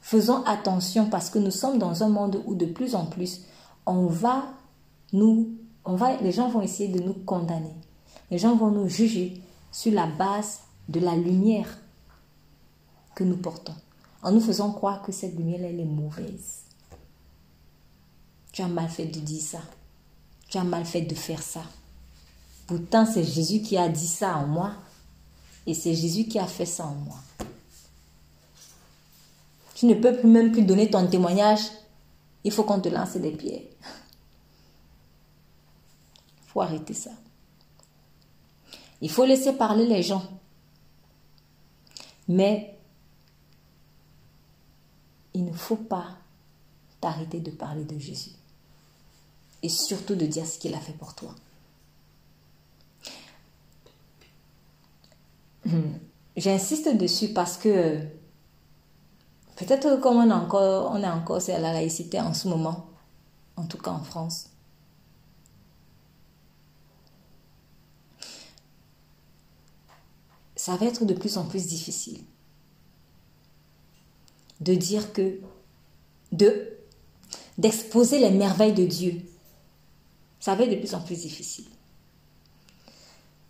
Faisons 0.00 0.44
attention 0.44 1.06
parce 1.06 1.30
que 1.30 1.38
nous 1.38 1.50
sommes 1.50 1.78
dans 1.78 2.02
un 2.02 2.08
monde 2.08 2.42
où 2.46 2.54
de 2.54 2.66
plus 2.66 2.94
en 2.94 3.06
plus 3.06 3.42
on 3.86 4.06
va 4.06 4.44
nous 5.12 5.50
on 5.84 5.96
va 5.96 6.16
les 6.18 6.32
gens 6.32 6.48
vont 6.48 6.62
essayer 6.62 6.88
de 6.88 7.02
nous 7.02 7.12
condamner. 7.12 7.74
Les 8.30 8.38
gens 8.38 8.56
vont 8.56 8.70
nous 8.70 8.88
juger 8.88 9.42
sur 9.72 9.92
la 9.92 10.06
base 10.06 10.60
de 10.88 11.00
la 11.00 11.16
lumière 11.16 11.78
que 13.14 13.24
nous 13.24 13.36
portons, 13.36 13.74
en 14.22 14.32
nous 14.32 14.40
faisant 14.40 14.72
croire 14.72 15.02
que 15.02 15.12
cette 15.12 15.36
lumière, 15.36 15.60
elle 15.62 15.80
est 15.80 15.84
mauvaise. 15.84 16.62
Tu 18.52 18.62
as 18.62 18.68
mal 18.68 18.88
fait 18.88 19.06
de 19.06 19.20
dire 19.20 19.42
ça. 19.42 19.60
Tu 20.48 20.58
as 20.58 20.64
mal 20.64 20.84
fait 20.84 21.02
de 21.02 21.14
faire 21.14 21.42
ça. 21.42 21.62
Pourtant, 22.66 23.06
c'est 23.06 23.24
Jésus 23.24 23.60
qui 23.60 23.76
a 23.76 23.88
dit 23.88 24.06
ça 24.06 24.36
en 24.36 24.46
moi. 24.46 24.72
Et 25.66 25.74
c'est 25.74 25.94
Jésus 25.94 26.24
qui 26.26 26.38
a 26.38 26.46
fait 26.46 26.66
ça 26.66 26.86
en 26.86 26.94
moi. 26.94 27.16
Tu 29.74 29.86
ne 29.86 29.94
peux 29.94 30.16
plus 30.16 30.28
même 30.28 30.52
plus 30.52 30.62
donner 30.62 30.88
ton 30.90 31.06
témoignage. 31.06 31.60
Il 32.44 32.52
faut 32.52 32.64
qu'on 32.64 32.80
te 32.80 32.88
lance 32.88 33.16
des 33.16 33.32
pierres. 33.32 33.60
Il 36.44 36.48
faut 36.48 36.62
arrêter 36.62 36.94
ça. 36.94 37.10
Il 39.02 39.10
faut 39.10 39.24
laisser 39.24 39.52
parler 39.52 39.86
les 39.86 40.02
gens. 40.02 40.22
Mais 42.28 42.76
il 45.34 45.44
ne 45.44 45.52
faut 45.52 45.76
pas 45.76 46.16
t'arrêter 47.00 47.40
de 47.40 47.50
parler 47.50 47.84
de 47.84 47.98
Jésus. 47.98 48.30
Et 49.62 49.68
surtout 49.68 50.14
de 50.14 50.26
dire 50.26 50.46
ce 50.46 50.58
qu'il 50.58 50.74
a 50.74 50.80
fait 50.80 50.92
pour 50.92 51.14
toi. 51.14 51.34
Hmm. 55.64 55.98
J'insiste 56.36 56.96
dessus 56.96 57.32
parce 57.32 57.56
que 57.56 57.98
peut-être 59.56 60.00
comme 60.00 60.18
on, 60.18 60.30
encore, 60.30 60.92
on 60.92 61.02
est 61.02 61.08
encore, 61.08 61.40
c'est 61.40 61.58
la 61.58 61.72
laïcité 61.72 62.20
en 62.20 62.34
ce 62.34 62.48
moment, 62.48 62.86
en 63.56 63.64
tout 63.64 63.78
cas 63.78 63.90
en 63.90 64.02
France. 64.02 64.50
Ça 70.66 70.74
va 70.74 70.86
être 70.86 71.04
de 71.04 71.14
plus 71.14 71.36
en 71.36 71.44
plus 71.44 71.64
difficile 71.68 72.18
de 74.58 74.74
dire 74.74 75.12
que, 75.12 75.38
de, 76.32 76.76
d'exposer 77.56 78.18
les 78.18 78.30
merveilles 78.30 78.72
de 78.72 78.84
Dieu. 78.84 79.22
Ça 80.40 80.56
va 80.56 80.64
être 80.64 80.70
de 80.70 80.76
plus 80.80 80.92
en 80.96 81.00
plus 81.02 81.20
difficile. 81.20 81.66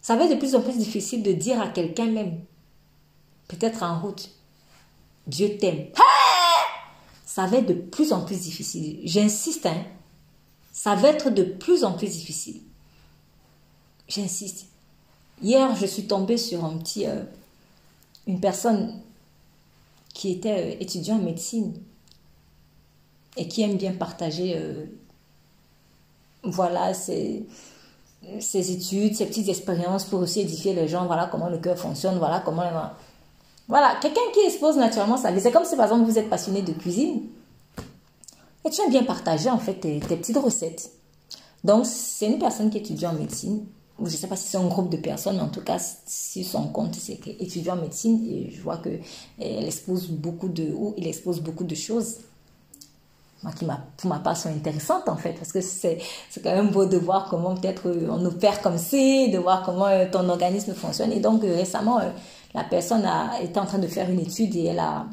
Ça 0.02 0.14
va 0.14 0.24
être 0.24 0.32
de 0.32 0.38
plus 0.38 0.54
en 0.54 0.60
plus 0.60 0.76
difficile 0.76 1.22
de 1.22 1.32
dire 1.32 1.58
à 1.58 1.68
quelqu'un 1.68 2.04
même, 2.04 2.38
peut-être 3.48 3.82
en 3.82 3.98
route, 3.98 4.28
Dieu 5.26 5.56
t'aime. 5.56 5.86
Ça 7.24 7.46
va 7.46 7.56
être 7.56 7.66
de 7.66 7.80
plus 7.80 8.12
en 8.12 8.26
plus 8.26 8.42
difficile. 8.42 9.00
J'insiste, 9.04 9.64
hein. 9.64 9.86
Ça 10.70 10.94
va 10.94 11.08
être 11.08 11.30
de 11.30 11.44
plus 11.44 11.82
en 11.82 11.94
plus 11.94 12.08
difficile. 12.08 12.60
J'insiste. 14.06 14.66
Hier, 15.42 15.74
je 15.76 15.86
suis 15.86 16.06
tombée 16.06 16.38
sur 16.38 16.64
un 16.64 16.78
petit, 16.78 17.06
euh, 17.06 17.22
une 18.26 18.40
personne 18.40 19.00
qui 20.14 20.32
était 20.32 20.74
euh, 20.74 20.80
étudiant 20.80 21.16
en 21.16 21.22
médecine 21.22 21.74
et 23.36 23.46
qui 23.46 23.62
aime 23.62 23.76
bien 23.76 23.92
partager 23.92 24.54
euh, 24.56 24.86
voilà 26.42 26.94
ses, 26.94 27.46
ses, 28.40 28.72
études, 28.72 29.14
ses 29.14 29.26
petites 29.26 29.48
expériences 29.48 30.04
pour 30.04 30.20
aussi 30.20 30.40
édifier 30.40 30.72
les 30.72 30.88
gens, 30.88 31.04
voilà 31.04 31.28
comment 31.30 31.50
le 31.50 31.58
cœur 31.58 31.78
fonctionne, 31.78 32.18
voilà 32.18 32.40
comment... 32.40 32.64
Voilà, 33.68 33.96
quelqu'un 34.00 34.20
qui 34.32 34.40
expose 34.46 34.76
naturellement 34.76 35.16
sa 35.16 35.32
vie. 35.32 35.40
C'est 35.40 35.50
comme 35.50 35.64
si 35.64 35.74
par 35.74 35.86
exemple 35.86 36.04
vous 36.04 36.18
êtes 36.18 36.30
passionné 36.30 36.62
de 36.62 36.72
cuisine 36.72 37.22
et 38.64 38.70
tu 38.70 38.80
aimes 38.80 38.90
bien 38.90 39.02
partager 39.02 39.50
en 39.50 39.58
fait 39.58 39.74
tes, 39.74 39.98
tes 39.98 40.16
petites 40.16 40.38
recettes. 40.38 40.92
Donc 41.64 41.84
c'est 41.84 42.26
une 42.26 42.38
personne 42.38 42.70
qui 42.70 42.78
étudie 42.78 43.06
en 43.06 43.12
médecine 43.12 43.66
je 43.98 44.04
ne 44.04 44.10
sais 44.10 44.26
pas 44.26 44.36
si 44.36 44.48
c'est 44.48 44.58
un 44.58 44.66
groupe 44.66 44.90
de 44.90 44.98
personnes, 44.98 45.36
mais 45.36 45.42
en 45.42 45.48
tout 45.48 45.62
cas, 45.62 45.78
si 46.06 46.44
son 46.44 46.68
compte, 46.68 46.94
c'est 46.94 47.18
étudiant 47.40 47.74
en 47.74 47.80
médecine, 47.80 48.26
et 48.30 48.50
je 48.50 48.60
vois 48.60 48.78
qu'elle 48.78 49.64
expose 49.64 50.08
beaucoup 50.08 50.48
de, 50.48 50.70
ou 50.72 50.94
il 50.98 51.06
expose 51.06 51.40
beaucoup 51.40 51.64
de 51.64 51.74
choses, 51.74 52.16
qui 53.58 53.64
pour 53.96 54.10
ma 54.10 54.18
part 54.18 54.36
sont 54.36 54.48
intéressantes 54.48 55.08
en 55.08 55.16
fait, 55.16 55.32
parce 55.34 55.52
que 55.52 55.60
c'est 55.60 55.98
quand 56.42 56.54
même 56.54 56.70
beau 56.70 56.84
de 56.84 56.96
voir 56.96 57.28
comment 57.30 57.54
peut-être 57.54 57.88
euh, 57.88 58.08
on 58.10 58.24
opère 58.24 58.60
comme 58.60 58.76
c'est, 58.76 59.28
de 59.28 59.38
voir 59.38 59.62
comment 59.62 59.86
euh, 59.86 60.06
ton 60.10 60.28
organisme 60.28 60.74
fonctionne. 60.74 61.12
Et 61.12 61.20
donc, 61.20 61.44
euh, 61.44 61.54
récemment, 61.54 62.00
la 62.54 62.64
personne 62.64 63.04
a 63.04 63.40
été 63.40 63.58
en 63.60 63.66
train 63.66 63.78
de 63.78 63.86
faire 63.86 64.10
une 64.10 64.20
étude 64.20 64.54
et 64.56 64.64
elle 64.64 64.78
a, 64.80 65.06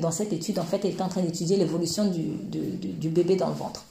dans 0.00 0.10
cette 0.10 0.32
étude, 0.32 0.58
en 0.58 0.64
fait, 0.64 0.84
elle 0.84 0.92
était 0.92 1.02
en 1.02 1.08
train 1.08 1.20
d'étudier 1.22 1.56
l'évolution 1.56 2.06
du, 2.06 2.24
du 2.50 3.08
bébé 3.08 3.36
dans 3.36 3.48
le 3.48 3.54
ventre. 3.54 3.84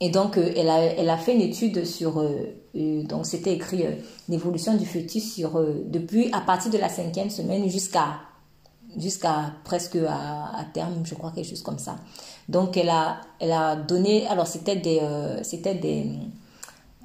Et 0.00 0.08
donc, 0.08 0.38
euh, 0.38 0.50
elle, 0.56 0.70
a, 0.70 0.82
elle 0.82 1.10
a 1.10 1.18
fait 1.18 1.34
une 1.34 1.42
étude 1.42 1.84
sur, 1.84 2.18
euh, 2.18 2.56
euh, 2.74 3.02
donc 3.02 3.26
c'était 3.26 3.52
écrit 3.52 3.84
l'évolution 4.28 4.74
du 4.74 4.86
fœtus 4.86 5.34
sur, 5.34 5.62
depuis 5.84 6.32
à 6.32 6.40
partir 6.40 6.70
de 6.70 6.78
la 6.78 6.88
cinquième 6.88 7.30
semaine 7.30 7.68
jusqu'à 7.68 8.20
jusqu'à 8.96 9.52
presque 9.62 9.96
à, 10.08 10.64
terme, 10.74 11.04
je 11.04 11.14
crois 11.14 11.30
quelque 11.30 11.48
chose 11.48 11.62
comme 11.62 11.78
ça. 11.78 11.94
Donc, 12.48 12.76
elle 12.76 12.88
a, 12.88 13.20
elle 13.38 13.52
a 13.52 13.76
donné, 13.76 14.26
alors 14.26 14.48
c'était 14.48 14.74
des, 14.74 15.00
c'était 15.44 15.76
des, 15.76 16.10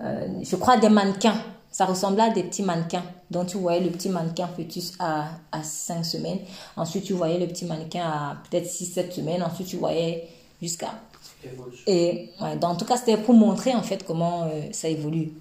je 0.01 0.55
crois 0.55 0.77
des 0.77 0.89
mannequins. 0.89 1.39
Ça 1.69 1.85
ressemblait 1.85 2.23
à 2.23 2.29
des 2.31 2.41
petits 2.41 2.63
mannequins. 2.63 3.03
Donc, 3.29 3.47
tu 3.47 3.57
voyais 3.57 3.81
le 3.81 3.91
petit 3.91 4.09
mannequin 4.09 4.47
fœtus 4.47 4.93
à, 4.97 5.27
à 5.51 5.61
5 5.61 6.03
semaines. 6.03 6.39
Ensuite, 6.75 7.03
tu 7.03 7.13
voyais 7.13 7.37
le 7.37 7.45
petit 7.45 7.65
mannequin 7.65 8.03
à 8.03 8.37
peut-être 8.49 8.65
6-7 8.65 9.11
semaines. 9.11 9.43
Ensuite, 9.43 9.67
tu 9.67 9.75
voyais 9.77 10.27
jusqu'à 10.59 10.89
et 11.87 12.31
en 12.39 12.75
tout 12.75 12.85
cas, 12.85 12.97
c'était 12.97 13.17
pour 13.17 13.33
montrer 13.33 13.73
en 13.73 13.83
fait 13.83 14.03
comment 14.05 14.43
euh, 14.43 14.61
ça 14.71 14.87
évolue. 14.87 15.31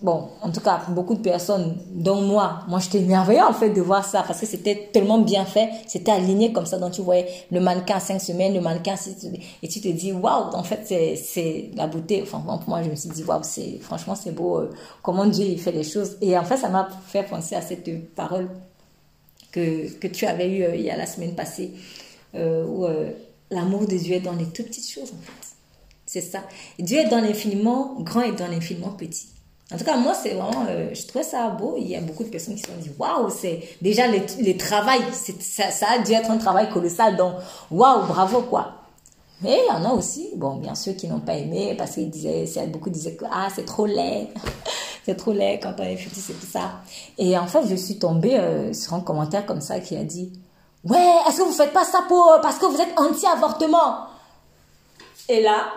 Bon, 0.00 0.28
en 0.40 0.50
tout 0.50 0.60
cas, 0.60 0.82
beaucoup 0.88 1.14
de 1.14 1.20
personnes, 1.20 1.76
dont 1.90 2.20
moi, 2.20 2.60
moi 2.68 2.78
j'étais 2.78 2.98
émerveillée 2.98 3.42
en 3.42 3.52
fait 3.52 3.70
de 3.70 3.80
voir 3.80 4.04
ça 4.04 4.22
parce 4.22 4.40
que 4.40 4.46
c'était 4.46 4.88
tellement 4.92 5.18
bien 5.18 5.44
fait, 5.44 5.68
c'était 5.86 6.12
aligné 6.12 6.52
comme 6.52 6.66
ça. 6.66 6.78
Donc 6.78 6.92
tu 6.92 7.02
voyais 7.02 7.26
le 7.50 7.60
mannequin 7.60 7.96
à 7.96 8.00
5 8.00 8.18
semaines, 8.18 8.54
le 8.54 8.60
mannequin 8.60 8.94
et 9.62 9.68
tu 9.68 9.80
te 9.80 9.88
dis 9.88 10.12
waouh, 10.12 10.54
en 10.54 10.62
fait 10.62 10.84
c'est 11.16 11.70
la 11.74 11.86
beauté. 11.86 12.22
Enfin, 12.22 12.40
pour 12.40 12.68
moi, 12.68 12.82
je 12.82 12.90
me 12.90 12.94
suis 12.94 13.10
dit 13.10 13.24
waouh, 13.24 13.40
c'est 13.42 13.78
franchement 13.80 14.14
c'est 14.14 14.32
beau 14.32 14.58
euh, 14.58 14.70
comment 15.02 15.26
Dieu 15.26 15.44
il 15.44 15.60
fait 15.60 15.72
les 15.72 15.84
choses. 15.84 16.16
Et 16.20 16.36
en 16.36 16.44
fait, 16.44 16.56
ça 16.56 16.68
m'a 16.68 16.88
fait 17.06 17.24
penser 17.24 17.54
à 17.54 17.62
cette 17.62 18.14
parole 18.14 18.48
que, 19.52 19.90
que 19.98 20.08
tu 20.08 20.26
avais 20.26 20.48
eue 20.48 20.64
euh, 20.64 20.76
il 20.76 20.82
y 20.82 20.90
a 20.90 20.96
la 20.96 21.06
semaine 21.06 21.34
passée 21.34 21.72
où 22.34 22.84
L'amour 23.54 23.86
de 23.86 23.96
Dieu 23.96 24.16
est 24.16 24.20
dans 24.20 24.32
les 24.32 24.46
toutes 24.46 24.66
petites 24.66 24.90
choses, 24.90 25.12
en 25.12 25.22
fait. 25.22 25.54
C'est 26.06 26.20
ça. 26.20 26.40
Dieu 26.78 26.98
est 26.98 27.08
dans 27.08 27.20
l'infiniment 27.20 27.96
grand 28.00 28.22
et 28.22 28.32
dans 28.32 28.46
l'infiniment 28.46 28.90
petit. 28.90 29.28
En 29.72 29.78
tout 29.78 29.84
cas, 29.84 29.96
moi, 29.96 30.12
c'est 30.14 30.34
vraiment, 30.34 30.66
euh, 30.68 30.90
je 30.92 31.06
trouvais 31.06 31.24
ça 31.24 31.48
beau. 31.48 31.76
Il 31.78 31.88
y 31.88 31.96
a 31.96 32.00
beaucoup 32.00 32.22
de 32.22 32.28
personnes 32.28 32.54
qui 32.54 32.60
se 32.60 32.66
sont 32.66 32.76
dit, 32.78 32.90
waouh, 32.98 33.30
c'est 33.30 33.60
déjà 33.80 34.06
les, 34.06 34.22
les 34.40 34.56
travail, 34.56 35.00
ça, 35.40 35.86
a 35.88 35.98
dû 36.00 36.12
être 36.12 36.30
un 36.30 36.36
travail 36.36 36.68
colossal. 36.68 37.16
Donc, 37.16 37.34
waouh, 37.70 38.06
bravo, 38.06 38.42
quoi. 38.42 38.74
Mais 39.40 39.58
il 39.66 39.72
y 39.72 39.76
en 39.76 39.84
a 39.84 39.94
aussi, 39.94 40.30
bon, 40.36 40.56
bien 40.56 40.74
sûr, 40.74 40.94
qui 40.96 41.08
n'ont 41.08 41.20
pas 41.20 41.34
aimé 41.34 41.74
parce 41.76 41.92
qu'ils 41.92 42.10
disaient, 42.10 42.46
beaucoup 42.66 42.90
disaient 42.90 43.14
que, 43.14 43.24
ah, 43.30 43.48
c'est 43.54 43.64
trop 43.64 43.86
laid. 43.86 44.28
c'est 45.04 45.16
trop 45.16 45.32
laid 45.32 45.60
quand 45.62 45.74
on 45.78 45.82
est 45.82 45.96
futur, 45.96 46.22
c'est 46.22 46.38
tout 46.38 46.46
ça. 46.46 46.82
Et 47.18 47.36
en 47.36 47.46
fait, 47.46 47.66
je 47.68 47.74
suis 47.74 47.98
tombée 47.98 48.36
euh, 48.36 48.72
sur 48.72 48.94
un 48.94 49.00
commentaire 49.00 49.46
comme 49.46 49.60
ça 49.60 49.80
qui 49.80 49.96
a 49.96 50.04
dit, 50.04 50.32
Ouais, 50.84 51.16
est-ce 51.26 51.38
que 51.38 51.42
vous 51.42 51.52
faites 51.52 51.72
pas 51.72 51.84
ça 51.84 52.02
pour, 52.06 52.38
parce 52.42 52.58
que 52.58 52.66
vous 52.66 52.80
êtes 52.80 52.98
anti-avortement? 52.98 54.08
Et 55.28 55.40
là, 55.40 55.72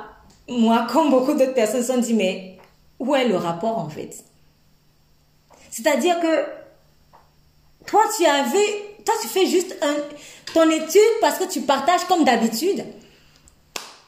moi, 0.49 0.85
comme 0.91 1.09
beaucoup 1.09 1.33
d'autres 1.33 1.53
personnes, 1.53 1.81
se 1.81 1.93
sont 1.93 1.99
dit, 1.99 2.13
mais 2.13 2.57
où 2.99 3.15
est 3.15 3.27
le 3.27 3.37
rapport 3.37 3.77
en 3.77 3.89
fait? 3.89 4.23
C'est-à-dire 5.71 6.19
que 6.19 6.45
toi, 7.85 8.01
tu 8.17 8.25
avais, 8.25 8.95
toi, 9.05 9.15
tu 9.21 9.27
fais 9.27 9.45
juste 9.45 9.77
ton 10.53 10.69
étude 10.69 11.01
parce 11.21 11.37
que 11.37 11.45
tu 11.45 11.61
partages 11.61 12.05
comme 12.05 12.25
d'habitude. 12.25 12.83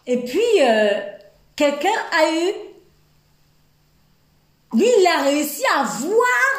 Et 0.06 0.18
puis, 0.18 0.62
euh, 0.62 1.00
quelqu'un 1.56 1.90
a 2.12 2.32
eu, 2.32 2.54
lui, 4.74 4.88
il 5.00 5.08
a 5.08 5.24
réussi 5.24 5.64
à 5.78 5.84
voir 5.84 6.50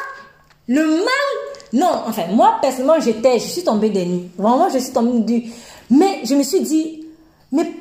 le 0.67 0.85
mal 0.85 1.50
non, 1.73 2.03
enfin, 2.07 2.27
moi, 2.31 2.57
personnellement, 2.61 2.99
j'étais, 2.99 3.39
je 3.39 3.47
suis 3.47 3.63
tombée 3.63 3.89
des 3.89 4.05
nuits. 4.05 4.29
Vraiment, 4.37 4.69
je 4.69 4.79
suis 4.79 4.91
tombée 4.91 5.19
des 5.19 5.33
nuits. 5.33 5.53
Mais 5.89 6.21
je 6.25 6.35
me 6.35 6.43
suis 6.43 6.61
dit, 6.61 7.05
mais 7.51 7.71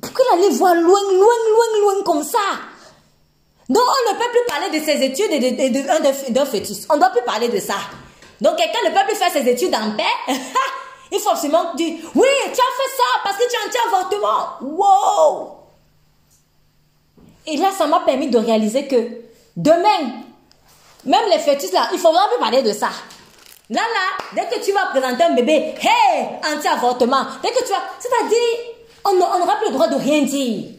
pourquoi 0.00 0.24
aller 0.34 0.50
voir 0.50 0.74
loin, 0.74 0.82
loin, 0.82 1.12
loin, 1.12 1.80
loin 1.82 2.02
comme 2.04 2.22
ça? 2.22 2.38
Donc, 3.68 3.82
on 3.82 4.12
ne 4.12 4.18
peut 4.18 4.30
plus 4.30 4.46
parler 4.46 4.78
de 4.78 4.84
ses 4.84 5.04
études 5.04 5.30
et 5.30 5.70
d'un 5.70 6.00
de, 6.00 6.44
fœtus. 6.46 6.86
On 6.88 6.94
ne 6.94 7.00
doit 7.00 7.10
plus 7.10 7.22
parler 7.22 7.48
de 7.48 7.58
ça. 7.58 7.74
Donc, 8.40 8.56
quelqu'un 8.56 8.78
ne 8.88 8.94
peut 8.94 9.06
plus 9.06 9.16
faire 9.16 9.30
ses 9.30 9.46
études 9.46 9.74
en 9.74 9.94
paix. 9.94 10.32
Il 11.12 11.18
faut 11.20 11.30
absolument 11.30 11.74
dire, 11.74 11.96
oui, 12.14 12.28
tu 12.44 12.50
as 12.50 12.54
fait 12.54 12.96
ça 12.96 13.20
parce 13.24 13.36
que 13.36 13.44
tu 13.48 13.56
as 13.56 13.82
un 13.82 13.98
avortement. 13.98 14.58
Wow! 14.62 15.50
Et 17.46 17.56
là, 17.56 17.70
ça 17.76 17.86
m'a 17.86 18.00
permis 18.00 18.28
de 18.28 18.38
réaliser 18.38 18.86
que 18.86 18.96
demain, 19.56 20.12
même 21.04 21.24
les 21.30 21.38
fœtus 21.38 21.72
là, 21.72 21.88
il 21.92 21.96
ne 21.96 22.00
faudra 22.00 22.28
plus 22.28 22.38
parler 22.38 22.62
de 22.62 22.72
ça. 22.72 22.90
Là, 23.70 23.82
là, 23.82 24.24
dès 24.34 24.48
que 24.48 24.64
tu 24.64 24.72
vas 24.72 24.86
présenter 24.86 25.24
un 25.24 25.34
bébé, 25.34 25.74
hey, 25.80 26.26
anti-avortement, 26.54 27.24
dès 27.42 27.50
que 27.50 27.64
tu 27.64 27.70
vas, 27.70 27.82
c'est-à-dire, 27.98 28.74
on 29.04 29.14
n'aura 29.14 29.56
plus 29.56 29.66
le 29.66 29.72
droit 29.72 29.88
de 29.88 29.96
rien 29.96 30.22
dire. 30.22 30.70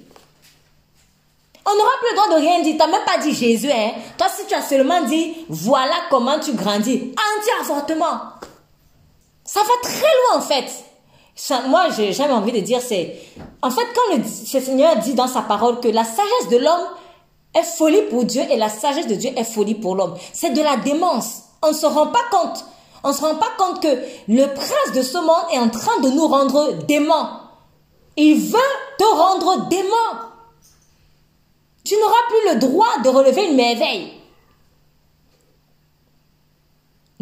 On 1.66 1.76
n'aura 1.76 1.92
plus 2.00 2.10
le 2.10 2.16
droit 2.16 2.30
de 2.30 2.42
rien 2.42 2.62
dire. 2.62 2.74
Tu 2.74 2.78
n'as 2.78 2.88
même 2.88 3.06
pas 3.06 3.20
dit 3.20 3.34
Jésus, 3.34 3.72
hein. 3.72 3.92
Toi, 4.18 4.28
si 4.36 4.46
tu 4.48 4.56
as 4.56 4.62
seulement 4.62 5.02
dit, 5.02 5.46
voilà 5.50 5.96
comment 6.10 6.40
tu 6.40 6.54
grandis, 6.54 7.14
anti-avortement. 7.14 8.20
Ça 9.44 9.60
va 9.62 9.74
très 9.84 10.00
loin, 10.00 10.38
en 10.38 10.42
fait. 10.42 10.66
moi, 11.68 11.90
j'ai 11.90 12.24
envie 12.24 12.52
de 12.52 12.60
dire, 12.60 12.82
c'est, 12.82 13.20
en 13.62 13.70
fait, 13.70 13.86
quand 13.94 14.18
le, 14.18 14.24
Seigneur 14.24 14.96
dit 14.98 15.14
dans 15.14 15.28
sa 15.28 15.42
parole 15.42 15.80
que 15.80 15.90
la 15.90 16.04
sagesse 16.04 16.50
de 16.50 16.58
l'homme 16.58 16.88
est 17.54 17.64
folie 17.64 18.04
pour 18.10 18.26
Dieu 18.26 18.42
et 18.50 18.58
la 18.58 18.70
sagesse 18.70 19.08
de 19.08 19.16
Dieu 19.16 19.32
est 19.36 19.44
folie 19.44 19.76
pour 19.76 19.96
l'homme, 19.96 20.16
c'est 20.34 20.52
de 20.52 20.62
la 20.62 20.78
démence. 20.78 21.44
On 21.62 21.70
ne 21.70 21.74
se 21.74 21.86
rend 21.86 22.08
pas 22.08 22.24
compte. 22.32 22.66
On 23.04 23.10
ne 23.10 23.14
se 23.14 23.22
rend 23.22 23.36
pas 23.36 23.52
compte 23.58 23.82
que 23.82 23.88
le 24.28 24.46
prince 24.54 24.94
de 24.94 25.02
ce 25.02 25.18
monde 25.18 25.52
est 25.54 25.60
en 25.60 25.70
train 25.70 26.00
de 26.02 26.10
nous 26.10 26.28
rendre 26.28 26.74
déments. 26.86 27.42
Il 28.18 28.40
veut 28.40 28.60
te 28.98 29.04
rendre 29.04 29.70
dément. 29.70 30.30
Tu 31.86 31.96
n'auras 31.96 32.28
plus 32.28 32.54
le 32.54 32.60
droit 32.60 33.00
de 33.04 33.10
relever 33.10 33.46
une 33.48 33.56
merveille. 33.56 34.14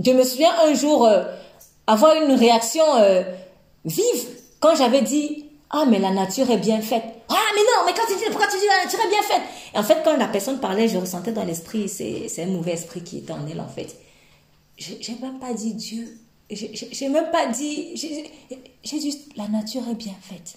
Je 0.04 0.12
me 0.12 0.24
souviens 0.24 0.54
un 0.66 0.74
jour 0.74 1.06
euh, 1.06 1.24
avoir 1.86 2.16
une 2.16 2.34
réaction 2.34 2.84
euh, 2.98 3.24
vive 3.86 4.28
quand 4.60 4.76
j'avais 4.76 5.02
dit 5.02 5.46
Ah, 5.70 5.86
mais 5.88 6.00
la 6.00 6.12
nature 6.12 6.50
est 6.50 6.58
bien 6.58 6.82
faite. 6.82 7.04
Ah, 7.30 7.36
mais 7.56 7.62
non, 7.62 7.86
mais 7.86 7.94
quand 7.94 8.08
tu 8.08 8.18
dis, 8.18 8.30
pourquoi 8.30 8.48
tu 8.48 8.58
dis 8.58 8.66
la 8.66 8.86
nature 8.86 9.00
est 9.06 9.10
bien 9.10 9.22
faite? 9.22 9.42
Et 9.74 9.78
en 9.78 9.84
fait, 9.84 10.02
quand 10.04 10.18
la 10.18 10.28
personne 10.28 10.60
parlait, 10.60 10.88
je 10.88 10.98
ressentais 10.98 11.32
dans 11.32 11.44
l'esprit, 11.44 11.90
c'est 11.90 12.42
un 12.42 12.48
mauvais 12.48 12.74
esprit 12.74 13.04
qui 13.04 13.20
était 13.20 13.34
en 13.34 13.46
elle, 13.52 13.62
en 13.62 13.68
fait 13.68 13.96
j'ai 14.78 15.18
même 15.22 15.40
pas 15.40 15.54
dit 15.54 15.74
Dieu. 15.74 16.20
J'ai 16.50 17.10
même 17.10 17.32
pas 17.32 17.48
dit. 17.48 17.96
J'ai 17.96 19.02
juste. 19.02 19.36
La 19.36 19.48
nature 19.48 19.88
est 19.90 19.96
bien 19.96 20.16
faite. 20.22 20.56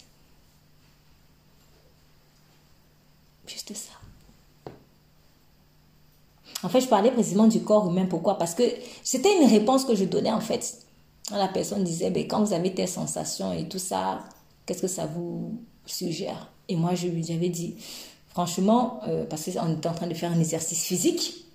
Juste 3.47 3.75
ça. 3.75 3.93
En 6.63 6.69
fait, 6.69 6.81
je 6.81 6.89
parlais 6.89 7.11
précisément 7.11 7.47
du 7.47 7.63
corps 7.63 7.91
humain. 7.91 8.07
Pourquoi? 8.07 8.37
Parce 8.39 8.55
que 8.55 8.63
c'était 9.03 9.35
une 9.41 9.49
réponse 9.49 9.85
que 9.85 9.95
je 9.95 10.05
donnais 10.05 10.31
en 10.31 10.41
fait. 10.41 10.79
La 11.33 11.49
personne 11.49 11.85
disait, 11.85 12.11
ben, 12.11 12.27
quand 12.27 12.43
vous 12.43 12.53
avez 12.53 12.75
telle 12.75 12.89
sensation 12.89 13.53
et 13.53 13.69
tout 13.69 13.79
ça, 13.79 14.25
qu'est-ce 14.67 14.83
que 14.83 14.89
ça 14.89 15.07
vous 15.07 15.61
suggère? 15.87 16.51
Et 16.69 16.77
moi, 16.77 16.95
je 16.95 17.07
lui 17.07 17.33
avais 17.33 17.49
dit, 17.49 17.77
franchement, 18.29 19.01
euh, 19.07 19.25
parce 19.27 19.45
qu'on 19.45 19.73
était 19.73 19.89
en 19.89 19.95
train 19.95 20.09
de 20.09 20.15
faire 20.15 20.33
un 20.33 20.41
exercice 20.41 20.83
physique, 20.85 21.47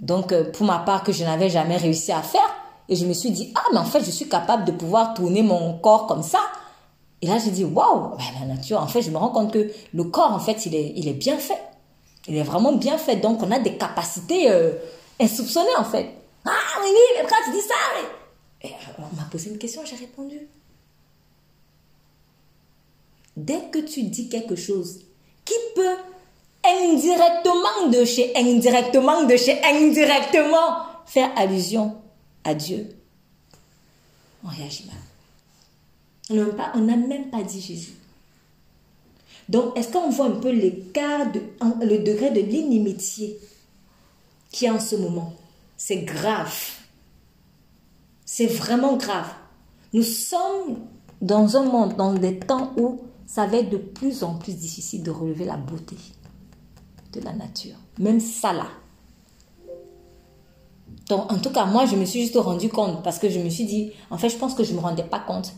donc, 0.00 0.32
euh, 0.32 0.50
pour 0.50 0.66
ma 0.66 0.78
part, 0.78 1.04
que 1.04 1.12
je 1.12 1.24
n'avais 1.24 1.50
jamais 1.50 1.76
réussi 1.76 2.12
à 2.12 2.22
faire, 2.22 2.54
Et 2.88 2.96
je 2.96 3.06
me 3.06 3.12
suis 3.12 3.30
dit, 3.30 3.52
ah, 3.54 3.62
mais 3.72 3.78
en 3.78 3.84
fait, 3.84 4.02
je 4.02 4.10
suis 4.10 4.28
capable 4.28 4.64
de 4.64 4.72
pouvoir 4.72 5.14
tourner 5.14 5.42
mon 5.42 5.78
corps 5.78 6.06
comme 6.08 6.24
ça. 6.24 6.40
Et 7.22 7.28
là, 7.28 7.38
j'ai 7.38 7.52
dit, 7.52 7.64
waouh, 7.64 8.16
la 8.40 8.46
nature, 8.46 8.80
en 8.80 8.88
fait, 8.88 9.02
je 9.02 9.10
me 9.10 9.16
rends 9.16 9.28
compte 9.28 9.52
que 9.52 9.70
le 9.92 10.04
corps, 10.04 10.32
en 10.32 10.40
fait, 10.40 10.66
il 10.66 10.74
est, 10.74 10.92
il 10.96 11.06
est 11.06 11.14
bien 11.14 11.38
fait. 11.38 11.62
Il 12.26 12.36
est 12.36 12.42
vraiment 12.42 12.72
bien 12.72 12.98
fait. 12.98 13.16
Donc, 13.16 13.42
on 13.42 13.50
a 13.52 13.60
des 13.60 13.76
capacités 13.76 14.50
euh, 14.50 14.72
insoupçonnées, 15.20 15.76
en 15.78 15.84
fait. 15.84 16.08
Ah, 16.44 16.50
oui, 16.82 16.88
oui, 16.90 17.00
mais 17.14 17.20
pourquoi 17.20 17.38
tu 17.44 17.52
dis 17.52 17.60
ça 17.60 17.74
Et 18.62 18.68
euh, 18.68 18.92
on 18.98 19.16
m'a 19.16 19.28
posé 19.30 19.50
une 19.50 19.58
question, 19.58 19.82
j'ai 19.84 19.96
répondu. 19.96 20.48
Dès 23.36 23.60
que 23.70 23.78
tu 23.78 24.02
dis 24.02 24.28
quelque 24.28 24.56
chose 24.56 25.02
qui 25.44 25.54
peut 25.76 25.96
indirectement 26.64 27.88
de 27.90 28.04
chez 28.04 28.36
indirectement 28.36 29.24
de 29.24 29.36
chez 29.36 29.62
indirectement 29.64 30.86
faire 31.06 31.30
allusion 31.36 31.96
à 32.44 32.54
Dieu, 32.54 32.88
on 34.44 34.48
réagit 34.48 34.86
mal. 34.86 34.96
On 36.74 36.80
n'a 36.80 36.96
même 36.96 37.30
pas 37.30 37.42
dit 37.42 37.60
Jésus. 37.60 37.94
Donc, 39.48 39.76
est-ce 39.76 39.88
qu'on 39.88 40.10
voit 40.10 40.26
un 40.26 40.30
peu 40.30 40.50
l'écart, 40.50 41.26
le 41.80 41.98
degré 41.98 42.30
de 42.30 42.40
l'inimitié 42.40 43.36
qui 44.52 44.66
est 44.66 44.70
en 44.70 44.78
ce 44.78 44.94
moment? 44.94 45.32
C'est 45.76 46.02
grave. 46.02 46.56
C'est 48.24 48.46
vraiment 48.46 48.96
grave. 48.96 49.28
Nous 49.92 50.04
sommes 50.04 50.78
dans 51.20 51.56
un 51.56 51.64
monde, 51.64 51.96
dans 51.96 52.14
des 52.14 52.38
temps 52.38 52.72
où 52.76 53.00
ça 53.26 53.46
va 53.46 53.56
être 53.58 53.70
de 53.70 53.76
plus 53.76 54.22
en 54.22 54.36
plus 54.36 54.54
difficile 54.54 55.02
de 55.02 55.10
relever 55.10 55.44
la 55.44 55.56
beauté 55.56 55.96
de 57.12 57.20
la 57.20 57.32
nature. 57.32 57.76
Même 57.98 58.20
ça 58.20 58.52
là. 58.52 58.66
Donc, 61.08 61.30
en 61.32 61.38
tout 61.38 61.50
cas, 61.50 61.64
moi, 61.66 61.86
je 61.86 61.96
me 61.96 62.04
suis 62.04 62.22
juste 62.22 62.36
rendu 62.36 62.68
compte 62.68 63.02
parce 63.02 63.18
que 63.18 63.28
je 63.28 63.40
me 63.40 63.48
suis 63.48 63.64
dit, 63.64 63.90
en 64.10 64.18
fait, 64.18 64.28
je 64.28 64.36
pense 64.36 64.54
que 64.54 64.62
je 64.62 64.72
ne 64.72 64.76
me 64.76 64.82
rendais 64.82 65.02
pas 65.02 65.18
compte. 65.18 65.52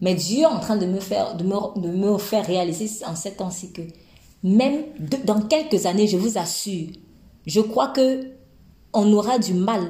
Mais 0.00 0.14
Dieu 0.14 0.40
est 0.40 0.46
en 0.46 0.58
train 0.58 0.76
de 0.76 0.86
me 0.86 1.00
faire, 1.00 1.36
de 1.36 1.44
me, 1.44 1.80
de 1.80 1.88
me 1.88 2.18
faire 2.18 2.44
réaliser 2.44 2.90
en 3.06 3.14
ces 3.14 3.32
temps-ci 3.32 3.72
que 3.72 3.82
même 4.42 4.84
dans 5.24 5.40
quelques 5.42 5.86
années, 5.86 6.06
je 6.06 6.16
vous 6.16 6.38
assure, 6.38 6.88
je 7.46 7.60
crois 7.60 7.88
que 7.88 8.32
on 8.92 9.12
aura 9.12 9.38
du 9.38 9.54
mal 9.54 9.82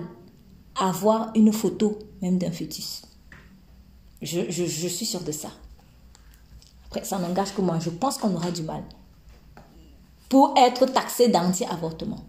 à 0.77 0.93
voir 0.93 1.31
une 1.35 1.53
photo 1.53 1.99
même 2.23 2.39
d'un 2.39 2.51
fœtus. 2.51 3.03
Je, 4.23 4.43
je, 4.49 4.65
je 4.65 4.89
suis 4.89 5.07
sûre 5.07 5.23
de 5.23 5.33
ça. 5.33 5.49
Après, 6.87 7.05
ça 7.05 7.19
n'engage 7.19 7.55
que 7.55 7.61
moi. 7.61 7.79
Je 7.81 7.91
pense 7.91 8.19
qu'on 8.19 8.35
aura 8.35 8.51
du 8.51 8.63
mal 8.63 8.83
pour 10.29 10.55
être 10.57 10.87
taxé 10.87 11.29
d'anti-avortement. 11.29 12.25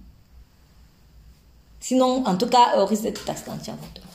Sinon, 1.79 2.25
en 2.25 2.37
tout 2.37 2.47
cas, 2.47 2.73
on 2.75 2.85
risque 2.85 3.03
d'être 3.03 3.25
taxé 3.25 3.45
d'anti-avortement. 3.45 4.07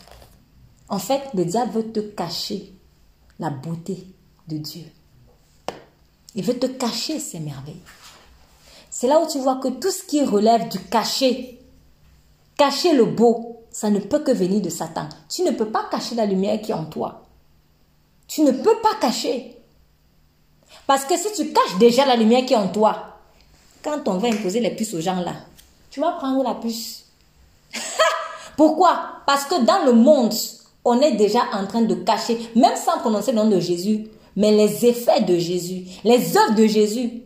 En 0.89 0.99
fait, 0.99 1.23
le 1.35 1.45
diable 1.45 1.73
veut 1.73 1.93
te 1.93 2.01
cacher 2.01 2.73
la 3.39 3.51
beauté 3.51 4.07
de 4.49 4.59
Dieu. 4.59 4.85
Il 6.35 6.45
veut 6.45 6.59
te 6.59 6.67
cacher 6.67 7.19
ses 7.19 7.41
merveilles. 7.41 7.81
C'est 8.91 9.07
là 9.07 9.21
où 9.21 9.27
tu 9.27 9.39
vois 9.39 9.57
que 9.57 9.69
tout 9.69 9.91
ce 9.91 10.03
qui 10.05 10.23
relève 10.25 10.69
du 10.69 10.79
caché, 10.79 11.61
cacher 12.59 12.95
le 12.95 13.07
beau, 13.07 13.63
ça 13.71 13.89
ne 13.89 13.99
peut 13.99 14.21
que 14.21 14.33
venir 14.33 14.61
de 14.61 14.69
Satan. 14.69 15.09
Tu 15.29 15.43
ne 15.43 15.51
peux 15.51 15.71
pas 15.71 15.89
cacher 15.91 16.15
la 16.15 16.27
lumière 16.27 16.61
qui 16.61 16.73
est 16.73 16.75
en 16.75 16.85
toi. 16.85 17.23
Tu 18.27 18.43
ne 18.43 18.53
peux 18.53 18.79
pas 18.83 18.95
cacher. 19.01 19.57
Parce 20.87 21.05
que 21.05 21.17
si 21.17 21.33
tu 21.33 21.53
caches 21.53 21.79
déjà 21.79 22.05
la 22.05 22.17
lumière 22.17 22.45
qui 22.45 22.53
est 22.53 22.57
en 22.57 22.69
toi, 22.69 23.12
quand 23.83 24.07
on 24.07 24.19
va 24.19 24.29
imposer 24.29 24.61
les 24.61 24.71
puces 24.71 24.95
aux 24.95 25.01
gens 25.01 25.21
là, 25.21 25.35
tu 25.91 26.01
vas 26.01 26.13
prendre 26.13 26.43
la 26.43 26.55
puce. 26.55 27.05
Pourquoi? 28.57 29.01
Parce 29.27 29.45
que 29.45 29.63
dans 29.63 29.85
le 29.85 29.93
monde, 29.93 30.35
on 30.85 31.01
est 31.01 31.13
déjà 31.13 31.41
en 31.53 31.67
train 31.67 31.83
de 31.83 31.95
cacher, 31.95 32.39
même 32.57 32.77
sans 32.77 32.99
prononcer 32.99 33.33
le 33.33 33.39
nom 33.39 33.49
de 33.49 33.61
Jésus, 33.61 34.07
mais 34.37 34.53
les 34.53 34.87
effets 34.87 35.21
de 35.21 35.37
Jésus, 35.39 35.85
les 36.05 36.37
œuvres 36.37 36.55
de 36.55 36.67
Jésus, 36.67 37.23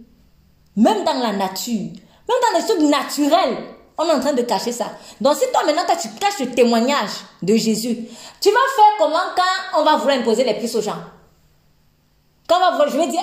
même 0.76 1.04
dans 1.04 1.18
la 1.18 1.32
nature, 1.32 1.90
même 2.28 2.38
dans 2.52 2.58
les 2.58 2.66
choses 2.66 2.90
naturelles, 2.90 3.56
on 3.98 4.04
est 4.04 4.12
en 4.12 4.20
train 4.20 4.34
de 4.34 4.42
cacher 4.42 4.72
ça. 4.72 4.92
Donc 5.20 5.36
si 5.36 5.44
toi 5.52 5.64
maintenant 5.64 5.84
tu 6.00 6.08
caches 6.20 6.40
le 6.40 6.50
témoignage 6.50 7.10
de 7.42 7.56
Jésus, 7.56 7.96
tu 8.40 8.50
vas 8.50 8.58
faire 8.76 8.94
comment 8.98 9.16
quand 9.34 9.80
on 9.80 9.84
va 9.84 9.96
vouloir 9.96 10.18
imposer 10.18 10.44
les 10.44 10.54
puces 10.54 10.74
aux 10.74 10.82
gens? 10.82 10.98
Quand 12.48 12.56
on 12.56 12.78
va, 12.78 12.86
je 12.88 12.96
vais 12.96 13.08
dire, 13.08 13.22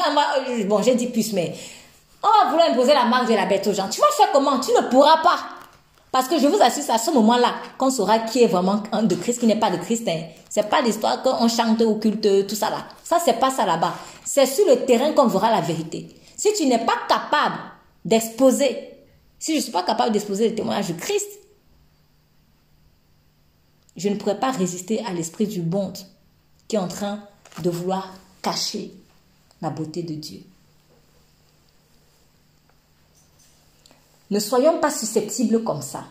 bon 0.67 0.81
j'ai 0.81 0.95
dit 0.95 1.07
puce, 1.07 1.33
mais 1.33 1.53
on 2.23 2.45
va 2.45 2.51
vouloir 2.51 2.69
imposer 2.69 2.93
la 2.93 3.05
marque 3.05 3.29
de 3.29 3.35
la 3.35 3.45
bête 3.45 3.67
aux 3.67 3.73
gens. 3.73 3.89
Tu 3.89 3.99
vas 3.99 4.07
faire 4.15 4.31
comment? 4.31 4.59
Tu 4.59 4.71
ne 4.71 4.87
pourras 4.89 5.21
pas. 5.21 5.37
Parce 6.11 6.27
que 6.27 6.39
je 6.39 6.47
vous 6.47 6.61
assure, 6.61 6.83
à 6.89 6.97
ce 6.97 7.11
moment-là 7.11 7.55
qu'on 7.77 7.89
saura 7.89 8.19
qui 8.19 8.43
est 8.43 8.47
vraiment 8.47 8.83
de 9.01 9.15
Christ, 9.15 9.39
qui 9.39 9.47
n'est 9.47 9.59
pas 9.59 9.71
de 9.71 9.77
Christ. 9.77 10.07
Hein. 10.07 10.21
C'est 10.47 10.69
pas 10.69 10.81
l'histoire 10.81 11.21
qu'on 11.23 11.47
chante 11.47 11.81
au 11.81 11.95
culte, 11.95 12.47
tout 12.47 12.55
ça 12.55 12.69
là. 12.69 12.85
Ça, 13.03 13.17
c'est 13.23 13.39
pas 13.39 13.49
ça 13.49 13.65
là-bas. 13.65 13.95
C'est 14.23 14.45
sur 14.45 14.65
le 14.67 14.85
terrain 14.85 15.11
qu'on 15.13 15.27
verra 15.27 15.49
la 15.51 15.61
vérité. 15.61 16.07
Si 16.37 16.53
tu 16.53 16.67
n'es 16.67 16.85
pas 16.85 16.97
capable 17.09 17.55
d'exposer, 18.05 18.89
si 19.39 19.53
je 19.53 19.57
ne 19.57 19.61
suis 19.63 19.71
pas 19.71 19.83
capable 19.83 20.11
d'exposer 20.11 20.49
le 20.49 20.55
témoignage 20.55 20.89
de 20.89 20.93
Christ, 20.93 21.27
je 23.97 24.09
ne 24.09 24.15
pourrais 24.15 24.39
pas 24.39 24.51
résister 24.51 25.03
à 25.05 25.13
l'esprit 25.13 25.47
du 25.47 25.61
monde 25.61 25.97
qui 26.67 26.75
est 26.75 26.79
en 26.79 26.87
train 26.87 27.19
de 27.61 27.69
vouloir 27.69 28.13
cacher 28.41 28.93
la 29.61 29.69
beauté 29.71 30.03
de 30.03 30.13
Dieu. 30.13 30.41
Ne 34.33 34.39
soyons 34.39 34.79
pas 34.79 34.89
susceptibles 34.89 35.63
comme 35.63 35.83
ça. 35.83 36.05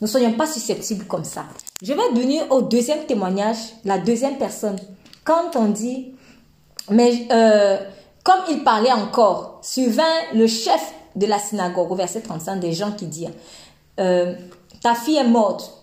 Ne 0.00 0.06
soyons 0.06 0.34
pas 0.34 0.46
susceptibles 0.46 1.06
comme 1.06 1.24
ça. 1.24 1.46
Je 1.82 1.92
vais 1.92 2.08
venir 2.14 2.44
au 2.50 2.62
deuxième 2.62 3.04
témoignage, 3.04 3.56
la 3.84 3.98
deuxième 3.98 4.38
personne. 4.38 4.76
Quand 5.24 5.56
on 5.56 5.64
dit, 5.66 6.12
mais 6.88 7.26
euh, 7.32 7.78
comme 8.22 8.42
il 8.48 8.62
parlait 8.62 8.92
encore, 8.92 9.58
survint 9.60 10.04
le 10.34 10.46
chef 10.46 10.94
de 11.16 11.26
la 11.26 11.40
synagogue, 11.40 11.90
au 11.90 11.96
verset 11.96 12.20
35, 12.20 12.60
des 12.60 12.72
gens 12.72 12.92
qui 12.92 13.06
disent, 13.06 13.30
euh, 13.98 14.36
ta 14.80 14.94
fille 14.94 15.16
est 15.16 15.26
morte, 15.26 15.82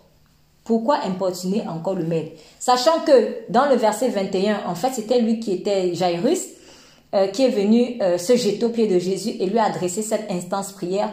pourquoi 0.63 0.99
importuner 1.03 1.67
encore 1.67 1.95
le 1.95 2.05
maître? 2.05 2.39
Sachant 2.57 3.01
que 3.01 3.51
dans 3.51 3.65
le 3.65 3.75
verset 3.75 4.07
21, 4.07 4.61
en 4.65 4.75
fait, 4.75 4.93
c'était 4.93 5.19
lui 5.19 5.41
qui 5.41 5.51
était 5.51 5.93
Jairus, 5.93 6.39
euh, 7.13 7.27
qui 7.27 7.43
est 7.43 7.49
venu 7.49 7.99
se 8.17 8.35
jeter 8.35 8.65
au 8.65 8.69
pied 8.69 8.87
de 8.87 8.99
Jésus 8.99 9.31
et 9.39 9.45
lui 9.45 9.59
adresser 9.59 10.01
cette 10.01 10.29
instance 10.31 10.71
prière 10.71 11.09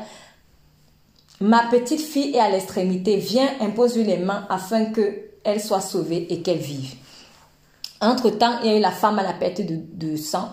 Ma 1.40 1.62
petite 1.70 2.02
fille 2.02 2.36
est 2.36 2.38
à 2.40 2.50
l'extrémité, 2.50 3.16
viens, 3.16 3.48
impose-lui 3.60 4.04
les 4.04 4.18
mains 4.18 4.46
afin 4.50 4.92
qu'elle 4.92 5.60
soit 5.60 5.80
sauvée 5.80 6.26
et 6.28 6.42
qu'elle 6.42 6.58
vive. 6.58 6.94
Entre-temps, 8.02 8.58
il 8.62 8.70
y 8.70 8.74
a 8.74 8.76
eu 8.76 8.80
la 8.80 8.90
femme 8.90 9.18
à 9.18 9.22
la 9.22 9.32
perte 9.32 9.62
de, 9.62 10.16
sang 10.16 10.50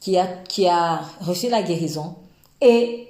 qui 0.00 0.18
a, 0.18 0.26
qui 0.48 0.66
a 0.66 1.00
reçu 1.20 1.48
la 1.48 1.62
guérison. 1.62 2.16
Et 2.60 3.06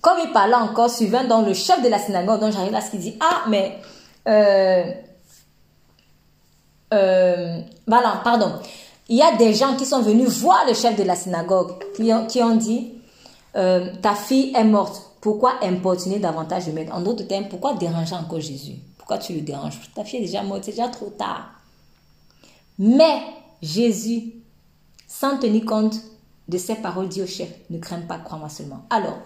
comme 0.00 0.18
il 0.24 0.32
parlait 0.32 0.54
encore, 0.54 0.88
suivant 0.88 1.42
le 1.42 1.52
chef 1.52 1.82
de 1.82 1.88
la 1.88 1.98
synagogue, 1.98 2.40
dont 2.40 2.50
j'arrive 2.50 2.72
là, 2.72 2.80
ce 2.80 2.90
qu'il 2.90 3.00
dit, 3.00 3.16
ah, 3.20 3.42
mais, 3.48 3.78
euh, 4.28 4.84
euh, 6.94 7.60
voilà, 7.86 8.22
pardon. 8.24 8.54
Il 9.08 9.16
y 9.16 9.22
a 9.22 9.36
des 9.36 9.54
gens 9.54 9.76
qui 9.76 9.86
sont 9.86 10.00
venus 10.00 10.28
voir 10.38 10.64
le 10.66 10.74
chef 10.74 10.96
de 10.96 11.02
la 11.02 11.16
synagogue, 11.16 11.72
qui 11.94 12.12
ont, 12.12 12.26
qui 12.26 12.42
ont 12.42 12.56
dit, 12.56 12.92
euh, 13.56 13.90
ta 14.00 14.14
fille 14.14 14.54
est 14.54 14.64
morte 14.64 15.12
pourquoi 15.22 15.64
importuner 15.64 16.18
davantage 16.18 16.66
le 16.66 16.72
maître 16.72 16.92
En 16.92 17.00
d'autres 17.00 17.22
termes, 17.22 17.46
pourquoi 17.48 17.74
déranger 17.74 18.16
encore 18.16 18.40
Jésus? 18.40 18.74
Pourquoi 18.98 19.18
tu 19.18 19.34
le 19.34 19.42
déranges? 19.42 19.78
Ta 19.94 20.04
fille 20.04 20.18
est 20.18 20.22
déjà 20.22 20.42
morte, 20.42 20.64
c'est 20.64 20.72
déjà 20.72 20.88
trop 20.88 21.10
tard. 21.10 21.48
Mais 22.76 23.22
Jésus, 23.62 24.32
sans 25.06 25.38
tenir 25.38 25.64
compte 25.64 25.94
de 26.48 26.58
ses 26.58 26.74
paroles, 26.74 27.08
dit 27.08 27.22
au 27.22 27.26
chef, 27.28 27.48
ne 27.70 27.78
crains 27.78 28.00
pas, 28.00 28.18
crois-moi 28.18 28.48
seulement. 28.48 28.84
Alors, 28.90 29.18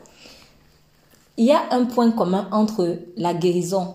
il 1.38 1.46
y 1.46 1.52
a 1.52 1.62
un 1.70 1.86
point 1.86 2.10
commun 2.10 2.46
entre 2.52 2.98
la 3.16 3.32
guérison 3.32 3.94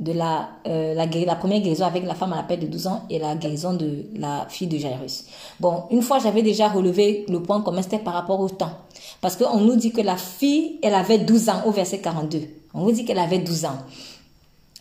de 0.00 0.12
la, 0.12 0.50
euh, 0.66 0.94
la, 0.94 1.06
la, 1.06 1.34
première 1.36 1.60
guérison 1.60 1.86
avec 1.86 2.04
la 2.04 2.14
femme 2.14 2.32
à 2.32 2.36
la 2.36 2.42
paix 2.42 2.56
de 2.56 2.66
12 2.66 2.86
ans 2.88 3.04
et 3.10 3.18
la 3.18 3.36
guérison 3.36 3.74
de 3.74 4.06
la 4.16 4.46
fille 4.48 4.66
de 4.66 4.76
Jairus. 4.76 5.24
Bon, 5.60 5.84
une 5.90 6.02
fois 6.02 6.18
j'avais 6.18 6.42
déjà 6.42 6.68
relevé 6.68 7.24
le 7.28 7.40
point 7.40 7.60
commun, 7.62 7.82
c'était 7.82 7.98
par 7.98 8.14
rapport 8.14 8.40
au 8.40 8.48
temps. 8.48 8.72
Parce 9.20 9.36
qu'on 9.36 9.60
nous 9.60 9.76
dit 9.76 9.92
que 9.92 10.00
la 10.00 10.16
fille, 10.16 10.78
elle 10.82 10.94
avait 10.94 11.18
12 11.18 11.48
ans 11.48 11.62
au 11.66 11.70
verset 11.70 12.00
42. 12.00 12.40
On 12.74 12.84
nous 12.84 12.92
dit 12.92 13.04
qu'elle 13.04 13.20
avait 13.20 13.38
12 13.38 13.66
ans. 13.66 13.78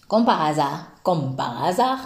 Comme 0.08 0.26
par 0.26 0.44
hasard, 0.44 0.88
comme 1.04 1.36
par 1.36 1.64
hasard, 1.64 2.00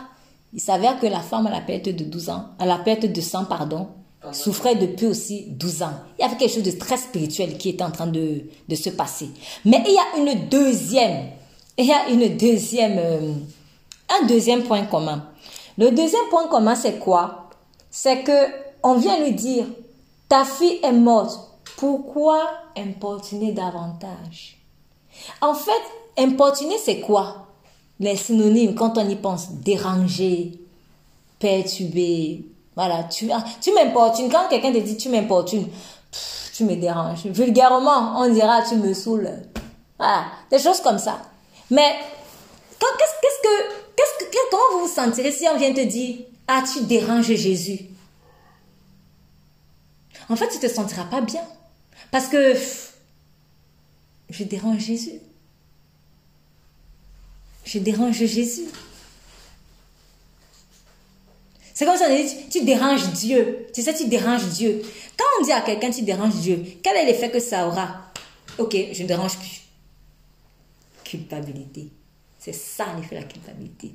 il 0.54 0.60
s'avère 0.60 1.00
que 1.00 1.08
la 1.08 1.22
femme 1.22 1.48
à 1.48 1.52
la 1.52 1.62
perte 1.62 1.90
de 1.90 2.04
12 2.04 2.30
ans, 2.30 2.46
à 2.60 2.66
la 2.66 2.78
perte 2.78 3.06
de 3.06 3.22
sang, 3.22 3.46
pardon, 3.46 3.88
souffrait 4.34 4.76
depuis 4.76 5.08
aussi 5.08 5.46
12 5.50 5.84
ans. 5.84 5.94
Il 6.18 6.22
y 6.22 6.26
avait 6.26 6.36
quelque 6.36 6.54
chose 6.54 6.64
de 6.64 6.72
très 6.72 6.98
spirituel 6.98 7.58
qui 7.58 7.70
était 7.70 7.84
en 7.84 7.92
train 7.92 8.08
de, 8.08 8.44
de 8.68 8.76
se 8.76 8.90
passer. 8.90 9.30
Mais 9.66 9.84
il 9.86 9.94
y 9.94 9.98
a 9.98 10.34
une 10.34 10.50
deuxième 10.50 11.28
il 11.78 11.86
y 11.86 11.94
a 11.94 12.10
une 12.10 12.38
deuxième, 12.38 12.98
euh, 12.98 13.34
un 14.10 14.26
deuxième 14.26 14.64
point 14.64 14.86
commun. 14.86 15.24
Le 15.78 15.92
deuxième 15.92 16.28
point 16.30 16.48
commun, 16.48 16.76
c'est 16.76 16.98
quoi? 17.00 17.50
C'est 17.92 18.24
que 18.24 18.48
on 18.84 18.96
vient 18.96 19.20
lui 19.20 19.34
dire, 19.34 19.66
ta 20.30 20.46
fille 20.46 20.80
est 20.84 20.92
morte. 20.92 21.40
Pourquoi 21.78 22.42
importuner 22.76 23.52
davantage 23.52 24.58
En 25.42 25.54
fait, 25.54 25.72
importuner, 26.18 26.78
c'est 26.78 27.02
quoi? 27.02 27.48
Les 28.00 28.16
synonymes, 28.16 28.76
quand 28.76 28.98
on 28.98 29.08
y 29.08 29.16
pense, 29.16 29.52
déranger, 29.52 30.60
perturber, 31.40 32.46
voilà, 32.76 33.04
tu, 33.06 33.32
ah, 33.32 33.44
tu 33.60 33.74
m'importunes. 33.74 34.30
Quand 34.30 34.48
quelqu'un 34.50 34.72
te 34.72 34.78
dit 34.78 34.98
tu 34.98 35.10
m'importunes, 35.10 35.68
tu 36.56 36.64
me 36.64 36.76
déranges. 36.76 37.26
Vulgairement, 37.26 38.20
on 38.20 38.32
dira 38.32 38.62
tu 38.62 38.76
me 38.76 38.94
saoules. 38.94 39.30
Voilà, 39.98 40.26
des 40.52 40.60
choses 40.60 40.82
comme 40.82 41.00
ça. 41.00 41.18
Mais 41.70 41.96
qu'est-ce 42.80 43.42
que, 43.44 43.74
qu'est-ce 43.96 44.26
que, 44.26 44.50
comment 44.50 44.64
vous 44.80 44.88
vous 44.88 44.94
sentirez 44.94 45.32
si 45.32 45.48
on 45.48 45.58
vient 45.58 45.74
te 45.74 45.84
dire 45.84 46.20
ah 46.48 46.64
tu 46.72 46.84
déranges 46.84 47.34
Jésus? 47.34 47.82
En 50.30 50.36
fait, 50.36 50.50
tu 50.50 50.60
te 50.60 50.68
sentiras 50.68 51.06
pas 51.06 51.22
bien 51.22 51.44
parce 52.12 52.28
que 52.28 52.54
je 54.30 54.44
dérange 54.44 54.80
Jésus. 54.80 55.20
Je 57.66 57.80
dérange 57.80 58.16
Jésus. 58.16 58.66
C'est 61.74 61.86
comme 61.86 61.98
si 61.98 62.04
on 62.04 62.16
dit, 62.16 62.50
tu 62.50 62.66
déranges 62.66 63.12
Dieu. 63.12 63.68
Tu 63.74 63.84
sais, 63.84 63.94
tu 63.94 64.08
déranges 64.08 64.48
Dieu. 64.48 64.82
Quand 65.18 65.26
on 65.40 65.44
dit 65.44 65.52
à 65.52 65.62
quelqu'un, 65.62 65.92
tu 65.92 66.02
déranges 66.02 66.36
Dieu, 66.36 66.64
quel 66.82 66.98
est 66.98 67.06
l'effet 67.06 67.30
que 67.30 67.40
ça 67.40 67.68
aura? 67.68 68.12
Ok, 68.58 68.76
je 68.94 69.04
ne 69.04 69.08
dérange 69.08 69.38
plus. 69.38 69.67
Culpabilité. 71.08 71.92
C'est 72.38 72.54
ça 72.54 72.86
l'effet 72.96 73.16
de 73.16 73.22
la 73.22 73.28
culpabilité. 73.28 73.94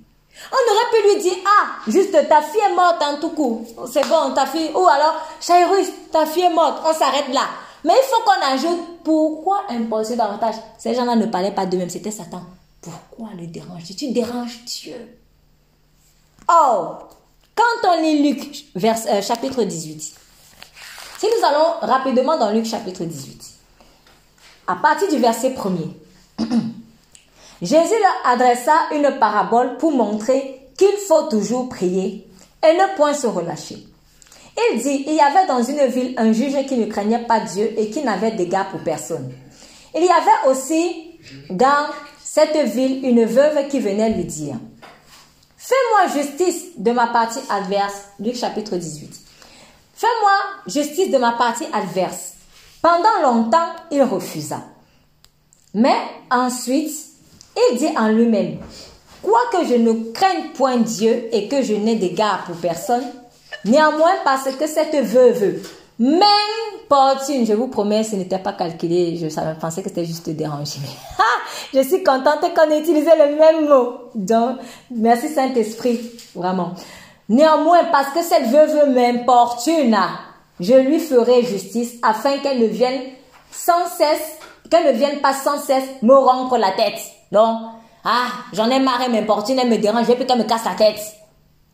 On 0.50 0.72
aurait 0.72 0.90
pu 0.90 1.14
lui 1.14 1.22
dire, 1.22 1.36
ah, 1.46 1.90
juste 1.90 2.12
ta 2.12 2.40
fille 2.40 2.60
est 2.60 2.74
morte 2.74 3.02
en 3.02 3.20
tout 3.20 3.30
coup. 3.30 3.66
C'est 3.90 4.08
bon, 4.08 4.32
ta 4.34 4.46
fille. 4.46 4.70
Ou 4.74 4.86
alors, 4.88 5.20
Chairus, 5.40 5.88
ta 6.10 6.24
fille 6.24 6.44
est 6.44 6.54
morte. 6.54 6.82
On 6.86 6.94
s'arrête 6.94 7.28
là. 7.32 7.48
Mais 7.84 7.92
il 7.92 8.08
faut 8.08 8.22
qu'on 8.22 8.54
ajoute 8.54 9.02
pourquoi 9.04 9.64
imposer 9.68 10.16
davantage? 10.16 10.54
Ces 10.78 10.94
gens-là 10.94 11.16
ne 11.16 11.26
parlaient 11.26 11.54
pas 11.54 11.66
d'eux-mêmes, 11.66 11.90
c'était 11.90 12.10
Satan. 12.10 12.42
Pourquoi 12.80 13.28
le 13.38 13.46
déranges-tu? 13.46 13.94
Tu 13.94 14.12
déranges 14.12 14.64
Dieu. 14.64 15.18
Oh, 16.48 16.94
quand 17.54 17.88
on 17.88 18.02
lit 18.02 18.22
Luc, 18.22 18.64
vers, 18.74 18.96
euh, 19.08 19.20
chapitre 19.20 19.62
18, 19.64 20.00
si 20.00 21.26
nous 21.26 21.46
allons 21.46 21.78
rapidement 21.82 22.38
dans 22.38 22.50
Luc 22.50 22.64
chapitre 22.64 23.04
18, 23.04 23.44
à 24.66 24.76
partir 24.76 25.08
du 25.08 25.18
verset 25.18 25.50
1er, 25.50 25.92
Jésus 27.62 27.94
leur 28.02 28.32
adressa 28.32 28.72
une 28.92 29.18
parabole 29.20 29.76
pour 29.76 29.92
montrer 29.92 30.68
qu'il 30.76 30.96
faut 31.08 31.28
toujours 31.28 31.68
prier 31.68 32.28
et 32.62 32.72
ne 32.74 32.96
point 32.96 33.14
se 33.14 33.28
relâcher. 33.28 33.86
Il 34.56 34.82
dit, 34.82 35.04
il 35.06 35.14
y 35.14 35.20
avait 35.20 35.46
dans 35.46 35.62
une 35.62 35.86
ville 35.86 36.14
un 36.16 36.32
juge 36.32 36.66
qui 36.66 36.76
ne 36.76 36.86
craignait 36.86 37.24
pas 37.24 37.40
Dieu 37.40 37.72
et 37.78 37.88
qui 37.88 38.02
n'avait 38.02 38.32
d'égard 38.32 38.68
pour 38.68 38.80
personne. 38.80 39.32
Il 39.94 40.02
y 40.02 40.08
avait 40.08 40.50
aussi 40.50 41.12
dans 41.50 41.86
cette 42.22 42.56
ville 42.68 43.06
une 43.06 43.24
veuve 43.24 43.68
qui 43.68 43.78
venait 43.78 44.10
lui 44.10 44.24
dire, 44.24 44.56
Fais-moi 45.56 46.20
justice 46.20 46.64
de 46.76 46.90
ma 46.90 47.06
partie 47.06 47.38
adverse. 47.48 48.06
Luc 48.18 48.34
chapitre 48.34 48.76
18. 48.76 49.20
Fais-moi 49.94 50.32
justice 50.66 51.12
de 51.12 51.18
ma 51.18 51.32
partie 51.32 51.66
adverse. 51.72 52.32
Pendant 52.82 53.22
longtemps, 53.22 53.68
il 53.92 54.02
refusa. 54.02 54.60
Mais 55.72 55.96
ensuite, 56.28 57.11
il 57.56 57.78
dit 57.78 57.96
en 57.96 58.08
lui-même, 58.08 58.58
Quoique 59.22 59.68
je 59.68 59.74
ne 59.74 60.12
craigne 60.12 60.50
point 60.54 60.78
Dieu 60.78 61.28
et 61.32 61.46
que 61.46 61.62
je 61.62 61.74
n'ai 61.74 61.94
d'égard 61.94 62.44
pour 62.44 62.56
personne, 62.56 63.04
Néanmoins, 63.64 64.14
parce 64.24 64.50
que 64.56 64.66
cette 64.66 64.94
veuve 65.04 65.60
m'importune, 65.98 67.46
je 67.46 67.52
vous 67.52 67.68
promets, 67.68 68.02
ce 68.02 68.16
n'était 68.16 68.38
pas 68.38 68.54
calculé, 68.54 69.16
je 69.16 69.28
pensais 69.60 69.82
que 69.82 69.88
c'était 69.88 70.04
juste 70.04 70.28
déranger. 70.30 70.80
je 71.74 71.80
suis 71.82 72.02
contente 72.02 72.40
qu'on 72.54 72.70
ait 72.70 72.80
utilisé 72.80 73.10
le 73.16 73.36
même 73.36 73.68
mot. 73.68 74.10
Donc, 74.16 74.58
merci 74.90 75.28
Saint-Esprit, 75.28 76.00
vraiment. 76.34 76.72
Néanmoins, 77.28 77.84
parce 77.92 78.12
que 78.12 78.22
cette 78.22 78.48
veuve 78.48 78.90
m'importune, 78.90 79.96
je 80.58 80.74
lui 80.74 80.98
ferai 80.98 81.44
justice 81.44 81.94
afin 82.02 82.38
qu'elle 82.38 82.58
ne 82.58 82.66
vienne 82.66 83.00
sans 83.52 83.86
cesse, 83.96 84.38
qu'elle 84.68 84.92
ne 84.92 84.98
vienne 84.98 85.20
pas 85.20 85.34
sans 85.34 85.58
cesse 85.58 85.84
me 86.02 86.14
rompre 86.14 86.58
la 86.58 86.72
tête. 86.72 86.98
Donc, 87.32 87.58
ah, 88.04 88.26
j'en 88.52 88.68
ai 88.68 88.78
marre, 88.78 89.00
elle 89.04 89.12
m'importune, 89.12 89.58
elle 89.58 89.70
me 89.70 89.78
dérange, 89.78 90.06
je 90.06 90.12
plus 90.12 90.24
me 90.36 90.44
casse 90.44 90.64
la 90.64 90.74
tête. 90.74 91.00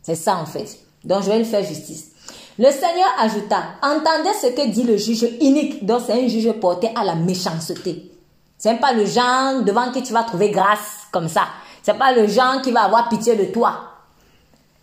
C'est 0.02 0.14
ça 0.14 0.36
en 0.36 0.47
fait. 0.47 0.78
Donc 1.05 1.22
je 1.22 1.30
vais 1.30 1.39
lui 1.39 1.44
faire 1.44 1.64
justice. 1.64 2.12
Le 2.59 2.70
Seigneur 2.70 3.09
ajouta, 3.18 3.62
entendez 3.82 4.30
ce 4.40 4.48
que 4.48 4.68
dit 4.68 4.85
le 4.85 4.97
juge 4.97 5.26
unique. 5.40 5.85
Donc 5.85 6.02
c'est 6.06 6.12
un 6.12 6.28
juge 6.28 6.52
porté 6.52 6.90
à 6.94 7.05
la 7.05 7.14
méchanceté. 7.14 8.10
C'est 8.56 8.80
pas 8.80 8.93
le 8.93 9.05
genre 9.05 9.62
devant 9.62 9.93
qui 9.93 10.02
tu 10.02 10.12
vas 10.12 10.24
trouver 10.24 10.51
grâce 10.51 11.06
comme 11.12 11.28
ça. 11.28 11.43
C'est 11.82 11.98
pas 11.98 12.12
le 12.12 12.26
genre 12.26 12.60
qui 12.62 12.72
va 12.72 12.82
avoir 12.82 13.09
pitié 13.09 13.36
de 13.36 13.44
toi. 13.44 13.80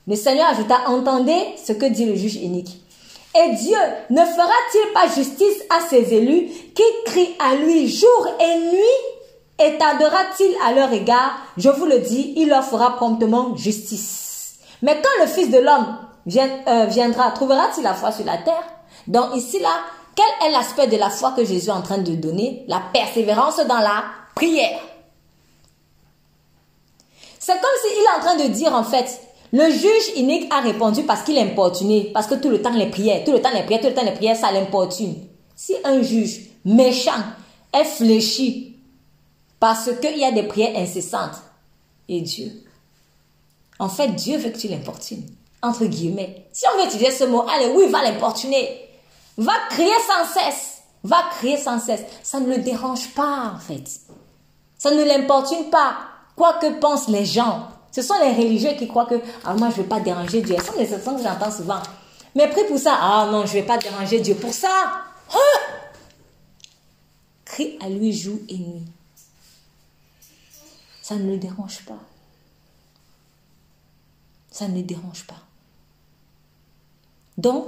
Le 0.08 0.16
Seigneur 0.16 0.48
ajouta, 0.48 0.82
entendez 0.88 1.56
ce 1.64 1.74
que 1.74 1.86
dit 1.86 2.06
le 2.06 2.16
juge 2.16 2.36
unique. 2.36 2.82
Et 3.36 3.56
Dieu 3.56 3.78
ne 4.10 4.22
fera-t-il 4.22 4.94
pas 4.94 5.14
justice 5.14 5.64
à 5.70 5.82
ses 5.82 6.14
élus 6.14 6.48
qui 6.74 6.84
crient 7.06 7.36
à 7.40 7.56
lui 7.56 7.90
jour 7.90 8.28
et 8.40 8.60
nuit 8.72 9.15
et 9.60 9.78
tardera-t-il 9.78 10.54
à 10.66 10.74
leur 10.74 10.92
égard? 10.92 11.38
Je 11.58 11.70
vous 11.70 11.86
le 11.86 12.00
dis, 12.00 12.34
il 12.38 12.50
leur 12.50 12.64
fera 12.64 12.96
promptement 12.96 13.56
justice. 13.56 14.60
Mais 14.82 15.02
quand 15.02 15.24
le 15.24 15.28
Fils 15.28 15.50
de 15.50 15.60
l'homme 15.60 15.98
euh, 16.68 16.86
viendra, 16.86 17.32
trouvera-t-il 17.32 17.84
la 17.84 17.94
foi 17.94 18.12
sur 18.12 18.26
la 18.26 18.38
terre? 18.38 18.64
Donc 19.08 19.36
ici, 19.36 19.60
là, 19.60 19.70
quel 20.16 20.48
est 20.48 20.52
l'aspect 20.52 20.88
de 20.88 20.98
la 20.98 21.10
foi 21.10 21.32
que 21.32 21.46
Jésus 21.46 21.70
est 21.70 21.74
en 21.74 21.82
train 21.82 21.98
de 21.98 22.16
donner? 22.16 22.66
La 22.68 22.82
persévérance 22.94 23.58
dans 23.58 23.80
la 23.80 24.04
prière. 24.36 24.80
C'est 27.40 27.54
comme 27.54 27.72
s'il 27.84 27.98
est 27.98 28.18
en 28.18 28.22
train 28.22 28.36
de 28.44 28.52
dire, 28.52 28.74
en 28.74 28.84
fait, 28.84 29.22
le 29.54 29.70
juge 29.70 30.18
inique 30.18 30.52
a 30.54 30.60
répondu 30.62 31.04
parce 31.04 31.22
qu'il 31.22 31.38
est 31.38 31.42
importuné, 31.42 32.12
parce 32.14 32.28
que 32.28 32.36
tout 32.36 32.50
le 32.50 32.62
temps 32.62 32.74
les 32.74 32.90
prières, 32.90 33.24
tout 33.24 33.32
le 33.32 33.42
temps 33.42 33.52
les 33.54 33.64
prières, 33.64 33.82
tout 33.82 33.88
le 33.88 33.94
temps 33.94 34.04
les 34.04 34.12
prières, 34.12 34.36
ça 34.36 34.52
l'importune. 34.52 35.16
Si 35.56 35.76
un 35.86 36.02
juge 36.02 36.42
méchant 36.66 37.12
est 37.72 37.86
fléchi 37.86 38.75
parce 39.60 39.90
qu'il 40.02 40.18
y 40.18 40.26
a 40.26 40.32
des 40.32 40.44
prières 40.44 40.78
incessantes, 40.78 41.42
et 42.08 42.22
Dieu, 42.22 42.52
en 43.80 43.90
fait, 43.90 44.10
Dieu 44.10 44.38
veut 44.38 44.52
que 44.52 44.58
tu 44.58 44.68
l'importunes 44.68 45.26
entre 45.66 45.86
guillemets. 45.86 46.48
Si 46.52 46.66
on 46.74 46.78
veut 46.78 46.86
utiliser 46.86 47.12
ce 47.12 47.24
mot, 47.24 47.46
allez, 47.50 47.72
oui, 47.76 47.88
va 47.90 48.04
l'importuner. 48.04 48.90
Va 49.38 49.54
crier 49.70 49.94
sans 50.08 50.26
cesse. 50.26 50.82
Va 51.04 51.18
crier 51.38 51.58
sans 51.58 51.80
cesse. 51.80 52.02
Ça 52.24 52.40
ne 52.40 52.48
le 52.48 52.62
dérange 52.62 53.10
pas, 53.10 53.54
en 53.56 53.60
fait. 53.60 53.84
Ça 54.78 54.92
ne 54.92 55.04
l'importune 55.04 55.70
pas. 55.70 55.98
Quoi 56.36 56.54
que 56.54 56.80
pensent 56.80 57.08
les 57.08 57.26
gens. 57.26 57.68
Ce 57.92 58.02
sont 58.02 58.16
les 58.22 58.34
religieux 58.34 58.74
qui 58.78 58.88
croient 58.88 59.06
que, 59.06 59.16
ah, 59.44 59.54
moi, 59.56 59.70
je 59.70 59.78
ne 59.78 59.82
veux 59.84 59.90
pas 59.90 60.00
déranger 60.00 60.42
Dieu. 60.42 60.56
Ce 60.60 60.66
sont 60.66 60.74
des 60.74 60.82
expressions 60.82 61.16
que 61.16 61.24
j'entends 61.24 61.52
souvent. 61.52 61.80
Mais 62.36 62.50
prie 62.50 62.66
pour 62.68 62.78
ça. 62.78 62.98
Ah, 63.00 63.30
non, 63.32 63.46
je 63.46 63.56
ne 63.56 63.62
vais 63.62 63.64
pas 63.64 63.78
déranger 63.78 64.20
Dieu 64.20 64.36
pour 64.36 64.54
ça. 64.54 64.68
Hein? 65.34 65.60
Crie 67.46 67.78
à 67.82 67.90
lui 67.90 68.12
jour 68.12 68.38
et 68.50 68.58
nuit. 68.58 68.86
Ça 71.06 71.14
ne 71.18 71.30
le 71.30 71.38
dérange 71.38 71.86
pas. 71.86 72.00
Ça 74.50 74.68
ne 74.68 74.78
le 74.78 74.82
dérange 74.82 75.28
pas. 75.28 75.38
Donc, 77.38 77.68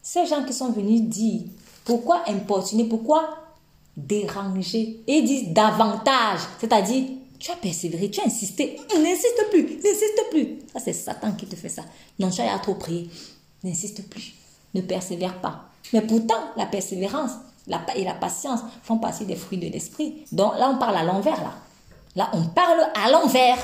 ces 0.00 0.24
gens 0.24 0.44
qui 0.44 0.52
sont 0.52 0.70
venus 0.70 1.02
dire 1.02 1.42
pourquoi 1.84 2.22
importuner, 2.28 2.84
pourquoi 2.84 3.38
déranger, 3.96 5.00
et 5.04 5.22
disent 5.22 5.48
davantage, 5.48 6.38
c'est-à-dire 6.60 7.08
tu 7.40 7.50
as 7.50 7.56
persévéré, 7.56 8.08
tu 8.08 8.20
as 8.20 8.26
insisté, 8.26 8.78
n'insiste 8.96 9.50
plus, 9.50 9.64
n'insiste 9.64 10.30
plus. 10.30 10.58
Ça, 10.72 10.78
c'est 10.78 10.92
Satan 10.92 11.32
qui 11.32 11.46
te 11.46 11.56
fait 11.56 11.68
ça. 11.68 11.82
Non, 12.20 12.30
tu 12.30 12.40
as 12.40 12.58
trop 12.60 12.76
prié, 12.76 13.10
n'insiste 13.64 14.08
plus, 14.08 14.32
ne 14.74 14.80
persévère 14.80 15.40
pas. 15.40 15.70
Mais 15.92 16.02
pourtant, 16.02 16.52
la 16.56 16.66
persévérance 16.66 17.32
et 17.96 18.04
la 18.04 18.14
patience 18.14 18.60
font 18.84 18.98
partie 18.98 19.26
des 19.26 19.34
fruits 19.34 19.58
de 19.58 19.66
l'esprit. 19.66 20.24
Donc 20.30 20.56
là, 20.56 20.70
on 20.70 20.78
parle 20.78 20.98
à 20.98 21.02
l'envers, 21.02 21.42
là. 21.42 21.52
Là, 22.16 22.30
on 22.32 22.42
parle 22.44 22.80
à 22.94 23.10
l'envers. 23.10 23.58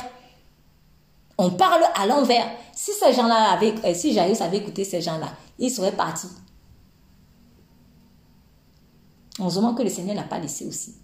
On 1.39 1.51
parle 1.51 1.83
à 1.95 2.07
l'envers. 2.07 2.47
Si 2.74 2.93
ces 2.93 3.12
gens-là 3.12 3.53
avaient, 3.53 3.74
euh, 3.85 3.95
si 3.95 4.12
Jairus 4.12 4.41
avait 4.41 4.59
écouté 4.59 4.85
ces 4.85 5.01
gens-là, 5.01 5.29
il 5.59 5.70
serait 5.70 5.93
parti. 5.93 6.29
Heureusement 9.41 9.74
que 9.74 9.83
le 9.83 9.89
Seigneur 9.89 10.15
n'a 10.15 10.24
pas 10.24 10.39
laissé 10.39 10.66
aussi. 10.66 10.95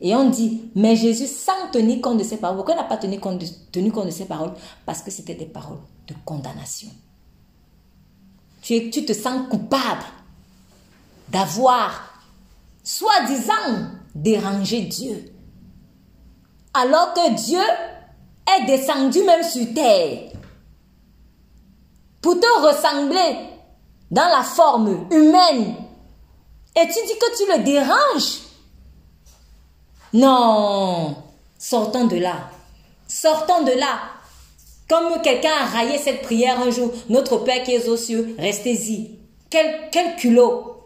Et 0.00 0.14
on 0.14 0.30
dit, 0.30 0.70
mais 0.74 0.96
Jésus, 0.96 1.26
sans 1.26 1.70
tenir 1.72 2.00
compte 2.00 2.18
de 2.18 2.24
ses 2.24 2.36
paroles, 2.36 2.56
pourquoi 2.56 2.74
n'a 2.74 2.84
pas 2.84 2.96
tenu 2.96 3.20
compte, 3.20 3.38
de, 3.38 3.46
tenu 3.70 3.92
ses 4.10 4.24
paroles? 4.24 4.52
Parce 4.86 5.02
que 5.02 5.10
c'était 5.10 5.34
des 5.34 5.46
paroles 5.46 5.78
de 6.08 6.14
condamnation. 6.24 6.88
Tu 8.62 8.90
te 8.90 9.12
sens 9.12 9.48
coupable 9.48 10.04
d'avoir, 11.28 12.20
soi-disant, 12.84 13.90
dérangé 14.14 14.82
Dieu. 14.82 15.31
Alors 16.74 17.12
que 17.14 17.34
Dieu 17.34 17.62
est 18.56 18.64
descendu 18.66 19.22
même 19.24 19.42
sur 19.42 19.72
terre 19.74 20.32
pour 22.20 22.38
te 22.38 22.46
ressembler 22.60 23.36
dans 24.10 24.28
la 24.28 24.42
forme 24.42 25.06
humaine. 25.10 25.74
Et 26.74 26.86
tu 26.86 27.06
dis 27.06 27.18
que 27.18 27.36
tu 27.36 27.52
le 27.52 27.64
déranges? 27.64 28.38
Non, 30.14 31.16
sortons 31.58 32.06
de 32.06 32.16
là. 32.16 32.50
Sortons 33.08 33.62
de 33.62 33.72
là. 33.72 34.00
Comme 34.88 35.20
quelqu'un 35.22 35.52
a 35.52 35.66
raillé 35.66 35.98
cette 35.98 36.22
prière 36.22 36.60
un 36.60 36.70
jour, 36.70 36.92
notre 37.08 37.38
Père 37.38 37.62
qui 37.62 37.72
est 37.72 37.88
aux 37.88 37.96
cieux, 37.96 38.36
restez-y. 38.38 39.18
Quel, 39.48 40.16
culot. 40.16 40.76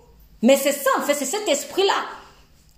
Mais 0.42 0.56
c'est 0.56 0.72
ça, 0.72 0.90
en 0.98 1.02
c'est 1.06 1.24
cet 1.24 1.48
esprit-là. 1.48 2.04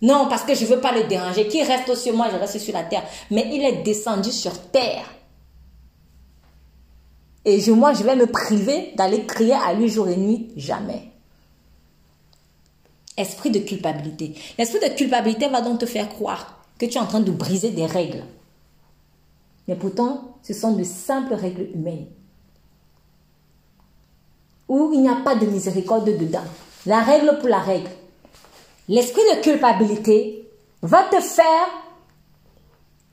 Non, 0.01 0.27
parce 0.29 0.45
que 0.45 0.55
je 0.55 0.65
ne 0.65 0.69
veux 0.69 0.81
pas 0.81 0.93
le 0.93 1.05
déranger. 1.05 1.49
Qui 1.49 1.62
reste 1.62 1.89
au 1.89 2.12
moi, 2.15 2.29
je 2.31 2.37
reste 2.37 2.59
sur 2.59 2.75
la 2.75 2.85
terre. 2.85 3.03
Mais 3.31 3.49
il 3.53 3.65
est 3.65 3.83
descendu 3.83 4.31
sur 4.31 4.57
terre. 4.70 5.05
Et 7.45 7.70
moi, 7.70 7.95
je 7.95 8.03
vais 8.03 8.15
me 8.15 8.27
priver 8.27 8.93
d'aller 8.97 9.25
crier 9.25 9.55
à 9.55 9.73
lui 9.73 9.89
jour 9.89 10.09
et 10.09 10.16
nuit. 10.16 10.51
Jamais. 10.57 11.11
Esprit 13.16 13.51
de 13.51 13.59
culpabilité. 13.61 14.35
L'esprit 14.57 14.79
de 14.81 14.95
culpabilité 14.95 15.49
va 15.49 15.62
donc 15.62 15.81
te 15.81 15.87
faire 15.87 16.09
croire 16.09 16.62
que 16.79 16.87
tu 16.87 16.97
es 16.97 17.01
en 17.01 17.07
train 17.07 17.20
de 17.20 17.33
briser 17.33 17.70
des 17.70 17.87
règles. 17.87 18.23
Mais 19.66 19.75
pourtant, 19.75 20.37
ce 20.43 20.55
sont 20.55 20.73
de 20.73 20.85
simples 20.85 21.35
règles 21.35 21.69
humaines. 21.75 22.07
Où 24.69 24.93
il 24.93 25.01
n'y 25.01 25.09
a 25.09 25.16
pas 25.16 25.35
de 25.35 25.47
miséricorde 25.47 26.05
dedans. 26.05 26.45
La 26.87 27.01
règle 27.01 27.39
pour 27.39 27.49
la 27.49 27.59
règle. 27.59 27.91
L'esprit 28.89 29.23
de 29.35 29.43
culpabilité 29.43 30.48
va 30.82 31.05
te 31.05 31.20
faire 31.20 31.69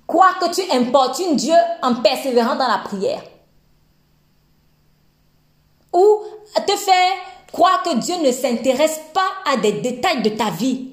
croire 0.08 0.40
que 0.40 0.54
tu 0.54 0.62
importunes 0.72 1.36
Dieu 1.36 1.56
en 1.82 1.96
persévérant 1.96 2.56
dans 2.56 2.68
la 2.68 2.78
prière. 2.80 3.24
Ou 5.92 6.22
te 6.66 6.76
faire 6.78 7.14
croire 7.52 7.84
que 7.84 7.98
Dieu 7.98 8.16
ne 8.24 8.32
s'intéresse 8.32 9.00
pas 9.14 9.52
à 9.52 9.58
des 9.58 9.74
détails 9.74 10.22
de 10.22 10.30
ta 10.30 10.50
vie. 10.50 10.92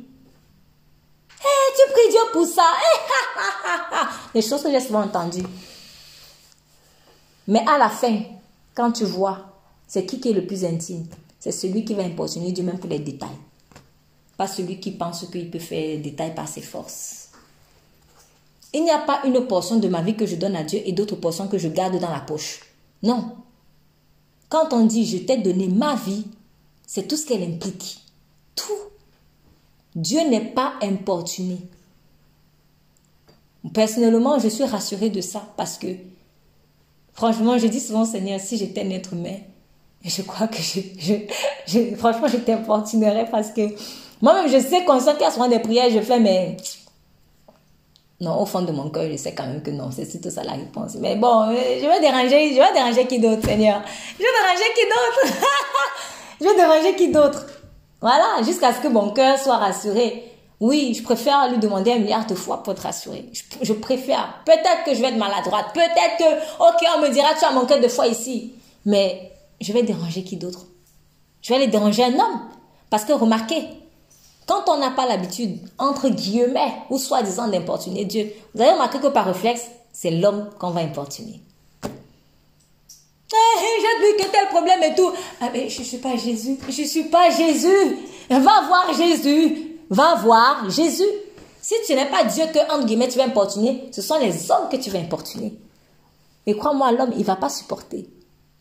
Eh, 1.41 1.73
tu 1.77 1.93
pries 1.93 2.11
Dieu 2.11 2.21
pour 2.33 2.47
ça. 2.47 2.65
Eh, 2.83 4.07
Les 4.35 4.43
choses 4.43 4.63
que 4.63 4.71
j'ai 4.71 4.81
souvent 4.81 5.03
entendues. 5.03 5.47
Mais 7.49 7.65
à 7.69 7.79
la 7.79 7.89
fin, 7.89 8.21
quand 8.75 8.93
tu 8.93 9.05
vois, 9.05 9.39
c'est 9.87 10.07
qui 10.07 10.21
qui 10.21 10.31
est 10.31 10.35
le 10.35 10.47
plus 10.47 10.65
intime? 10.65 11.07
C'est 11.41 11.51
celui 11.53 11.85
qui 11.85 11.95
va 11.95 12.05
importuner 12.05 12.53
Dieu 12.53 12.63
même 12.65 12.79
pour 12.79 12.89
les 12.89 13.01
détails. 13.01 13.29
Pas 14.37 14.47
celui 14.47 14.81
qui 14.81 14.93
pense 14.93 15.27
qu'il 15.31 15.51
peut 15.51 15.59
faire 15.59 15.89
les 15.89 15.99
détails 15.99 16.35
par 16.35 16.49
ses 16.49 16.63
forces. 16.63 17.29
Il 18.75 18.85
n'y 18.85 18.91
a 18.91 18.99
pas 18.99 19.21
une 19.25 19.47
portion 19.47 19.77
de 19.77 19.89
ma 19.89 20.01
vie 20.01 20.17
que 20.17 20.27
je 20.27 20.37
donne 20.37 20.57
à 20.57 20.65
Dieu 20.65 20.81
et 20.85 20.93
d'autres 20.93 21.17
portions 21.17 21.47
que 21.47 21.59
je 21.59 21.69
garde 21.69 21.99
dans 22.01 22.11
la 22.11 22.21
poche. 22.21 22.61
Non. 23.03 23.37
Quand 24.49 24.73
on 24.73 24.87
dit 24.87 25.07
je 25.07 25.19
t'ai 25.19 25.37
donné 25.37 25.69
ma 25.69 25.95
vie, 25.95 26.25
c'est 26.87 27.07
tout 27.07 27.17
ce 27.17 27.27
qu'elle 27.27 27.43
implique. 27.43 28.01
Tout. 28.55 28.73
Dieu 29.95 30.21
n'est 30.29 30.53
pas 30.53 30.75
importuné. 30.83 31.59
Personnellement, 33.73 34.39
je 34.39 34.49
suis 34.49 34.65
rassurée 34.65 35.11
de 35.11 35.21
ça 35.21 35.47
parce 35.57 35.79
que, 35.79 35.87
franchement, 37.13 37.59
je 37.59 37.67
dis 37.67 37.81
souvent, 37.81 38.05
Seigneur, 38.05 38.41
si 38.41 38.57
j'étais 38.57 38.83
un 38.83 38.91
être 38.91 39.13
humain, 39.13 39.37
je 40.05 40.23
crois 40.23 40.49
que 40.49 40.61
je, 40.61 40.81
je, 41.67 41.95
franchement, 41.97 42.27
je 42.27 42.39
t'importunerais 42.39 43.29
parce 43.31 43.51
que 43.51 43.63
moi-même, 44.23 44.49
je 44.49 44.59
sais 44.59 44.85
qu'on 44.85 45.01
sent 45.01 45.13
qu'il 45.15 45.23
y 45.23 45.25
a 45.25 45.31
souvent 45.31 45.49
des 45.49 45.59
prières, 45.59 45.91
je 45.91 46.01
fais, 46.01 46.19
mais 46.19 46.57
non, 48.23 48.41
au 48.41 48.47
fond 48.47 48.63
de 48.63 48.71
mon 48.71 48.89
cœur, 48.89 49.11
je 49.11 49.17
sais 49.17 49.35
quand 49.35 49.47
même 49.47 49.63
que 49.65 49.71
non, 49.73 49.91
c'est 49.91 50.07
tout 50.21 50.31
ça 50.31 50.45
la 50.45 50.53
réponse. 50.53 50.95
Mais 51.01 51.17
bon, 51.17 51.47
je 51.51 51.85
vais 51.85 52.01
déranger, 52.01 52.55
je 52.55 52.61
vais 52.61 52.73
déranger 52.73 53.05
qui 53.09 53.19
d'autre, 53.19 53.45
Seigneur? 53.45 53.83
Je 54.17 54.23
vais 54.23 54.31
déranger 54.41 54.73
qui 54.77 54.85
d'autre? 54.85 55.45
Je 56.41 56.49
vais 56.49 56.57
déranger 56.57 56.97
qui 56.97 57.09
d'autre? 57.13 57.47
Voilà, 58.01 58.43
jusqu'à 58.45 58.73
ce 58.73 58.81
que 58.81 58.89
mon 58.89 59.11
cœur 59.11 59.39
soit 59.39 59.59
rassuré. 59.59 60.25
Oui, 60.59 60.93
je 60.93 61.03
préfère 61.03 61.49
lui 61.49 61.59
demander 61.59 61.93
un 61.93 61.99
milliard 61.99 62.27
de 62.27 62.35
fois 62.35 62.65
pour 62.65 62.73
être 62.73 62.83
rassuré. 62.83 63.29
Je, 63.63 63.73
préfère. 63.73 64.41
Peut-être 64.45 64.85
que 64.85 64.93
je 64.93 65.01
vais 65.01 65.09
être 65.09 65.19
maladroite. 65.19 65.73
Peut-être 65.73 66.17
que, 66.19 66.25
ok, 66.63 66.89
on 66.97 67.01
me 67.03 67.09
dira, 67.11 67.29
tu 67.39 67.45
as 67.45 67.53
manqué 67.53 67.79
de 67.79 67.87
foi 67.87 68.09
ici. 68.09 68.55
Mais 68.87 69.33
je 69.61 69.73
vais 69.73 69.85
déranger 69.85 70.25
qui 70.25 70.37
d'autre? 70.37 70.67
Je 71.43 71.51
vais 71.51 71.57
aller 71.57 71.69
déranger 71.69 72.05
un 72.05 72.15
homme. 72.15 72.41
Parce 72.91 73.05
que 73.05 73.13
remarquez, 73.13 73.69
quand 74.47 74.69
on 74.69 74.79
n'a 74.79 74.91
pas 74.91 75.07
l'habitude, 75.07 75.59
entre 75.79 76.09
guillemets, 76.09 76.75
ou 76.91 76.99
soi-disant 76.99 77.49
d'importuner 77.49 78.05
Dieu, 78.05 78.33
vous 78.55 78.63
avez 78.63 78.73
remarqué 78.73 78.99
que 78.99 79.07
par 79.07 79.27
réflexe, 79.27 79.69
c'est 79.93 80.11
l'homme 80.11 80.51
qu'on 80.59 80.71
va 80.71 80.81
importuner. 80.81 81.41
j'ai 83.31 84.07
vu 84.07 84.17
que 84.17 84.31
tel 84.31 84.49
problème 84.49 84.83
et 84.83 84.95
tout. 84.95 85.11
Ah, 85.41 85.49
mais 85.53 85.69
je 85.69 85.81
ne 85.81 85.85
suis 85.85 85.99
pas 85.99 86.17
Jésus. 86.17 86.59
Je 86.69 86.83
ne 86.83 86.87
suis 86.87 87.05
pas 87.05 87.31
Jésus. 87.31 87.99
Va 88.29 88.39
voir 88.39 88.93
Jésus. 88.97 89.79
Va 89.91 90.17
voir 90.17 90.69
Jésus. 90.71 91.09
Si 91.61 91.75
tu 91.87 91.95
n'es 91.95 92.07
pas 92.07 92.25
Dieu 92.25 92.45
que, 92.53 92.59
entre 92.73 92.87
guillemets, 92.87 93.09
tu 93.09 93.19
vas 93.19 93.25
importuner, 93.25 93.89
ce 93.93 94.03
sont 94.03 94.19
les 94.19 94.51
hommes 94.51 94.69
que 94.71 94.77
tu 94.77 94.91
vas 94.91 94.99
importuner. 94.99 95.55
Et 96.47 96.57
crois-moi, 96.57 96.91
l'homme, 96.93 97.13
il 97.13 97.21
ne 97.21 97.25
va 97.25 97.37
pas 97.37 97.49
supporter. 97.49 98.09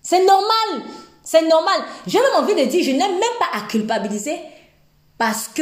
C'est 0.03 0.23
normal. 0.23 0.83
C'est 1.23 1.47
normal. 1.47 1.81
J'ai 2.05 2.19
même 2.19 2.43
envie 2.43 2.53
de 2.53 2.65
dire, 2.65 2.83
je 2.83 2.91
n'ai 2.91 2.97
même 2.97 3.19
pas 3.39 3.57
à 3.57 3.61
culpabiliser 3.67 4.39
parce 5.21 5.47
que 5.49 5.61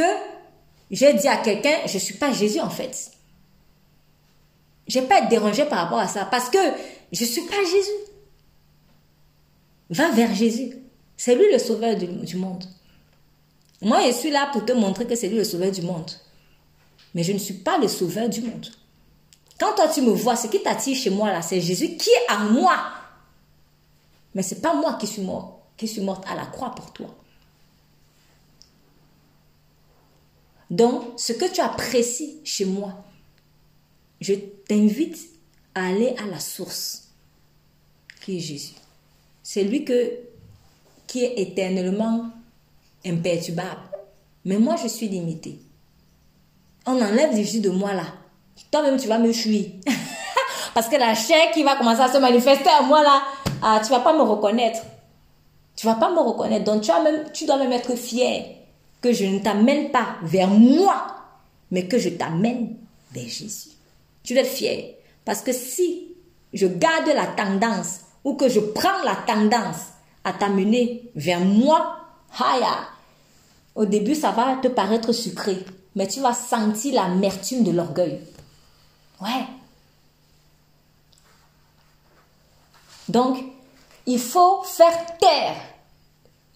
j'ai 0.90 1.12
dit 1.12 1.28
à 1.28 1.36
quelqu'un, 1.36 1.80
je 1.84 1.92
ne 1.92 1.98
suis 1.98 2.14
pas 2.14 2.32
Jésus 2.32 2.60
en 2.60 2.70
fait. 2.70 3.10
Je 4.88 4.98
n'ai 4.98 5.06
pas 5.06 5.18
être 5.18 5.28
dérangé 5.28 5.66
par 5.66 5.80
rapport 5.80 5.98
à 5.98 6.08
ça 6.08 6.24
parce 6.24 6.48
que 6.48 6.56
je 7.12 7.24
ne 7.24 7.28
suis 7.28 7.42
pas 7.42 7.62
Jésus. 7.70 8.00
Va 9.90 10.12
vers 10.12 10.34
Jésus. 10.34 10.78
C'est 11.14 11.34
lui 11.34 11.44
le 11.52 11.58
sauveur 11.58 11.94
du, 11.94 12.06
du, 12.06 12.36
monde. 12.36 12.64
Moi, 13.82 14.00
je 14.06 14.12
suis 14.12 14.30
là 14.30 14.48
pour 14.50 14.64
te 14.64 14.72
montrer 14.72 15.06
que 15.06 15.14
c'est 15.14 15.28
lui 15.28 15.36
le 15.36 15.44
sauveur 15.44 15.70
du 15.70 15.82
monde. 15.82 16.10
Mais 17.12 17.22
je 17.22 17.32
ne 17.32 17.38
suis 17.38 17.52
pas 17.52 17.76
le 17.76 17.86
sauveur 17.86 18.30
du 18.30 18.40
monde. 18.40 18.66
Quand 19.58 19.74
toi 19.74 19.88
tu 19.88 20.00
me 20.00 20.12
vois, 20.12 20.36
ce 20.36 20.46
qui 20.46 20.62
t'attire 20.62 20.96
chez 20.96 21.10
moi 21.10 21.30
là, 21.30 21.42
c'est 21.42 21.60
Jésus 21.60 21.98
qui 21.98 22.08
est 22.08 22.32
à 22.32 22.38
moi. 22.38 22.78
Mais 24.34 24.42
ce 24.42 24.54
n'est 24.54 24.62
pas 24.62 24.72
moi 24.72 24.94
qui 24.94 25.06
suis 25.06 25.20
mort, 25.20 25.60
qui 25.76 25.86
suis 25.86 26.00
morte 26.00 26.24
à 26.32 26.34
la 26.34 26.46
croix 26.46 26.74
pour 26.74 26.94
toi. 26.94 27.14
Donc, 30.70 31.02
ce 31.16 31.32
que 31.32 31.52
tu 31.52 31.60
apprécies 31.60 32.38
chez 32.44 32.64
moi, 32.64 32.94
je 34.20 34.34
t'invite 34.34 35.18
à 35.74 35.88
aller 35.88 36.14
à 36.22 36.26
la 36.26 36.38
source, 36.38 37.08
qui 38.24 38.36
est 38.36 38.40
Jésus. 38.40 38.74
C'est 39.42 39.64
lui 39.64 39.84
qui 41.06 41.24
est 41.24 41.40
éternellement 41.40 42.26
imperturbable. 43.04 43.80
Mais 44.44 44.58
moi, 44.58 44.76
je 44.80 44.88
suis 44.88 45.08
limité. 45.08 45.58
On 46.86 47.00
enlève 47.02 47.34
Jésus 47.34 47.60
de 47.60 47.70
moi 47.70 47.92
là. 47.92 48.06
Toi-même, 48.70 48.98
tu 48.98 49.08
vas 49.08 49.18
me 49.18 49.32
fuir. 49.32 49.66
Parce 50.74 50.88
que 50.88 50.96
la 50.96 51.14
chair 51.14 51.50
qui 51.52 51.64
va 51.64 51.76
commencer 51.76 52.02
à 52.02 52.12
se 52.12 52.18
manifester 52.18 52.68
à 52.68 52.82
moi 52.82 53.02
là, 53.02 53.22
ah, 53.62 53.80
tu 53.84 53.90
vas 53.90 54.00
pas 54.00 54.12
me 54.12 54.22
reconnaître. 54.22 54.80
Tu 55.74 55.86
vas 55.86 55.94
pas 55.94 56.10
me 56.10 56.20
reconnaître. 56.20 56.64
Donc, 56.64 56.82
tu, 56.82 56.92
même, 56.92 57.24
tu 57.32 57.46
dois 57.46 57.56
même 57.56 57.72
être 57.72 57.96
fier 57.96 58.59
que 59.00 59.12
je 59.12 59.24
ne 59.24 59.38
t'amène 59.38 59.90
pas 59.90 60.16
vers 60.22 60.48
moi, 60.48 61.06
mais 61.70 61.86
que 61.86 61.98
je 61.98 62.10
t'amène 62.10 62.76
vers 63.12 63.28
Jésus. 63.28 63.70
Tu 64.22 64.34
dois 64.34 64.42
être 64.42 64.50
fier. 64.50 64.96
Parce 65.24 65.42
que 65.42 65.52
si 65.52 66.08
je 66.52 66.66
garde 66.66 67.08
la 67.08 67.26
tendance 67.26 68.00
ou 68.24 68.34
que 68.34 68.48
je 68.48 68.60
prends 68.60 69.02
la 69.04 69.16
tendance 69.26 69.92
à 70.24 70.32
t'amener 70.32 71.10
vers 71.14 71.40
moi, 71.40 71.96
au 73.74 73.84
début 73.86 74.14
ça 74.14 74.30
va 74.30 74.56
te 74.56 74.68
paraître 74.68 75.12
sucré, 75.12 75.64
mais 75.94 76.06
tu 76.06 76.20
vas 76.20 76.34
sentir 76.34 76.94
l'amertume 76.94 77.64
de 77.64 77.72
l'orgueil. 77.72 78.20
Ouais. 79.20 79.46
Donc, 83.08 83.42
il 84.06 84.18
faut 84.18 84.62
faire 84.62 85.18
taire 85.18 85.56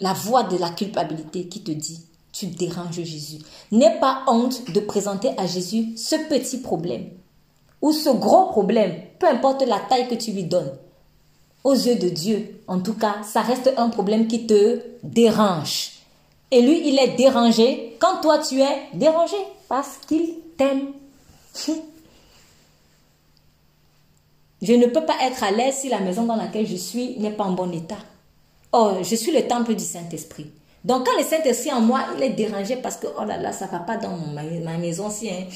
la 0.01 0.13
voix 0.13 0.45
de 0.45 0.57
la 0.57 0.71
culpabilité 0.71 1.49
qui 1.49 1.63
te 1.63 1.73
dit 1.73 2.05
tu 2.35 2.47
déranges 2.47 3.01
Jésus. 3.03 3.39
N'aie 3.71 3.99
pas 4.01 4.25
honte 4.27 4.71
de 4.73 4.81
présenter 4.81 5.31
à 5.39 5.47
Jésus 5.47 5.97
ce 5.97 6.17
petit 6.29 6.59
problème 6.59 7.11
ou 7.81 7.93
ce 7.93 8.11
gros 8.11 8.47
problème, 8.47 8.95
peu 9.19 9.29
importe 9.29 9.63
la 9.63 9.79
taille 9.79 10.09
que 10.09 10.17
tu 10.17 10.33
lui 10.33 10.45
donnes. 10.45 10.73
Aux 11.63 11.75
yeux 11.75 11.97
de 11.97 12.09
Dieu, 12.09 12.61
en 12.67 12.81
tout 12.81 12.95
cas, 12.95 13.17
ça 13.23 13.41
reste 13.41 13.73
un 13.77 13.89
problème 13.89 14.27
qui 14.27 14.47
te 14.47 14.81
dérange. 15.03 15.93
Et 16.51 16.61
lui, 16.61 16.89
il 16.89 16.99
est 16.99 17.17
dérangé 17.17 17.97
quand 18.01 18.21
toi, 18.21 18.39
tu 18.39 18.61
es 18.61 18.89
dérangé 18.95 19.37
parce 19.69 19.99
qu'il 20.07 20.35
t'aime. 20.57 20.93
Je 24.63 24.73
ne 24.73 24.87
peux 24.87 25.05
pas 25.05 25.17
être 25.23 25.45
à 25.45 25.51
l'aise 25.51 25.75
si 25.77 25.89
la 25.91 26.01
maison 26.01 26.25
dans 26.25 26.37
laquelle 26.37 26.67
je 26.67 26.77
suis 26.77 27.19
n'est 27.19 27.33
pas 27.33 27.45
en 27.45 27.53
bon 27.53 27.71
état. 27.71 27.99
Oh, 28.73 28.93
je 29.03 29.15
suis 29.15 29.31
le 29.31 29.47
temple 29.47 29.75
du 29.75 29.85
Saint-Esprit. 29.85 30.51
Donc 30.85 31.07
quand 31.07 31.17
le 31.19 31.25
Saint-Esprit 31.25 31.73
en 31.73 31.81
moi, 31.81 32.07
il 32.17 32.23
est 32.23 32.31
dérangé 32.31 32.77
parce 32.77 32.97
que, 32.97 33.07
oh 33.19 33.25
là 33.25 33.39
là, 33.39 33.53
ça 33.53 33.67
va 33.67 33.79
pas 33.79 33.97
dans 33.97 34.17
ma, 34.17 34.77
maison, 34.77 35.11
si, 35.11 35.31
hein, 35.31 35.47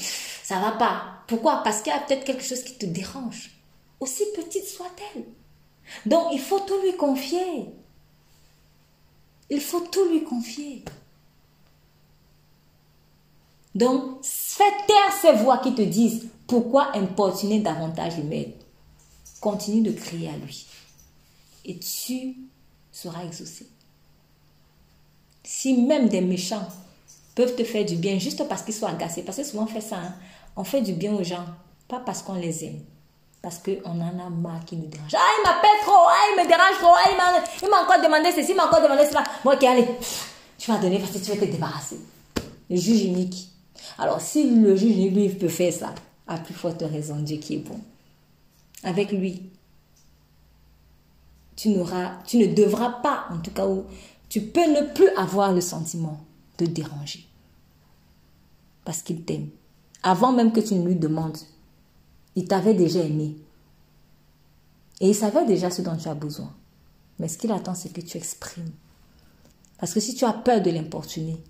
ça 0.43 0.59
va 0.59 0.71
pas. 0.71 1.03
Pourquoi? 1.27 1.61
Parce 1.63 1.81
qu'il 1.81 1.93
y 1.93 1.95
a 1.95 1.99
peut-être 1.99 2.23
quelque 2.23 2.43
chose 2.43 2.63
qui 2.63 2.77
te 2.77 2.85
dérange. 2.85 3.51
Aussi 3.99 4.23
petite 4.35 4.65
soit-elle. 4.65 5.23
Donc 6.05 6.27
il 6.31 6.39
faut 6.39 6.59
tout 6.59 6.81
lui 6.81 6.95
confier. 6.95 7.69
Il 9.49 9.61
faut 9.61 9.81
tout 9.81 10.09
lui 10.09 10.23
confier. 10.23 10.83
Donc, 13.75 14.23
fais 14.23 14.71
taire 14.87 15.13
ces 15.21 15.31
voix 15.43 15.59
qui 15.59 15.73
te 15.73 15.81
disent 15.81 16.27
pourquoi 16.47 16.95
importuner 16.97 17.59
davantage 17.59 18.17
le 18.17 18.23
maître? 18.23 18.65
continue 19.39 19.81
de 19.81 19.91
crier 19.91 20.29
à 20.29 20.37
lui. 20.37 20.67
Et 21.65 21.79
tu 21.79 22.35
seras 22.91 23.23
exaucé. 23.23 23.67
Si 25.51 25.73
même 25.73 26.09
des 26.09 26.21
méchants 26.21 26.67
peuvent 27.33 27.55
te 27.55 27.63
faire 27.63 27.83
du 27.83 27.95
bien 27.95 28.19
juste 28.19 28.47
parce 28.47 28.61
qu'ils 28.61 28.75
sont 28.75 28.85
agacés, 28.85 29.23
parce 29.23 29.39
que 29.39 29.43
souvent 29.43 29.63
on 29.63 29.65
fait 29.65 29.81
ça, 29.81 29.95
hein. 29.95 30.13
on 30.55 30.63
fait 30.63 30.81
du 30.81 30.93
bien 30.93 31.11
aux 31.11 31.23
gens, 31.23 31.43
pas 31.87 31.99
parce 31.99 32.21
qu'on 32.21 32.35
les 32.35 32.65
aime, 32.65 32.79
parce 33.41 33.57
qu'on 33.57 33.99
en 33.99 34.19
a 34.19 34.29
marre 34.29 34.63
qui 34.63 34.75
nous 34.75 34.85
dérange. 34.85 35.11
Ah, 35.11 35.27
il 35.39 35.43
m'appelle 35.43 35.79
trop, 35.81 36.05
ah, 36.07 36.27
il 36.29 36.43
me 36.43 36.47
dérange 36.47 36.77
trop, 36.79 36.93
ah, 36.95 37.09
il 37.63 37.67
m'a 37.67 37.81
encore 37.81 37.99
demandé 37.99 38.31
ceci, 38.31 38.51
il 38.51 38.57
m'a 38.57 38.67
encore 38.67 38.83
demandé 38.83 39.07
cela. 39.09 39.23
Moi, 39.43 39.57
qui 39.57 39.65
allez, 39.65 39.87
tu 40.59 40.69
vas 40.69 40.77
donner 40.77 40.99
parce 40.99 41.13
que 41.13 41.17
tu 41.17 41.31
vas 41.31 41.43
te 41.43 41.51
débarrasser. 41.51 41.99
Le 42.69 42.75
juge 42.75 43.05
unique. 43.05 43.49
Alors, 43.97 44.21
si 44.21 44.51
le 44.51 44.75
juge 44.75 44.97
unique, 44.97 45.39
peut 45.39 45.47
faire 45.47 45.73
ça, 45.73 45.95
à 46.27 46.37
plus 46.37 46.53
forte 46.53 46.83
raison, 46.83 47.15
Dieu 47.15 47.37
qui 47.37 47.55
est 47.55 47.67
bon. 47.67 47.79
Avec 48.83 49.11
lui, 49.11 49.49
tu, 51.55 51.69
n'auras, 51.69 52.19
tu 52.27 52.37
ne 52.37 52.45
devras 52.53 52.99
pas, 53.01 53.25
en 53.31 53.39
tout 53.39 53.49
cas, 53.49 53.65
tu 54.29 54.41
peux 54.41 54.65
ne 54.65 54.93
plus 54.93 55.09
avoir 55.17 55.53
le 55.53 55.61
sentiment 55.61 56.21
de 56.59 56.65
déranger. 56.65 57.27
Parce 58.85 59.01
qu'il 59.01 59.23
t'aime. 59.23 59.49
Avant 60.03 60.31
même 60.31 60.51
que 60.51 60.59
tu 60.59 60.75
ne 60.75 60.87
lui 60.87 60.95
demandes, 60.95 61.37
il 62.35 62.47
t'avait 62.47 62.73
déjà 62.73 63.01
aimé. 63.01 63.35
Et 65.01 65.09
il 65.09 65.15
savait 65.15 65.45
déjà 65.45 65.69
ce 65.71 65.81
dont 65.81 65.97
tu 65.97 66.07
as 66.07 66.13
besoin. 66.13 66.53
Mais 67.17 67.27
ce 67.27 67.37
qu'il 67.37 67.51
attend, 67.51 67.75
c'est 67.75 67.91
que 67.91 68.01
tu 68.01 68.17
exprimes. 68.17 68.71
Parce 69.79 69.93
que 69.93 69.99
si 69.99 70.13
tu 70.13 70.25
as 70.25 70.33
peur 70.33 70.61
de 70.61 70.69
l'importuner, 70.69 71.41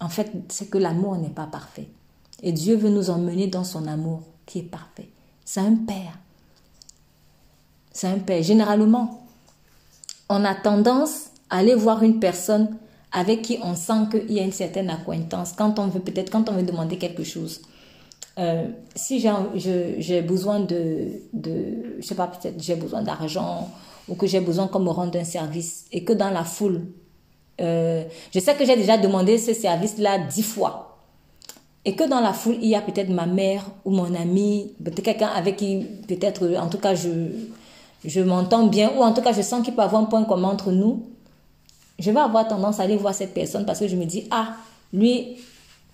en 0.00 0.08
fait, 0.08 0.30
c'est 0.48 0.68
que 0.68 0.78
l'amour 0.78 1.16
n'est 1.16 1.30
pas 1.30 1.46
parfait. 1.46 1.88
Et 2.42 2.52
Dieu 2.52 2.76
veut 2.76 2.90
nous 2.90 3.10
emmener 3.10 3.46
dans 3.46 3.64
son 3.64 3.86
amour 3.86 4.22
qui 4.44 4.58
est 4.58 4.62
parfait. 4.62 5.08
C'est 5.44 5.60
un 5.60 5.76
père. 5.76 6.18
C'est 7.92 8.08
un 8.08 8.18
père. 8.18 8.42
Généralement, 8.42 9.23
on 10.28 10.44
a 10.44 10.54
tendance 10.54 11.30
à 11.50 11.58
aller 11.58 11.74
voir 11.74 12.02
une 12.02 12.20
personne 12.20 12.76
avec 13.12 13.42
qui 13.42 13.58
on 13.62 13.74
sent 13.74 14.08
qu'il 14.10 14.32
y 14.32 14.40
a 14.40 14.42
une 14.42 14.52
certaine 14.52 14.90
acquaintance. 14.90 15.52
Quand 15.52 15.78
on 15.78 15.86
veut 15.86 16.00
peut-être, 16.00 16.30
quand 16.30 16.48
on 16.48 16.52
veut 16.52 16.62
demander 16.62 16.98
quelque 16.98 17.24
chose. 17.24 17.62
Euh, 18.36 18.66
si 18.96 19.24
j'ai 19.98 20.22
besoin 20.22 20.58
de, 20.58 21.20
de, 21.32 21.96
je 22.00 22.06
sais 22.06 22.16
pas, 22.16 22.26
peut-être 22.26 22.60
j'ai 22.60 22.74
besoin 22.74 23.02
d'argent 23.02 23.70
ou 24.08 24.16
que 24.16 24.26
j'ai 24.26 24.40
besoin 24.40 24.66
qu'on 24.66 24.80
me 24.80 24.90
rende 24.90 25.14
un 25.14 25.24
service 25.24 25.84
et 25.92 26.02
que 26.02 26.12
dans 26.12 26.30
la 26.30 26.42
foule, 26.42 26.82
euh, 27.60 28.02
je 28.34 28.40
sais 28.40 28.56
que 28.56 28.64
j'ai 28.64 28.74
déjà 28.74 28.98
demandé 28.98 29.38
ce 29.38 29.54
service-là 29.54 30.18
dix 30.18 30.42
fois 30.42 30.94
et 31.84 31.94
que 31.94 32.08
dans 32.08 32.20
la 32.20 32.32
foule, 32.32 32.56
il 32.60 32.68
y 32.68 32.74
a 32.74 32.80
peut-être 32.80 33.10
ma 33.10 33.26
mère 33.26 33.64
ou 33.84 33.90
mon 33.90 34.12
ami, 34.14 34.74
peut-être 34.82 35.02
quelqu'un 35.02 35.28
avec 35.28 35.56
qui, 35.56 35.86
peut-être, 36.08 36.56
en 36.56 36.68
tout 36.68 36.78
cas, 36.78 36.94
je, 36.94 37.08
je 38.04 38.20
m'entends 38.20 38.66
bien, 38.66 38.92
ou 38.96 39.02
en 39.02 39.12
tout 39.12 39.22
cas, 39.22 39.32
je 39.32 39.42
sens 39.42 39.64
qu'il 39.64 39.74
peut 39.74 39.82
avoir 39.82 40.02
un 40.02 40.06
point 40.06 40.24
commun 40.24 40.48
entre 40.48 40.70
nous, 40.70 41.02
je 41.98 42.10
vais 42.10 42.20
avoir 42.20 42.46
tendance 42.46 42.80
à 42.80 42.84
aller 42.84 42.96
voir 42.96 43.14
cette 43.14 43.34
personne 43.34 43.64
parce 43.64 43.78
que 43.78 43.88
je 43.88 43.96
me 43.96 44.04
dis, 44.04 44.26
ah, 44.30 44.48
lui, 44.92 45.36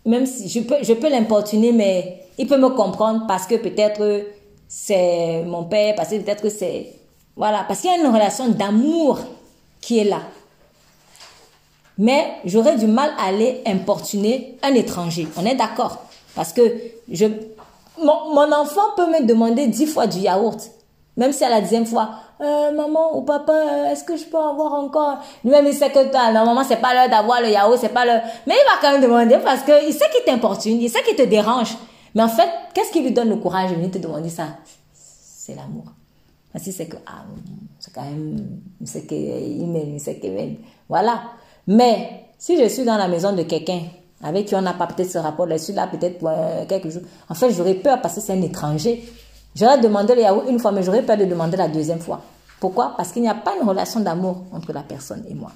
même 0.06 0.26
si 0.26 0.48
je 0.48 0.60
peux, 0.60 0.76
je 0.82 0.92
peux 0.94 1.10
l'importuner, 1.10 1.72
mais 1.72 2.24
il 2.38 2.46
peut 2.46 2.58
me 2.58 2.70
comprendre 2.70 3.26
parce 3.26 3.46
que 3.46 3.56
peut-être 3.56 4.24
c'est 4.66 5.42
mon 5.44 5.64
père, 5.64 5.94
parce 5.94 6.10
que 6.10 6.16
peut-être 6.16 6.48
c'est, 6.48 6.94
voilà, 7.36 7.64
parce 7.66 7.80
qu'il 7.80 7.90
y 7.90 7.92
a 7.92 7.98
une 7.98 8.12
relation 8.12 8.48
d'amour 8.48 9.18
qui 9.80 9.98
est 9.98 10.04
là. 10.04 10.20
Mais 11.98 12.36
j'aurais 12.46 12.78
du 12.78 12.86
mal 12.86 13.10
à 13.18 13.28
aller 13.28 13.60
importuner 13.66 14.56
un 14.62 14.72
étranger. 14.72 15.28
On 15.36 15.44
est 15.44 15.54
d'accord. 15.54 15.98
Parce 16.34 16.52
que 16.54 16.62
je, 17.10 17.26
mon, 17.98 18.34
mon 18.34 18.52
enfant 18.52 18.94
peut 18.96 19.06
me 19.06 19.26
demander 19.26 19.66
dix 19.66 19.86
fois 19.86 20.06
du 20.06 20.20
yaourt. 20.20 20.70
Même 21.16 21.32
si 21.32 21.44
à 21.44 21.48
la 21.48 21.60
dixième 21.60 21.86
fois, 21.86 22.10
euh, 22.40 22.72
maman 22.72 23.16
ou 23.16 23.22
papa, 23.22 23.52
euh, 23.52 23.92
est-ce 23.92 24.04
que 24.04 24.16
je 24.16 24.24
peux 24.24 24.38
avoir 24.38 24.72
encore? 24.74 25.18
Lui-même, 25.44 25.66
il 25.66 25.74
sait 25.74 25.90
que 25.90 26.10
toi, 26.10 26.32
normalement, 26.32 26.64
c'est 26.64 26.80
pas 26.80 26.94
l'heure 26.94 27.10
d'avoir 27.10 27.40
le 27.40 27.48
yaourt, 27.48 27.78
c'est 27.78 27.90
pas 27.90 28.06
l'heure. 28.06 28.22
Mais 28.46 28.54
il 28.54 28.64
va 28.64 28.80
quand 28.80 28.92
même 28.92 29.02
demander 29.02 29.36
parce 29.44 29.62
qu'il 29.62 29.92
sait 29.92 30.08
qu'il 30.14 30.24
t'importune, 30.24 30.80
il 30.80 30.88
sait 30.88 31.02
qu'il 31.02 31.16
te 31.16 31.22
dérange. 31.22 31.76
Mais 32.14 32.22
en 32.22 32.28
fait, 32.28 32.48
qu'est-ce 32.74 32.90
qui 32.90 33.02
lui 33.02 33.12
donne 33.12 33.28
le 33.28 33.36
courage 33.36 33.70
de 33.70 33.74
venir 33.76 33.90
te 33.90 33.98
demander 33.98 34.30
ça? 34.30 34.44
C'est 34.92 35.54
l'amour. 35.54 35.84
Parce 36.52 36.64
que 36.64 36.72
c'est 36.72 36.86
que, 36.86 36.96
ah, 37.06 37.24
c'est 37.78 37.92
quand 37.92 38.02
même, 38.02 38.60
c'est 38.84 39.06
qu'il 39.06 39.66
m'aime, 39.66 39.98
c'est 39.98 40.18
qu'il 40.18 40.32
m'aime. 40.32 40.56
Voilà. 40.88 41.22
Mais, 41.66 42.26
si 42.38 42.56
je 42.56 42.68
suis 42.68 42.84
dans 42.84 42.96
la 42.96 43.06
maison 43.06 43.32
de 43.32 43.42
quelqu'un, 43.42 43.80
avec 44.22 44.46
qui 44.46 44.54
on 44.54 44.62
n'a 44.62 44.74
pas 44.74 44.86
peut-être 44.86 45.10
ce 45.10 45.18
rapport 45.18 45.46
là-dessus, 45.46 45.72
là, 45.72 45.86
peut-être 45.86 46.18
euh, 46.24 46.66
quelque 46.66 46.90
chose, 46.90 47.02
en 47.28 47.34
fait, 47.34 47.52
j'aurais 47.52 47.74
peur 47.74 48.00
parce 48.00 48.16
que 48.16 48.20
c'est 48.20 48.32
un 48.32 48.42
étranger. 48.42 49.04
J'aurais 49.54 49.78
demandé 49.78 50.14
le 50.14 50.22
yaourt 50.22 50.48
une 50.48 50.58
fois, 50.58 50.72
mais 50.72 50.82
j'aurais 50.82 51.02
peur 51.02 51.16
de 51.16 51.24
demander 51.24 51.56
la 51.56 51.68
deuxième 51.68 52.00
fois. 52.00 52.22
Pourquoi? 52.60 52.94
Parce 52.96 53.12
qu'il 53.12 53.22
n'y 53.22 53.28
a 53.28 53.34
pas 53.34 53.54
une 53.60 53.66
relation 53.66 54.00
d'amour 54.00 54.44
entre 54.52 54.72
la 54.72 54.82
personne 54.82 55.24
et 55.28 55.34
moi. 55.34 55.50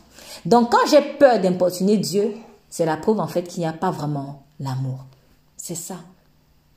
Donc 0.45 0.73
quand 0.73 0.87
j'ai 0.91 1.03
peur 1.03 1.39
d'importuner 1.39 1.99
Dieu, 1.99 2.35
c'est 2.71 2.87
la 2.87 2.97
preuve 2.97 3.21
en 3.21 3.27
fait 3.27 3.43
qu'il 3.43 3.61
n'y 3.61 3.67
a 3.67 3.73
pas 3.73 3.91
vraiment 3.91 4.43
l'amour. 4.59 5.05
C'est 5.57 5.75
ça. 5.75 5.97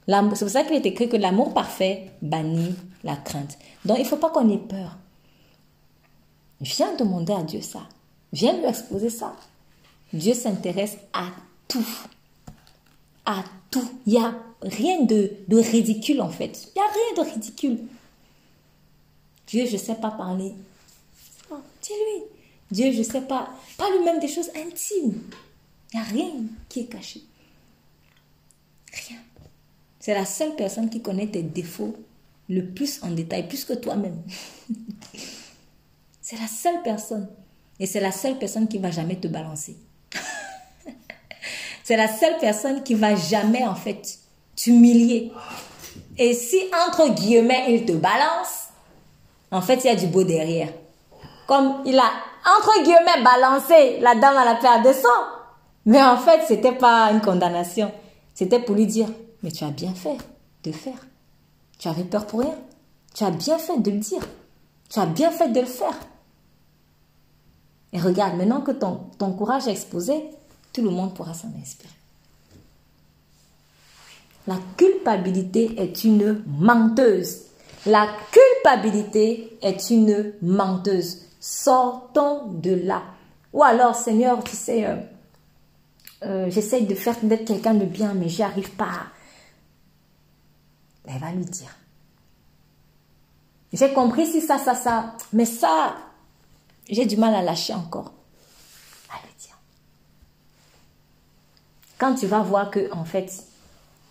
C'est 0.07 0.39
pour 0.39 0.49
ça 0.49 0.63
qu'il 0.63 0.75
est 0.75 0.85
écrit 0.85 1.09
que 1.09 1.17
l'amour 1.17 1.53
parfait 1.53 2.11
bannit 2.21 2.75
la 3.03 3.15
crainte. 3.15 3.57
Donc 3.83 3.97
il 3.97 4.03
ne 4.03 4.07
faut 4.07 4.17
pas 4.17 4.29
qu'on 4.29 4.49
ait 4.49 4.57
peur. 4.57 4.97
Viens 6.61 6.95
demander 6.95 7.33
à 7.33 7.43
Dieu 7.43 7.61
ça. 7.61 7.81
Viens 8.31 8.53
lui 8.53 8.65
exposer 8.65 9.09
ça. 9.09 9.33
Dieu 10.13 10.33
s'intéresse 10.33 10.97
à 11.13 11.25
tout. 11.67 11.85
À 13.25 13.43
tout. 13.69 13.89
Il 14.05 14.13
n'y 14.13 14.19
a 14.19 14.33
rien 14.61 15.03
de, 15.03 15.31
ridicule 15.49 16.21
en 16.21 16.29
fait. 16.29 16.69
Il 16.75 16.79
n'y 16.79 16.87
a 16.87 16.91
rien 16.91 17.23
de 17.23 17.31
ridicule. 17.31 17.79
Dieu, 19.47 19.65
je 19.65 19.73
ne 19.73 19.77
sais 19.77 19.95
pas 19.95 20.11
parler. 20.11 20.53
dis-lui. 21.49 22.23
Dieu, 22.71 22.91
je 22.91 22.99
ne 22.99 23.03
sais 23.03 23.21
pas. 23.21 23.49
Parle 23.77 24.03
même 24.03 24.19
des 24.19 24.27
choses 24.27 24.49
intimes. 24.49 25.21
Il 25.93 25.99
n'y 25.99 26.01
a 26.01 26.03
rien 26.03 26.31
qui 26.67 26.81
est 26.81 26.85
caché. 26.85 27.21
Rien. 28.91 29.19
C'est 29.99 30.13
la 30.13 30.25
seule 30.25 30.55
personne 30.55 30.89
qui 30.89 31.01
connaît 31.01 31.27
tes 31.27 31.43
défauts 31.43 31.95
le 32.49 32.65
plus 32.65 33.01
en 33.03 33.11
détail, 33.11 33.47
plus 33.47 33.65
que 33.65 33.73
toi-même. 33.73 34.21
c'est 36.21 36.37
la 36.37 36.47
seule 36.47 36.81
personne. 36.83 37.29
Et 37.79 37.85
c'est 37.85 37.99
la 37.99 38.11
seule 38.11 38.37
personne 38.37 38.67
qui 38.67 38.79
va 38.79 38.91
jamais 38.91 39.17
te 39.17 39.27
balancer. 39.27 39.77
c'est 41.83 41.97
la 41.97 42.07
seule 42.07 42.37
personne 42.39 42.83
qui 42.83 42.95
va 42.95 43.15
jamais, 43.15 43.65
en 43.65 43.75
fait, 43.75 44.19
t'humilier. 44.57 45.31
Et 46.17 46.33
si, 46.33 46.59
entre 46.87 47.13
guillemets, 47.13 47.67
il 47.69 47.85
te 47.85 47.93
balance, 47.93 48.67
en 49.51 49.61
fait, 49.61 49.75
il 49.83 49.87
y 49.87 49.89
a 49.89 49.95
du 49.95 50.07
beau 50.07 50.23
derrière. 50.23 50.73
Comme 51.47 51.75
il 51.85 51.97
a, 51.97 52.11
entre 52.57 52.83
guillemets, 52.83 53.23
balancé 53.23 53.99
la 54.01 54.15
dame 54.15 54.35
à 54.35 54.43
la 54.43 54.55
paire 54.55 54.81
de 54.81 54.91
sang. 54.91 55.07
Mais 55.85 56.03
en 56.03 56.17
fait, 56.17 56.41
c'était 56.45 56.73
pas 56.73 57.11
une 57.13 57.21
condamnation. 57.21 57.91
C'était 58.33 58.59
pour 58.59 58.75
lui 58.75 58.87
dire, 58.87 59.07
mais 59.41 59.51
tu 59.51 59.63
as 59.63 59.69
bien 59.69 59.93
fait 59.93 60.17
de 60.63 60.71
faire. 60.73 61.07
Tu 61.79 61.87
avais 61.87 62.03
peur 62.03 62.25
pour 62.25 62.41
rien. 62.41 62.55
Tu 63.13 63.23
as 63.23 63.31
bien 63.31 63.57
fait 63.57 63.77
de 63.77 63.91
le 63.91 63.99
dire. 63.99 64.27
Tu 64.89 64.99
as 64.99 65.05
bien 65.05 65.31
fait 65.31 65.49
de 65.49 65.61
le 65.61 65.65
faire. 65.65 65.97
Et 67.93 67.99
regarde, 67.99 68.35
maintenant 68.35 68.61
que 68.61 68.71
ton, 68.71 69.01
ton 69.17 69.31
courage 69.31 69.67
est 69.67 69.71
exposé, 69.71 70.25
tout 70.73 70.81
le 70.81 70.89
monde 70.89 71.13
pourra 71.13 71.33
s'en 71.33 71.47
inspirer. 71.59 71.96
La 74.47 74.57
culpabilité 74.77 75.79
est 75.79 76.05
une 76.05 76.41
menteuse. 76.47 77.43
La 77.85 78.07
culpabilité 78.31 79.57
est 79.61 79.89
une 79.89 80.33
menteuse. 80.41 81.23
Sortons 81.39 82.47
de 82.53 82.73
là. 82.73 83.03
Ou 83.51 83.63
alors, 83.63 83.95
Seigneur, 83.95 84.41
tu 84.43 84.55
sais, 84.55 84.85
euh, 84.85 84.95
euh, 86.23 86.49
j'essaye 86.49 86.85
de 86.85 86.95
faire 86.95 87.15
d'être 87.23 87.45
quelqu'un 87.45 87.73
de 87.73 87.85
bien, 87.85 88.13
mais 88.13 88.29
j'y 88.29 88.41
arrive 88.41 88.71
pas. 88.71 89.07
Elle 91.05 91.19
va 91.19 91.31
lui 91.31 91.45
dire. 91.45 91.75
J'ai 93.73 93.93
compris 93.93 94.25
si 94.27 94.41
ça, 94.41 94.57
ça, 94.57 94.75
ça. 94.75 95.15
Mais 95.33 95.45
ça, 95.45 95.95
j'ai 96.89 97.05
du 97.05 97.17
mal 97.17 97.35
à 97.35 97.41
lâcher 97.41 97.73
encore. 97.73 98.13
Allez, 99.09 99.33
dire. 99.39 99.57
Quand 101.97 102.15
tu 102.15 102.27
vas 102.27 102.41
voir 102.41 102.71
que, 102.71 102.91
en 102.93 103.03
fait, 103.05 103.46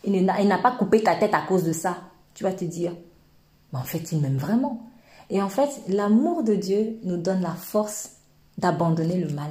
il 0.05 0.25
n'a 0.25 0.59
pas 0.59 0.73
coupé 0.73 1.03
ta 1.03 1.17
tête 1.17 1.35
à 1.35 1.43
cause 1.43 1.65
de 1.65 1.73
ça, 1.73 1.99
tu 2.35 2.45
vas 2.45 2.53
te 2.53 2.65
dire, 2.65 2.93
mais 3.73 3.79
en 3.79 3.85
fait, 3.85 4.13
il 4.13 4.21
m'aime 4.21 4.39
vraiment. 4.39 4.89
Et 5.31 5.43
en 5.43 5.49
fait, 5.49 5.83
l'amour 5.89 6.45
de 6.45 6.55
Dieu 6.55 6.99
nous 7.03 7.17
donne 7.17 7.41
la 7.41 7.55
force 7.55 8.11
d'abandonner 8.59 9.19
le 9.19 9.33
mal. 9.33 9.51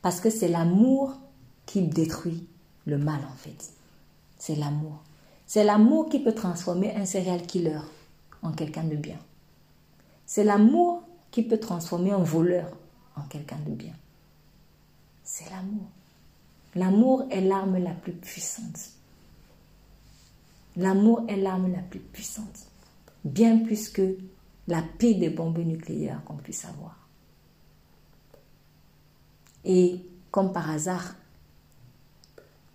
Parce 0.00 0.20
que 0.20 0.30
c'est 0.30 0.48
l'amour 0.48 1.14
qui 1.66 1.82
détruit 1.82 2.46
le 2.86 2.98
mal, 2.98 3.20
en 3.30 3.36
fait. 3.36 3.70
C'est 4.38 4.54
l'amour. 4.54 5.02
C'est 5.46 5.64
l'amour 5.64 6.08
qui 6.08 6.20
peut 6.20 6.34
transformer 6.34 6.94
un 6.94 7.04
serial 7.04 7.42
killer 7.42 7.80
en 8.42 8.52
quelqu'un 8.52 8.84
de 8.84 8.96
bien. 8.96 9.18
C'est 10.26 10.44
l'amour 10.44 11.02
qui 11.30 11.42
peut 11.42 11.58
transformer 11.58 12.12
un 12.12 12.22
voleur 12.22 12.70
en 13.16 13.22
quelqu'un 13.22 13.58
de 13.66 13.72
bien. 13.72 13.92
C'est 15.22 15.48
l'amour. 15.50 15.86
L'amour 16.74 17.24
est 17.30 17.40
l'arme 17.40 17.78
la 17.78 17.92
plus 17.92 18.12
puissante. 18.12 18.93
L'amour 20.76 21.22
est 21.28 21.36
l'arme 21.36 21.72
la 21.72 21.82
plus 21.82 22.00
puissante. 22.00 22.66
bien 23.24 23.58
plus 23.58 23.88
que 23.88 24.16
la 24.68 24.82
pire 24.98 25.18
des 25.18 25.30
bombes 25.30 25.58
nucléaires 25.58 26.22
qu'on 26.24 26.36
puisse 26.36 26.64
avoir. 26.64 26.96
Et 29.64 30.00
comme 30.30 30.52
par 30.52 30.70
hasard, 30.70 31.14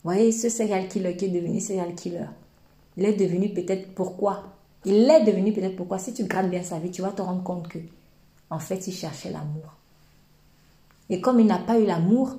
voyez, 0.04 0.32
ce 0.32 0.50
serial 0.50 0.88
killer 0.88 1.16
qui 1.16 1.26
est 1.26 1.30
devenu 1.30 1.60
serial 1.60 1.94
killer, 1.94 2.26
il 2.98 3.06
est 3.06 3.14
devenu 3.14 3.54
peut-être 3.54 3.94
pourquoi? 3.94 4.56
Il 4.86 5.10
est 5.10 5.24
devenu 5.24 5.54
peut-être 5.54 5.76
pourquoi? 5.76 6.00
Si 6.00 6.14
tu 6.14 6.24
grattes 6.24 6.50
bien 6.50 6.64
sa 6.64 6.80
vie, 6.80 6.90
tu 6.90 7.02
vas 7.02 7.12
te 7.12 7.22
rendre 7.22 7.44
compte 7.44 7.68
que, 7.68 7.80
en 8.50 8.60
fait, 8.60 8.88
il 8.88 8.94
cherchait 8.94 9.32
l'amour. 9.32 9.76
Et 11.10 11.22
comme 11.22 11.40
il 11.40 11.46
n'a 11.46 11.60
pas 11.60 11.80
eu 11.80 11.86
l'amour, 11.86 12.36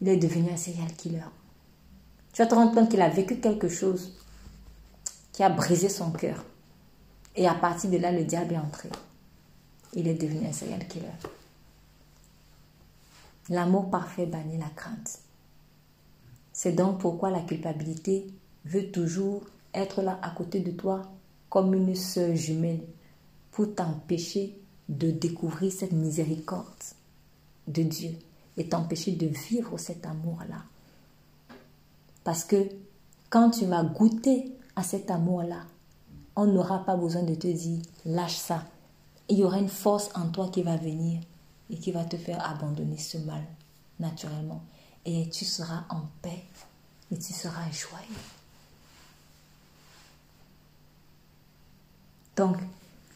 il 0.00 0.08
est 0.08 0.16
devenu 0.16 0.50
un 0.50 0.56
serial 0.56 0.92
killer. 0.94 1.22
Tu 2.32 2.42
vas 2.42 2.46
te 2.46 2.54
rendre 2.54 2.72
compte 2.74 2.90
qu'il 2.90 3.00
a 3.00 3.08
vécu 3.08 3.40
quelque 3.40 3.68
chose 3.68 4.12
qui 5.38 5.44
a 5.44 5.50
brisé 5.50 5.88
son 5.88 6.10
cœur. 6.10 6.44
Et 7.36 7.46
à 7.46 7.54
partir 7.54 7.88
de 7.90 7.96
là, 7.96 8.10
le 8.10 8.24
diable 8.24 8.54
est 8.54 8.58
entré. 8.58 8.88
Il 9.94 10.08
est 10.08 10.20
devenu 10.20 10.44
un 10.44 10.52
serial 10.52 10.84
killer. 10.88 11.06
L'amour 13.48 13.88
parfait 13.88 14.26
bannit 14.26 14.58
la 14.58 14.68
crainte. 14.74 15.20
C'est 16.52 16.72
donc 16.72 16.98
pourquoi 16.98 17.30
la 17.30 17.38
culpabilité 17.42 18.26
veut 18.64 18.90
toujours 18.90 19.44
être 19.74 20.02
là 20.02 20.18
à 20.22 20.30
côté 20.30 20.58
de 20.58 20.72
toi 20.72 21.02
comme 21.50 21.72
une 21.72 21.94
sœur 21.94 22.34
jumelle 22.34 22.82
pour 23.52 23.72
t'empêcher 23.76 24.60
de 24.88 25.12
découvrir 25.12 25.70
cette 25.70 25.92
miséricorde 25.92 26.66
de 27.68 27.84
Dieu 27.84 28.10
et 28.56 28.68
t'empêcher 28.68 29.12
de 29.12 29.28
vivre 29.28 29.78
cet 29.78 30.04
amour-là. 30.04 30.64
Parce 32.24 32.42
que 32.42 32.68
quand 33.30 33.50
tu 33.50 33.66
vas 33.66 33.84
goûter 33.84 34.57
à 34.78 34.84
cet 34.84 35.10
amour-là, 35.10 35.64
on 36.36 36.46
n'aura 36.46 36.84
pas 36.84 36.94
besoin 36.94 37.24
de 37.24 37.34
te 37.34 37.48
dire 37.48 37.82
lâche 38.04 38.36
ça. 38.36 38.62
Il 39.28 39.38
y 39.38 39.44
aura 39.44 39.58
une 39.58 39.68
force 39.68 40.08
en 40.14 40.28
toi 40.28 40.50
qui 40.52 40.62
va 40.62 40.76
venir 40.76 41.20
et 41.68 41.76
qui 41.76 41.90
va 41.90 42.04
te 42.04 42.16
faire 42.16 42.48
abandonner 42.48 42.96
ce 42.96 43.18
mal 43.18 43.42
naturellement. 43.98 44.62
Et 45.04 45.28
tu 45.30 45.44
seras 45.44 45.82
en 45.90 46.02
paix 46.22 46.44
et 47.10 47.18
tu 47.18 47.32
seras 47.32 47.68
joyeux. 47.72 48.22
Donc, 52.36 52.56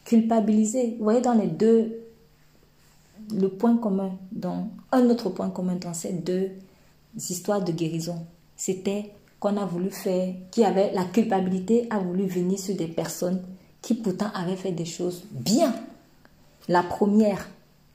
culpabiliser, 0.03 0.97
vous 0.97 1.05
voyez 1.05 1.21
dans 1.21 1.33
les 1.33 1.47
deux, 1.47 1.97
le 3.33 3.47
point 3.47 3.77
commun, 3.77 4.11
dans 4.33 4.67
un 4.91 5.09
autre 5.09 5.29
point 5.29 5.49
commun 5.49 5.75
dans 5.77 5.93
ces 5.93 6.11
deux 6.11 6.51
histoires 7.15 7.63
de 7.63 7.71
guérison, 7.71 8.25
c'était 8.57 9.13
qu'on 9.43 9.57
a 9.57 9.65
voulu 9.65 9.91
faire, 9.91 10.33
qui 10.51 10.63
avait 10.63 10.93
la 10.93 11.03
culpabilité, 11.03 11.85
a 11.89 11.99
voulu 11.99 12.25
venir 12.25 12.57
sur 12.57 12.77
des 12.77 12.87
personnes 12.87 13.43
qui 13.81 13.93
pourtant 13.93 14.29
avaient 14.33 14.55
fait 14.55 14.71
des 14.71 14.85
choses 14.85 15.25
bien. 15.31 15.75
La 16.69 16.81
première, 16.81 17.49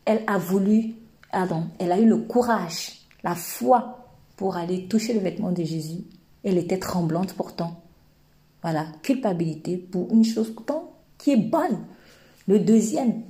elle 0.04 0.22
a 0.26 0.36
voulu, 0.36 0.94
pardon, 1.32 1.64
elle 1.78 1.92
a 1.92 1.98
eu 1.98 2.06
le 2.06 2.18
courage, 2.18 2.98
la 3.24 3.34
foi 3.34 4.10
pour 4.36 4.58
aller 4.58 4.88
toucher 4.88 5.14
le 5.14 5.20
vêtement 5.20 5.50
de 5.50 5.64
Jésus. 5.64 6.04
Elle 6.44 6.58
était 6.58 6.78
tremblante 6.78 7.32
pourtant. 7.32 7.80
Voilà, 8.60 8.84
culpabilité 9.02 9.78
pour 9.78 10.12
une 10.12 10.26
chose 10.26 10.52
pourtant 10.54 10.92
qui 11.16 11.30
est 11.30 11.36
bonne. 11.38 11.78
Le 12.46 12.58
deuxième, 12.58 13.22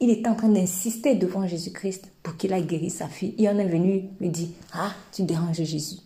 il 0.00 0.10
est 0.10 0.26
en 0.26 0.34
train 0.34 0.48
d'insister 0.48 1.14
devant 1.14 1.46
Jésus-Christ 1.46 2.10
pour 2.24 2.36
qu'il 2.36 2.52
a 2.52 2.60
guéri 2.60 2.90
sa 2.90 3.06
fille. 3.06 3.36
Il 3.38 3.48
en 3.48 3.58
est 3.58 3.68
venu 3.68 4.08
lui 4.20 4.28
dit, 4.28 4.50
ah, 4.72 4.90
tu 5.12 5.22
déranges 5.22 5.62
Jésus. 5.62 5.98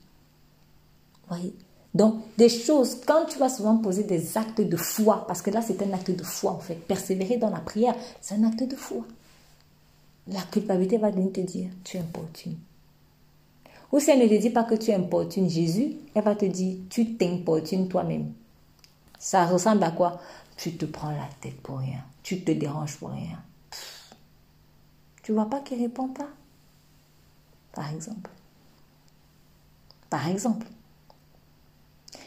Donc, 1.95 2.17
des 2.37 2.49
choses, 2.49 3.01
quand 3.07 3.27
tu 3.27 3.39
vas 3.39 3.49
souvent 3.49 3.77
poser 3.79 4.03
des 4.03 4.37
actes 4.37 4.61
de 4.61 4.77
foi, 4.77 5.25
parce 5.27 5.43
que 5.43 5.51
là, 5.51 5.63
c'est 5.63 5.81
un 5.83 5.93
acte 5.93 6.11
de 6.11 6.25
foi, 6.25 6.53
en 6.53 6.59
fait. 6.59 6.75
Persévérer 6.75 7.37
dans 7.37 7.51
la 7.51 7.61
prière, 7.61 7.95
c'est 8.21 8.35
un 8.35 8.45
acte 8.45 8.65
de 8.65 8.77
foi. 8.77 9.05
La 10.27 10.43
culpabilité 10.43 10.99
va 10.99 11.11
venir 11.11 11.33
te 11.33 11.41
dire, 11.41 11.71
tu 11.85 11.99
importunes. 11.99 12.59
Ou 13.93 14.01
si 14.01 14.11
elle 14.11 14.19
ne 14.19 14.27
te 14.27 14.41
dit 14.41 14.51
pas 14.51 14.65
que 14.65 14.75
tu 14.75 14.93
importunes 14.93 15.49
Jésus, 15.49 15.93
elle 16.15 16.25
va 16.25 16.35
te 16.35 16.47
dire, 16.47 16.79
tu 16.91 17.17
t'importunes 17.17 17.87
toi-même. 17.87 18.33
Ça 19.19 19.47
ressemble 19.47 19.85
à 19.85 19.93
quoi? 19.93 20.21
Tu 20.57 20.77
te 20.77 20.85
prends 20.85 21.13
la 21.13 21.29
tête 21.41 21.61
pour 21.61 21.79
rien. 21.79 22.01
Tu 22.23 22.41
te 22.41 22.51
déranges 22.51 22.97
pour 22.97 23.11
rien. 23.11 23.39
Tu 25.23 25.33
vois 25.33 25.49
pas 25.49 25.61
qu'il 25.61 25.81
répond 25.81 26.09
pas? 26.09 26.29
Par 27.73 27.93
exemple. 27.93 28.31
Par 30.11 30.29
exemple. 30.29 30.67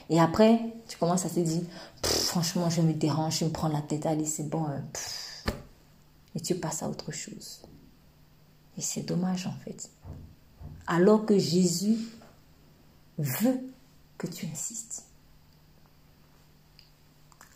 Et 0.09 0.19
après, 0.19 0.59
tu 0.87 0.97
commences 0.97 1.25
à 1.25 1.29
te 1.29 1.39
dire, 1.39 1.63
franchement, 2.01 2.69
je 2.69 2.81
me 2.81 2.93
dérange, 2.93 3.39
je 3.39 3.45
me 3.45 3.49
prends 3.49 3.67
la 3.67 3.81
tête, 3.81 4.05
allez, 4.05 4.25
c'est 4.25 4.49
bon. 4.49 4.65
Euh, 4.65 4.79
et 6.35 6.39
tu 6.39 6.55
passes 6.55 6.83
à 6.83 6.89
autre 6.89 7.11
chose. 7.11 7.61
Et 8.77 8.81
c'est 8.81 9.01
dommage 9.01 9.47
en 9.47 9.53
fait. 9.63 9.89
Alors 10.85 11.25
que 11.25 11.37
Jésus 11.37 11.97
veut 13.17 13.59
que 14.17 14.27
tu 14.27 14.45
insistes. 14.45 15.05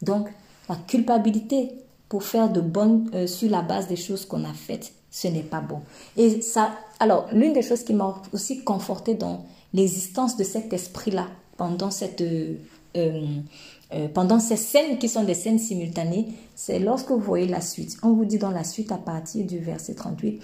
Donc, 0.02 0.30
la 0.68 0.76
culpabilité 0.76 1.72
pour 2.10 2.23
faire 2.23 2.49
de 2.49 2.60
bonnes 2.60 3.10
euh, 3.14 3.28
sur 3.28 3.49
la 3.49 3.61
base 3.61 3.88
des 3.88 3.95
choses 3.95 4.26
qu'on 4.26 4.44
a 4.44 4.53
faites, 4.53 4.94
ce 5.11 5.28
n'est 5.28 5.44
pas 5.44 5.61
bon. 5.61 5.82
Et 6.18 6.41
ça, 6.41 6.72
alors, 6.99 7.28
l'une 7.32 7.53
des 7.53 7.61
choses 7.61 7.84
qui 7.84 7.94
m'a 7.94 8.22
aussi 8.34 8.64
conforté 8.64 9.14
dans 9.14 9.45
l'existence 9.73 10.38
de 10.38 10.44
cet 10.44 10.73
esprit-là, 10.73 11.28
pendant 11.62 11.92
cette 11.92 12.22
euh, 12.22 12.56
euh, 12.96 14.08
pendant 14.12 14.40
ces 14.40 14.56
scènes 14.56 14.98
qui 14.98 15.08
sont 15.08 15.24
des 15.24 15.36
scènes 15.36 15.60
simultanées, 15.60 16.30
c'est 16.56 16.80
lorsque 16.80 17.12
vous 17.12 17.20
voyez 17.20 17.46
la 17.46 17.62
suite. 17.62 17.98
On 18.02 18.14
vous 18.14 18.26
dit 18.26 18.40
dans 18.40 18.50
la 18.50 18.64
suite 18.64 18.92
à 18.92 18.98
partir 18.98 19.46
du 19.46 19.60
verset 19.60 19.94
38, 19.94 20.42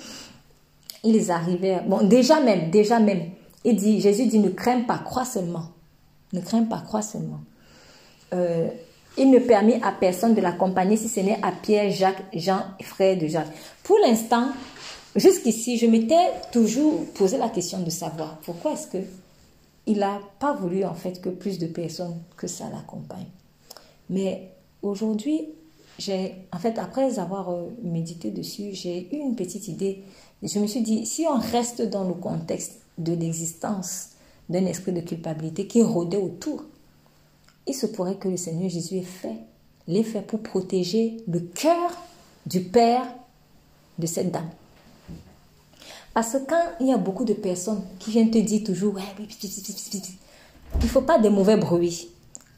ils 1.03 1.31
arrivaient, 1.31 1.81
bon 1.87 2.07
déjà 2.07 2.39
même, 2.39 2.69
déjà 2.69 2.99
même, 2.99 3.31
il 3.63 3.75
dit, 3.75 3.99
Jésus 3.99 4.27
dit, 4.27 4.37
ne 4.37 4.49
crains 4.49 4.81
pas, 4.81 4.99
crois 4.99 5.25
seulement. 5.25 5.69
Ne 6.33 6.41
crains 6.41 6.65
pas, 6.65 6.83
crois 6.85 7.01
seulement. 7.01 7.39
Euh, 8.35 8.67
il 9.17 9.31
ne 9.31 9.39
permit 9.39 9.81
à 9.81 9.93
personne 9.93 10.35
de 10.35 10.41
l'accompagner 10.41 10.97
si 10.97 11.09
ce 11.09 11.21
n'est 11.21 11.39
à 11.41 11.51
Pierre, 11.51 11.89
Jacques, 11.89 12.25
Jean, 12.31 12.61
frère 12.83 13.17
de 13.17 13.25
Jacques. 13.25 13.51
Pour 13.81 13.97
l'instant, 14.05 14.49
jusqu'ici, 15.15 15.79
je 15.79 15.87
m'étais 15.87 16.29
toujours 16.51 17.05
posé 17.15 17.39
la 17.39 17.49
question 17.49 17.79
de 17.79 17.89
savoir 17.89 18.37
pourquoi 18.45 18.73
est-ce 18.73 18.85
que 18.85 18.99
il 19.87 19.99
n'a 19.99 20.19
pas 20.39 20.53
voulu 20.53 20.83
en 20.83 20.93
fait 20.93 21.21
que 21.21 21.29
plus 21.29 21.57
de 21.57 21.67
personnes 21.67 22.17
que 22.35 22.45
ça 22.45 22.69
l'accompagnent. 22.69 23.31
Mais 24.09 24.51
aujourd'hui, 24.81 25.49
j'ai, 25.97 26.35
en 26.51 26.59
fait, 26.59 26.77
après 26.77 27.17
avoir 27.17 27.49
euh, 27.49 27.69
médité 27.81 28.29
dessus, 28.29 28.69
j'ai 28.73 29.07
eu 29.15 29.19
une 29.19 29.35
petite 29.35 29.67
idée. 29.67 30.03
Je 30.43 30.59
me 30.59 30.67
suis 30.67 30.81
dit, 30.81 31.05
si 31.05 31.25
on 31.27 31.39
reste 31.39 31.81
dans 31.81 32.03
le 32.03 32.13
contexte 32.13 32.81
de 32.97 33.13
l'existence 33.13 34.09
d'un 34.49 34.65
esprit 34.65 34.93
de 34.93 35.01
culpabilité 35.01 35.67
qui 35.67 35.81
rôdait 35.81 36.17
autour, 36.17 36.63
il 37.65 37.73
se 37.73 37.85
pourrait 37.87 38.15
que 38.15 38.29
le 38.29 38.37
Seigneur 38.37 38.69
Jésus 38.69 38.97
ait 38.97 39.01
fait, 39.01 39.37
l'ait 39.87 40.03
fait 40.03 40.21
pour 40.21 40.41
protéger 40.41 41.17
le 41.27 41.39
cœur 41.39 41.91
du 42.45 42.61
Père 42.61 43.05
de 43.97 44.05
cette 44.05 44.31
dame. 44.31 44.49
Parce 46.17 46.33
que 46.33 46.47
quand 46.47 46.63
il 46.79 46.87
y 46.87 46.91
a 46.91 46.97
beaucoup 46.97 47.25
de 47.25 47.35
personnes 47.35 47.83
qui 47.99 48.09
viennent 48.09 48.31
te 48.31 48.39
dire 48.39 48.63
toujours, 48.63 48.97
il 49.19 49.27
ne 50.81 50.87
faut 50.87 51.01
pas 51.01 51.19
des 51.19 51.29
mauvais 51.29 51.57
bruits. 51.57 52.09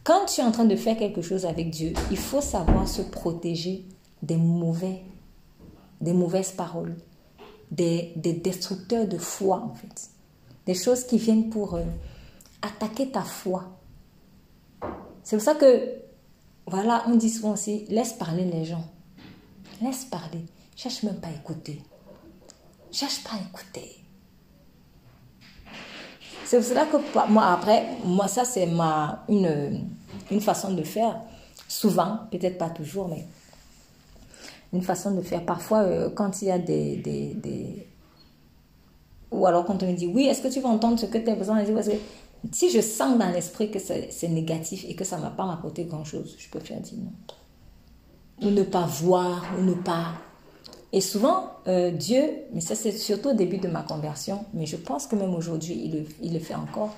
Quand 0.05 0.27
tu 0.27 0.39
es 0.39 0.43
en 0.45 0.53
train 0.53 0.63
de 0.63 0.77
faire 0.77 0.95
quelque 0.95 1.21
chose 1.21 1.45
avec 1.45 1.69
Dieu, 1.69 1.91
il 2.09 2.15
faut 2.15 2.39
savoir 2.39 2.87
se 2.87 3.01
protéger 3.01 3.83
des 4.23 4.37
mauvais, 4.37 5.01
des 5.99 6.13
mauvaises 6.13 6.51
paroles, 6.51 6.95
des, 7.69 8.13
destructeurs 8.15 9.05
de 9.05 9.17
foi 9.17 9.57
en 9.57 9.75
fait, 9.75 10.09
des 10.65 10.73
choses 10.73 11.03
qui 11.03 11.17
viennent 11.17 11.49
pour 11.49 11.73
euh, 11.73 11.83
attaquer 12.61 13.09
ta 13.09 13.23
foi. 13.23 13.65
C'est 15.21 15.35
pour 15.35 15.43
ça 15.43 15.55
que, 15.55 15.95
voilà, 16.65 17.03
on 17.07 17.15
dit 17.15 17.29
souvent 17.29 17.55
aussi, 17.55 17.83
laisse 17.89 18.13
parler 18.13 18.45
les 18.45 18.63
gens, 18.63 18.85
laisse 19.81 20.05
parler, 20.05 20.45
cherche 20.77 21.03
même 21.03 21.19
pas 21.19 21.27
à 21.27 21.31
écouter 21.31 21.81
cherche 22.91 23.23
pas 23.23 23.31
à 23.33 23.41
écouter. 23.41 24.03
C'est 26.45 26.57
pour 26.57 26.65
cela 26.65 26.85
que 26.85 26.97
moi, 27.31 27.45
après, 27.47 27.85
moi, 28.03 28.27
ça, 28.27 28.43
c'est 28.43 28.65
ma, 28.65 29.23
une, 29.29 29.87
une 30.31 30.41
façon 30.41 30.73
de 30.73 30.83
faire. 30.83 31.21
Souvent, 31.67 32.21
peut-être 32.31 32.57
pas 32.57 32.71
toujours, 32.71 33.07
mais 33.07 33.27
une 34.73 34.81
façon 34.81 35.11
de 35.11 35.21
faire. 35.21 35.45
Parfois, 35.45 35.79
euh, 35.79 36.09
quand 36.09 36.41
il 36.41 36.47
y 36.47 36.51
a 36.51 36.57
des, 36.57 36.97
des, 36.97 37.87
Ou 39.31 39.45
alors 39.45 39.65
quand 39.65 39.83
on 39.83 39.87
me 39.87 39.93
dit, 39.93 40.07
oui, 40.07 40.25
est-ce 40.25 40.41
que 40.41 40.47
tu 40.47 40.59
vas 40.59 40.69
entendre 40.69 40.99
ce 40.99 41.05
que 41.05 41.17
tu 41.19 41.29
as 41.29 41.35
besoin 41.35 41.61
de 41.61 41.65
dire 41.65 41.99
Si 42.51 42.71
je 42.71 42.81
sens 42.81 43.17
dans 43.17 43.29
l'esprit 43.29 43.69
que 43.69 43.77
c'est 43.79 44.27
négatif 44.29 44.85
et 44.87 44.95
que 44.95 45.03
ça 45.03 45.17
ne 45.17 45.21
va 45.21 45.29
pas 45.29 45.45
m'apporter 45.45 45.85
grand-chose, 45.85 46.35
je 46.39 46.49
peux 46.49 46.59
faire 46.59 46.79
dire 46.79 46.97
non. 46.97 47.13
Ou 48.47 48.51
ne 48.51 48.63
pas 48.63 48.85
voir, 48.85 49.45
ou 49.59 49.61
ne 49.61 49.73
pas 49.73 50.13
et 50.91 51.01
souvent, 51.01 51.51
euh, 51.67 51.91
Dieu, 51.91 52.23
mais 52.53 52.61
ça 52.61 52.73
c'est 52.73 52.91
surtout 52.91 53.29
au 53.29 53.33
début 53.33 53.57
de 53.57 53.67
ma 53.67 53.83
conversion, 53.83 54.45
mais 54.53 54.65
je 54.65 54.75
pense 54.75 55.05
que 55.05 55.15
même 55.15 55.35
aujourd'hui, 55.35 56.07
il 56.21 56.33
le, 56.33 56.39
fait 56.39 56.55
encore. 56.55 56.95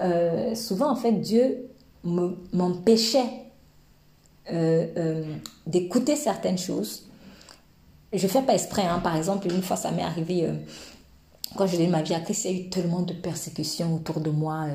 Euh, 0.00 0.54
souvent, 0.54 0.90
en 0.90 0.96
fait, 0.96 1.12
Dieu 1.12 1.68
m'empêchait 2.04 3.28
d'écouter 5.66 6.16
certaines 6.16 6.56
choses. 6.56 7.06
Je 8.14 8.22
ne 8.22 8.30
fais 8.30 8.40
pas 8.40 8.54
exprès, 8.54 8.84
hein. 8.86 9.00
par 9.00 9.14
exemple, 9.14 9.46
une 9.46 9.60
fois 9.60 9.76
ça 9.76 9.90
m'est 9.90 10.02
arrivé 10.02 10.48
quand 11.54 11.66
je 11.66 11.76
l'ai 11.76 11.86
ma 11.86 12.00
vie 12.00 12.14
à 12.14 12.20
Christ, 12.20 12.46
il 12.46 12.50
y 12.50 12.54
a 12.54 12.60
eu 12.60 12.68
tellement 12.70 13.02
de 13.02 13.12
persécutions 13.12 13.96
autour 13.96 14.20
de 14.20 14.30
moi. 14.30 14.68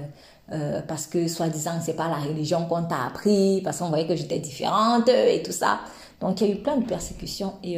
parce 0.87 1.07
que 1.07 1.27
soi-disant 1.27 1.79
c'est 1.81 1.95
pas 1.95 2.07
la 2.07 2.17
religion 2.17 2.65
qu'on 2.65 2.83
t'a 2.83 3.05
appris, 3.07 3.61
parce 3.63 3.79
qu'on 3.79 3.89
voyait 3.89 4.05
que 4.05 4.15
j'étais 4.15 4.37
différente 4.37 5.09
et 5.09 5.41
tout 5.41 5.51
ça. 5.51 5.79
Donc 6.23 6.41
il 6.41 6.47
y 6.47 6.51
a 6.51 6.53
eu 6.55 6.57
plein 6.57 6.77
de 6.77 6.85
persécutions 6.85 7.53
et 7.63 7.77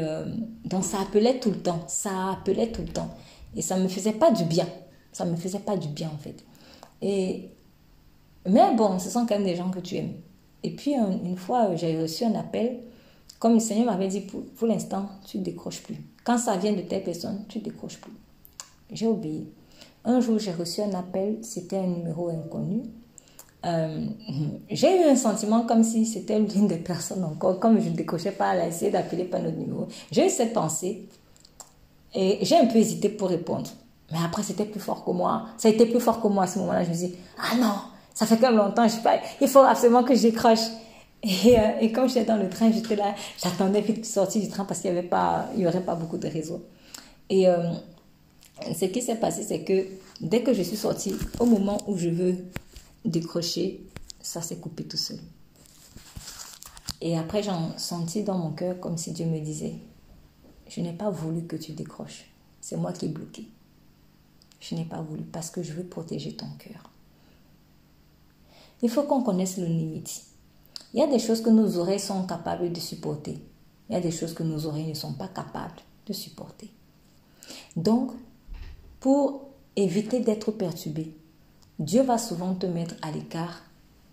donc 0.64 0.86
ça 0.86 1.02
appelait 1.02 1.40
tout 1.40 1.50
le 1.50 1.58
temps, 1.58 1.84
ça 1.88 2.32
appelait 2.32 2.72
tout 2.72 2.84
le 2.84 2.88
temps 2.88 3.10
et 3.56 3.62
ça 3.62 3.76
me 3.76 3.88
faisait 3.88 4.14
pas 4.14 4.32
du 4.32 4.44
bien, 4.44 4.68
ça 5.12 5.26
me 5.26 5.36
faisait 5.36 5.60
pas 5.60 5.76
du 5.76 5.88
bien 5.88 6.12
en 6.14 6.18
fait. 6.18 6.46
Et 7.02 7.50
mais 8.48 8.76
bon, 8.76 9.00
ce 9.00 9.10
sont 9.10 9.26
quand 9.26 9.36
même 9.36 9.46
des 9.46 9.56
gens 9.56 9.72
que 9.72 9.80
tu 9.80 9.96
aimes. 9.96 10.14
Et 10.64 10.72
puis, 10.72 10.94
une 10.94 11.38
fois, 11.38 11.76
j'ai 11.76 12.00
reçu 12.02 12.24
un 12.24 12.36
appel. 12.36 12.80
Comme 13.40 13.54
le 13.54 13.60
Seigneur 13.60 13.86
m'avait 13.86 14.08
dit, 14.08 14.22
pour, 14.22 14.44
pour 14.46 14.68
l'instant, 14.68 15.10
tu 15.26 15.40
ne 15.40 15.44
décroches 15.44 15.82
plus. 15.82 15.98
Quand 16.24 16.38
ça 16.38 16.58
vient 16.58 16.74
de 16.74 16.82
telle 16.82 17.04
personne, 17.04 17.46
tu 17.50 17.60
ne 17.60 17.64
décroches 17.64 18.00
plus. 18.00 18.14
J'ai 18.92 19.08
obéi. 19.08 19.48
Un 20.04 20.20
jour, 20.22 20.40
j'ai 20.40 20.52
reçu 20.52 20.82
un 20.82 20.94
appel. 20.94 21.40
C'était 21.42 21.78
un 21.78 21.88
numéro 21.88 22.30
inconnu. 22.30 22.84
Euh, 23.66 24.06
j'ai 24.70 25.02
eu 25.02 25.04
un 25.06 25.16
sentiment 25.16 25.64
comme 25.64 25.84
si 25.84 26.06
c'était 26.06 26.40
l'une 26.40 26.68
des 26.68 26.78
personnes 26.78 27.24
encore. 27.24 27.60
Comme 27.60 27.82
je 27.82 27.90
ne 27.90 27.96
décrochais 27.96 28.32
pas, 28.32 28.54
elle 28.54 28.62
a 28.62 28.68
essayé 28.68 28.92
d'appeler 28.92 29.24
par 29.24 29.42
notre 29.42 29.58
numéro. 29.58 29.88
J'ai 30.12 30.28
eu 30.28 30.30
cette 30.30 30.54
pensée. 30.54 31.08
Et 32.14 32.40
j'ai 32.44 32.58
un 32.58 32.68
peu 32.68 32.78
hésité 32.78 33.10
pour 33.10 33.30
répondre. 33.30 33.70
Mais 34.12 34.20
après, 34.24 34.44
c'était 34.44 34.66
plus 34.66 34.80
fort 34.80 35.04
que 35.04 35.12
moi. 35.12 35.48
Ça 35.58 35.68
a 35.68 35.72
été 35.72 35.86
plus 35.86 36.00
fort 36.00 36.22
que 36.22 36.28
moi 36.28 36.44
à 36.44 36.48
ce 36.48 36.60
moment-là. 36.60 36.84
Je 36.84 36.90
me 36.90 36.96
dit, 36.96 37.16
ah 37.38 37.58
non, 37.58 37.74
ça 38.14 38.26
fait 38.26 38.40
même 38.40 38.56
longtemps, 38.56 38.88
je 38.88 38.94
sais 38.94 39.02
pas, 39.02 39.18
il 39.42 39.48
faut 39.48 39.60
absolument 39.60 40.04
que 40.04 40.16
je 40.16 40.22
décroche. 40.22 40.60
Et, 41.22 41.60
euh, 41.60 41.80
et 41.82 41.92
comme 41.92 42.08
j'étais 42.08 42.24
dans 42.24 42.38
le 42.38 42.50
train, 42.50 42.72
j'étais 42.72 42.96
là, 42.96 43.16
j'attendais 43.44 43.82
vite 43.82 44.06
sortir 44.06 44.42
du 44.42 44.48
train 44.48 44.64
parce 44.64 44.80
qu'il 44.80 44.92
n'y 44.92 44.98
avait 44.98 45.08
pas, 45.08 45.50
il 45.56 45.64
y 45.64 45.68
aurait 45.68 45.82
pas 45.82 45.96
beaucoup 45.96 46.18
de 46.18 46.28
réseau. 46.28 46.64
Et 47.30 47.48
euh, 47.48 47.72
ce 48.74 48.86
qui 48.86 49.02
s'est 49.02 49.16
passé, 49.16 49.44
c'est 49.44 49.62
que 49.64 49.86
dès 50.22 50.42
que 50.42 50.54
je 50.54 50.62
suis 50.62 50.78
sortie, 50.78 51.14
au 51.40 51.46
moment 51.46 51.78
où 51.88 51.98
je 51.98 52.10
veux 52.10 52.36
décrocher, 53.06 53.82
ça 54.22 54.42
s'est 54.42 54.58
coupé 54.58 54.84
tout 54.84 54.98
seul. 54.98 55.20
Et 57.02 57.18
après, 57.18 57.44
j'ai 57.44 57.52
senti 57.78 58.24
dans 58.24 58.38
mon 58.38 58.52
cœur 58.52 58.80
comme 58.80 58.98
si 58.98 59.12
Dieu 59.12 59.26
me 59.26 59.40
disait, 59.40 59.76
je 60.68 60.82
n'ai 60.82 60.94
pas 60.94 61.10
voulu 61.10 61.46
que 61.46 61.56
tu 61.56 61.74
décroches. 61.74 62.26
C'est 62.62 62.78
moi 62.78 62.94
qui 62.94 63.06
ai 63.06 63.10
bloqué. 63.10 63.48
Je 64.60 64.76
n'ai 64.76 64.86
pas 64.86 65.02
voulu 65.02 65.24
parce 65.24 65.52
que 65.52 65.62
je 65.62 65.74
veux 65.74 65.84
protéger 65.84 66.36
ton 66.36 66.50
cœur. 66.58 66.90
Il 68.82 68.90
faut 68.90 69.04
qu'on 69.04 69.22
connaisse 69.22 69.58
nos 69.58 69.68
limites. 69.68 70.24
Il 70.94 71.00
y 71.00 71.04
a 71.04 71.08
des 71.08 71.20
choses 71.20 71.42
que 71.42 71.50
nos 71.50 71.78
oreilles 71.78 72.00
sont 72.00 72.26
capables 72.26 72.72
de 72.72 72.80
supporter. 72.80 73.40
Il 73.90 73.94
y 73.94 73.96
a 73.96 74.02
des 74.02 74.12
choses 74.12 74.34
que 74.34 74.44
nos 74.44 74.66
oreilles 74.66 74.90
ne 74.90 74.94
sont 74.94 75.14
pas 75.14 75.28
capables 75.28 75.82
de 76.08 76.14
supporter. 76.14 76.72
Donc, 77.76 78.12
pour 79.00 79.50
éviter 79.76 80.22
d'être 80.22 80.52
perturbé, 80.52 81.16
Dieu 81.80 82.04
va 82.04 82.18
souvent 82.18 82.54
te 82.54 82.66
mettre 82.66 82.96
à 83.02 83.12
l'écart 83.12 83.64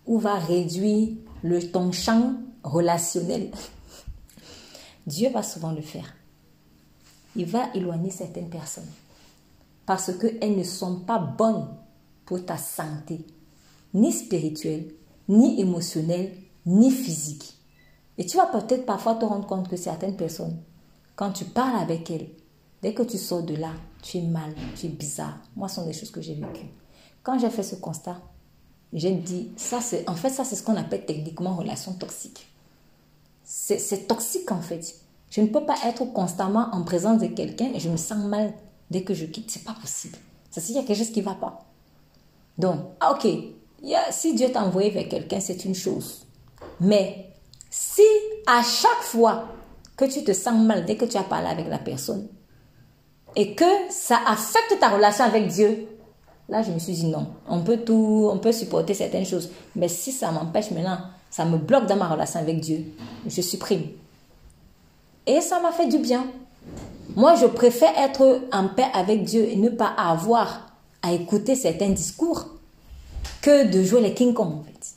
ou 0.07 0.19
va 0.19 0.35
réduire 0.35 1.11
le, 1.43 1.71
ton 1.71 1.93
champ 1.93 2.35
relationnel. 2.65 3.53
Dieu 5.07 5.31
va 5.31 5.43
souvent 5.43 5.73
le 5.73 5.81
faire. 5.81 6.13
Il 7.37 7.47
va 7.47 7.69
éloigner 7.75 8.11
certaines 8.11 8.51
personnes 8.51 8.91
parce 9.87 10.13
qu'elles 10.17 10.57
ne 10.57 10.65
sont 10.65 11.01
pas 11.01 11.19
bonnes 11.19 11.69
pour 12.25 12.45
ta 12.45 12.57
santé, 12.57 13.25
ni 13.95 14.13
spirituel, 14.13 14.93
ni 15.29 15.61
émotionnel, 15.61 16.33
ni 16.67 16.91
physique. 16.91 17.59
Et 18.19 18.27
tu 18.27 18.37
vas 18.37 18.47
peut-être 18.47 18.87
parfois 18.87 19.15
te 19.15 19.25
rendre 19.25 19.47
compte 19.47 19.69
que 19.69 19.77
certaines 19.77 20.17
personnes, 20.17 20.59
quand 21.15 21.33
tu 21.33 21.45
parles 21.45 21.81
avec 21.81 22.11
elles, 22.11 22.31
dès 22.83 22.93
que 22.93 23.03
tu 23.03 23.19
sors 23.19 23.43
de 23.43 23.55
là, 23.55 23.71
tu 24.03 24.19
es 24.19 24.23
mal, 24.23 24.53
tu 24.77 24.87
es 24.87 24.91
bizarre. 24.91 25.39
Moi, 25.57 25.69
ce 25.69 25.77
sont 25.77 25.87
des 25.87 25.93
choses 25.93 26.11
que 26.11 26.21
j'ai 26.21 26.35
vécues. 26.35 26.71
Quand 27.23 27.39
j'ai 27.39 27.51
fait 27.51 27.63
ce 27.63 27.77
constat, 27.77 28.21
j'ai 28.93 29.13
dit, 29.13 29.51
ça 29.57 29.81
c'est, 29.81 30.09
en 30.09 30.15
fait, 30.15 30.31
ça 30.31 30.45
c'est 30.45 30.57
ce 30.57 30.63
qu'on 30.63 30.77
appelle 30.77 31.07
techniquement 31.07 31.55
relation 31.57 31.93
toxique. 31.93 32.49
C'est 33.45 34.07
toxique 34.07 34.51
en 34.51 34.61
fait. 34.61 34.95
Je 35.31 35.41
ne 35.41 35.47
peux 35.47 35.65
pas 35.65 35.77
être 35.85 36.05
constamment 36.13 36.69
en 36.73 36.85
présence 36.85 37.21
de 37.21 37.27
quelqu'un 37.27 37.71
et 37.75 37.81
je 37.81 37.89
me 37.89 37.97
sens 37.97 38.25
mal 38.25 38.53
dès 38.91 39.03
que 39.03 39.15
je 39.15 39.25
quitte. 39.25 39.51
C'est 39.51 39.65
pas 39.65 39.75
possible. 39.75 40.17
Ça, 40.51 40.61
c'est 40.61 40.69
qu'il 40.69 40.77
y 40.77 40.79
a 40.79 40.83
quelque 40.83 40.99
chose 40.99 41.11
qui 41.11 41.21
ne 41.21 41.25
va 41.25 41.35
pas. 41.35 41.65
Donc, 42.59 42.81
ah, 43.01 43.13
ok, 43.13 43.27
si 44.11 44.35
Dieu 44.35 44.53
t'a 44.53 44.63
envoyé 44.63 44.91
vers 44.91 45.09
quelqu'un, 45.09 45.41
c'est 45.41 45.65
une 45.65 45.75
chose. 45.75 46.27
Mais 46.81 47.31
si 47.71 48.03
à 48.47 48.63
chaque 48.63 49.03
fois 49.03 49.49
que 49.97 50.05
tu 50.05 50.25
te 50.25 50.33
sens 50.33 50.63
mal 50.63 50.85
dès 50.85 50.97
que 50.97 51.05
tu 51.05 51.17
as 51.17 51.23
parlé 51.23 51.49
avec 51.49 51.69
la 51.69 51.79
personne 51.79 52.29
et 53.35 53.55
que 53.55 53.91
ça 53.91 54.19
affecte 54.27 54.79
ta 54.79 54.91
relation 54.91 55.25
avec 55.25 55.49
Dieu, 55.49 55.89
là 56.53 56.63
je 56.63 56.71
me 56.71 56.79
suis 56.79 56.93
dit 56.93 57.07
non, 57.07 57.27
on 57.49 57.61
peut 57.61 57.79
tout, 57.79 58.29
on 58.31 58.37
peut 58.37 58.53
supporter 58.53 58.93
certaines 58.93 59.25
choses. 59.25 59.51
Mais 59.75 59.89
si 59.89 60.13
ça 60.13 60.31
m'empêche 60.31 60.71
maintenant, 60.71 60.99
ça 61.31 61.47
me 61.47 61.57
bloque 61.57 61.87
dans 61.87 61.97
ma 61.97 62.09
relation 62.09 62.41
avec 62.41 62.61
Dieu, 62.61 62.85
je 63.27 63.41
supprime. 63.41 63.85
Et 65.27 65.41
ça 65.41 65.61
m'a 65.61 65.73
fait 65.73 65.89
du 65.89 65.99
bien. 65.99 66.27
Moi, 67.17 67.35
je 67.37 67.47
préfère 67.47 67.93
être 67.99 68.43
en 68.53 68.69
paix 68.69 68.87
avec 68.93 69.25
Dieu 69.25 69.49
et 69.49 69.57
ne 69.57 69.71
pas 69.71 69.95
avoir 69.97 70.73
à 71.01 71.13
écouter 71.13 71.55
certains 71.55 71.89
discours 71.89 72.47
que 73.41 73.69
de 73.69 73.83
jouer 73.83 74.03
les 74.03 74.15
King 74.15 74.35
Kong, 74.35 74.53
en 74.53 74.63
fait. 74.63 74.95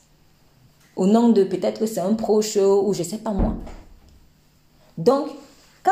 Au 0.98 1.08
nom 1.08 1.30
de 1.30 1.44
peut-être 1.44 1.80
que 1.80 1.86
c'est 1.86 2.02
un 2.02 2.14
proche 2.16 2.58
ou 2.58 2.94
je 2.94 3.04
sais 3.04 3.18
pas 3.18 3.32
moi. 3.32 3.56
Donc, 4.98 5.30
quand 5.84 5.92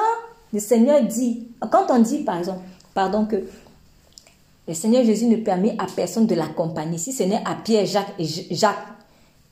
le 0.52 0.60
Seigneur 0.60 1.03
dit, 1.03 1.48
quand 1.72 1.85
on 1.90 1.99
dit 1.99 2.23
par 2.23 2.38
exemple, 2.38 2.61
pardon, 2.94 3.26
que 3.26 3.44
le 4.68 4.73
Seigneur 4.73 5.03
Jésus 5.03 5.26
ne 5.26 5.38
permet 5.38 5.76
à 5.80 5.85
personne 5.94 6.26
de 6.26 6.35
l'accompagner, 6.35 6.98
si 6.98 7.11
ce 7.11 7.23
n'est 7.23 7.41
à 7.45 7.56
Pierre, 7.64 7.85
Jacques 7.85 8.14
et 8.18 8.26
Jacques 8.26 8.77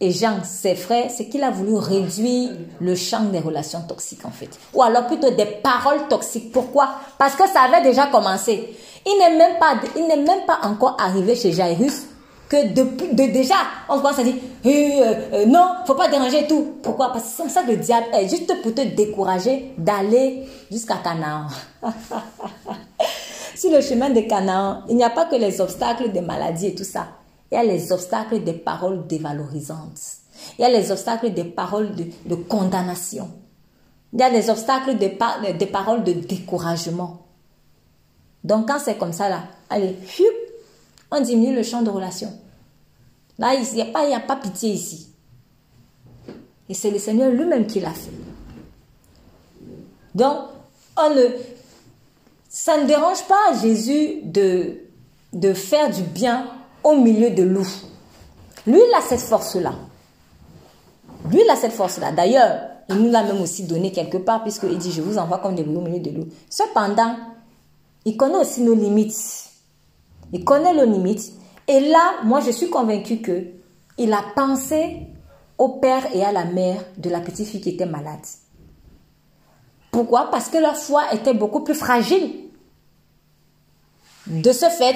Jean, 0.09 0.43
ses 0.43 0.73
frères, 0.73 1.11
c'est 1.11 1.27
qu'il 1.29 1.43
a 1.43 1.51
voulu 1.51 1.75
réduire 1.75 2.49
le 2.79 2.95
champ 2.95 3.25
des 3.25 3.39
relations 3.39 3.81
toxiques 3.81 4.25
en 4.25 4.31
fait. 4.31 4.49
Ou 4.73 4.81
alors 4.81 5.05
plutôt 5.05 5.29
des 5.29 5.45
paroles 5.45 6.07
toxiques. 6.09 6.51
Pourquoi? 6.51 6.89
Parce 7.19 7.35
que 7.35 7.47
ça 7.47 7.61
avait 7.61 7.83
déjà 7.83 8.07
commencé. 8.07 8.75
Il 9.05 9.19
n'est 9.19 9.38
même 9.38 9.59
pas, 9.59 9.75
il 9.95 10.07
n'est 10.07 10.17
même 10.17 10.45
pas 10.47 10.59
encore 10.63 10.97
arrivé 10.99 11.35
chez 11.35 11.51
Jairus 11.51 12.05
que 12.49 12.67
de, 12.67 13.31
déjà, 13.31 13.55
on 13.88 13.97
commence 13.97 14.19
à 14.19 14.23
dire, 14.23 14.35
eh, 14.65 15.01
euh, 15.01 15.13
euh, 15.33 15.45
non, 15.45 15.75
faut 15.85 15.93
pas 15.93 16.09
déranger 16.09 16.47
tout. 16.47 16.73
Pourquoi? 16.81 17.13
Parce 17.13 17.23
que 17.23 17.29
c'est 17.29 17.38
comme 17.43 17.49
ça 17.49 17.61
que 17.61 17.71
le 17.71 17.77
diable 17.77 18.07
est, 18.13 18.27
juste 18.27 18.61
pour 18.61 18.73
te 18.73 18.81
décourager 18.81 19.73
d'aller 19.77 20.43
jusqu'à 20.69 20.95
Canaan. 20.95 21.47
Sur 23.61 23.69
le 23.69 23.81
chemin 23.81 24.09
de 24.09 24.21
Canaan, 24.21 24.81
il 24.89 24.95
n'y 24.95 25.03
a 25.03 25.11
pas 25.11 25.25
que 25.25 25.35
les 25.35 25.61
obstacles 25.61 26.11
des 26.11 26.21
maladies 26.21 26.65
et 26.65 26.73
tout 26.73 26.83
ça. 26.83 27.09
Il 27.51 27.53
y 27.53 27.57
a 27.59 27.63
les 27.63 27.91
obstacles 27.91 28.43
des 28.43 28.53
paroles 28.53 29.05
dévalorisantes. 29.05 30.01
Il 30.57 30.63
y 30.63 30.65
a 30.65 30.69
les 30.69 30.91
obstacles 30.91 31.31
des 31.31 31.43
paroles 31.43 31.91
de, 31.93 32.35
condamnation. 32.35 33.29
Il 34.13 34.19
y 34.19 34.23
a 34.23 34.29
les 34.29 34.49
obstacles 34.49 34.97
des, 34.97 35.09
paroles 35.09 36.03
de 36.03 36.11
découragement. 36.11 37.27
Donc 38.43 38.67
quand 38.67 38.79
c'est 38.79 38.97
comme 38.97 39.13
ça, 39.13 39.29
là, 39.29 39.43
allez, 39.69 39.95
on 41.11 41.21
diminue 41.21 41.55
le 41.55 41.61
champ 41.61 41.83
de 41.83 41.91
relation. 41.91 42.33
Là, 43.38 43.53
il 43.53 43.75
n'y 43.75 43.83
a, 43.83 43.85
pas, 43.85 44.11
a 44.11 44.19
pas 44.21 44.38
pitié 44.38 44.71
ici. 44.71 45.13
Et 46.67 46.73
c'est 46.73 46.89
le 46.89 46.97
Seigneur 46.97 47.29
lui-même 47.29 47.67
qui 47.67 47.79
l'a 47.79 47.91
fait. 47.91 48.09
Donc, 50.15 50.47
on 50.97 51.13
ne, 51.13 51.27
ça 52.53 52.77
ne 52.77 52.85
dérange 52.85 53.23
pas 53.29 53.57
Jésus 53.61 54.23
de, 54.25 55.53
faire 55.53 55.89
du 55.89 56.01
bien 56.01 56.47
au 56.83 56.97
milieu 56.97 57.29
de 57.29 57.43
loups. 57.43 57.65
Lui, 58.67 58.77
il 58.77 58.93
a 58.93 58.99
cette 58.99 59.21
force-là. 59.21 59.73
Lui, 61.29 61.39
il 61.45 61.49
a 61.49 61.55
cette 61.55 61.71
force-là. 61.71 62.11
D'ailleurs, 62.11 62.59
il 62.89 62.95
nous 62.97 63.09
l'a 63.09 63.23
même 63.23 63.41
aussi 63.41 63.63
donné 63.63 63.93
quelque 63.93 64.17
part, 64.17 64.43
puisqu'il 64.43 64.77
dit, 64.77 64.91
je 64.91 65.01
vous 65.01 65.17
envoie 65.17 65.37
comme 65.37 65.55
des 65.55 65.63
loups 65.63 65.77
au 65.77 65.81
milieu 65.81 66.01
de 66.01 66.09
loups. 66.09 66.27
Cependant, 66.49 67.15
il 68.03 68.17
connaît 68.17 68.39
aussi 68.39 68.61
nos 68.63 68.75
limites. 68.75 69.45
Il 70.33 70.43
connaît 70.43 70.73
nos 70.73 70.91
limites. 70.91 71.31
Et 71.69 71.79
là, 71.79 72.15
moi, 72.25 72.41
je 72.41 72.51
suis 72.51 72.69
convaincue 72.69 73.21
que 73.21 73.45
il 73.97 74.11
a 74.11 74.23
pensé 74.35 75.07
au 75.57 75.69
père 75.69 76.13
et 76.13 76.25
à 76.25 76.33
la 76.33 76.43
mère 76.43 76.83
de 76.97 77.09
la 77.09 77.21
petite 77.21 77.47
fille 77.47 77.61
qui 77.61 77.69
était 77.69 77.85
malade. 77.85 78.19
Pourquoi? 79.91 80.30
Parce 80.31 80.47
que 80.47 80.57
leur 80.57 80.77
foi 80.77 81.13
était 81.13 81.34
beaucoup 81.34 81.59
plus 81.61 81.76
fragile. 81.76 82.31
De 84.27 84.51
ce 84.51 84.69
fait, 84.69 84.95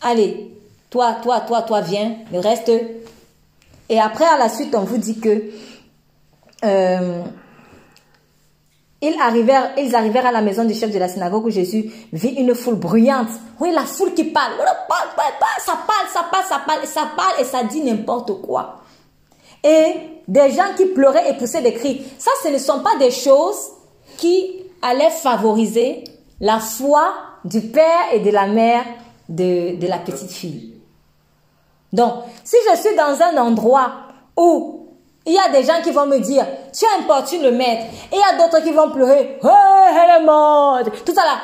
allez, 0.00 0.50
toi, 0.90 1.16
toi, 1.22 1.40
toi, 1.40 1.62
toi, 1.62 1.80
viens, 1.82 2.16
le 2.32 2.38
reste. 2.38 2.72
Et 3.88 4.00
après, 4.00 4.24
à 4.24 4.38
la 4.38 4.48
suite, 4.48 4.74
on 4.74 4.84
vous 4.84 4.96
dit 4.96 5.20
que 5.20 5.50
euh, 6.64 7.22
ils 9.02 9.20
arrivèrent, 9.20 9.72
ils 9.76 9.94
arrivèrent 9.94 10.26
à 10.26 10.32
la 10.32 10.40
maison 10.40 10.64
du 10.64 10.72
chef 10.72 10.90
de 10.90 10.98
la 10.98 11.08
synagogue 11.08 11.44
où 11.44 11.50
Jésus 11.50 11.90
vit 12.12 12.30
une 12.30 12.54
foule 12.54 12.76
bruyante. 12.76 13.28
Oui, 13.60 13.70
la 13.72 13.84
foule 13.84 14.14
qui 14.14 14.24
parle. 14.24 14.52
Ça 15.58 15.78
parle, 15.86 16.08
ça 16.08 16.26
parle, 16.30 16.44
ça 16.46 16.62
parle, 16.66 16.86
ça 16.86 17.10
parle 17.14 17.40
et 17.40 17.44
ça 17.44 17.64
dit 17.64 17.82
n'importe 17.82 18.40
quoi. 18.40 18.80
et 19.64 20.20
des 20.28 20.50
gens 20.52 20.74
qui 20.76 20.86
pleuraient 20.86 21.30
et 21.30 21.34
poussaient 21.34 21.62
des 21.62 21.72
cris. 21.74 22.02
Ça, 22.18 22.30
ce 22.42 22.48
ne 22.48 22.58
sont 22.58 22.80
pas 22.80 22.96
des 22.98 23.10
choses 23.10 23.72
qui 24.16 24.62
allaient 24.82 25.10
favoriser 25.10 26.04
la 26.40 26.58
foi 26.58 27.12
du 27.44 27.60
père 27.60 28.12
et 28.12 28.20
de 28.20 28.30
la 28.30 28.46
mère 28.46 28.84
de, 29.28 29.76
de 29.76 29.86
la 29.86 29.98
petite 29.98 30.30
fille. 30.30 30.74
Donc, 31.92 32.24
si 32.42 32.56
je 32.70 32.76
suis 32.80 32.96
dans 32.96 33.20
un 33.22 33.36
endroit 33.36 33.92
où 34.36 34.88
il 35.26 35.32
y 35.32 35.38
a 35.38 35.48
des 35.48 35.64
gens 35.64 35.80
qui 35.82 35.90
vont 35.90 36.06
me 36.06 36.18
dire, 36.18 36.46
tu 36.72 36.84
importunes 36.98 37.42
le 37.42 37.52
maître. 37.52 37.86
Et 38.12 38.16
il 38.16 38.18
y 38.18 38.22
a 38.22 38.36
d'autres 38.36 38.62
qui 38.62 38.72
vont 38.72 38.90
pleurer, 38.90 39.38
oh, 39.42 39.48
elle 39.48 40.22
est 40.22 40.24
morte. 40.24 40.90
Tout 41.04 41.14
ça 41.14 41.24
là. 41.24 41.40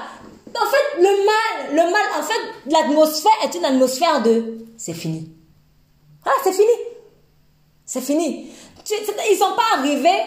En 0.55 0.66
fait, 0.66 0.98
le 0.98 1.05
mal, 1.05 1.70
le 1.70 1.90
mal, 1.90 2.02
en 2.18 2.22
fait, 2.22 2.70
l'atmosphère 2.70 3.32
est 3.44 3.55
une 3.55 3.64
atmosphère 3.64 4.20
de, 4.22 4.59
c'est 4.76 4.92
fini. 4.92 5.30
Ah, 6.26 6.30
c'est 6.42 6.52
fini. 6.52 6.66
C'est 7.86 8.01
fini. 8.01 8.51
Ils 9.30 9.36
sont 9.36 9.55
pas 9.55 9.78
arrivés 9.78 10.22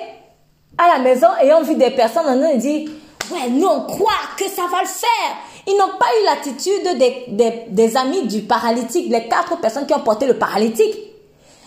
à 0.77 0.97
la 0.97 0.99
maison 0.99 1.27
ont 1.55 1.63
vu 1.63 1.75
des 1.75 1.91
personnes 1.91 2.27
en 2.27 2.39
train 2.39 2.55
de 2.55 2.59
dire, 2.59 2.89
ouais, 3.31 3.49
nous 3.49 3.67
on 3.67 3.81
croit 3.81 4.11
que 4.37 4.45
ça 4.45 4.63
va 4.71 4.81
le 4.81 4.87
faire. 4.87 5.37
Ils 5.65 5.77
n'ont 5.77 5.97
pas 5.97 6.07
eu 6.19 6.25
l'attitude 6.25 6.97
des, 6.97 7.25
des, 7.29 7.63
des 7.69 7.97
amis 7.97 8.27
du 8.27 8.41
paralytique, 8.41 9.09
les 9.09 9.27
quatre 9.27 9.57
personnes 9.61 9.85
qui 9.85 9.93
ont 9.93 9.99
porté 9.99 10.25
le 10.25 10.37
paralytique. 10.37 10.93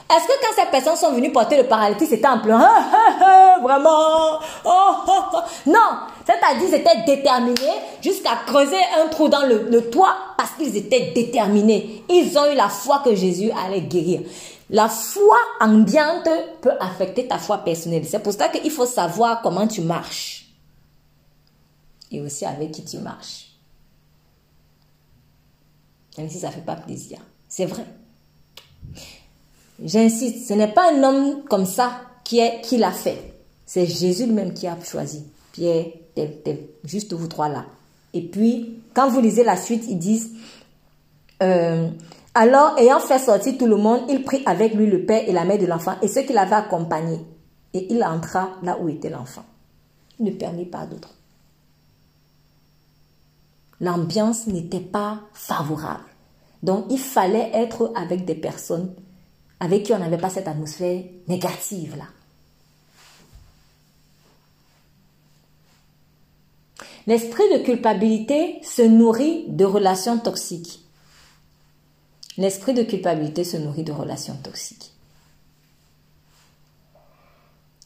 Est-ce 0.08 0.26
que 0.28 0.32
quand 0.40 0.62
ces 0.62 0.70
personnes 0.70 0.96
sont 0.96 1.12
venues 1.12 1.32
porter 1.32 1.56
le 1.56 1.64
paralytique, 1.64 2.08
c'était 2.08 2.28
en 2.28 2.38
pleurant, 2.38 2.68
vraiment, 3.60 4.38
oh, 4.64 4.70
oh, 5.08 5.12
oh. 5.34 5.38
non, 5.66 5.80
c'est-à-dire 6.24 6.68
c'était 6.70 7.02
déterminé 7.04 7.72
jusqu'à 8.00 8.38
creuser 8.46 8.78
un 9.02 9.08
trou 9.08 9.28
dans 9.28 9.42
le, 9.42 9.66
le 9.68 9.90
toit 9.90 10.14
parce 10.36 10.50
qu'ils 10.52 10.76
étaient 10.76 11.12
déterminés. 11.12 12.04
Ils 12.08 12.38
ont 12.38 12.52
eu 12.52 12.54
la 12.54 12.68
foi 12.68 13.02
que 13.04 13.16
Jésus 13.16 13.50
allait 13.66 13.80
guérir. 13.80 14.20
La 14.70 14.88
foi 14.88 15.36
ambiante 15.60 16.28
peut 16.60 16.72
affecter 16.80 17.28
ta 17.28 17.38
foi 17.38 17.58
personnelle. 17.58 18.04
C'est 18.04 18.18
pour 18.18 18.32
ça 18.32 18.48
qu'il 18.48 18.70
faut 18.70 18.86
savoir 18.86 19.42
comment 19.42 19.66
tu 19.68 19.80
marches 19.80 20.46
et 22.10 22.20
aussi 22.20 22.44
avec 22.44 22.72
qui 22.72 22.84
tu 22.84 22.98
marches. 22.98 23.52
Même 26.18 26.28
si 26.30 26.38
ça 26.38 26.48
ne 26.48 26.52
fait 26.52 26.60
pas 26.60 26.76
plaisir. 26.76 27.18
C'est 27.48 27.66
vrai. 27.66 27.86
J'insiste, 29.82 30.48
ce 30.48 30.54
n'est 30.54 30.72
pas 30.72 30.92
un 30.92 31.02
homme 31.02 31.44
comme 31.44 31.66
ça 31.66 32.00
qui, 32.24 32.38
est, 32.38 32.60
qui 32.62 32.78
l'a 32.78 32.92
fait. 32.92 33.34
C'est 33.66 33.86
Jésus 33.86 34.26
lui-même 34.26 34.54
qui 34.54 34.66
a 34.66 34.76
choisi. 34.82 35.24
Pierre, 35.52 35.86
tel, 36.14 36.40
tel, 36.42 36.58
juste 36.84 37.12
vous 37.12 37.28
trois 37.28 37.48
là. 37.48 37.66
Et 38.14 38.22
puis, 38.22 38.80
quand 38.94 39.08
vous 39.08 39.20
lisez 39.20 39.44
la 39.44 39.56
suite, 39.56 39.84
ils 39.88 39.98
disent, 39.98 40.30
euh, 41.42 41.88
alors, 42.38 42.76
ayant 42.78 43.00
fait 43.00 43.18
sortir 43.18 43.56
tout 43.56 43.66
le 43.66 43.76
monde, 43.76 44.02
il 44.10 44.22
prit 44.22 44.42
avec 44.44 44.74
lui 44.74 44.86
le 44.86 45.06
père 45.06 45.26
et 45.26 45.32
la 45.32 45.46
mère 45.46 45.58
de 45.58 45.64
l'enfant 45.64 45.94
et 46.02 46.08
ceux 46.08 46.20
qui 46.20 46.34
l'avaient 46.34 46.56
accompagné. 46.56 47.18
Et 47.72 47.90
il 47.90 48.04
entra 48.04 48.50
là 48.62 48.76
où 48.78 48.90
était 48.90 49.08
l'enfant. 49.08 49.46
Il 50.18 50.26
ne 50.26 50.32
permit 50.32 50.66
pas 50.66 50.84
d'autre. 50.84 51.14
L'ambiance 53.80 54.46
n'était 54.48 54.80
pas 54.80 55.20
favorable. 55.32 56.04
Donc, 56.62 56.84
il 56.90 56.98
fallait 56.98 57.50
être 57.54 57.90
avec 57.96 58.26
des 58.26 58.34
personnes 58.34 58.94
avec 59.58 59.84
qui 59.84 59.94
on 59.94 59.98
n'avait 59.98 60.18
pas 60.18 60.28
cette 60.28 60.48
atmosphère 60.48 61.02
négative 61.28 61.96
là. 61.96 62.04
L'esprit 67.06 67.44
de 67.54 67.64
culpabilité 67.64 68.58
se 68.62 68.82
nourrit 68.82 69.46
de 69.48 69.64
relations 69.64 70.18
toxiques. 70.18 70.85
L'esprit 72.38 72.74
de 72.74 72.82
culpabilité 72.82 73.44
se 73.44 73.56
nourrit 73.56 73.84
de 73.84 73.92
relations 73.92 74.36
toxiques. 74.42 74.92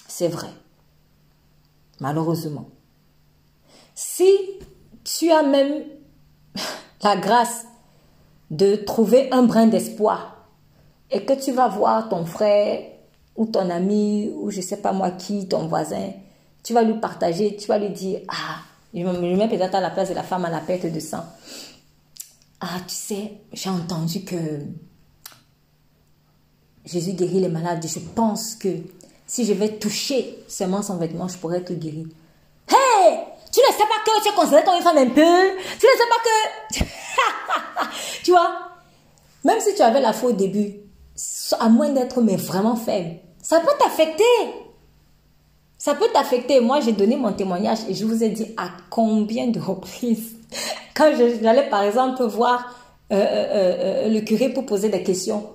C'est 0.09 0.29
vrai. 0.29 0.49
Malheureusement. 2.01 2.69
Si 3.95 4.29
tu 5.05 5.31
as 5.31 5.43
même 5.43 5.85
la 7.03 7.17
grâce 7.17 7.67
de 8.51 8.77
trouver 8.77 9.31
un 9.33 9.45
brin 9.45 9.67
d'espoir 9.67 10.47
et 11.11 11.25
que 11.25 11.33
tu 11.33 11.53
vas 11.53 11.69
voir 11.69 12.09
ton 12.09 12.25
frère 12.25 12.83
ou 13.37 13.47
ton 13.47 13.71
ami 13.71 14.33
ou 14.37 14.51
je 14.51 14.61
sais 14.61 14.79
pas 14.79 14.93
moi 14.93 15.13
qui, 15.13 15.47
ton 15.47 15.69
voisin, 15.69 16.11
tu 16.63 16.73
vas 16.73 16.83
lui 16.83 16.95
partager, 16.95 17.57
tu 17.57 17.69
vas 17.69 17.79
lui 17.79 17.91
dire, 17.91 18.21
ah, 18.29 18.57
je 18.93 19.03
me 19.03 19.37
mets 19.37 19.49
peut-être 19.49 19.75
à 19.75 19.81
la 19.81 19.91
place 19.91 20.09
de 20.09 20.15
la 20.15 20.23
femme 20.23 20.45
à 20.45 20.51
la 20.51 20.61
perte 20.61 20.87
de 20.87 21.01
sang. 21.01 21.25
Ah, 22.61 22.81
tu 22.87 22.95
sais, 22.95 23.33
j'ai 23.53 23.71
entendu 23.71 24.23
que 24.25 24.37
Jésus 26.85 27.13
guérit 27.13 27.41
les 27.41 27.49
malades. 27.49 27.85
Je 27.87 28.01
pense 28.15 28.55
que 28.55 28.69
si 29.27 29.45
je 29.45 29.53
vais 29.53 29.79
toucher 29.79 30.39
seulement 30.49 30.83
son 30.83 30.97
vêtement, 30.97 31.29
je 31.29 31.39
pourrais 31.39 31.63
te 31.63 31.73
guérir. 31.73 32.07
Hé 32.69 33.19
Tu 33.53 33.61
ne 33.61 33.73
sais 33.73 33.79
pas 33.79 34.03
que 34.05 34.23
tu 34.23 34.29
es 34.29 34.35
considérée 34.35 34.65
comme 34.65 34.77
une 34.77 34.83
femme 34.83 34.99
un 34.99 35.07
peu? 35.07 35.59
Tu 35.79 35.87
ne 35.87 35.93
sais 35.97 36.09
pas 36.11 36.85
que... 36.85 37.85
tu 38.25 38.31
vois? 38.33 38.71
Même 39.45 39.61
si 39.61 39.75
tu 39.75 39.83
avais 39.83 40.01
la 40.01 40.13
foi 40.13 40.31
au 40.31 40.33
début, 40.33 40.75
à 41.59 41.69
moins 41.69 41.91
d'être 41.91 42.21
mais 42.21 42.37
vraiment 42.37 42.77
faible. 42.77 43.21
Ça 43.43 43.61
peut 43.61 43.73
t'affecter. 43.79 44.25
Ça 45.79 45.95
peut 45.95 46.09
t'affecter. 46.13 46.61
Moi, 46.61 46.81
j'ai 46.81 46.93
donné 46.93 47.17
mon 47.17 47.33
témoignage 47.33 47.79
et 47.89 47.95
je 47.95 48.05
vous 48.05 48.23
ai 48.23 48.29
dit 48.29 48.53
à 48.57 48.69
combien 48.91 49.47
de 49.47 49.59
reprises, 49.59 50.37
quand 50.95 51.13
j'allais 51.43 51.69
par 51.69 51.83
exemple 51.83 52.23
voir 52.25 52.75
euh, 53.13 53.17
euh, 53.17 53.77
euh, 54.05 54.09
le 54.09 54.21
curé 54.21 54.51
pour 54.51 54.67
poser 54.67 54.89
des 54.89 55.03
questions. 55.03 55.51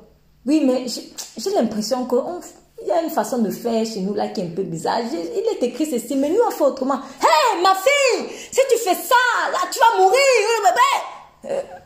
Oui, 0.46 0.62
mais 0.66 0.86
j'ai 0.88 1.52
l'impression 1.52 2.06
qu'il 2.06 2.88
y 2.88 2.92
a 2.92 3.02
une 3.02 3.10
façon 3.10 3.40
de 3.40 3.50
faire 3.50 3.86
chez 3.86 4.02
nous 4.02 4.14
là 4.14 4.28
qui 4.28 4.42
est 4.42 4.44
un 4.44 4.50
peu 4.50 4.64
bizarre. 4.64 5.00
Il 5.12 5.16
est 5.16 5.64
écrit 5.64 5.86
ceci, 5.86 6.16
mais 6.16 6.30
nous 6.30 6.42
on 6.46 6.52
fait 6.52 6.64
autrement. 6.64 6.96
Hé, 6.96 7.62
ma 7.62 7.74
fille, 7.76 8.30
si 8.52 8.60
tu 8.70 8.78
fais 8.78 8.96
ça, 8.96 9.16
là 9.52 9.60
tu 9.72 9.80
vas 9.80 10.04
mourir, 10.04 10.20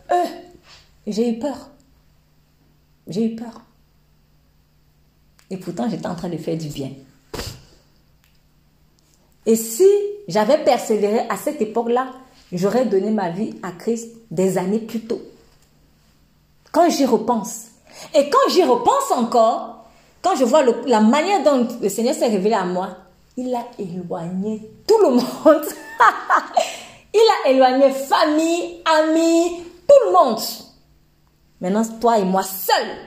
bébé. 0.10 0.30
j'ai 1.07 1.30
eu 1.30 1.40
peur. 1.40 1.69
J'ai 3.07 3.26
eu 3.26 3.36
peur. 3.36 3.61
Et 5.52 5.57
pourtant, 5.57 5.90
j'étais 5.90 6.07
en 6.07 6.15
train 6.15 6.30
de 6.30 6.38
faire 6.38 6.57
du 6.57 6.68
bien. 6.68 6.91
Et 9.45 9.56
si 9.56 9.88
j'avais 10.27 10.64
persévéré 10.64 11.22
à 11.30 11.36
cette 11.38 11.61
époque-là, 11.61 12.11
j'aurais 12.51 12.85
donné 12.85 13.11
ma 13.11 13.30
vie 13.30 13.55
à 13.63 13.71
Christ 13.71 14.09
des 14.31 14.57
années 14.57 14.80
plus 14.80 15.01
tôt. 15.01 15.21
Quand 16.71 16.89
j'y 16.89 17.05
repense. 17.05 17.67
Et 18.13 18.30
quand 18.30 18.49
j'y 18.49 18.63
repense 18.63 19.11
encore, 19.15 19.85
quand 20.21 20.35
je 20.35 20.43
vois 20.43 20.63
la 20.85 21.01
manière 21.01 21.43
dont 21.43 21.67
le 21.81 21.89
Seigneur 21.89 22.13
s'est 22.13 22.27
révélé 22.27 22.55
à 22.55 22.65
moi, 22.65 22.89
il 23.38 23.53
a 23.55 23.65
éloigné 23.77 24.69
tout 24.85 24.97
le 25.01 25.11
monde. 25.11 25.21
il 27.13 27.21
a 27.45 27.49
éloigné 27.49 27.91
famille, 27.91 28.81
amis, 28.85 29.63
tout 29.88 30.07
le 30.07 30.11
monde. 30.11 30.39
Maintenant, 31.61 31.84
toi 31.99 32.19
et 32.19 32.26
moi 32.26 32.43
seuls. 32.43 32.97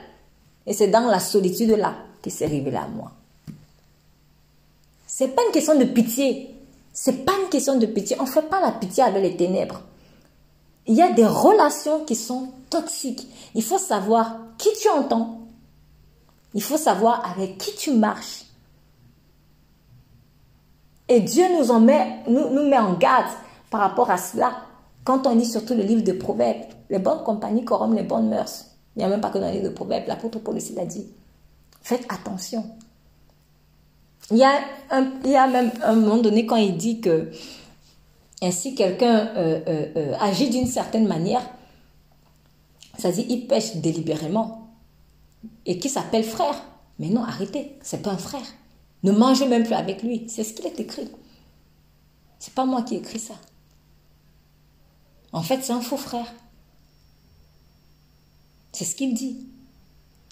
Et 0.65 0.73
c'est 0.73 0.87
dans 0.87 1.07
la 1.07 1.19
solitude 1.19 1.71
là 1.71 1.95
qui 2.21 2.31
s'est 2.31 2.47
révélé 2.47 2.77
à 2.77 2.87
moi. 2.87 3.11
C'est 5.05 5.35
pas 5.35 5.43
une 5.45 5.51
question 5.51 5.77
de 5.77 5.85
pitié. 5.85 6.52
C'est 6.93 7.25
pas 7.25 7.33
une 7.41 7.49
question 7.49 7.77
de 7.77 7.87
pitié. 7.87 8.15
On 8.19 8.27
fait 8.27 8.43
pas 8.43 8.61
la 8.61 8.71
pitié 8.71 9.03
avec 9.03 9.23
les 9.23 9.35
ténèbres. 9.35 9.81
Il 10.85 10.95
y 10.95 11.01
a 11.01 11.11
des 11.11 11.25
relations 11.25 12.05
qui 12.05 12.15
sont 12.15 12.49
toxiques. 12.69 13.27
Il 13.55 13.63
faut 13.63 13.79
savoir 13.79 14.37
qui 14.57 14.69
tu 14.79 14.89
entends. 14.89 15.39
Il 16.53 16.61
faut 16.61 16.77
savoir 16.77 17.29
avec 17.31 17.57
qui 17.57 17.75
tu 17.75 17.91
marches. 17.91 18.45
Et 21.09 21.19
Dieu 21.19 21.45
nous, 21.57 21.71
en 21.71 21.79
met, 21.79 22.19
nous, 22.27 22.49
nous 22.49 22.69
met 22.69 22.77
en 22.77 22.93
garde 22.93 23.31
par 23.71 23.81
rapport 23.81 24.11
à 24.11 24.17
cela. 24.17 24.57
Quand 25.03 25.25
on 25.25 25.35
lit 25.35 25.45
surtout 25.45 25.73
le 25.73 25.83
livre 25.83 26.03
de 26.03 26.13
Proverbes, 26.13 26.67
les 26.89 26.99
bonnes 26.99 27.23
compagnies 27.23 27.65
corrompent 27.65 27.95
les 27.95 28.03
bonnes 28.03 28.29
mœurs. 28.29 28.67
Il 28.95 28.99
n'y 28.99 29.05
a 29.05 29.09
même 29.09 29.21
pas 29.21 29.31
que 29.31 29.39
dans 29.39 29.47
le 29.47 29.53
livre 29.53 29.69
de 29.69 29.73
Proverbes, 29.73 30.07
l'apôtre 30.07 30.39
Paul 30.39 30.55
aussi 30.55 30.73
l'a 30.73 30.85
dit. 30.85 31.07
Faites 31.81 32.05
attention. 32.09 32.63
Il 34.33 34.39
y, 34.39 35.35
a 35.35 35.47
même 35.47 35.71
un 35.83 35.93
moment 35.93 36.17
donné 36.17 36.47
quand 36.47 36.55
il 36.55 36.75
dit 36.75 36.99
que 36.99 37.29
ainsi 38.41 38.73
quelqu'un 38.73 39.27
euh, 39.35 39.61
euh, 39.67 39.85
euh, 39.95 40.15
agit 40.19 40.49
d'une 40.49 40.65
certaine 40.65 41.07
manière, 41.07 41.47
ça 42.97 43.11
dit 43.11 43.27
il 43.29 43.45
pêche 43.45 43.75
délibérément 43.75 44.69
et 45.67 45.77
qui 45.77 45.87
s'appelle 45.87 46.23
frère. 46.23 46.63
Mais 46.97 47.09
non, 47.09 47.23
arrêtez, 47.23 47.77
c'est 47.83 48.01
pas 48.01 48.09
un 48.09 48.17
frère. 48.17 48.45
Ne 49.03 49.11
mangez 49.11 49.47
même 49.47 49.65
plus 49.65 49.75
avec 49.75 50.01
lui. 50.01 50.25
C'est 50.27 50.43
ce 50.43 50.53
qu'il 50.53 50.65
est 50.65 50.79
écrit. 50.79 51.11
C'est 52.39 52.55
pas 52.55 52.65
moi 52.65 52.81
qui 52.81 52.95
ai 52.95 52.97
écrit 52.97 53.19
ça. 53.19 53.35
En 55.31 55.43
fait, 55.43 55.61
c'est 55.61 55.73
un 55.73 55.81
faux 55.81 55.97
frère. 55.97 56.33
C'est 58.71 58.85
ce 58.85 58.95
qu'il 58.95 59.13
dit. 59.13 59.47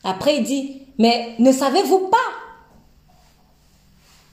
Après, 0.04 0.38
il 0.38 0.44
dit, 0.44 0.82
mais 0.98 1.36
ne 1.38 1.52
savez-vous 1.52 2.10
pas 2.10 2.41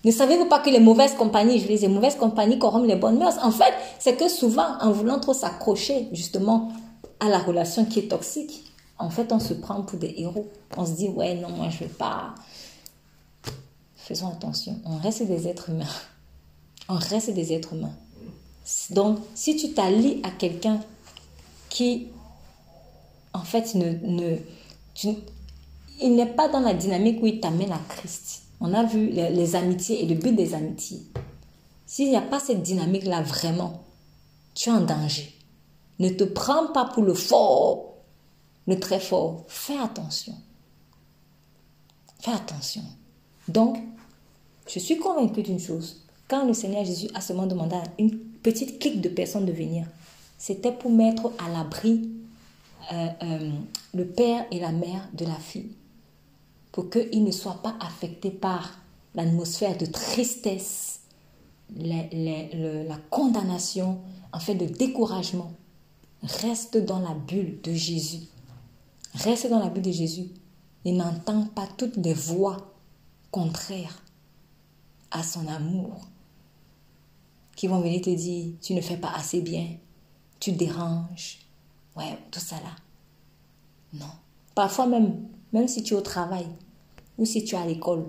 Ne 0.04 0.10
savez-vous 0.10 0.46
pas 0.46 0.60
que 0.60 0.70
les 0.70 0.80
mauvaises 0.80 1.14
compagnies, 1.14 1.58
je 1.58 1.66
dis, 1.66 1.76
les 1.76 1.88
mauvaises 1.88 2.14
compagnies 2.14 2.58
corrompent 2.58 2.86
les 2.86 2.96
bonnes 2.96 3.18
mœurs? 3.18 3.36
En 3.42 3.50
fait, 3.50 3.74
c'est 3.98 4.16
que 4.16 4.28
souvent, 4.28 4.78
en 4.80 4.92
voulant 4.92 5.18
trop 5.18 5.34
s'accrocher 5.34 6.08
justement 6.12 6.70
à 7.20 7.28
la 7.28 7.38
relation 7.38 7.84
qui 7.84 7.98
est 8.00 8.08
toxique, 8.08 8.64
en 8.98 9.10
fait, 9.10 9.32
on 9.32 9.40
se 9.40 9.54
prend 9.54 9.82
pour 9.82 9.98
des 9.98 10.14
héros. 10.18 10.48
On 10.76 10.86
se 10.86 10.92
dit, 10.92 11.08
ouais, 11.08 11.34
non, 11.34 11.50
moi, 11.50 11.68
je 11.70 11.84
ne 11.84 11.88
veux 11.88 11.94
pas. 11.94 12.34
faisons 13.96 14.28
attention. 14.28 14.78
On 14.84 14.96
reste 14.98 15.22
des 15.24 15.48
êtres 15.48 15.70
humains. 15.70 15.86
On 16.90 16.94
reste 16.94 17.30
des 17.30 17.52
êtres 17.52 17.74
humains. 17.74 17.92
Donc, 18.90 19.18
si 19.34 19.56
tu 19.56 19.72
t'allies 19.74 20.22
à 20.22 20.30
quelqu'un 20.30 20.80
qui, 21.68 22.08
en 23.34 23.42
fait, 23.42 23.74
ne, 23.74 23.92
ne 24.06 24.38
il 26.00 26.14
n'est 26.14 26.26
pas 26.26 26.48
dans 26.48 26.60
la 26.60 26.74
dynamique 26.74 27.22
où 27.22 27.26
il 27.26 27.40
t'amène 27.40 27.72
à 27.72 27.80
Christ. 27.88 28.42
On 28.60 28.74
a 28.74 28.85
vu 28.85 29.09
les, 29.09 29.56
amitiés 29.56 30.02
et 30.02 30.06
le 30.06 30.14
but 30.14 30.35
des 30.35 30.55
amitiés. 30.55 31.02
S'il 31.86 32.10
n'y 32.10 32.16
a 32.16 32.22
pas 32.22 32.40
cette 32.40 32.62
dynamique-là 32.62 33.22
vraiment, 33.22 33.85
tu 34.55 34.68
es 34.68 34.72
en 34.72 34.80
danger. 34.80 35.35
Ne 35.98 36.10
te 36.10 36.24
prends 36.24 36.72
pas 36.72 36.86
pour 36.86 37.02
le 37.02 37.14
fort, 37.14 37.94
le 38.66 38.78
très 38.78 39.01
fort. 39.01 39.44
Fais 39.48 39.78
attention. 39.78 40.35
Fais 42.20 42.32
attention. 42.32 42.82
Donc, 43.47 43.78
je 44.68 44.78
suis 44.78 44.98
convaincue 44.98 45.43
d'une 45.43 45.60
chose. 45.60 46.05
Quand 46.28 46.44
le 46.44 46.52
Seigneur 46.52 46.85
Jésus 46.85 47.09
a 47.14 47.20
seulement 47.20 47.47
demandé 47.47 47.76
à 47.76 47.85
une 47.98 48.18
petite 48.18 48.78
clique 48.78 49.01
de 49.01 49.09
personnes 49.09 49.47
de 49.47 49.52
venir, 49.52 49.86
c'était 50.36 50.72
pour 50.72 50.90
mettre 50.90 51.32
à 51.39 51.48
l'abri 51.51 52.10
euh, 52.93 53.09
euh, 53.22 53.51
le 53.94 54.06
père 54.06 54.47
et 54.51 54.60
la 54.60 54.72
mère 54.72 55.09
de 55.14 55.24
la 55.24 55.35
fille, 55.35 55.72
pour 56.78 56.90
qu'ils 56.90 57.24
ne 57.24 57.32
soient 57.32 57.60
pas 57.60 57.74
affectés 57.80 58.30
par 58.30 58.78
l'atmosphère 59.16 59.76
de 59.76 59.86
tristesse, 59.86 61.00
la 61.74 62.96
condamnation, 63.10 63.98
en 64.32 64.38
fait, 64.38 64.55
de 64.55 64.66
découragement. 64.66 65.50
Reste 66.22 66.76
dans 66.76 67.00
la 67.00 67.14
bulle 67.14 67.60
de 67.64 67.72
Jésus. 67.72 68.28
Reste 69.12 69.50
dans 69.50 69.59
la 69.59 69.70
bulle 69.70 69.82
de 69.82 69.90
Jésus 69.90 70.28
et 70.84 70.92
n'entend 70.92 71.46
pas 71.46 71.66
toutes 71.76 71.96
les 71.96 72.14
voix 72.14 72.72
contraires 73.32 74.00
à 75.10 75.24
son 75.24 75.48
amour 75.48 76.06
qui 77.56 77.66
vont 77.66 77.80
venir 77.80 78.02
te 78.02 78.10
dire 78.10 78.52
tu 78.62 78.74
ne 78.74 78.80
fais 78.82 78.98
pas 78.98 79.10
assez 79.16 79.40
bien, 79.40 79.66
tu 80.38 80.52
déranges, 80.52 81.40
ouais, 81.96 82.16
tout 82.30 82.38
ça 82.38 82.55
là. 82.60 82.70
Non. 83.94 84.12
Parfois 84.55 84.86
même, 84.86 85.24
même 85.52 85.66
si 85.66 85.82
tu 85.82 85.94
es 85.94 85.96
au 85.96 86.02
travail 86.02 86.46
ou 87.19 87.24
si 87.24 87.45
tu 87.45 87.55
es 87.55 87.59
à 87.59 87.66
l'école, 87.66 88.05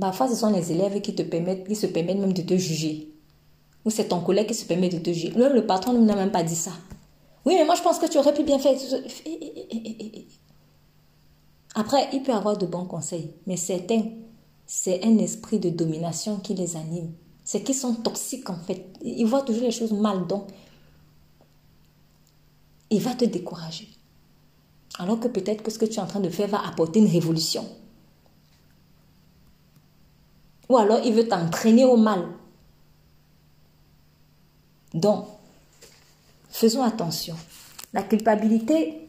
parfois 0.00 0.28
ce 0.28 0.34
sont 0.34 0.50
les 0.50 0.72
élèves 0.72 1.00
qui 1.00 1.14
te 1.14 1.22
permettent, 1.22 1.68
qui 1.68 1.76
se 1.76 1.86
permettent 1.86 2.18
même 2.18 2.32
de 2.32 2.42
te 2.42 2.56
juger. 2.56 3.12
Ou 3.84 3.90
c'est 3.90 4.08
ton 4.08 4.20
collègue 4.20 4.48
qui 4.48 4.54
se 4.54 4.64
permet 4.64 4.88
de 4.88 4.98
te 4.98 5.12
juger. 5.12 5.30
le 5.30 5.66
patron 5.66 5.92
ne 5.92 6.04
n'a 6.04 6.16
même 6.16 6.32
pas 6.32 6.42
dit 6.42 6.56
ça. 6.56 6.72
Oui, 7.44 7.54
mais 7.56 7.64
moi 7.64 7.74
je 7.74 7.82
pense 7.82 7.98
que 7.98 8.06
tu 8.06 8.18
aurais 8.18 8.34
pu 8.34 8.44
bien 8.44 8.58
faire. 8.58 8.76
Après, 11.74 12.08
il 12.12 12.22
peut 12.22 12.32
avoir 12.32 12.56
de 12.58 12.66
bons 12.66 12.84
conseils, 12.84 13.32
mais 13.46 13.56
certains, 13.56 14.02
c'est 14.66 15.04
un 15.04 15.18
esprit 15.18 15.58
de 15.58 15.70
domination 15.70 16.36
qui 16.38 16.54
les 16.54 16.76
anime. 16.76 17.12
C'est 17.44 17.62
qu'ils 17.62 17.74
sont 17.74 17.94
toxiques 17.94 18.50
en 18.50 18.56
fait. 18.58 18.86
Ils 19.02 19.26
voient 19.26 19.42
toujours 19.42 19.64
les 19.64 19.70
choses 19.72 19.92
mal, 19.92 20.26
donc 20.26 20.44
il 22.90 23.00
va 23.00 23.14
te 23.14 23.24
décourager. 23.24 23.88
Alors 24.98 25.18
que 25.18 25.28
peut-être 25.28 25.62
que 25.62 25.70
ce 25.70 25.78
que 25.78 25.86
tu 25.86 25.94
es 25.94 26.00
en 26.00 26.06
train 26.06 26.20
de 26.20 26.28
faire 26.28 26.48
va 26.48 26.64
apporter 26.66 27.00
une 27.00 27.08
révolution. 27.08 27.66
Ou 30.72 30.78
alors 30.78 31.00
il 31.04 31.12
veut 31.12 31.28
t'entraîner 31.28 31.84
au 31.84 31.98
mal. 31.98 32.24
Donc, 34.94 35.26
faisons 36.48 36.82
attention. 36.82 37.36
La 37.92 38.02
culpabilité, 38.02 39.06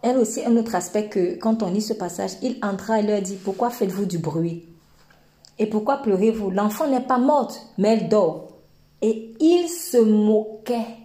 elle 0.00 0.16
aussi, 0.16 0.42
un 0.42 0.56
autre 0.56 0.74
aspect 0.74 1.10
que 1.10 1.38
quand 1.38 1.62
on 1.62 1.70
lit 1.70 1.82
ce 1.82 1.92
passage, 1.92 2.30
il 2.40 2.56
entra 2.62 3.00
et 3.00 3.02
leur 3.02 3.20
dit, 3.20 3.36
pourquoi 3.36 3.68
faites-vous 3.68 4.06
du 4.06 4.16
bruit? 4.16 4.64
Et 5.58 5.66
pourquoi 5.66 5.98
pleurez-vous? 5.98 6.50
L'enfant 6.50 6.88
n'est 6.88 7.02
pas 7.02 7.18
morte, 7.18 7.60
mais 7.76 7.88
elle 7.88 8.08
dort. 8.08 8.48
Et 9.02 9.34
il 9.40 9.68
se 9.68 9.98
moquait 9.98 10.96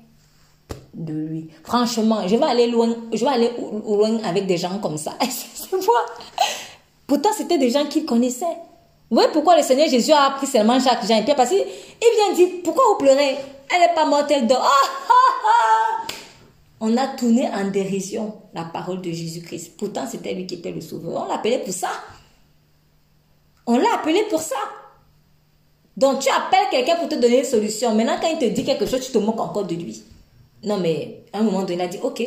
de 0.93 1.11
lui. 1.11 1.49
Franchement, 1.65 2.25
je 2.25 2.37
vais 2.37 2.45
aller 2.45 2.67
loin, 2.67 2.95
je 3.11 3.19
vais 3.19 3.31
aller 3.31 3.51
loin 3.85 4.17
avec 4.23 4.47
des 4.47 4.55
gens 4.55 4.79
comme 4.79 4.97
ça. 4.97 5.11
Pourtant, 7.07 7.31
c'était 7.37 7.57
des 7.57 7.69
gens 7.69 7.85
qu'il 7.85 8.05
connaissait. 8.05 8.45
Vous 9.09 9.17
voyez 9.17 9.29
pourquoi 9.31 9.55
le 9.55 9.63
Seigneur 9.63 9.87
Jésus 9.87 10.11
a 10.11 10.25
appris 10.25 10.47
seulement 10.47 10.79
Jacques, 10.79 11.05
Jean 11.07 11.17
et 11.17 11.23
Pierre? 11.23 11.35
Parce 11.35 11.49
qu'il 11.49 11.63
vient 11.63 12.33
dire, 12.33 12.47
pourquoi 12.63 12.83
vous 12.89 12.97
pleurez? 12.97 13.35
Elle 13.73 13.81
n'est 13.81 13.93
pas 13.93 14.05
morte, 14.05 14.31
elle 14.31 14.47
dort. 14.47 14.63
Ah, 14.63 15.09
ah. 15.09 16.07
On 16.79 16.95
a 16.97 17.07
tourné 17.07 17.47
en 17.49 17.69
dérision 17.69 18.35
la 18.53 18.63
parole 18.65 19.01
de 19.01 19.11
Jésus-Christ. 19.11 19.77
Pourtant, 19.77 20.05
c'était 20.09 20.33
lui 20.33 20.45
qui 20.45 20.55
était 20.55 20.71
le 20.71 20.81
sauveur. 20.81 21.25
On 21.25 21.31
l'appelait 21.31 21.59
pour 21.59 21.73
ça. 21.73 21.89
On 23.67 23.77
l'a 23.77 23.95
appelé 23.95 24.23
pour 24.29 24.41
ça. 24.41 24.55
Donc, 25.97 26.19
tu 26.19 26.29
appelles 26.29 26.67
quelqu'un 26.69 26.97
pour 26.97 27.07
te 27.07 27.15
donner 27.15 27.39
une 27.39 27.45
solution. 27.45 27.95
Maintenant, 27.95 28.17
quand 28.21 28.27
il 28.27 28.37
te 28.37 28.45
dit 28.45 28.65
quelque 28.65 28.85
chose, 28.85 29.05
tu 29.05 29.11
te 29.11 29.17
moques 29.17 29.39
encore 29.39 29.65
de 29.65 29.75
lui. 29.75 30.03
Non, 30.63 30.77
mais 30.77 31.23
à 31.31 31.39
un 31.39 31.43
moment 31.43 31.61
donné, 31.61 31.75
il 31.75 31.81
a 31.81 31.87
dit, 31.87 31.99
ok, 32.01 32.21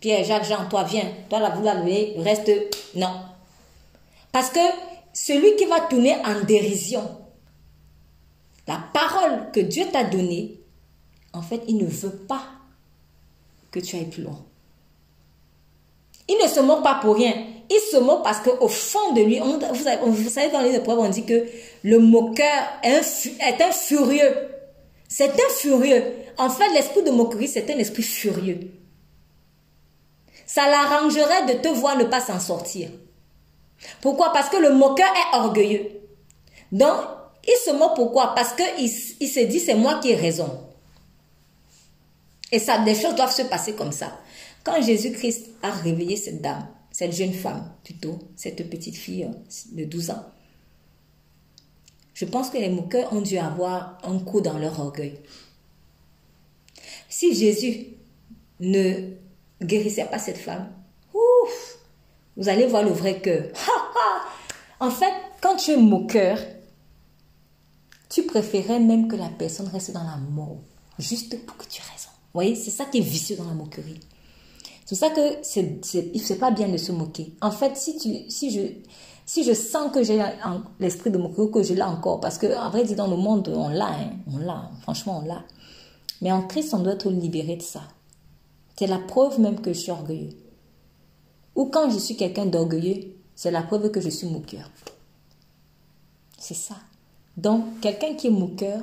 Pierre, 0.00 0.24
Jacques, 0.24 0.44
Jean, 0.44 0.66
toi, 0.68 0.84
viens. 0.84 1.06
Toi, 1.28 1.40
là, 1.40 1.50
vous 1.50 1.62
l'avez, 1.62 2.14
reste. 2.18 2.50
Non. 2.94 3.12
Parce 4.32 4.50
que 4.50 4.60
celui 5.14 5.56
qui 5.56 5.64
va 5.64 5.80
tourner 5.80 6.16
en 6.24 6.42
dérision 6.44 7.24
la 8.66 8.82
parole 8.92 9.50
que 9.52 9.60
Dieu 9.60 9.84
t'a 9.92 10.04
donnée, 10.04 10.60
en 11.32 11.42
fait, 11.42 11.62
il 11.68 11.78
ne 11.78 11.86
veut 11.86 12.16
pas 12.28 12.42
que 13.70 13.80
tu 13.80 13.96
ailles 13.96 14.10
plus 14.10 14.22
loin. 14.22 14.38
Il 16.28 16.38
ne 16.42 16.48
se 16.48 16.60
moque 16.60 16.82
pas 16.82 16.96
pour 16.96 17.16
rien. 17.16 17.34
Il 17.70 17.80
se 17.80 17.96
moque 17.98 18.22
parce 18.22 18.40
qu'au 18.40 18.68
fond 18.68 19.12
de 19.12 19.22
lui, 19.22 19.38
vous, 19.40 20.28
savez, 20.28 20.50
dans 20.50 20.60
les 20.60 20.74
épreuves, 20.74 20.98
on 20.98 21.08
dit 21.08 21.24
que 21.24 21.46
le 21.82 21.98
moqueur 21.98 22.62
est 22.82 23.62
un, 23.62 23.72
furieux. 23.72 24.48
C'est 25.08 25.32
un 25.32 25.48
furieux. 25.50 26.02
En 26.38 26.50
fait, 26.50 26.72
l'esprit 26.72 27.02
de 27.02 27.10
moquerie, 27.10 27.48
c'est 27.48 27.70
un 27.70 27.78
esprit 27.78 28.02
furieux. 28.02 28.70
Ça 30.46 30.68
l'arrangerait 30.68 31.46
de 31.46 31.60
te 31.60 31.68
voir 31.68 31.98
ne 31.98 32.04
pas 32.04 32.20
s'en 32.20 32.40
sortir. 32.40 32.90
Pourquoi? 34.00 34.32
Parce 34.32 34.48
que 34.48 34.56
le 34.56 34.74
moqueur 34.74 35.08
est 35.08 35.36
orgueilleux. 35.36 36.00
Donc, 36.72 37.00
il 37.46 37.56
se 37.64 37.76
moque 37.76 37.94
pourquoi? 37.94 38.34
Parce 38.34 38.54
qu'il 38.54 38.90
il 39.20 39.28
se 39.28 39.40
dit 39.40 39.60
c'est 39.60 39.74
moi 39.74 40.00
qui 40.00 40.10
ai 40.10 40.16
raison. 40.16 40.60
Et 42.52 42.58
ça, 42.58 42.78
des 42.78 42.94
choses 42.94 43.14
doivent 43.14 43.34
se 43.34 43.42
passer 43.42 43.74
comme 43.74 43.92
ça. 43.92 44.18
Quand 44.62 44.80
Jésus-Christ 44.80 45.50
a 45.62 45.70
réveillé 45.70 46.16
cette 46.16 46.40
dame, 46.40 46.66
cette 46.90 47.12
jeune 47.12 47.32
femme 47.32 47.72
plutôt, 47.82 48.18
cette 48.36 48.70
petite 48.70 48.96
fille 48.96 49.24
hein, 49.24 49.34
de 49.72 49.84
12 49.84 50.10
ans, 50.10 50.24
je 52.14 52.24
pense 52.24 52.50
que 52.50 52.58
les 52.58 52.70
moqueurs 52.70 53.12
ont 53.12 53.20
dû 53.20 53.38
avoir 53.38 53.98
un 54.04 54.18
coup 54.20 54.40
dans 54.40 54.58
leur 54.58 54.78
orgueil. 54.78 55.18
Si 57.08 57.34
Jésus 57.34 57.88
ne 58.60 59.10
guérissait 59.60 60.04
pas 60.04 60.18
cette 60.18 60.38
femme, 60.38 60.70
vous 62.36 62.48
allez 62.48 62.66
voir 62.66 62.82
le 62.82 62.90
vrai 62.90 63.20
cœur. 63.20 63.44
en 64.80 64.90
fait, 64.90 65.12
quand 65.40 65.56
tu 65.56 65.72
es 65.72 65.76
moqueur, 65.76 66.38
tu 68.08 68.24
préférais 68.24 68.80
même 68.80 69.08
que 69.08 69.16
la 69.16 69.28
personne 69.28 69.68
reste 69.68 69.92
dans 69.92 70.04
la 70.04 70.16
mort, 70.16 70.58
juste 70.98 71.44
pour 71.44 71.56
que 71.56 71.64
tu 71.64 71.80
aies 71.80 71.92
raison. 71.92 72.08
Vous 72.32 72.40
voyez, 72.40 72.54
c'est 72.54 72.70
ça 72.70 72.84
qui 72.84 72.98
est 72.98 73.02
vicieux 73.02 73.36
dans 73.36 73.44
la 73.44 73.54
moquerie. 73.54 74.00
C'est 74.86 74.96
ça 74.96 75.10
que 75.10 75.38
c'est 75.42 76.38
pas 76.38 76.50
bien 76.50 76.68
de 76.68 76.76
se 76.76 76.92
moquer. 76.92 77.34
En 77.40 77.50
fait, 77.50 77.76
si, 77.76 77.96
tu, 77.96 78.30
si, 78.30 78.50
je, 78.50 78.60
si 79.24 79.44
je 79.44 79.54
sens 79.54 79.90
que 79.92 80.02
j'ai 80.02 80.22
l'esprit 80.78 81.10
de 81.10 81.18
moquerie, 81.18 81.50
que 81.50 81.62
je 81.62 81.74
l'ai 81.74 81.82
encore, 81.82 82.20
parce 82.20 82.38
que, 82.38 82.54
en 82.56 82.70
vrai, 82.70 82.84
dans 82.84 83.06
le 83.06 83.16
monde, 83.16 83.48
on 83.54 83.68
l'a, 83.68 83.86
hein, 83.86 84.10
on 84.32 84.38
l'a, 84.38 84.70
franchement, 84.82 85.22
on 85.22 85.26
l'a. 85.26 85.42
Mais 86.20 86.32
en 86.32 86.42
Christ, 86.42 86.74
on 86.74 86.80
doit 86.80 86.94
être 86.94 87.10
libéré 87.10 87.56
de 87.56 87.62
ça. 87.62 87.82
C'est 88.78 88.86
la 88.86 88.98
preuve 88.98 89.40
même 89.40 89.60
que 89.60 89.72
je 89.72 89.78
suis 89.78 89.92
orgueilleux. 89.92 90.30
Ou 91.54 91.66
quand 91.66 91.90
je 91.90 91.98
suis 91.98 92.16
quelqu'un 92.16 92.46
d'orgueilleux, 92.46 93.14
c'est 93.34 93.50
la 93.50 93.62
preuve 93.62 93.90
que 93.90 94.00
je 94.00 94.08
suis 94.08 94.28
moqueur. 94.28 94.70
C'est 96.38 96.54
ça. 96.54 96.76
Donc, 97.36 97.80
quelqu'un 97.80 98.14
qui 98.14 98.28
est 98.28 98.30
moqueur, 98.30 98.82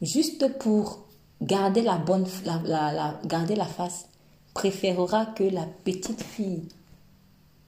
juste 0.00 0.58
pour 0.58 1.06
garder 1.42 1.82
la 1.82 1.98
bonne, 1.98 2.26
la, 2.44 3.20
garder 3.24 3.56
la 3.56 3.66
face, 3.66 4.06
préférera 4.54 5.26
que 5.26 5.44
la 5.44 5.66
petite 5.84 6.22
fille, 6.22 6.68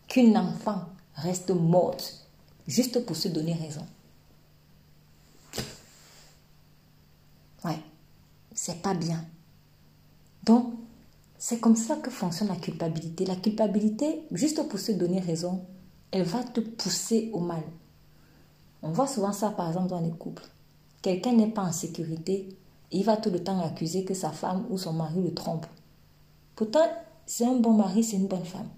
qu'une 0.08 0.36
enfant 0.38 0.84
reste 1.16 1.50
morte, 1.50 2.26
juste 2.66 3.04
pour 3.04 3.16
se 3.16 3.28
donner 3.28 3.54
raison. 3.54 3.84
Ouais, 7.64 7.80
c'est 8.54 8.80
pas 8.80 8.94
bien. 8.94 9.24
Donc, 10.44 10.72
c'est 11.38 11.60
comme 11.60 11.76
ça 11.76 11.96
que 11.96 12.10
fonctionne 12.10 12.48
la 12.48 12.56
culpabilité. 12.56 13.26
La 13.26 13.36
culpabilité, 13.36 14.22
juste 14.32 14.66
pour 14.68 14.78
se 14.78 14.92
donner 14.92 15.20
raison, 15.20 15.64
elle 16.10 16.24
va 16.24 16.42
te 16.42 16.60
pousser 16.60 17.30
au 17.32 17.40
mal. 17.40 17.62
On 18.82 18.90
voit 18.90 19.06
souvent 19.06 19.32
ça, 19.32 19.50
par 19.50 19.68
exemple, 19.68 19.88
dans 19.88 20.00
les 20.00 20.10
couples. 20.10 20.44
Quelqu'un 21.02 21.32
n'est 21.32 21.48
pas 21.50 21.62
en 21.62 21.72
sécurité, 21.72 22.48
il 22.92 23.04
va 23.04 23.16
tout 23.16 23.30
le 23.30 23.42
temps 23.42 23.60
accuser 23.60 24.04
que 24.04 24.14
sa 24.14 24.30
femme 24.30 24.66
ou 24.70 24.78
son 24.78 24.92
mari 24.92 25.20
le 25.22 25.34
trompe. 25.34 25.66
Pourtant, 26.54 26.86
c'est 27.26 27.44
un 27.44 27.56
bon 27.56 27.72
mari, 27.72 28.02
c'est 28.02 28.16
une 28.16 28.28
bonne 28.28 28.44
femme. 28.44 28.68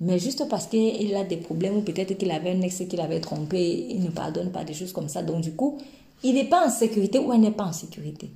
Mais 0.00 0.18
juste 0.18 0.46
parce 0.48 0.66
qu'il 0.66 1.14
a 1.16 1.24
des 1.24 1.38
problèmes 1.38 1.78
ou 1.78 1.80
peut-être 1.80 2.16
qu'il 2.18 2.30
avait 2.30 2.50
un 2.50 2.60
ex 2.60 2.82
qu'il 2.88 3.00
avait 3.00 3.20
trompé, 3.20 3.86
il 3.88 4.02
ne 4.02 4.10
pardonne 4.10 4.52
pas 4.52 4.64
des 4.64 4.74
choses 4.74 4.92
comme 4.92 5.08
ça. 5.08 5.22
Donc 5.22 5.40
du 5.40 5.52
coup, 5.52 5.78
il 6.22 6.34
n'est 6.34 6.48
pas 6.48 6.66
en 6.66 6.70
sécurité 6.70 7.18
ou 7.18 7.32
elle 7.32 7.40
n'est 7.40 7.50
pas 7.50 7.64
en 7.64 7.72
sécurité. 7.72 8.30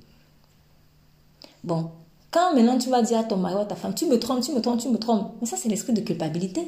Bon, 1.63 1.91
quand 2.31 2.55
maintenant 2.55 2.77
tu 2.77 2.89
vas 2.89 3.01
dire 3.01 3.19
à 3.19 3.23
ton 3.23 3.37
mari 3.37 3.55
ou 3.55 3.59
à 3.59 3.65
ta 3.65 3.75
femme, 3.75 3.93
tu 3.93 4.05
me 4.05 4.17
trompes, 4.17 4.41
tu 4.41 4.53
me 4.53 4.61
trompes, 4.61 4.79
tu 4.79 4.89
me 4.89 4.97
trompes, 4.97 5.33
mais 5.41 5.47
ça 5.47 5.57
c'est 5.57 5.69
l'esprit 5.69 5.93
de 5.93 6.01
culpabilité. 6.01 6.65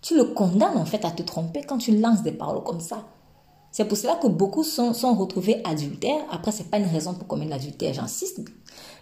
Tu 0.00 0.16
le 0.16 0.24
condamnes 0.24 0.78
en 0.78 0.86
fait 0.86 1.04
à 1.04 1.10
te 1.10 1.22
tromper 1.22 1.62
quand 1.62 1.78
tu 1.78 1.96
lances 1.98 2.22
des 2.22 2.32
paroles 2.32 2.64
comme 2.64 2.80
ça. 2.80 3.04
C'est 3.72 3.84
pour 3.84 3.96
cela 3.96 4.16
que 4.16 4.26
beaucoup 4.26 4.64
sont, 4.64 4.94
sont 4.94 5.14
retrouvés 5.14 5.60
adultères. 5.64 6.24
Après, 6.32 6.50
ce 6.50 6.62
n'est 6.62 6.68
pas 6.68 6.78
une 6.78 6.86
raison 6.86 7.14
pour 7.14 7.28
commettre 7.28 7.50
l'adultère, 7.50 7.94
j'insiste. 7.94 8.40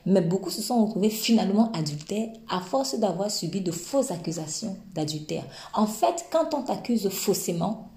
Mais 0.05 0.21
beaucoup 0.21 0.51
se 0.51 0.61
sont 0.61 0.85
retrouvés 0.85 1.11
finalement 1.11 1.73
adultères 1.73 2.29
à 2.51 2.61
force 2.61 2.99
d'avoir 2.99 3.31
subi 3.31 3.61
de 3.61 3.71
fausses 3.71 4.11
accusations 4.11 4.77
d'adultère. 4.95 5.45
En 5.73 5.87
fait, 5.87 6.27
quand 6.31 6.53
on 6.53 6.63
t'accuse 6.63 7.09
faussement, 7.09 7.89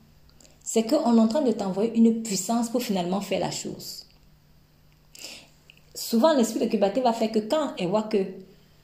c'est 0.63 0.83
qu'on 0.83 1.17
est 1.17 1.19
en 1.19 1.27
train 1.27 1.41
de 1.41 1.51
t'envoyer 1.51 1.93
une 1.95 2.21
puissance 2.21 2.69
pour 2.69 2.81
finalement 2.81 3.19
faire 3.19 3.41
la 3.41 3.51
chose. 3.51 4.05
Souvent, 6.01 6.33
l'esprit 6.33 6.59
de 6.59 6.65
culpabilité 6.65 7.01
va 7.01 7.13
faire 7.13 7.31
que 7.31 7.39
quand 7.39 7.73
elle 7.77 7.87
voit 7.87 8.03
que 8.03 8.17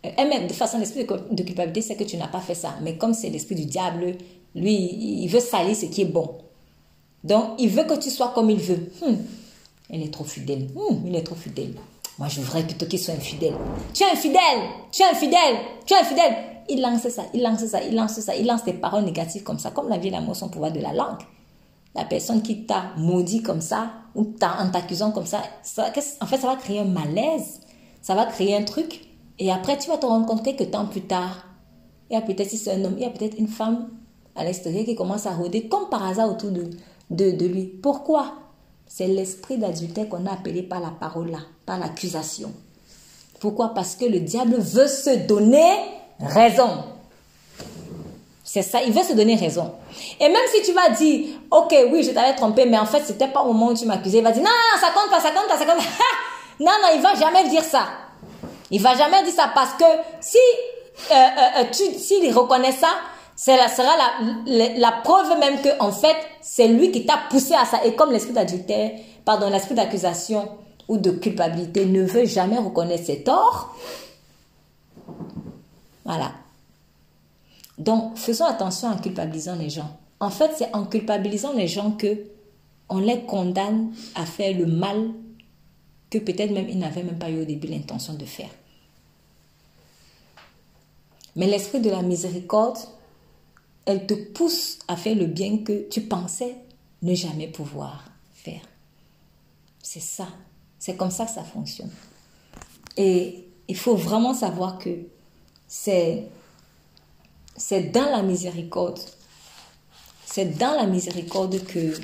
elle-même, 0.04 0.46
de 0.48 0.54
façon, 0.54 0.78
l'esprit 0.78 1.06
de 1.06 1.44
culpabilité, 1.44 1.82
c'est 1.82 1.96
que 1.96 2.04
tu 2.04 2.16
n'as 2.16 2.28
pas 2.28 2.40
fait 2.40 2.54
ça. 2.54 2.76
Mais 2.84 2.96
comme 2.96 3.16
c'est 3.16 3.30
l'esprit 3.30 3.56
du 3.56 3.66
diable, 3.66 4.16
lui, 4.56 4.76
il 4.76 5.28
veut 5.28 5.40
salir 5.40 5.76
ce 5.76 5.88
qui 5.88 6.04
est 6.04 6.06
bon. 6.06 6.36
Donc, 7.24 7.56
il 7.58 7.70
veut 7.70 7.86
que 7.86 7.98
tu 8.00 8.12
sois 8.12 8.32
comme 8.36 8.52
il 8.52 8.60
veut. 8.60 8.92
Hum, 9.02 9.18
elle 9.90 10.04
est 10.04 10.14
trop 10.14 10.26
fidèle. 10.26 10.68
Hum, 10.76 11.02
il 11.08 11.16
est 11.16 11.24
trop 11.24 11.36
fidèle. 11.36 11.74
Moi, 12.20 12.28
je 12.28 12.40
voudrais 12.40 12.64
plutôt 12.64 12.86
qu'il 12.86 13.00
soit 13.00 13.16
infidèle. 13.16 13.56
Tu 13.96 14.04
es 14.04 14.12
infidèle, 14.12 14.62
tu 14.92 15.02
es 15.02 15.06
infidèle, 15.06 15.58
tu 15.88 15.94
es 15.96 15.98
infidèle. 15.98 16.36
Il 16.70 16.82
lance 16.82 17.10
ça, 17.10 17.24
il 17.34 17.42
lance 17.42 17.66
ça, 17.66 17.84
il 17.84 17.96
lance 17.96 18.20
ça, 18.20 18.36
il 18.36 18.46
lance 18.46 18.64
des 18.64 18.74
paroles 18.74 19.04
négatives 19.04 19.42
comme 19.42 19.58
ça, 19.58 19.72
comme 19.72 19.90
la 19.90 19.98
vie 19.98 20.10
et 20.10 20.12
l'amour 20.12 20.36
sont 20.36 20.50
pouvoir 20.50 20.72
de 20.72 20.80
la 20.80 20.94
langue. 20.94 21.24
La 21.98 22.06
personne 22.06 22.42
qui 22.42 22.66
t'a 22.66 22.92
maudit 22.96 23.42
comme 23.42 23.60
ça, 23.60 23.92
ou 24.16 24.34
en 24.42 24.70
t'accusant 24.70 25.12
comme 25.12 25.26
ça, 25.26 25.42
ça, 25.64 25.92
en 26.22 26.26
fait, 26.26 26.38
ça 26.38 26.48
va 26.48 26.56
créer 26.56 26.80
un 26.80 26.86
malaise, 26.86 27.60
ça 28.02 28.16
va 28.16 28.26
créer 28.26 28.56
un 28.56 28.64
truc, 28.64 29.02
et 29.40 29.52
après, 29.52 29.78
tu 29.78 29.90
vas 29.90 29.98
te 29.98 30.06
rendre 30.06 30.26
compte 30.26 30.72
temps 30.72 30.86
plus 30.86 31.02
tard, 31.02 31.46
il 32.10 32.14
y 32.14 32.18
a 32.18 32.22
peut-être 32.22 32.50
si 32.50 32.58
c'est 32.58 32.72
un 32.72 32.86
homme, 32.86 32.96
il 32.98 33.04
y 33.04 33.06
a 33.06 33.10
peut-être 33.10 33.38
une 33.38 33.48
femme 33.48 33.90
à 34.36 34.44
l'extérieur 34.44 34.86
qui 34.86 34.96
commence 34.96 35.26
à 35.26 35.34
rôder 35.34 35.68
comme 35.68 35.90
par 35.90 36.06
hasard 36.06 36.30
autour 36.30 36.52
de, 36.52 36.70
de, 37.10 37.32
de 37.32 37.46
lui. 37.46 37.66
Pourquoi? 37.66 38.34
C'est 38.86 39.08
l'esprit 39.08 39.58
d'adultère 39.58 40.08
qu'on 40.08 40.26
a 40.26 40.34
appelé 40.34 40.64
par 40.64 40.80
la 40.80 40.92
parole 40.92 41.32
là, 41.32 41.40
par 41.66 41.80
l'accusation. 41.80 42.52
Pourquoi? 43.40 43.74
Parce 43.74 43.96
que 43.96 44.06
le 44.06 44.20
diable 44.22 44.56
veut 44.58 44.88
se 44.88 45.28
donner 45.28 45.74
raison. 46.20 46.70
C'est 48.64 48.72
ça, 48.72 48.82
il 48.82 48.92
veut 48.92 49.04
se 49.04 49.14
donner 49.14 49.36
raison. 49.36 49.72
Et 50.20 50.28
même 50.28 50.42
si 50.52 50.64
tu 50.64 50.74
vas 50.74 50.90
dire, 50.90 51.28
ok, 51.52 51.76
oui, 51.92 52.02
je 52.02 52.10
t'avais 52.10 52.36
trompé, 52.36 52.66
mais 52.66 52.80
en 52.80 52.86
fait, 52.86 53.04
c'était 53.06 53.28
pas 53.28 53.42
au 53.42 53.54
moment 53.54 53.68
où 53.68 53.74
tu 53.76 53.86
m'accusais, 53.86 54.18
il 54.18 54.24
va 54.24 54.32
dire, 54.32 54.42
non, 54.42 54.50
non, 54.50 54.80
ça 54.80 54.88
compte 54.88 55.12
pas, 55.12 55.20
ça 55.20 55.30
compte 55.30 55.48
pas, 55.48 55.58
ça 55.58 55.66
compte 55.66 55.78
pas. 55.78 55.84
non, 56.60 56.72
non, 56.82 56.90
il 56.96 57.02
va 57.02 57.14
jamais 57.14 57.48
dire 57.50 57.64
ça. 57.64 57.84
Il 58.72 58.82
va 58.82 58.96
jamais 58.96 59.22
dire 59.24 59.34
ça 59.34 59.52
parce 59.54 59.74
que 59.74 59.86
si 60.20 60.38
euh, 61.12 61.14
euh, 61.14 61.62
euh 61.62 61.64
tu, 61.72 62.00
s'il 62.00 62.36
reconnaît 62.36 62.72
ça, 62.72 62.88
ça 63.36 63.68
sera 63.68 63.96
la, 63.96 64.68
la, 64.76 64.92
preuve 65.04 65.38
même 65.40 65.62
que 65.62 65.70
en 65.80 65.92
fait 65.92 66.18
c'est 66.42 66.68
lui 66.68 66.92
qui 66.92 67.06
t'a 67.06 67.20
poussé 67.30 67.54
à 67.54 67.66
ça. 67.66 67.86
Et 67.86 67.94
comme 67.94 68.12
l'esprit 68.12 68.34
d'adultère, 68.34 68.92
pardon, 69.24 69.50
l'esprit 69.52 69.76
d'accusation 69.76 70.50
ou 70.88 70.98
de 70.98 71.12
culpabilité 71.12 71.86
ne 71.86 72.04
veut 72.04 72.26
jamais 72.26 72.58
reconnaître 72.58 73.06
ses 73.06 73.24
torts, 73.24 73.76
voilà. 76.04 76.32
Donc 77.78 78.18
faisons 78.18 78.46
attention 78.46 78.90
en 78.90 78.98
culpabilisant 78.98 79.56
les 79.56 79.70
gens. 79.70 79.98
En 80.20 80.30
fait, 80.30 80.52
c'est 80.58 80.74
en 80.74 80.86
culpabilisant 80.86 81.54
les 81.54 81.68
gens 81.68 81.92
que 81.92 82.24
on 82.90 83.00
les 83.00 83.22
condamne 83.26 83.94
à 84.16 84.26
faire 84.26 84.58
le 84.58 84.66
mal 84.66 85.12
que 86.10 86.18
peut-être 86.18 86.52
même 86.52 86.70
ils 86.70 86.80
n'avaient 86.80 87.04
même 87.04 87.20
pas 87.20 87.30
eu 87.30 87.42
au 87.42 87.46
début 87.46 87.68
l'intention 87.68 88.14
de 88.14 88.26
faire. 88.26 88.50
Mais 91.36 91.48
l'esprit 91.48 91.82
de 91.82 91.90
la 91.90 92.02
miséricorde 92.02 92.78
elle 93.88 94.06
te 94.06 94.14
pousse 94.14 94.80
à 94.90 94.98
faire 94.98 95.16
le 95.16 95.26
bien 95.26 95.60
que 95.60 95.88
tu 95.90 96.02
pensais 96.02 96.56
ne 97.02 97.16
jamais 97.16 97.48
pouvoir 97.48 98.04
faire. 98.34 98.62
C'est 99.82 100.02
ça. 100.02 100.28
C'est 100.78 100.98
comme 100.98 101.10
ça 101.10 101.26
que 101.26 101.32
ça 101.32 101.44
fonctionne. 101.44 101.90
Et 102.98 103.48
il 103.70 103.78
faut 103.78 103.96
vraiment 103.96 104.34
savoir 104.34 104.78
que 104.78 104.90
c'est 105.70 106.28
c'est 107.58 107.92
dans 107.92 108.10
la 108.10 108.22
miséricorde, 108.22 109.00
c'est 110.26 110.58
dans 110.58 110.76
la 110.76 110.86
miséricorde 110.86 111.64
que 111.66 112.00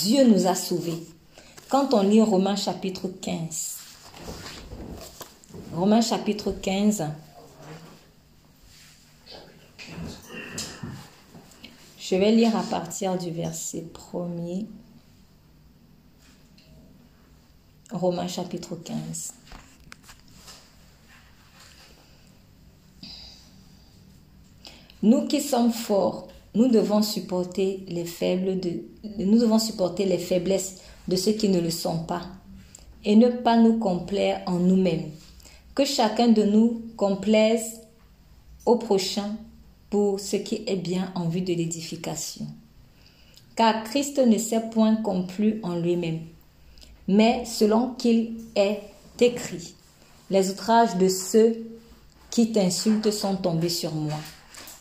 Dieu 0.00 0.24
nous 0.24 0.46
a 0.46 0.54
sauvés. 0.54 1.06
Quand 1.68 1.94
on 1.94 2.02
lit 2.02 2.20
Romains 2.20 2.56
chapitre 2.56 3.08
15, 3.08 3.76
Romains 5.72 6.02
chapitre 6.02 6.50
15, 6.50 7.04
Je 12.10 12.16
vais 12.16 12.32
lire 12.32 12.56
à 12.56 12.64
partir 12.64 13.16
du 13.16 13.30
verset 13.30 13.84
1er. 14.12 14.66
Romains 17.92 18.26
chapitre 18.26 18.74
15. 18.74 19.34
Nous 25.02 25.26
qui 25.26 25.40
sommes 25.40 25.72
forts, 25.72 26.28
nous 26.54 26.68
devons 26.68 27.02
supporter 27.02 27.84
les 27.88 28.04
faibles 28.04 28.60
de, 28.60 28.82
nous 29.18 29.38
devons 29.38 29.58
supporter 29.58 30.04
les 30.04 30.18
faiblesses 30.18 30.82
de 31.08 31.16
ceux 31.16 31.32
qui 31.32 31.48
ne 31.48 31.60
le 31.60 31.70
sont 31.70 32.00
pas 32.00 32.22
et 33.04 33.16
ne 33.16 33.28
pas 33.28 33.56
nous 33.56 33.78
complaire 33.78 34.42
en 34.46 34.58
nous-mêmes. 34.58 35.10
Que 35.74 35.84
chacun 35.84 36.28
de 36.28 36.42
nous 36.42 36.82
complaise 36.96 37.80
au 38.66 38.76
prochain 38.76 39.36
pour 39.88 40.20
ce 40.20 40.36
qui 40.36 40.62
est 40.66 40.76
bien 40.76 41.10
en 41.14 41.28
vue 41.28 41.40
de 41.40 41.54
l'édification. 41.54 42.46
Car 43.56 43.84
Christ 43.84 44.18
ne 44.18 44.38
s'est 44.38 44.68
point 44.70 44.96
complu 44.96 45.60
en 45.62 45.76
lui-même, 45.76 46.20
mais 47.08 47.44
selon 47.44 47.94
qu'il 47.94 48.36
est 48.54 48.80
écrit, 49.18 49.74
les 50.30 50.50
outrages 50.50 50.96
de 50.96 51.08
ceux 51.08 51.56
qui 52.30 52.52
t'insultent 52.52 53.10
sont 53.10 53.36
tombés 53.36 53.68
sur 53.68 53.94
moi. 53.94 54.18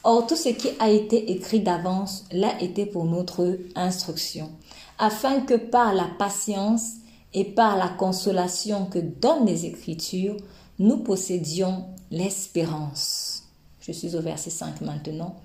Or, 0.04 0.28
tout 0.28 0.36
ce 0.36 0.50
qui 0.50 0.70
a 0.80 0.90
été 0.90 1.32
écrit 1.32 1.60
d'avance 1.60 2.26
l'a 2.32 2.62
été 2.62 2.86
pour 2.86 3.06
notre 3.06 3.58
instruction, 3.76 4.50
afin 4.98 5.42
que 5.42 5.56
par 5.56 5.94
la 5.94 6.08
patience 6.18 6.94
et 7.34 7.44
par 7.44 7.78
la 7.78 7.90
consolation 7.90 8.86
que 8.86 9.00
donnent 9.00 9.46
les 9.46 9.66
Écritures, 9.66 10.38
nous 10.80 10.98
possédions 10.98 11.84
l'espérance. 12.12 13.44
Je 13.82 13.92
suis 13.92 14.16
au 14.16 14.22
verset 14.22 14.50
5 14.50 14.82
maintenant. 14.82 15.36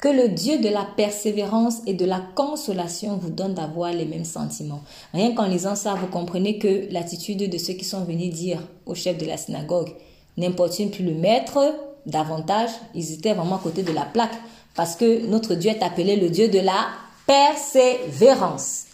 Que 0.00 0.08
le 0.08 0.28
Dieu 0.28 0.58
de 0.58 0.68
la 0.68 0.84
persévérance 0.96 1.80
et 1.86 1.92
de 1.92 2.04
la 2.04 2.20
consolation 2.34 3.16
vous 3.16 3.30
donne 3.30 3.54
d'avoir 3.54 3.92
les 3.92 4.04
mêmes 4.04 4.24
sentiments. 4.24 4.82
Rien 5.12 5.34
qu'en 5.34 5.48
lisant 5.48 5.74
ça, 5.74 5.94
vous 5.94 6.06
comprenez 6.06 6.58
que 6.58 6.90
l'attitude 6.92 7.50
de 7.50 7.58
ceux 7.58 7.72
qui 7.74 7.84
sont 7.84 8.04
venus 8.04 8.32
dire 8.32 8.62
au 8.86 8.94
chef 8.94 9.18
de 9.18 9.26
la 9.26 9.36
synagogue 9.36 9.92
n'importune 10.36 10.90
plus 10.90 11.04
le 11.04 11.14
maître 11.14 11.74
davantage, 12.08 12.70
ils 12.94 13.12
étaient 13.12 13.34
vraiment 13.34 13.56
à 13.56 13.60
côté 13.60 13.82
de 13.82 13.92
la 13.92 14.04
plaque 14.04 14.36
parce 14.74 14.96
que 14.96 15.26
notre 15.26 15.54
Dieu 15.54 15.70
est 15.70 15.82
appelé 15.82 16.16
le 16.16 16.30
Dieu 16.30 16.48
de 16.48 16.58
la 16.58 16.88
persévérance 17.26 18.86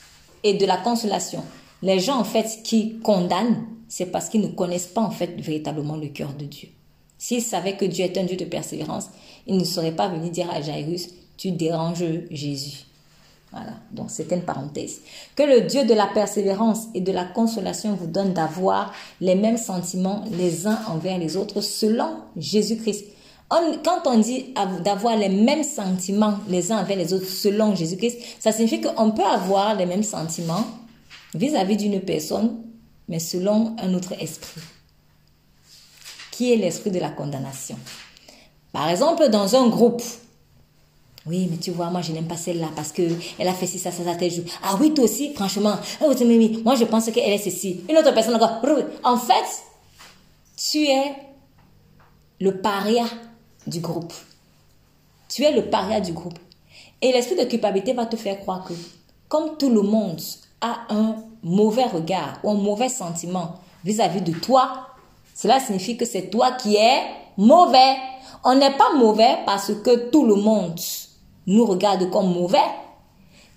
et 0.43 0.55
de 0.55 0.67
la 0.67 0.77
consolation. 0.77 1.43
Les 1.83 2.01
gens 2.01 2.19
en 2.19 2.25
fait 2.25 2.63
qui 2.63 2.99
condamnent, 3.01 3.67
c'est 3.89 4.07
parce 4.07 4.29
qu'ils 4.29 4.41
ne 4.41 4.49
connaissent 4.49 4.87
pas 4.87 5.03
en 5.03 5.11
fait 5.11 5.41
véritablement 5.41 5.97
le 5.97 6.09
cœur 6.09 6.33
de 6.35 6.45
Dieu. 6.45 6.69
S'il 7.19 7.43
savait 7.43 7.77
que 7.77 7.85
Dieu 7.85 8.05
est 8.05 8.19
un 8.19 8.25
Dieu 8.25 8.37
de 8.37 8.45
persévérance, 8.45 9.09
il 9.47 9.57
ne 9.57 9.65
serait 9.65 9.95
pas 9.95 10.09
venu 10.09 10.31
dire 10.31 10.51
à 10.51 10.61
Jairus, 10.61 11.09
tu 11.37 11.53
déranges 11.53 12.05
Jésus. 12.31 12.85
Voilà, 13.55 13.75
donc 13.93 14.11
c'était 14.11 14.35
une 14.35 14.43
parenthèse. 14.43 15.01
Que 15.37 15.45
le 15.45 15.61
Dieu 15.61 15.85
de 15.85 15.95
la 15.95 16.09
persévérance 16.09 16.89
et 16.93 17.01
de 17.01 17.13
la 17.13 17.25
consolation 17.25 17.95
vous 17.95 18.09
donne 18.09 18.33
d'avoir 18.33 18.93
les 19.21 19.37
mêmes 19.37 19.57
sentiments 19.57 20.25
les 20.33 20.67
uns 20.67 20.79
envers 20.89 21.19
les 21.19 21.37
autres 21.37 21.61
selon 21.61 22.17
Jésus-Christ. 22.37 23.05
quand 23.49 24.07
on 24.07 24.19
dit 24.19 24.55
d'avoir 24.83 25.17
les 25.17 25.29
mêmes 25.29 25.63
sentiments 25.63 26.39
les 26.49 26.73
uns 26.73 26.79
envers 26.79 26.97
les 26.97 27.13
autres 27.13 27.29
selon 27.29 27.77
Jésus-Christ, 27.77 28.19
ça 28.41 28.51
signifie 28.51 28.81
qu'on 28.81 29.13
peut 29.13 29.23
avoir 29.25 29.77
les 29.77 29.87
mêmes 29.87 30.03
sentiments 30.03 30.65
vis-à-vis 31.33 31.77
d'une 31.77 32.01
personne, 32.01 32.57
mais 33.09 33.21
selon 33.21 33.77
un 33.79 33.95
autre 33.95 34.15
esprit 34.21 34.63
qui 36.33 36.53
est 36.53 36.57
l'esprit 36.57 36.91
de 36.91 36.99
la 36.99 37.11
condamnation. 37.11 37.79
Par 38.73 38.89
exemple, 38.89 39.29
dans 39.29 39.55
un 39.55 39.69
groupe, 39.69 40.03
oui, 41.27 41.49
mais 41.51 41.57
tu 41.57 41.71
vois, 41.71 41.89
moi, 41.89 42.03
je 42.03 42.13
n'aime 42.13 42.27
pas 42.27 42.37
celle-là 42.37 42.69
parce 42.77 42.93
que 42.93 43.03
elle 43.39 43.49
a 43.49 43.55
fait 43.55 43.67
ci, 43.67 43.79
ça, 43.79 43.91
ça, 43.91 44.05
ça, 44.05 44.15
tel 44.15 44.31
jour. 44.31 44.45
Ah 44.63 44.77
oui, 44.79 44.93
toi 44.93 45.05
aussi, 45.05 45.33
franchement. 45.33 45.77
Ah 46.01 46.05
moi, 46.65 46.75
je 46.75 46.85
pense 46.85 47.11
qu'elle 47.11 47.33
est 47.33 47.39
ceci. 47.39 47.81
Une 47.89 47.97
autre 47.97 48.13
personne 48.13 48.35
encore. 48.35 48.61
En 49.03 49.17
fait, 49.17 49.63
tu 50.57 50.85
es 50.85 51.13
le 52.41 52.61
paria 52.61 53.05
du 53.67 53.81
groupe. 53.81 54.13
Tu 55.29 55.45
es 55.45 55.53
le 55.53 55.71
paria 55.71 56.01
du 56.01 56.13
groupe. 56.13 56.39
Et 57.01 57.11
l'esprit 57.11 57.37
de 57.37 57.45
culpabilité 57.45 57.95
va 57.95 58.05
te 58.05 58.17
faire 58.17 58.39
croire 58.41 58.65
que, 58.65 58.75
comme 59.29 59.57
tout 59.57 59.71
le 59.71 59.81
monde 59.81 60.21
a 60.61 60.87
un 60.91 61.17
mauvais 61.43 61.87
regard 61.87 62.39
ou 62.43 62.51
un 62.51 62.55
mauvais 62.55 62.91
sentiment 62.91 63.55
vis-à-vis 63.83 64.21
de 64.21 64.33
toi, 64.33 64.89
cela 65.35 65.59
signifie 65.59 65.97
que 65.97 66.05
c'est 66.05 66.29
toi 66.29 66.53
qui 66.53 66.77
es 66.77 67.01
mauvais. 67.39 67.97
On 68.45 68.55
n'est 68.55 68.77
pas 68.77 68.95
mauvais 68.95 69.39
parce 69.47 69.73
que 69.83 70.11
tout 70.11 70.27
le 70.27 70.35
monde 70.35 70.79
nous 71.47 71.65
regarde 71.65 72.11
comme 72.11 72.33
mauvais. 72.33 72.59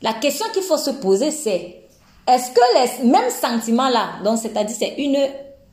La 0.02 0.14
question 0.14 0.46
qu'il 0.54 0.64
faut 0.64 0.78
se 0.78 0.92
poser, 0.92 1.32
c'est 1.32 1.84
est-ce 2.28 2.52
que 2.52 3.04
les 3.04 3.10
mêmes 3.10 3.30
sentiments-là, 3.30 4.20
donc 4.24 4.40
c'est-à-dire 4.40 4.76
c'est 4.78 4.96
une 4.98 5.18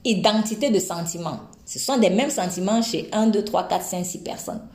identité 0.04 0.70
de 0.70 0.78
sentiments, 0.78 1.40
ce 1.66 1.78
sont 1.78 1.98
des 1.98 2.10
mêmes 2.10 2.30
sentiments 2.30 2.80
chez 2.82 3.08
1, 3.12 3.28
2, 3.28 3.44
3, 3.44 3.68
4, 3.68 3.84
5, 3.84 4.04
6 4.04 4.18
personnes. 4.18 4.68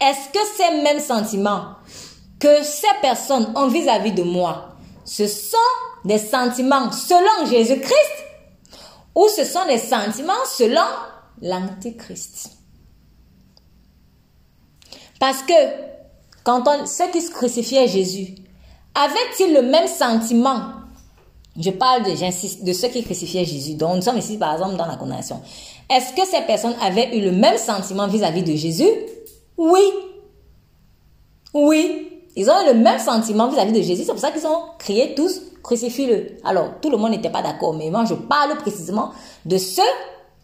Est-ce 0.00 0.28
que 0.28 0.44
ces 0.56 0.82
mêmes 0.82 1.00
sentiments 1.00 1.76
que 2.38 2.62
ces 2.62 2.86
personnes 3.00 3.52
ont 3.56 3.68
vis-à-vis 3.68 4.12
de 4.12 4.22
moi, 4.22 4.76
ce 5.04 5.26
sont 5.26 5.56
des 6.04 6.18
sentiments 6.18 6.92
selon 6.92 7.46
Jésus-Christ 7.50 8.24
ou 9.14 9.26
ce 9.28 9.44
sont 9.44 9.64
des 9.66 9.78
sentiments 9.78 10.34
selon 10.46 10.84
l'Antichrist? 11.40 12.50
Parce 15.18 15.42
que 15.42 15.52
quand 16.46 16.62
on, 16.68 16.86
ceux 16.86 17.10
qui 17.10 17.28
crucifiaient 17.28 17.88
Jésus, 17.88 18.36
avaient-ils 18.94 19.52
le 19.52 19.62
même 19.62 19.88
sentiment? 19.88 20.60
Je 21.58 21.70
parle, 21.70 22.04
de, 22.04 22.14
j'insiste, 22.14 22.62
de 22.62 22.72
ceux 22.72 22.86
qui 22.86 23.02
crucifiaient 23.02 23.44
Jésus. 23.44 23.74
Donc 23.74 23.96
nous 23.96 24.02
sommes 24.02 24.18
ici 24.18 24.38
par 24.38 24.52
exemple 24.52 24.76
dans 24.76 24.86
la 24.86 24.94
condamnation. 24.94 25.42
Est-ce 25.90 26.12
que 26.12 26.24
ces 26.24 26.42
personnes 26.42 26.76
avaient 26.80 27.16
eu 27.18 27.20
le 27.20 27.32
même 27.32 27.58
sentiment 27.58 28.06
vis-à-vis 28.06 28.44
de 28.44 28.54
Jésus? 28.54 28.88
Oui. 29.56 29.80
Oui. 31.52 32.12
Ils 32.36 32.48
ont 32.48 32.62
eu 32.62 32.74
le 32.74 32.74
même 32.74 33.00
sentiment 33.00 33.48
vis-à-vis 33.48 33.72
de 33.72 33.82
Jésus. 33.82 34.04
C'est 34.04 34.12
pour 34.12 34.20
ça 34.20 34.30
qu'ils 34.30 34.46
ont 34.46 34.60
crié 34.78 35.16
tous, 35.16 35.40
crucifie-le. 35.64 36.36
Alors, 36.44 36.74
tout 36.80 36.90
le 36.90 36.96
monde 36.96 37.10
n'était 37.10 37.30
pas 37.30 37.42
d'accord, 37.42 37.74
mais 37.74 37.90
moi, 37.90 38.04
je 38.04 38.14
parle 38.14 38.56
précisément 38.58 39.10
de 39.44 39.58
ceux 39.58 39.82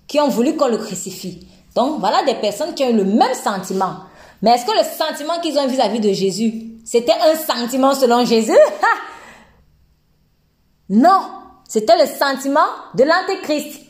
qui 0.09 0.19
ont 0.19 0.29
voulu 0.29 0.57
qu'on 0.57 0.69
le 0.69 0.79
crucifie. 0.79 1.47
Donc, 1.77 2.01
voilà 2.01 2.25
des 2.25 2.35
personnes 2.35 2.75
qui 2.75 2.83
ont 2.83 2.91
eu 2.91 2.97
le 2.97 3.05
même 3.05 3.35
sentiment. 3.35 3.99
Mais 4.43 4.51
est-ce 4.51 4.67
que 4.67 4.77
le 4.77 4.85
sentiment 4.85 5.41
qu'ils 5.41 5.57
ont 5.59 5.69
vis-à-vis 5.69 6.01
de 6.01 6.13
Jésus, 6.13 6.53
c'était 6.85 7.13
un 7.13 7.37
sentiment 7.37 7.95
selon 7.95 8.25
Jésus? 8.27 8.59
Non, 10.89 11.31
c'était 11.69 11.97
le 11.97 12.07
sentiment 12.07 12.67
de 12.95 13.05
l'Antéchrist. 13.05 13.81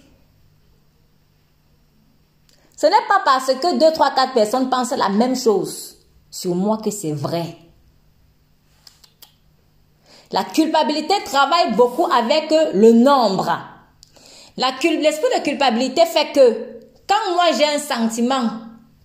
Ce 2.76 2.86
n'est 2.86 3.06
pas 3.08 3.22
parce 3.24 3.46
que 3.46 3.78
deux, 3.78 3.92
trois, 3.92 4.10
quatre 4.10 4.34
personnes 4.34 4.68
pensent 4.68 4.94
la 4.96 5.08
même 5.08 5.34
chose 5.34 5.96
sur 6.30 6.54
moi 6.54 6.78
que 6.78 6.90
c'est 6.90 7.12
vrai. 7.12 7.56
La 10.32 10.44
culpabilité 10.44 11.14
travaille 11.24 11.72
beaucoup 11.72 12.06
avec 12.06 12.50
le 12.74 12.92
nombre. 12.92 13.50
L'esprit 14.56 14.98
de 14.98 15.42
culpabilité 15.42 16.04
fait 16.06 16.32
que 16.32 16.80
quand 17.08 17.34
moi 17.34 17.44
j'ai 17.56 17.66
un 17.66 17.78
sentiment, 17.78 18.48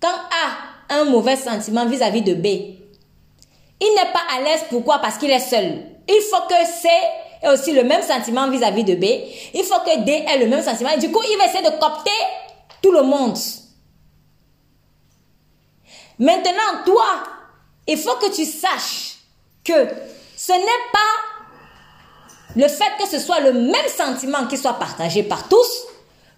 quand 0.02 0.08
a 0.08 0.67
un 0.90 1.06
mauvais 1.06 1.36
sentiment 1.36 1.86
vis-à-vis 1.86 2.22
de 2.22 2.34
B, 2.34 2.46
il 3.80 3.96
n'est 3.96 4.12
pas 4.12 4.24
à 4.36 4.42
l'aise. 4.42 4.66
Pourquoi? 4.70 5.00
Parce 5.00 5.18
qu'il 5.18 5.30
est 5.30 5.40
seul. 5.40 5.84
Il 6.08 6.22
faut 6.30 6.48
que 6.48 6.56
C 6.66 6.88
ait 7.44 7.50
aussi 7.50 7.74
le 7.74 7.84
même 7.84 8.02
sentiment 8.02 8.50
vis-à-vis 8.50 8.84
-vis 8.84 8.86
de 8.86 8.96
B. 8.96 9.06
Il 9.54 9.64
faut 9.64 9.80
que 9.82 10.04
D 10.04 10.12
ait 10.12 10.38
le 10.40 10.48
même 10.48 10.64
sentiment. 10.64 10.98
Du 10.98 11.12
coup, 11.12 11.22
il 11.30 11.38
va 11.38 11.46
essayer 11.46 11.64
de 11.64 11.78
copter 11.78 12.20
tout 12.82 12.92
le 12.92 13.04
monde. 13.04 13.38
Maintenant, 16.20 16.84
toi, 16.86 17.06
il 17.86 17.98
faut 17.98 18.16
que 18.16 18.34
tu 18.34 18.46
saches 18.46 19.18
que 19.64 19.88
ce 20.36 20.54
n'est 20.54 20.84
pas 20.92 21.16
le 22.56 22.68
fait 22.68 22.92
que 23.00 23.08
ce 23.08 23.20
soit 23.20 23.40
le 23.40 23.54
même 23.54 23.88
sentiment 23.88 24.48
qui 24.48 24.58
soit 24.58 24.74
partagé 24.74 25.22
par 25.22 25.48
tous, 25.48 25.86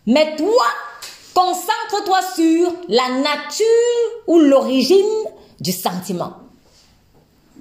mais 0.06 0.36
toi, 0.36 0.66
concentre-toi 1.40 2.20
sur 2.36 2.74
la 2.90 3.10
nature 3.22 3.66
ou 4.28 4.40
l'origine 4.40 5.06
du 5.60 5.72
sentiment. 5.72 6.34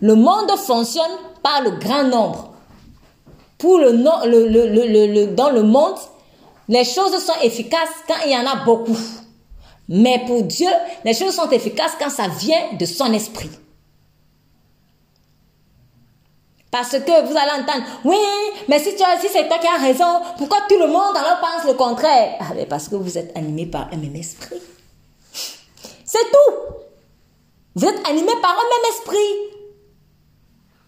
Le 0.01 0.15
monde 0.15 0.51
fonctionne 0.57 1.05
par 1.43 1.63
le 1.63 1.71
grand 1.73 2.05
nombre. 2.05 2.55
Pour 3.57 3.79
le, 3.79 3.93
le, 3.93 5.27
dans 5.27 5.51
le 5.51 5.63
monde, 5.63 5.97
les 6.69 6.85
choses 6.85 7.25
sont 7.25 7.41
efficaces 7.43 7.89
quand 8.07 8.15
il 8.27 8.33
y 8.33 8.37
en 8.37 8.47
a 8.47 8.65
beaucoup. 8.65 8.99
Mais 9.89 10.25
pour 10.27 10.43
Dieu, 10.43 10.69
les 11.05 11.15
choses 11.15 11.35
sont 11.35 11.49
efficaces 11.51 11.93
quand 12.01 12.11
ça 12.11 12.29
vient 12.29 12.75
de 12.79 12.85
son 12.85 13.13
esprit. 13.13 13.51
Parce 16.71 16.91
que 16.91 17.27
vous 17.27 17.37
allez 17.37 17.63
entendre, 17.63 17.85
oui, 18.05 18.17
mais 18.69 18.79
si, 18.79 18.91
c'est 18.91 19.49
toi 19.49 19.59
qui 19.59 19.67
as 19.67 19.81
raison, 19.81 20.21
pourquoi 20.37 20.59
tout 20.69 20.79
le 20.79 20.87
monde 20.87 21.17
alors 21.17 21.41
pense 21.41 21.67
le 21.67 21.73
contraire? 21.75 22.37
Ah, 22.41 22.53
Parce 22.69 22.89
que 22.89 22.97
vous 22.97 23.17
êtes 23.17 23.35
animé 23.37 23.67
par 23.67 23.89
un 23.91 23.97
même 23.97 24.17
esprit. 24.17 24.61
C'est 26.05 26.31
tout. 26.31 26.55
Vous 27.75 27.87
êtes 27.87 28.07
animé 28.09 28.33
par 28.43 28.51
un 28.51 28.55
même 28.55 28.93
esprit. 28.93 29.17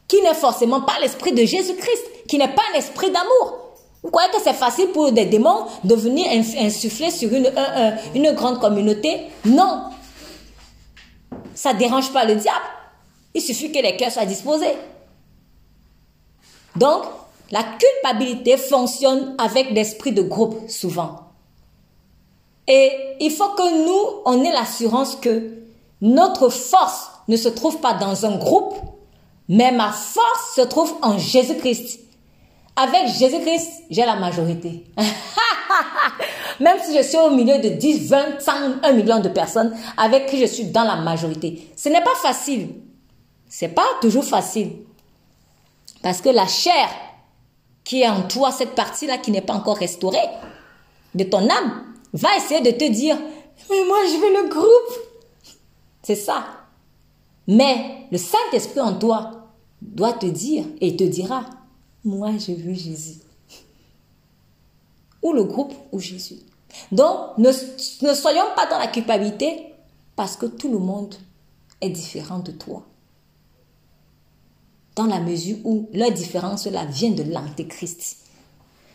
Qui 0.07 0.21
n'est 0.23 0.35
forcément 0.35 0.83
pas 0.83 0.99
l'esprit 1.01 1.33
de 1.33 1.45
Jésus-Christ, 1.45 2.27
qui 2.29 2.37
n'est 2.37 2.49
pas 2.49 2.63
un 2.75 2.79
esprit 2.79 3.11
d'amour. 3.11 3.77
Vous 4.03 4.11
croyez 4.11 4.31
que 4.33 4.41
c'est 4.43 4.55
facile 4.55 4.89
pour 4.89 5.13
des 5.13 5.27
démons 5.27 5.67
de 5.85 5.95
venir 5.95 6.27
insuffler 6.59 7.11
sur 7.11 7.33
une, 7.33 7.51
une 8.15 8.33
grande 8.33 8.61
communauté? 8.61 9.29
Non. 9.45 9.85
Ça 11.55 11.73
ne 11.73 11.79
dérange 11.79 12.13
pas 12.13 12.25
le 12.25 12.35
diable. 12.35 12.65
Il 13.35 13.41
suffit 13.41 13.71
que 13.71 13.79
les 13.79 13.97
cœurs 13.97 14.11
soient 14.11 14.25
disposés. 14.27 14.75
Donc, 16.77 17.05
la 17.51 17.65
culpabilité 17.65 18.57
fonctionne 18.57 19.35
avec 19.39 19.71
l'esprit 19.71 20.13
de 20.13 20.23
groupe 20.23 20.69
souvent. 20.69 21.31
Et 22.69 22.93
il 23.21 23.31
faut 23.31 23.49
que 23.51 23.85
nous, 23.85 24.23
on 24.25 24.45
ait 24.45 24.53
l'assurance 24.53 25.17
que 25.17 25.59
notre 26.01 26.49
force 26.49 27.11
ne 27.27 27.37
se 27.37 27.49
trouve 27.49 27.79
pas 27.79 27.95
dans 27.95 28.25
un 28.25 28.37
groupe, 28.37 28.75
mais 29.49 29.73
ma 29.73 29.91
force 29.91 30.55
se 30.55 30.61
trouve 30.63 30.95
en 31.03 31.19
Jésus-Christ. 31.19 32.01
Avec 32.77 33.09
Jésus-Christ, 33.09 33.69
j'ai 33.91 34.07
la 34.07 34.17
majorité. 34.17 34.85
Même 36.61 36.77
si 36.85 36.97
je 36.97 37.03
suis 37.03 37.19
au 37.19 37.31
milieu 37.31 37.59
de 37.59 37.71
10, 37.71 38.09
20, 38.09 38.41
100, 38.41 38.53
1 38.83 38.93
million 38.93 39.19
de 39.19 39.29
personnes 39.29 39.75
avec 39.97 40.27
qui 40.27 40.39
je 40.39 40.47
suis 40.47 40.65
dans 40.65 40.85
la 40.85 40.97
majorité. 40.97 41.69
Ce 41.75 41.89
n'est 41.89 42.03
pas 42.03 42.15
facile. 42.23 42.69
C'est 43.49 43.75
pas 43.75 43.87
toujours 44.01 44.25
facile. 44.25 44.73
Parce 46.03 46.21
que 46.21 46.29
la 46.29 46.47
chair 46.47 46.89
qui 47.85 48.03
est 48.03 48.09
en 48.09 48.23
toi, 48.23 48.53
cette 48.53 48.75
partie-là 48.75 49.19
qui 49.19 49.31
n'est 49.31 49.41
pas 49.41 49.55
encore 49.55 49.77
restaurée 49.77 50.19
de 51.15 51.25
ton 51.25 51.49
âme, 51.49 51.85
va 52.13 52.37
essayer 52.37 52.61
de 52.61 52.71
te 52.71 52.89
dire, 52.89 53.17
mais 53.69 53.85
moi 53.85 53.99
je 54.07 54.17
veux 54.17 54.43
le 54.43 54.49
groupe. 54.49 55.57
C'est 56.03 56.15
ça. 56.15 56.45
Mais 57.47 58.07
le 58.11 58.19
Saint-Esprit 58.19 58.81
en 58.81 58.95
toi 58.95 59.49
doit 59.83 60.13
te 60.13 60.27
dire 60.27 60.65
et 60.81 60.97
te 60.97 61.05
dira, 61.05 61.45
moi 62.05 62.33
je 62.39 62.53
veux 62.53 62.75
Jésus. 62.75 63.19
Ou 65.23 65.33
le 65.33 65.45
groupe 65.45 65.75
ou 65.93 65.99
Jésus. 65.99 66.39
Donc, 66.93 67.37
ne, 67.39 67.49
ne 67.49 68.15
soyons 68.15 68.45
pas 68.57 68.67
dans 68.67 68.79
la 68.79 68.87
culpabilité 68.87 69.75
parce 70.17 70.37
que 70.37 70.47
tout 70.47 70.71
le 70.71 70.79
monde 70.79 71.15
est 71.81 71.91
différent 71.91 72.39
de 72.39 72.53
toi. 72.53 72.85
Dans 75.01 75.07
la 75.07 75.21
mesure 75.21 75.57
où 75.65 75.89
leur 75.95 76.11
différence 76.11 76.67
là 76.67 76.85
vient 76.85 77.09
de 77.09 77.23
l'antéchrist. 77.23 78.19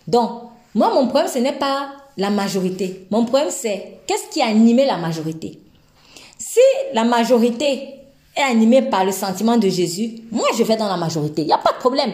Donc, 0.07 0.29
moi, 0.75 0.93
mon 0.93 1.07
problème, 1.07 1.27
ce 1.33 1.39
n'est 1.39 1.53
pas 1.53 1.93
la 2.15 2.29
majorité. 2.29 3.07
Mon 3.09 3.25
problème, 3.25 3.49
c'est 3.49 4.01
qu'est-ce 4.05 4.27
qui 4.31 4.39
a 4.39 4.45
animé 4.45 4.85
la 4.85 4.97
majorité? 4.97 5.59
Si 6.37 6.59
la 6.93 7.05
majorité 7.05 7.95
est 8.37 8.41
animée 8.41 8.83
par 8.83 9.03
le 9.03 9.11
sentiment 9.11 9.57
de 9.57 9.67
Jésus, 9.67 10.17
moi, 10.31 10.45
je 10.55 10.61
vais 10.61 10.77
dans 10.77 10.87
la 10.87 10.95
majorité. 10.97 11.41
Il 11.41 11.47
n'y 11.47 11.53
a 11.53 11.57
pas 11.57 11.71
de 11.71 11.79
problème. 11.79 12.11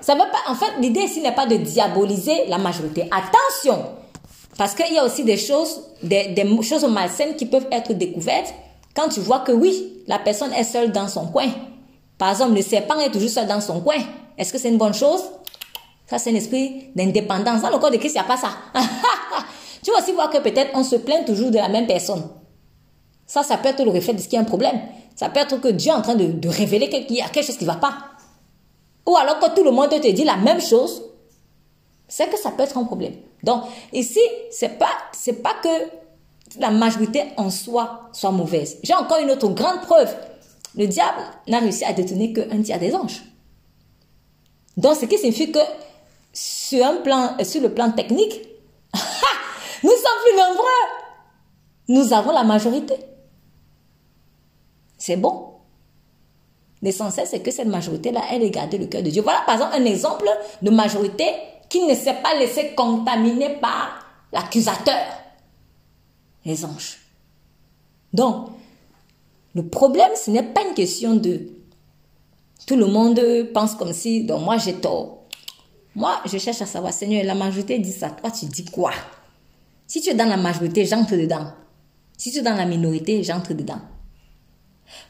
Ça 0.00 0.14
veut 0.14 0.20
pas, 0.20 0.52
en 0.52 0.54
fait, 0.54 0.80
l'idée 0.80 1.00
ici 1.00 1.20
n'est 1.20 1.34
pas 1.34 1.46
de 1.46 1.56
diaboliser 1.56 2.46
la 2.46 2.58
majorité. 2.58 3.08
Attention! 3.10 3.84
Parce 4.56 4.76
qu'il 4.76 4.94
y 4.94 4.98
a 4.98 5.04
aussi 5.04 5.24
des 5.24 5.38
choses, 5.38 5.80
des, 6.04 6.28
des 6.28 6.62
choses 6.62 6.84
malsaines 6.84 7.34
qui 7.34 7.46
peuvent 7.46 7.66
être 7.72 7.94
découvertes 7.94 8.54
quand 8.94 9.08
tu 9.08 9.18
vois 9.18 9.40
que 9.40 9.50
oui, 9.50 10.04
la 10.06 10.20
personne 10.20 10.52
est 10.52 10.62
seule 10.62 10.92
dans 10.92 11.08
son 11.08 11.26
coin. 11.26 11.48
Par 12.18 12.30
exemple, 12.30 12.54
le 12.54 12.62
serpent 12.62 12.98
est 12.98 13.10
toujours 13.10 13.30
seul 13.30 13.46
dans 13.46 13.60
son 13.60 13.80
coin. 13.80 13.96
Est-ce 14.38 14.52
que 14.52 14.58
c'est 14.58 14.68
une 14.68 14.78
bonne 14.78 14.94
chose? 14.94 15.22
Ça, 16.06 16.18
c'est 16.18 16.30
un 16.30 16.34
esprit 16.34 16.90
d'indépendance. 16.94 17.62
Dans 17.62 17.70
le 17.70 17.78
corps 17.78 17.90
de 17.90 17.96
Christ, 17.96 18.14
il 18.14 18.20
n'y 18.20 18.24
a 18.24 18.28
pas 18.28 18.36
ça. 18.36 18.50
tu 19.82 19.90
vas 19.90 19.98
aussi 19.98 20.12
voir 20.12 20.30
que 20.30 20.38
peut-être 20.38 20.70
on 20.74 20.84
se 20.84 20.96
plaint 20.96 21.24
toujours 21.24 21.50
de 21.50 21.56
la 21.56 21.68
même 21.68 21.86
personne. 21.86 22.28
Ça, 23.26 23.42
ça 23.42 23.56
peut 23.56 23.68
être 23.68 23.84
le 23.84 23.90
reflet 23.90 24.12
de 24.12 24.20
ce 24.20 24.24
qu'il 24.24 24.34
y 24.34 24.38
a 24.38 24.40
un 24.40 24.44
problème. 24.44 24.80
Ça 25.16 25.28
peut 25.28 25.40
être 25.40 25.60
que 25.60 25.68
Dieu 25.68 25.90
est 25.90 25.94
en 25.94 26.02
train 26.02 26.14
de, 26.14 26.48
révéler 26.48 26.88
qu'il 26.88 27.16
y 27.16 27.22
a 27.22 27.28
quelque 27.28 27.46
chose 27.46 27.56
qui 27.56 27.64
ne 27.64 27.70
va 27.70 27.76
pas. 27.76 27.96
Ou 29.06 29.16
alors 29.16 29.38
que 29.38 29.54
tout 29.54 29.64
le 29.64 29.70
monde 29.70 29.90
te 29.90 30.10
dit 30.10 30.24
la 30.24 30.36
même 30.36 30.60
chose, 30.60 31.02
c'est 32.08 32.28
que 32.28 32.38
ça 32.38 32.50
peut 32.50 32.62
être 32.62 32.76
un 32.76 32.84
problème. 32.84 33.14
Donc, 33.42 33.64
ici, 33.92 34.20
c'est 34.50 34.78
pas, 34.78 34.90
c'est 35.12 35.42
pas 35.42 35.54
que 35.62 35.68
la 36.58 36.70
majorité 36.70 37.24
en 37.36 37.50
soi 37.50 38.08
soit 38.12 38.30
mauvaise. 38.30 38.78
J'ai 38.82 38.94
encore 38.94 39.18
une 39.18 39.30
autre 39.30 39.48
grande 39.48 39.80
preuve. 39.82 40.14
Le 40.76 40.86
diable 40.86 41.22
n'a 41.48 41.60
réussi 41.60 41.84
à 41.84 41.92
détenir 41.92 42.34
qu'un 42.34 42.62
tiers 42.62 42.80
des 42.80 42.94
anges. 42.94 43.22
Donc, 44.76 44.96
ce 44.96 45.06
qui 45.06 45.18
signifie 45.18 45.52
que 45.52 45.60
sur, 46.32 46.84
sur 47.44 47.62
le 47.62 47.72
plan 47.72 47.92
technique, 47.92 48.40
nous 49.82 49.90
sommes 49.90 50.22
plus 50.24 50.36
nombreux. 50.36 50.66
Nous 51.88 52.12
avons 52.12 52.32
la 52.32 52.44
majorité. 52.44 52.94
C'est 54.98 55.16
bon. 55.16 55.50
L'essentiel, 56.82 57.26
c'est 57.26 57.40
que 57.40 57.50
cette 57.50 57.68
majorité-là, 57.68 58.22
elle 58.30 58.42
ait 58.42 58.50
gardé 58.50 58.78
le 58.78 58.86
cœur 58.86 59.02
de 59.02 59.10
Dieu. 59.10 59.22
Voilà, 59.22 59.42
par 59.46 59.54
exemple, 59.54 59.74
un 59.76 59.84
exemple 59.84 60.28
de 60.60 60.70
majorité 60.70 61.24
qui 61.68 61.86
ne 61.86 61.94
s'est 61.94 62.20
pas 62.22 62.34
laissé 62.38 62.74
contaminer 62.74 63.56
par 63.60 64.04
l'accusateur, 64.32 65.06
les 66.44 66.64
anges. 66.64 66.98
Donc, 68.12 68.50
le 69.54 69.66
problème, 69.66 70.10
ce 70.16 70.30
n'est 70.30 70.42
pas 70.42 70.62
une 70.68 70.74
question 70.74 71.14
de 71.14 71.48
tout 72.66 72.76
le 72.76 72.86
monde 72.86 73.20
pense 73.52 73.74
comme 73.74 73.92
si, 73.92 74.24
donc 74.24 74.42
moi 74.42 74.58
j'ai 74.58 74.74
tort. 74.74 75.24
Moi, 75.96 76.20
je 76.26 76.38
cherche 76.38 76.60
à 76.60 76.66
savoir, 76.66 76.92
Seigneur, 76.92 77.24
la 77.24 77.36
majorité 77.36 77.78
dit 77.78 77.92
ça, 77.92 78.10
toi 78.10 78.30
tu 78.30 78.46
dis 78.46 78.64
quoi? 78.64 78.90
Si 79.86 80.00
tu 80.00 80.10
es 80.10 80.14
dans 80.14 80.28
la 80.28 80.36
majorité, 80.36 80.84
j'entre 80.84 81.14
dedans. 81.14 81.52
Si 82.16 82.32
tu 82.32 82.38
es 82.38 82.42
dans 82.42 82.54
la 82.56 82.64
minorité, 82.64 83.22
j'entre 83.22 83.54
dedans. 83.54 83.80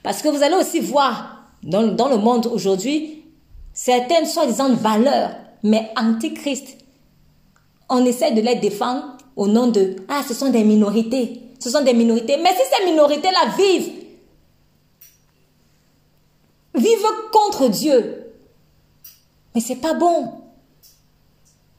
Parce 0.03 0.21
que 0.21 0.29
vous 0.29 0.43
allez 0.43 0.57
aussi 0.57 0.81
voir 0.81 1.49
dans, 1.63 1.95
dans 1.95 2.09
le 2.09 2.19
monde 2.19 2.47
aujourd'hui 2.47 3.25
certaines 3.73 4.27
soi-disant 4.27 4.75
valeurs, 4.75 5.31
mais 5.63 5.91
antichrist. 5.97 6.77
On 7.89 8.05
essaie 8.05 8.33
de 8.33 8.41
les 8.41 8.57
défendre 8.57 9.17
au 9.37 9.47
nom 9.47 9.69
de 9.69 9.97
Ah, 10.09 10.23
ce 10.27 10.35
sont 10.35 10.51
des 10.51 10.65
minorités. 10.65 11.41
Ce 11.59 11.71
sont 11.71 11.83
des 11.83 11.95
minorités. 11.95 12.37
Mais 12.43 12.51
si 12.51 12.63
ces 12.71 12.91
minorités-là 12.91 13.55
vivent, 13.57 14.04
vivent 16.75 17.07
contre 17.33 17.69
Dieu, 17.69 18.25
mais 19.55 19.61
c'est 19.61 19.77
pas 19.77 19.95
bon. 19.95 20.33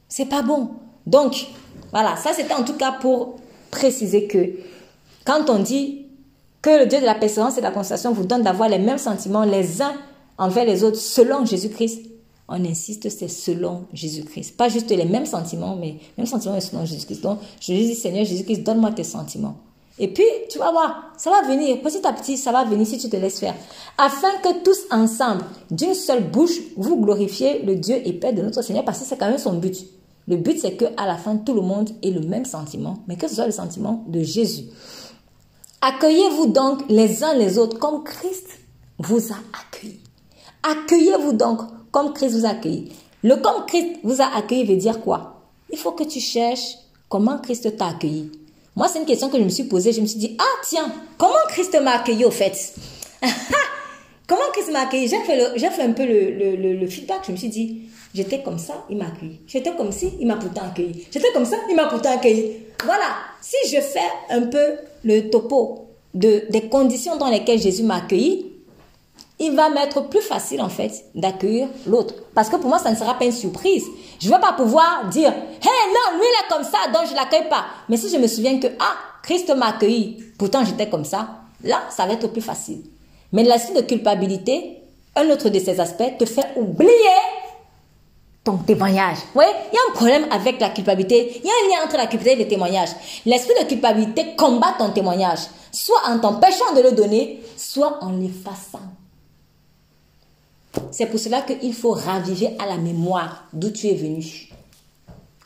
C'est 0.08 0.26
pas 0.26 0.42
bon. 0.42 0.70
Donc, 1.06 1.46
voilà, 1.92 2.16
ça 2.16 2.32
c'était 2.32 2.54
en 2.54 2.64
tout 2.64 2.76
cas 2.76 2.92
pour 2.92 3.36
préciser 3.70 4.26
que 4.26 4.52
quand 5.24 5.50
on 5.50 5.58
dit 5.58 6.06
que 6.62 6.70
le 6.70 6.86
Dieu 6.86 7.00
de 7.00 7.04
la 7.04 7.14
persévérance 7.14 7.54
et 7.54 7.60
de 7.60 7.66
la 7.66 7.70
constatation 7.70 8.12
vous 8.12 8.24
donne 8.24 8.42
d'avoir 8.42 8.68
les 8.68 8.78
mêmes 8.78 8.98
sentiments 8.98 9.44
les 9.44 9.82
uns 9.82 9.94
envers 10.38 10.64
les 10.64 10.82
autres 10.82 10.98
selon 10.98 11.44
Jésus-Christ, 11.44 12.02
on 12.48 12.64
insiste, 12.64 13.08
c'est 13.08 13.28
selon 13.28 13.84
Jésus-Christ. 13.92 14.56
Pas 14.56 14.68
juste 14.68 14.90
les 14.90 15.04
mêmes 15.04 15.26
sentiments, 15.26 15.76
mais 15.76 15.96
mêmes 16.16 16.26
sentiments 16.26 16.60
selon 16.60 16.84
Jésus-Christ. 16.84 17.22
Donc, 17.22 17.40
je 17.60 17.72
lui 17.72 17.86
dis, 17.86 17.94
Seigneur 17.94 18.24
Jésus-Christ, 18.24 18.62
donne-moi 18.62 18.92
tes 18.92 19.04
sentiments. 19.04 19.56
Et 19.98 20.08
puis, 20.08 20.24
tu 20.50 20.58
vas 20.58 20.70
voir, 20.70 21.12
ça 21.16 21.30
va 21.30 21.42
venir, 21.42 21.80
petit 21.80 22.06
à 22.06 22.12
petit, 22.12 22.36
ça 22.36 22.52
va 22.52 22.64
venir 22.64 22.86
si 22.86 22.98
tu 22.98 23.08
te 23.08 23.16
laisses 23.16 23.40
faire. 23.40 23.54
Afin 23.96 24.30
que 24.42 24.62
tous 24.62 24.78
ensemble, 24.90 25.42
d'une 25.70 25.94
seule 25.94 26.24
bouche, 26.30 26.58
vous 26.76 26.96
glorifiez 27.00 27.62
le 27.62 27.76
Dieu 27.76 27.96
et 28.04 28.12
Père 28.12 28.34
de 28.34 28.42
notre 28.42 28.62
Seigneur, 28.62 28.84
parce 28.84 28.98
que 28.98 29.04
c'est 29.06 29.16
quand 29.16 29.28
même 29.28 29.38
son 29.38 29.54
but. 29.54 29.86
Le 30.28 30.36
but, 30.36 30.58
c'est 30.60 30.76
qu'à 30.76 31.06
la 31.06 31.16
fin, 31.16 31.36
tout 31.36 31.54
le 31.54 31.62
monde 31.62 31.90
ait 32.02 32.10
le 32.10 32.20
même 32.20 32.44
sentiment, 32.44 32.98
mais 33.06 33.16
que 33.16 33.26
ce 33.26 33.36
soit 33.36 33.46
le 33.46 33.52
sentiment 33.52 34.04
de 34.08 34.20
Jésus. 34.20 34.64
Accueillez-vous 35.80 36.46
donc 36.46 36.82
les 36.88 37.22
uns 37.22 37.34
les 37.34 37.58
autres 37.58 37.78
comme 37.78 38.02
Christ 38.02 38.48
vous 38.98 39.32
a 39.32 39.36
accueilli. 39.60 40.00
Accueillez-vous 40.62 41.34
donc 41.34 41.60
comme 41.90 42.12
Christ 42.12 42.34
vous 42.34 42.44
a 42.44 42.50
accueilli. 42.50 42.92
Le 43.22 43.36
comme 43.36 43.64
Christ 43.66 44.00
vous 44.02 44.20
a 44.20 44.26
accueilli 44.36 44.64
veut 44.64 44.76
dire 44.76 45.00
quoi? 45.00 45.42
Il 45.70 45.78
faut 45.78 45.92
que 45.92 46.04
tu 46.04 46.18
cherches 46.18 46.76
comment 47.08 47.38
Christ 47.38 47.76
t'a 47.76 47.88
accueilli. 47.88 48.32
Moi, 48.76 48.88
c'est 48.88 48.98
une 48.98 49.06
question 49.06 49.30
que 49.30 49.38
je 49.38 49.42
me 49.42 49.48
suis 49.48 49.64
posée. 49.64 49.92
Je 49.92 50.02
me 50.02 50.06
suis 50.06 50.18
dit, 50.18 50.36
ah 50.38 50.60
tiens, 50.68 50.92
comment 51.16 51.32
Christ 51.48 51.76
m'a 51.82 51.92
accueilli 51.92 52.24
au 52.24 52.30
fait? 52.30 52.74
Comment 54.28 54.42
Christ 54.52 54.72
m'a 54.72 54.80
accueilli? 54.80 55.06
J'ai 55.06 55.20
fait, 55.20 55.70
fait, 55.70 55.82
un 55.82 55.92
peu 55.92 56.04
le, 56.04 56.56
le, 56.56 56.74
le, 56.74 56.86
feedback. 56.88 57.20
Je 57.26 57.32
me 57.32 57.36
suis 57.36 57.48
dit, 57.48 57.82
j'étais 58.12 58.42
comme 58.42 58.58
ça, 58.58 58.84
il 58.90 58.96
m'a 58.96 59.06
accueilli. 59.06 59.38
J'étais 59.46 59.70
comme 59.76 59.92
ci, 59.92 60.14
il 60.18 60.26
m'a 60.26 60.34
pourtant 60.34 60.62
accueilli. 60.66 61.06
J'étais 61.12 61.32
comme 61.32 61.44
ça, 61.44 61.56
il 61.70 61.76
m'a 61.76 61.86
pourtant 61.86 62.12
accueilli. 62.12 62.56
Voilà, 62.84 63.04
si 63.40 63.56
je 63.70 63.80
fais 63.80 64.00
un 64.30 64.42
peu 64.42 64.78
le 65.04 65.30
topo 65.30 65.86
de, 66.12 66.46
des 66.50 66.62
conditions 66.62 67.16
dans 67.16 67.30
lesquelles 67.30 67.60
Jésus 67.60 67.84
m'a 67.84 67.98
accueilli, 67.98 68.55
il 69.38 69.54
va 69.54 69.68
m'être 69.68 70.08
plus 70.08 70.22
facile 70.22 70.62
en 70.62 70.68
fait 70.68 71.04
d'accueillir 71.14 71.68
l'autre. 71.86 72.14
Parce 72.34 72.48
que 72.48 72.56
pour 72.56 72.68
moi, 72.68 72.78
ça 72.78 72.90
ne 72.90 72.96
sera 72.96 73.14
pas 73.14 73.24
une 73.26 73.32
surprise. 73.32 73.84
Je 74.18 74.28
ne 74.28 74.34
vais 74.34 74.40
pas 74.40 74.52
pouvoir 74.52 75.06
dire, 75.10 75.30
hey 75.30 75.92
non, 75.92 76.18
lui 76.18 76.24
il 76.24 76.44
est 76.44 76.52
comme 76.52 76.64
ça, 76.64 76.90
donc 76.92 77.06
je 77.06 77.12
ne 77.12 77.16
l'accueille 77.16 77.48
pas. 77.48 77.66
Mais 77.88 77.96
si 77.96 78.08
je 78.08 78.16
me 78.16 78.26
souviens 78.26 78.58
que, 78.58 78.68
ah, 78.78 78.94
Christ 79.22 79.54
m'a 79.54 79.68
accueilli, 79.68 80.24
pourtant 80.38 80.64
j'étais 80.64 80.88
comme 80.88 81.04
ça, 81.04 81.28
là, 81.62 81.82
ça 81.90 82.06
va 82.06 82.14
être 82.14 82.28
plus 82.28 82.40
facile. 82.40 82.82
Mais 83.32 83.42
l'aspect 83.42 83.74
de 83.74 83.86
culpabilité, 83.86 84.82
un 85.16 85.28
autre 85.30 85.48
de 85.50 85.58
ces 85.58 85.80
aspects, 85.80 86.16
te 86.18 86.24
fait 86.24 86.46
oublier 86.56 86.90
ton 88.44 88.56
témoignage. 88.58 89.18
Oui, 89.34 89.44
il 89.72 89.74
y 89.74 89.78
a 89.78 89.90
un 89.90 89.94
problème 89.94 90.26
avec 90.30 90.60
la 90.60 90.70
culpabilité. 90.70 91.40
Il 91.42 91.46
y 91.46 91.50
a 91.50 91.52
un 91.52 91.68
lien 91.68 91.84
entre 91.84 91.96
la 91.96 92.06
culpabilité 92.06 92.40
et 92.40 92.44
le 92.44 92.48
témoignage. 92.48 92.90
L'esprit 93.26 93.54
de 93.60 93.66
culpabilité 93.66 94.36
combat 94.36 94.74
ton 94.78 94.90
témoignage, 94.90 95.40
soit 95.72 96.00
en 96.06 96.18
t'empêchant 96.20 96.72
de 96.74 96.80
le 96.80 96.92
donner, 96.92 97.42
soit 97.56 97.98
en 98.02 98.12
l'effaçant. 98.12 98.80
C'est 100.90 101.06
pour 101.06 101.18
cela 101.18 101.42
qu'il 101.42 101.74
faut 101.74 101.92
raviver 101.92 102.50
à 102.58 102.66
la 102.66 102.76
mémoire 102.76 103.44
d'où 103.52 103.70
tu 103.70 103.88
es 103.88 103.94
venu. 103.94 104.50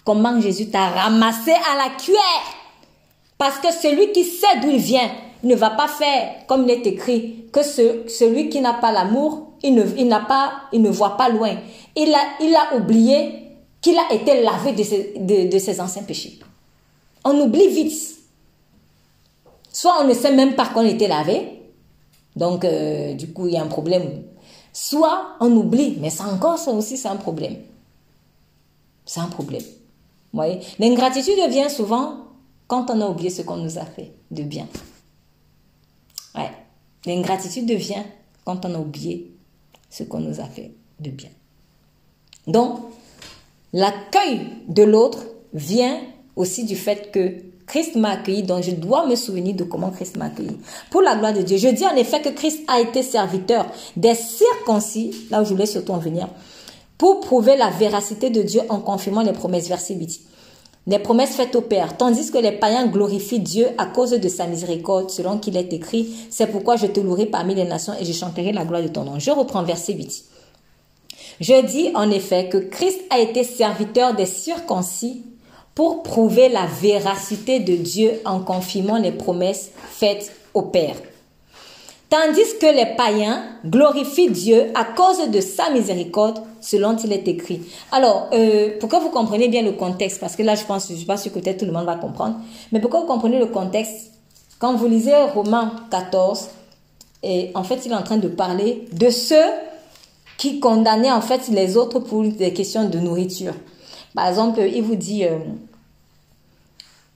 Comment 0.05 0.40
Jésus 0.40 0.70
t'a 0.70 0.89
ramassé 0.89 1.52
à 1.52 1.77
la 1.77 1.90
cuillère. 1.97 2.20
Parce 3.39 3.59
que 3.59 3.73
celui 3.73 4.12
qui 4.12 4.24
sait 4.24 4.61
d'où 4.61 4.70
il 4.70 4.81
vient 4.81 5.11
ne 5.43 5.55
va 5.55 5.70
pas 5.70 5.89
faire 5.89 6.47
comme 6.47 6.65
il 6.65 6.70
est 6.70 6.86
écrit 6.86 7.47
que 7.52 7.62
celui 7.62 8.48
qui 8.48 8.61
n'a 8.61 8.74
pas 8.74 8.93
l'amour, 8.93 9.52
il 9.62 9.74
ne, 9.74 9.85
il 9.97 10.09
n'a 10.09 10.20
pas, 10.20 10.52
il 10.73 10.82
ne 10.82 10.90
voit 10.90 11.16
pas 11.16 11.28
loin 11.28 11.57
il 11.97 12.15
a, 12.15 12.20
il 12.40 12.55
a 12.55 12.77
oublié 12.77 13.57
qu'il 13.81 13.98
a 13.98 14.12
été 14.12 14.43
lavé 14.43 14.73
de 14.73 14.82
ses, 14.82 15.15
de, 15.19 15.59
ses 15.59 15.81
anciens 15.81 16.02
péchés. 16.02 16.39
On 17.24 17.39
oublie 17.40 17.69
vite. 17.69 18.16
Soit 19.73 20.02
on 20.02 20.07
ne 20.07 20.15
sait 20.15 20.35
même 20.35 20.55
pas 20.55 20.66
qu'on 20.66 20.85
était 20.85 21.09
lavé, 21.09 21.62
donc 22.35 22.65
euh, 22.65 23.15
du 23.15 23.32
coup 23.32 23.47
il 23.47 23.55
y 23.55 23.57
a 23.57 23.62
un 23.62 23.69
problème. 23.69 24.24
Soit 24.72 25.36
on 25.40 25.51
oublie, 25.56 25.97
mais 26.01 26.10
ça 26.10 26.24
encore, 26.24 26.59
ça 26.59 26.70
aussi 26.70 26.97
c'est 26.97 27.09
un 27.09 27.16
problème. 27.16 27.56
C'est 29.05 29.20
un 29.20 29.26
problème. 29.26 29.62
Vous 29.62 30.38
voyez? 30.38 30.60
L'ingratitude 30.78 31.38
vient 31.48 31.68
souvent 31.68 32.26
quand 32.68 32.90
on 32.90 33.01
a 33.01 33.09
oublié 33.09 33.30
ce 33.30 33.42
qu'on 33.42 33.56
nous 33.56 33.78
a 33.78 33.84
fait 33.84 34.12
de 34.30 34.44
bien. 34.44 34.68
Ouais. 36.36 36.51
L'ingratitude 37.05 37.70
vient 37.72 38.05
quand 38.44 38.64
on 38.64 38.74
a 38.74 38.78
oublié 38.78 39.34
ce 39.88 40.05
qu'on 40.05 40.20
nous 40.20 40.40
a 40.40 40.44
fait 40.44 40.72
de 41.01 41.10
bien. 41.10 41.30
Donc, 42.47 42.80
l'accueil 43.72 44.47
de 44.68 44.82
l'autre 44.84 45.24
vient 45.52 46.01
aussi 46.36 46.64
du 46.64 46.76
fait 46.76 47.10
que 47.10 47.49
Christ 47.70 47.94
m'a 47.94 48.10
accueilli, 48.10 48.42
donc 48.42 48.64
je 48.64 48.72
dois 48.72 49.06
me 49.06 49.14
souvenir 49.14 49.55
de 49.55 49.62
comment 49.62 49.90
Christ 49.90 50.16
m'a 50.16 50.24
accueilli. 50.24 50.56
Pour 50.90 51.02
la 51.02 51.14
gloire 51.14 51.32
de 51.32 51.42
Dieu, 51.42 51.56
je 51.56 51.68
dis 51.68 51.86
en 51.86 51.94
effet 51.94 52.20
que 52.20 52.30
Christ 52.30 52.62
a 52.66 52.80
été 52.80 53.05
serviteur 53.05 53.64
des 53.97 54.16
circoncis, 54.16 55.14
là 55.30 55.40
où 55.40 55.44
je 55.44 55.51
voulais 55.51 55.66
surtout 55.66 55.92
en 55.92 55.98
venir, 55.98 56.26
pour 56.98 57.20
prouver 57.20 57.56
la 57.56 57.70
véracité 57.70 58.28
de 58.28 58.42
Dieu 58.42 58.60
en 58.70 58.80
confirmant 58.80 59.22
les 59.22 59.32
promesses, 59.32 59.68
verset 59.68 59.94
8. 59.94 60.20
Les 60.88 60.98
promesses 60.98 61.36
faites 61.36 61.55
au 61.55 61.60
Père, 61.60 61.97
tandis 61.97 62.32
que 62.32 62.38
les 62.38 62.51
païens 62.51 62.88
glorifient 62.88 63.38
Dieu 63.38 63.68
à 63.78 63.86
cause 63.86 64.10
de 64.10 64.28
sa 64.28 64.48
miséricorde, 64.48 65.09
selon 65.09 65.38
qu'il 65.38 65.56
est 65.56 65.72
écrit, 65.72 66.12
c'est 66.28 66.48
pourquoi 66.48 66.74
je 66.74 66.88
te 66.88 66.98
louerai 66.98 67.26
parmi 67.26 67.55
les 67.55 67.66
nations 67.66 67.92
et 68.01 68.05
je 68.05 68.12
chanterai 68.12 68.51
la 68.51 68.64
gloire 68.64 68.82
de 68.82 68.88
ton 68.88 69.05
nom. 69.05 69.20
Je 69.20 69.30
reprends 69.30 69.62
verset 69.62 69.92
8. 69.92 70.24
Je 71.38 71.64
dis 71.66 71.90
en 71.94 72.10
effet 72.10 72.48
que 72.48 72.59
Christ 72.59 72.98
a 73.10 73.20
été 73.20 73.44
serviteur 73.44 74.16
des 74.16 74.26
circoncis 74.26 75.22
pour 75.81 76.02
prouver 76.02 76.51
la 76.51 76.66
véracité 76.66 77.59
de 77.59 77.74
Dieu 77.74 78.20
en 78.27 78.40
confirmant 78.40 78.98
les 78.98 79.12
promesses 79.12 79.70
faites 79.89 80.31
au 80.52 80.61
Père. 80.61 80.97
Tandis 82.11 82.59
que 82.61 82.66
les 82.66 82.94
païens 82.97 83.44
glorifient 83.65 84.28
Dieu 84.28 84.66
à 84.74 84.85
cause 84.85 85.31
de 85.31 85.40
sa 85.40 85.70
miséricorde, 85.70 86.40
selon 86.61 86.98
il 86.98 87.11
est 87.15 87.27
écrit. 87.27 87.62
Alors, 87.93 88.28
euh, 88.35 88.78
pour 88.78 88.90
que 88.90 88.97
vous 88.97 89.09
compreniez 89.09 89.48
bien 89.48 89.62
le 89.62 89.73
contexte, 89.73 90.20
parce 90.20 90.36
que 90.36 90.43
là, 90.43 90.55
je 90.55 90.66
pense, 90.66 90.89
je 90.89 90.93
ne 90.93 90.98
suis 90.98 91.07
pas 91.07 91.16
sûre 91.16 91.32
que 91.32 91.39
peut-être 91.39 91.61
tout 91.61 91.65
le 91.65 91.73
monde 91.73 91.86
va 91.86 91.94
comprendre, 91.94 92.35
mais 92.73 92.81
pour 92.81 92.90
que 92.90 92.98
vous 92.98 93.07
compreniez 93.07 93.39
le 93.39 93.47
contexte, 93.47 94.11
quand 94.59 94.74
vous 94.74 94.86
lisez 94.86 95.16
Romains 95.35 95.73
14, 95.90 96.48
et 97.23 97.52
en 97.55 97.65
fait, 97.65 97.86
il 97.86 97.93
est 97.93 97.97
en 97.97 98.02
train 98.02 98.19
de 98.19 98.28
parler 98.28 98.86
de 98.93 99.09
ceux 99.09 99.48
qui 100.36 100.61
condamnait 100.61 101.11
en 101.11 101.23
fait 101.23 101.48
les 101.48 101.78
autres 101.78 102.01
pour 102.01 102.23
des 102.23 102.52
questions 102.52 102.86
de 102.86 102.98
nourriture. 102.98 103.55
Par 104.15 104.28
exemple, 104.28 104.61
il 104.61 104.82
vous 104.82 104.97
dit 104.97 105.24
euh, 105.24 105.39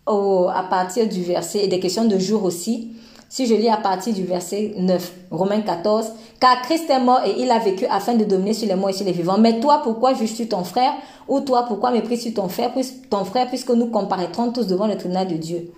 à 0.06 0.66
partir 0.68 1.09
du 1.09 1.22
verset, 1.22 1.64
et 1.64 1.68
des 1.68 1.81
questions 1.81 2.05
de 2.05 2.18
jour 2.18 2.44
aussi, 2.44 2.93
si 3.35 3.47
je 3.47 3.55
lis 3.55 3.68
à 3.68 3.78
partir 3.78 4.14
du 4.14 4.22
verset 4.22 4.74
9, 4.78 5.12
Romains 5.32 5.62
14, 5.62 6.06
car 6.39 6.62
Christ 6.62 6.89
est 6.89 7.01
mort 7.01 7.20
et 7.26 7.35
il 7.39 7.51
a 7.51 7.59
vécu 7.59 7.85
afin 7.86 8.14
de 8.14 8.24
dominer 8.24 8.52
sur 8.52 8.68
les 8.68 8.76
morts 8.76 8.90
et 8.90 8.93
sur 8.93 9.05
les 9.05 9.12
vivants. 9.12 9.39
Mais 9.39 9.59
toi, 9.59 9.81
pourquoi 9.82 10.14
juges-tu 10.14 10.47
ton 10.47 10.62
frère 10.62 10.93
Ou 11.26 11.40
toi, 11.40 11.64
pourquoi 11.66 11.90
méprises-tu 11.90 12.32
ton 12.32 12.48
frère, 12.48 12.70
ton 13.10 13.24
frère, 13.24 13.48
puisque 13.48 13.70
nous 13.70 13.86
comparaîtrons 13.86 14.52
tous 14.52 14.68
devant 14.68 14.86
le 14.86 14.97
tribunal 14.97 15.26
de 15.26 15.35
Dieu 15.35 15.72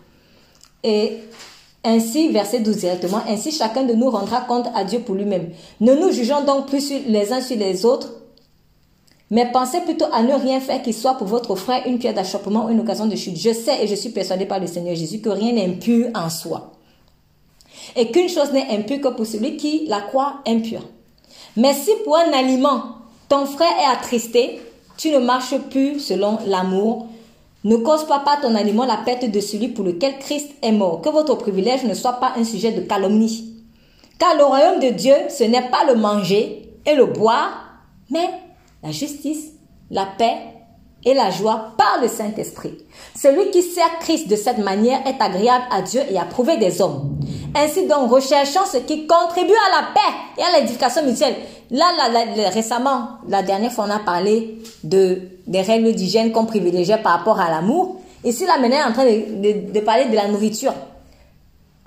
Et 0.84 1.18
ainsi, 1.82 2.28
verset 2.28 2.60
12 2.60 2.76
directement, 2.76 3.22
ainsi 3.26 3.52
chacun 3.52 3.84
de 3.84 3.94
nous 3.94 4.10
rendra 4.10 4.40
compte 4.42 4.66
à 4.74 4.84
Dieu 4.84 4.98
pour 4.98 5.14
lui-même. 5.14 5.48
Ne 5.80 5.94
nous 5.94 6.10
jugeons 6.10 6.44
donc 6.44 6.66
plus 6.66 6.92
les 7.06 7.32
uns 7.32 7.40
sur 7.40 7.56
les 7.56 7.86
autres, 7.86 8.12
mais 9.30 9.50
pensez 9.50 9.80
plutôt 9.80 10.06
à 10.12 10.22
ne 10.22 10.34
rien 10.34 10.60
faire 10.60 10.82
qui 10.82 10.92
soit 10.92 11.14
pour 11.14 11.26
votre 11.26 11.56
frère 11.56 11.82
une 11.86 11.98
pierre 11.98 12.14
d'achoppement 12.14 12.66
ou 12.66 12.70
une 12.70 12.80
occasion 12.80 13.06
de 13.06 13.16
chute. 13.16 13.36
Je 13.36 13.52
sais 13.52 13.82
et 13.82 13.88
je 13.88 13.94
suis 13.94 14.10
persuadé 14.10 14.46
par 14.46 14.60
le 14.60 14.66
Seigneur 14.66 14.94
Jésus 14.94 15.20
que 15.20 15.30
rien 15.30 15.52
n'est 15.52 15.66
impur 15.66 16.10
en 16.14 16.30
soi. 16.30 16.72
Et 17.96 18.10
qu'une 18.10 18.28
chose 18.28 18.52
n'est 18.52 18.68
impure 18.70 19.00
que 19.00 19.08
pour 19.08 19.26
celui 19.26 19.56
qui 19.56 19.86
la 19.88 20.00
croit 20.00 20.34
impure. 20.46 20.88
Mais 21.56 21.72
si 21.72 21.90
pour 22.04 22.16
un 22.16 22.32
aliment, 22.32 22.82
ton 23.28 23.46
frère 23.46 23.72
est 23.80 23.96
attristé, 23.96 24.60
tu 24.96 25.10
ne 25.10 25.18
marches 25.18 25.58
plus 25.70 25.98
selon 25.98 26.38
l'amour. 26.46 27.06
Ne 27.64 27.76
cause 27.78 28.06
pas 28.06 28.20
par 28.20 28.40
ton 28.40 28.54
aliment 28.54 28.84
la 28.84 28.98
perte 28.98 29.28
de 29.28 29.40
celui 29.40 29.68
pour 29.68 29.84
lequel 29.84 30.18
Christ 30.20 30.50
est 30.62 30.72
mort. 30.72 31.00
Que 31.00 31.08
votre 31.08 31.34
privilège 31.34 31.82
ne 31.82 31.94
soit 31.94 32.14
pas 32.14 32.34
un 32.36 32.44
sujet 32.44 32.70
de 32.70 32.82
calomnie. 32.82 33.54
Car 34.18 34.36
le 34.36 34.44
royaume 34.44 34.78
de 34.78 34.90
Dieu, 34.90 35.14
ce 35.28 35.44
n'est 35.44 35.68
pas 35.68 35.84
le 35.88 35.96
manger 35.96 36.70
et 36.86 36.94
le 36.94 37.06
boire, 37.06 37.80
mais 38.10 38.30
la 38.86 38.92
justice, 38.92 39.52
la 39.90 40.06
paix 40.06 40.36
et 41.04 41.14
la 41.14 41.30
joie 41.30 41.72
par 41.76 42.00
le 42.00 42.08
Saint-Esprit. 42.08 42.78
Celui 43.20 43.50
qui 43.50 43.62
sert 43.62 43.98
Christ 44.00 44.28
de 44.28 44.36
cette 44.36 44.58
manière 44.58 45.00
est 45.06 45.20
agréable 45.20 45.64
à 45.70 45.82
Dieu 45.82 46.00
et 46.10 46.18
approuvé 46.18 46.56
des 46.56 46.80
hommes. 46.80 47.18
Ainsi 47.54 47.86
donc, 47.86 48.10
recherchons 48.10 48.64
ce 48.70 48.78
qui 48.78 49.06
contribue 49.06 49.52
à 49.52 49.80
la 49.80 49.88
paix 49.94 50.16
et 50.38 50.42
à 50.42 50.58
l'édification 50.58 51.04
mutuelle. 51.04 51.36
Là, 51.70 51.86
récemment, 52.52 53.18
la 53.28 53.42
dernière 53.42 53.72
fois, 53.72 53.86
on 53.88 53.90
a 53.90 53.98
parlé 53.98 54.58
de, 54.84 55.20
des 55.46 55.62
règles 55.62 55.92
d'hygiène 55.92 56.32
qu'on 56.32 56.44
privilégiait 56.44 56.98
par 56.98 57.18
rapport 57.18 57.40
à 57.40 57.50
l'amour. 57.50 58.00
Ici, 58.24 58.46
là, 58.46 58.58
maintenant, 58.58 58.78
est 58.78 58.84
en 58.84 58.92
train 58.92 59.04
de, 59.04 59.72
de, 59.72 59.80
parler 59.80 60.06
de 60.06 60.14
la 60.14 60.28
nourriture. 60.28 60.74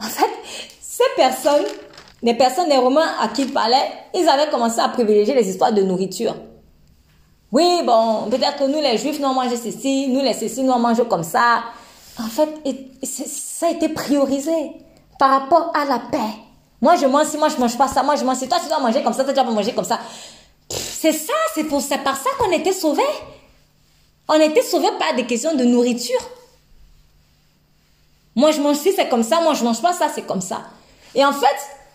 En 0.01 0.07
fait, 0.07 0.29
ces 0.81 1.03
personnes, 1.15 1.65
les 2.23 2.33
personnes, 2.33 2.69
les 2.69 2.77
Romains 2.77 3.07
à 3.21 3.27
qui 3.29 3.43
il 3.43 3.53
parlait, 3.53 3.91
ils 4.13 4.27
avaient 4.27 4.49
commencé 4.49 4.79
à 4.79 4.87
privilégier 4.89 5.33
les 5.33 5.49
histoires 5.49 5.73
de 5.73 5.81
nourriture. 5.81 6.35
Oui, 7.51 7.81
bon, 7.83 8.27
peut-être 8.29 8.57
que 8.57 8.63
nous, 8.65 8.79
les 8.79 8.97
Juifs, 8.97 9.19
nous, 9.19 9.27
on 9.27 9.33
mange 9.33 9.55
ceci, 9.55 10.07
nous, 10.07 10.21
les 10.21 10.33
ceci, 10.33 10.61
nous, 10.63 10.71
on 10.71 10.79
mange 10.79 11.03
comme 11.07 11.23
ça. 11.23 11.63
En 12.19 12.27
fait, 12.27 12.49
ça 13.03 13.67
a 13.67 13.71
été 13.71 13.89
priorisé 13.89 14.71
par 15.17 15.31
rapport 15.31 15.71
à 15.73 15.85
la 15.85 15.99
paix. 15.99 16.35
Moi, 16.81 16.95
je 16.95 17.05
mange 17.07 17.27
si 17.27 17.37
moi, 17.37 17.49
je 17.49 17.57
mange 17.57 17.77
pas 17.77 17.87
ça. 17.87 18.03
Moi, 18.03 18.15
je 18.15 18.23
mange 18.23 18.37
si 18.37 18.47
toi, 18.47 18.59
tu 18.61 18.67
dois 18.69 18.79
manger 18.79 19.01
comme 19.03 19.13
ça, 19.13 19.23
toi, 19.23 19.33
tu 19.33 19.41
dois 19.41 19.51
manger 19.51 19.73
comme 19.73 19.85
ça. 19.85 19.99
C'est 20.69 21.11
ça, 21.11 21.33
c'est 21.55 21.63
pour 21.63 21.81
c'est 21.81 21.97
par 21.97 22.15
ça 22.15 22.29
qu'on 22.37 22.51
était 22.51 22.71
sauvés. 22.71 23.01
On 24.27 24.39
était 24.39 24.61
sauvés 24.61 24.91
par 24.99 25.15
des 25.15 25.25
questions 25.25 25.55
de 25.55 25.63
nourriture. 25.63 26.19
Moi, 28.35 28.51
je 28.51 28.61
mange 28.61 28.77
si 28.77 28.93
c'est 28.93 29.09
comme 29.09 29.23
ça. 29.23 29.41
Moi, 29.41 29.55
je 29.55 29.63
mange 29.63 29.81
pas 29.81 29.93
ça, 29.93 30.07
c'est 30.13 30.21
comme 30.21 30.41
ça. 30.41 30.61
Et 31.15 31.25
en 31.25 31.33
fait, 31.33 31.47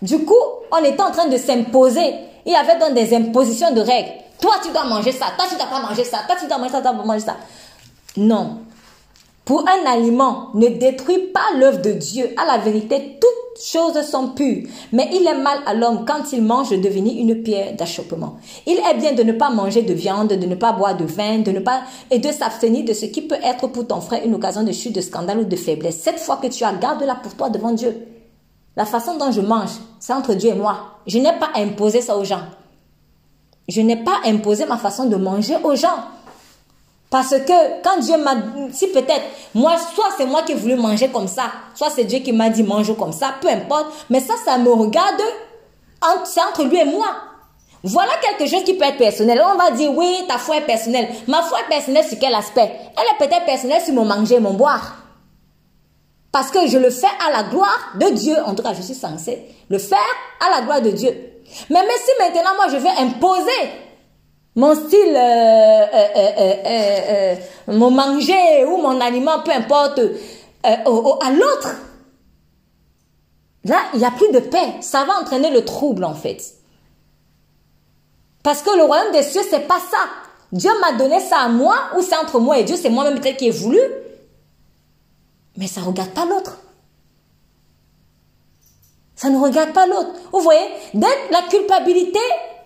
du 0.03 0.25
coup, 0.25 0.35
on 0.73 0.85
était 0.85 1.01
en 1.01 1.13
train 1.13 1.29
de 1.29 1.37
s'imposer. 1.37 2.15
Il 2.45 2.53
y 2.53 2.57
avait 2.57 2.79
donc 2.79 2.95
des 2.95 3.15
impositions 3.15 3.73
de 3.73 3.81
règles. 3.81 4.24
Toi, 4.45 4.57
tu 4.63 4.71
dois 4.73 4.85
manger 4.85 5.11
ça. 5.11 5.29
Toi, 5.39 5.47
tu 5.49 5.57
dois 5.57 5.65
pas 5.65 5.81
manger 5.81 6.05
ça. 6.05 6.19
Toi, 6.27 6.37
tu 6.39 6.47
dois 6.47 6.59
manger 6.59 6.73
ça. 6.73 6.83
Toi, 6.83 6.91
tu 6.91 6.97
dois 6.97 7.07
manger 7.07 7.25
ça. 7.25 7.37
Non. 8.19 8.59
Pour 9.43 9.65
un 9.67 9.91
aliment, 9.91 10.51
ne 10.53 10.69
détruis 10.69 11.29
pas 11.33 11.57
l'œuvre 11.57 11.81
de 11.81 11.93
Dieu. 11.93 12.35
À 12.37 12.45
la 12.45 12.63
vérité, 12.63 13.19
toutes 13.19 13.65
choses 13.65 13.99
sont 14.03 14.33
pures. 14.33 14.69
Mais 14.93 15.09
il 15.15 15.27
est 15.27 15.39
mal 15.39 15.61
à 15.65 15.73
l'homme 15.73 16.05
quand 16.07 16.31
il 16.35 16.43
mange 16.43 16.69
de 16.69 16.77
devenir 16.77 17.19
une 17.19 17.43
pierre 17.43 17.75
d'achoppement. 17.75 18.37
Il 18.67 18.75
est 18.75 18.99
bien 18.99 19.15
de 19.15 19.23
ne 19.23 19.33
pas 19.33 19.49
manger 19.49 19.81
de 19.81 19.95
viande, 19.95 20.29
de 20.29 20.47
ne 20.47 20.57
pas 20.57 20.73
boire 20.73 20.95
de 20.95 21.07
vin, 21.07 21.39
de 21.39 21.51
ne 21.51 21.61
pas, 21.61 21.81
et 22.11 22.19
de 22.19 22.31
s'abstenir 22.31 22.85
de 22.85 22.93
ce 22.93 23.07
qui 23.07 23.23
peut 23.23 23.39
être 23.43 23.69
pour 23.69 23.87
ton 23.87 24.03
frère 24.03 24.27
une 24.27 24.35
occasion 24.35 24.63
de 24.63 24.73
chute, 24.73 24.95
de 24.95 25.01
scandale 25.01 25.39
ou 25.39 25.45
de 25.45 25.57
faiblesse. 25.57 26.03
Cette 26.03 26.21
fois 26.21 26.37
que 26.37 26.49
tu 26.49 26.65
as, 26.65 26.75
garde-la 26.75 27.15
pour 27.15 27.35
toi 27.35 27.49
devant 27.49 27.73
Dieu. 27.73 27.97
La 28.77 28.85
façon 28.85 29.17
dont 29.17 29.33
je 29.33 29.41
mange, 29.41 29.71
c'est 30.01 30.13
entre 30.13 30.35
Dieu 30.35 30.51
et 30.51 30.55
moi. 30.55 30.99
Je 31.07 31.17
n'ai 31.17 31.33
pas 31.33 31.49
imposé 31.55 32.03
ça 32.03 32.19
aux 32.19 32.25
gens. 32.25 32.43
Je 33.69 33.81
n'ai 33.81 33.97
pas 33.97 34.21
imposé 34.25 34.67
ma 34.67 34.77
façon 34.77 35.05
de 35.07 35.17
manger 35.17 35.57
aux 35.63 35.75
gens. 35.75 36.05
Parce 37.11 37.31
que 37.31 37.83
quand 37.83 38.01
Dieu 38.01 38.17
m'a 38.19 38.35
si 38.73 38.89
peut-être, 38.89 39.23
moi, 39.55 39.77
soit 39.95 40.09
c'est 40.17 40.27
moi 40.27 40.43
qui 40.43 40.53
ai 40.53 40.55
voulu 40.57 40.75
manger 40.75 41.09
comme 41.09 41.29
ça, 41.29 41.45
soit 41.75 41.91
c'est 41.91 42.05
Dieu 42.05 42.19
qui 42.19 42.33
m'a 42.33 42.51
dit 42.51 42.65
mange 42.65 42.97
comme 42.97 43.13
ça, 43.13 43.35
peu 43.41 43.49
importe. 43.49 43.87
Mais 44.11 44.21
ça, 44.21 44.35
ça 44.45 44.59
me 44.59 44.71
regarde, 44.71 45.23
c'est 46.25 46.41
entre 46.41 46.65
lui 46.65 46.79
et 46.79 46.85
moi. 46.85 47.07
Voilà 47.85 48.13
quelque 48.21 48.51
chose 48.51 48.65
qui 48.65 48.75
peut 48.75 48.85
être 48.85 48.97
personnel. 48.97 49.41
On 49.45 49.57
va 49.57 49.71
dire, 49.71 49.93
oui, 49.95 50.25
ta 50.27 50.39
foi 50.39 50.57
est 50.57 50.67
personnelle. 50.67 51.09
Ma 51.29 51.43
foi 51.43 51.61
est 51.61 51.69
personnelle 51.69 52.05
sur 52.05 52.19
quel 52.19 52.35
aspect? 52.35 52.73
Elle 52.97 53.05
est 53.05 53.29
peut-être 53.29 53.45
personnelle 53.45 53.83
sur 53.83 53.95
mon 53.95 54.07
manger, 54.07 54.41
mon 54.41 54.55
boire. 54.55 54.97
Parce 56.33 56.51
que 56.51 56.67
je 56.67 56.79
le 56.79 56.91
fais 56.91 57.07
à 57.29 57.31
la 57.31 57.45
gloire 57.45 57.93
de 58.01 58.09
Dieu. 58.09 58.37
En 58.47 58.55
tout 58.55 58.63
cas, 58.63 58.73
je 58.73 58.83
suis 58.83 58.95
censé 58.95 59.45
le 59.69 59.79
faire 59.79 59.99
à 60.45 60.51
la 60.51 60.63
gloire 60.63 60.81
de 60.81 60.91
Dieu. 60.91 61.34
Mais, 61.71 61.83
mais 61.83 61.99
si 62.05 62.11
maintenant, 62.19 62.55
moi, 62.57 62.69
je 62.69 62.77
vais 62.77 62.89
imposer 62.89 63.71
mon 64.57 64.75
style, 64.75 65.17
euh, 65.17 65.87
euh, 65.95 66.55
euh, 66.67 67.35
mon 67.69 67.91
manger 67.91 68.65
ou 68.67 68.77
mon 68.77 69.01
aliment, 69.01 69.41
peu 69.41 69.51
importe, 69.51 70.01
à 70.63 71.31
l'autre, 71.31 71.75
là, 73.65 73.79
il 73.95 73.99
n'y 73.99 74.05
a 74.05 74.11
plus 74.13 74.31
de 74.31 74.39
paix. 74.39 74.75
Ça 74.81 75.05
va 75.05 75.21
entraîner 75.21 75.51
le 75.51 75.65
trouble, 75.65 76.05
en 76.05 76.15
fait. 76.15 76.41
Parce 78.43 78.63
que 78.63 78.77
le 78.77 78.85
royaume 78.85 79.13
des 79.13 79.23
cieux, 79.23 79.43
c'est 79.49 79.67
pas 79.67 79.81
ça. 79.81 79.99
Dieu 80.53 80.71
m'a 80.81 80.93
donné 80.93 81.19
ça 81.19 81.39
à 81.41 81.49
moi, 81.49 81.75
ou 81.97 82.03
c'est 82.03 82.17
entre 82.17 82.39
moi 82.39 82.59
et 82.59 82.65
Dieu, 82.65 82.77
c'est 82.77 82.91
moi-même 82.91 83.21
qui 83.21 83.49
ai 83.49 83.51
voulu. 83.51 83.81
Mais 85.57 85.67
ça 85.67 85.81
ne 85.81 85.87
regarde 85.87 86.11
pas 86.11 86.27
l'autre. 86.27 86.59
Ça 89.25 89.31
ne 89.31 89.39
regarde 89.39 89.73
pas 89.73 89.87
l'autre. 89.87 90.11
Vous 90.33 90.41
voyez, 90.41 90.67
d'être 90.93 91.31
la 91.31 91.41
culpabilité 91.49 92.21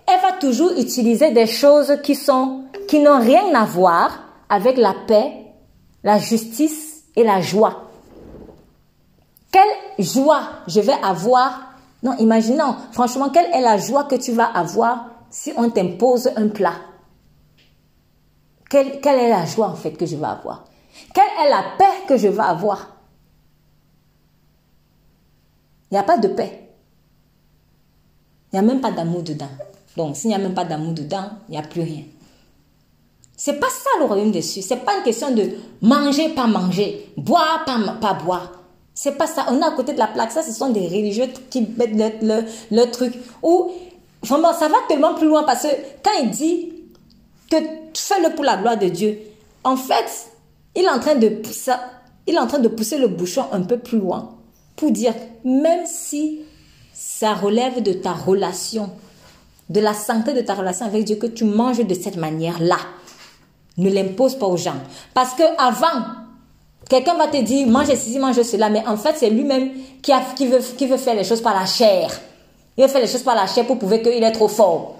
elle 0.08 0.20
va 0.22 0.32
toujours 0.32 0.72
utiliser 0.72 1.30
des 1.30 1.46
choses 1.46 1.98
qui 2.02 2.16
sont, 2.16 2.64
qui 2.88 2.98
n'ont 2.98 3.20
rien 3.20 3.54
à 3.54 3.64
voir 3.64 4.10
avec 4.48 4.76
la 4.76 4.92
paix, 5.06 5.52
la 6.02 6.18
justice 6.18 7.04
et 7.14 7.22
la 7.22 7.40
joie. 7.40 7.84
Quelle 9.52 10.04
joie 10.04 10.40
je 10.66 10.80
vais 10.80 10.96
avoir? 11.00 11.74
Non, 12.02 12.16
imaginons, 12.18 12.74
franchement, 12.90 13.28
quelle 13.28 13.52
est 13.52 13.60
la 13.60 13.76
joie 13.76 14.04
que 14.04 14.16
tu 14.16 14.32
vas 14.32 14.46
avoir 14.46 15.10
si 15.30 15.52
on 15.56 15.70
t'impose 15.70 16.30
un 16.34 16.48
plat? 16.48 16.74
Quelle, 18.68 19.00
quelle 19.00 19.20
est 19.20 19.30
la 19.30 19.46
joie 19.46 19.68
en 19.68 19.76
fait 19.76 19.92
que 19.92 20.06
je 20.06 20.16
vais 20.16 20.26
avoir? 20.26 20.64
Quelle 21.14 21.46
est 21.46 21.50
la 21.50 21.62
paix 21.78 22.06
que 22.08 22.16
je 22.16 22.26
vais 22.26 22.42
avoir? 22.42 22.97
Il 25.90 25.94
n'y 25.94 25.98
a 25.98 26.02
pas 26.02 26.18
de 26.18 26.28
paix. 26.28 26.68
Il 28.52 28.56
n'y 28.56 28.58
a 28.58 28.62
même 28.62 28.80
pas 28.80 28.90
d'amour 28.90 29.22
dedans. 29.22 29.48
Donc, 29.96 30.16
s'il 30.16 30.28
n'y 30.28 30.34
a 30.34 30.38
même 30.38 30.54
pas 30.54 30.64
d'amour 30.64 30.92
dedans, 30.92 31.30
il 31.48 31.52
n'y 31.52 31.58
a 31.58 31.62
plus 31.62 31.82
rien. 31.82 32.04
C'est 33.36 33.60
pas 33.60 33.68
ça 33.68 33.90
le 33.98 34.04
royaume 34.04 34.30
des 34.30 34.42
cieux. 34.42 34.62
C'est 34.62 34.84
pas 34.84 34.96
une 34.96 35.02
question 35.02 35.30
de 35.32 35.50
manger, 35.80 36.30
pas 36.30 36.46
manger, 36.46 37.12
boire, 37.16 37.64
pas, 37.64 37.78
pas 38.00 38.14
boire. 38.14 38.52
C'est 38.94 39.16
pas 39.16 39.26
ça. 39.26 39.46
On 39.50 39.60
est 39.60 39.64
à 39.64 39.70
côté 39.70 39.92
de 39.92 39.98
la 39.98 40.08
plaque. 40.08 40.32
Ça, 40.32 40.42
ce 40.42 40.52
sont 40.52 40.70
des 40.70 40.86
religieux 40.86 41.26
qui 41.50 41.68
mettent 41.76 42.22
le, 42.22 42.90
truc. 42.90 43.14
Ou, 43.42 43.70
vraiment, 44.22 44.52
ça 44.52 44.68
va 44.68 44.76
tellement 44.88 45.14
plus 45.14 45.28
loin 45.28 45.44
parce 45.44 45.62
que 45.62 45.68
quand 46.02 46.10
il 46.22 46.30
dit 46.30 46.72
que 47.50 47.56
fais-le 47.94 48.34
pour 48.34 48.44
la 48.44 48.56
gloire 48.56 48.78
de 48.78 48.88
Dieu, 48.88 49.18
en 49.62 49.76
fait, 49.76 50.30
il 50.74 50.84
est 50.84 50.90
en 50.90 50.98
train 50.98 51.14
de 51.14 51.28
pousser, 51.28 51.72
il 52.26 52.34
est 52.34 52.38
en 52.38 52.46
train 52.46 52.58
de 52.58 52.68
pousser 52.68 52.98
le 52.98 53.08
bouchon 53.08 53.46
un 53.52 53.62
peu 53.62 53.78
plus 53.78 53.98
loin 53.98 54.37
pour 54.78 54.92
dire, 54.92 55.12
même 55.44 55.84
si 55.84 56.40
ça 56.94 57.34
relève 57.34 57.82
de 57.82 57.92
ta 57.92 58.12
relation 58.12 58.90
de 59.68 59.80
la 59.80 59.92
santé 59.92 60.32
de 60.32 60.40
ta 60.40 60.54
relation 60.54 60.86
avec 60.86 61.04
Dieu 61.04 61.16
que 61.16 61.26
tu 61.26 61.44
manges 61.44 61.84
de 61.86 61.94
cette 61.94 62.16
manière-là. 62.16 62.78
Ne 63.76 63.90
l'impose 63.90 64.36
pas 64.36 64.46
aux 64.46 64.56
gens. 64.56 64.76
Parce 65.12 65.34
que 65.34 65.42
avant, 65.58 66.04
quelqu'un 66.88 67.14
va 67.14 67.28
te 67.28 67.36
dire, 67.42 67.66
mange 67.66 67.88
ceci, 67.88 68.18
mange 68.18 68.40
cela, 68.42 68.70
mais 68.70 68.86
en 68.86 68.96
fait, 68.96 69.14
c'est 69.16 69.30
lui-même 69.30 69.70
qui, 70.00 70.12
qui, 70.36 70.46
veut, 70.46 70.60
qui 70.76 70.86
veut 70.86 70.96
faire 70.96 71.14
les 71.14 71.24
choses 71.24 71.42
par 71.42 71.54
la 71.54 71.66
chair. 71.66 72.10
Il 72.76 72.82
veut 72.82 72.88
faire 72.88 73.02
les 73.02 73.08
choses 73.08 73.22
par 73.22 73.34
la 73.34 73.46
chair 73.46 73.66
pour 73.66 73.78
prouver 73.78 74.00
qu'il 74.00 74.22
est 74.22 74.32
trop 74.32 74.48
fort. 74.48 74.96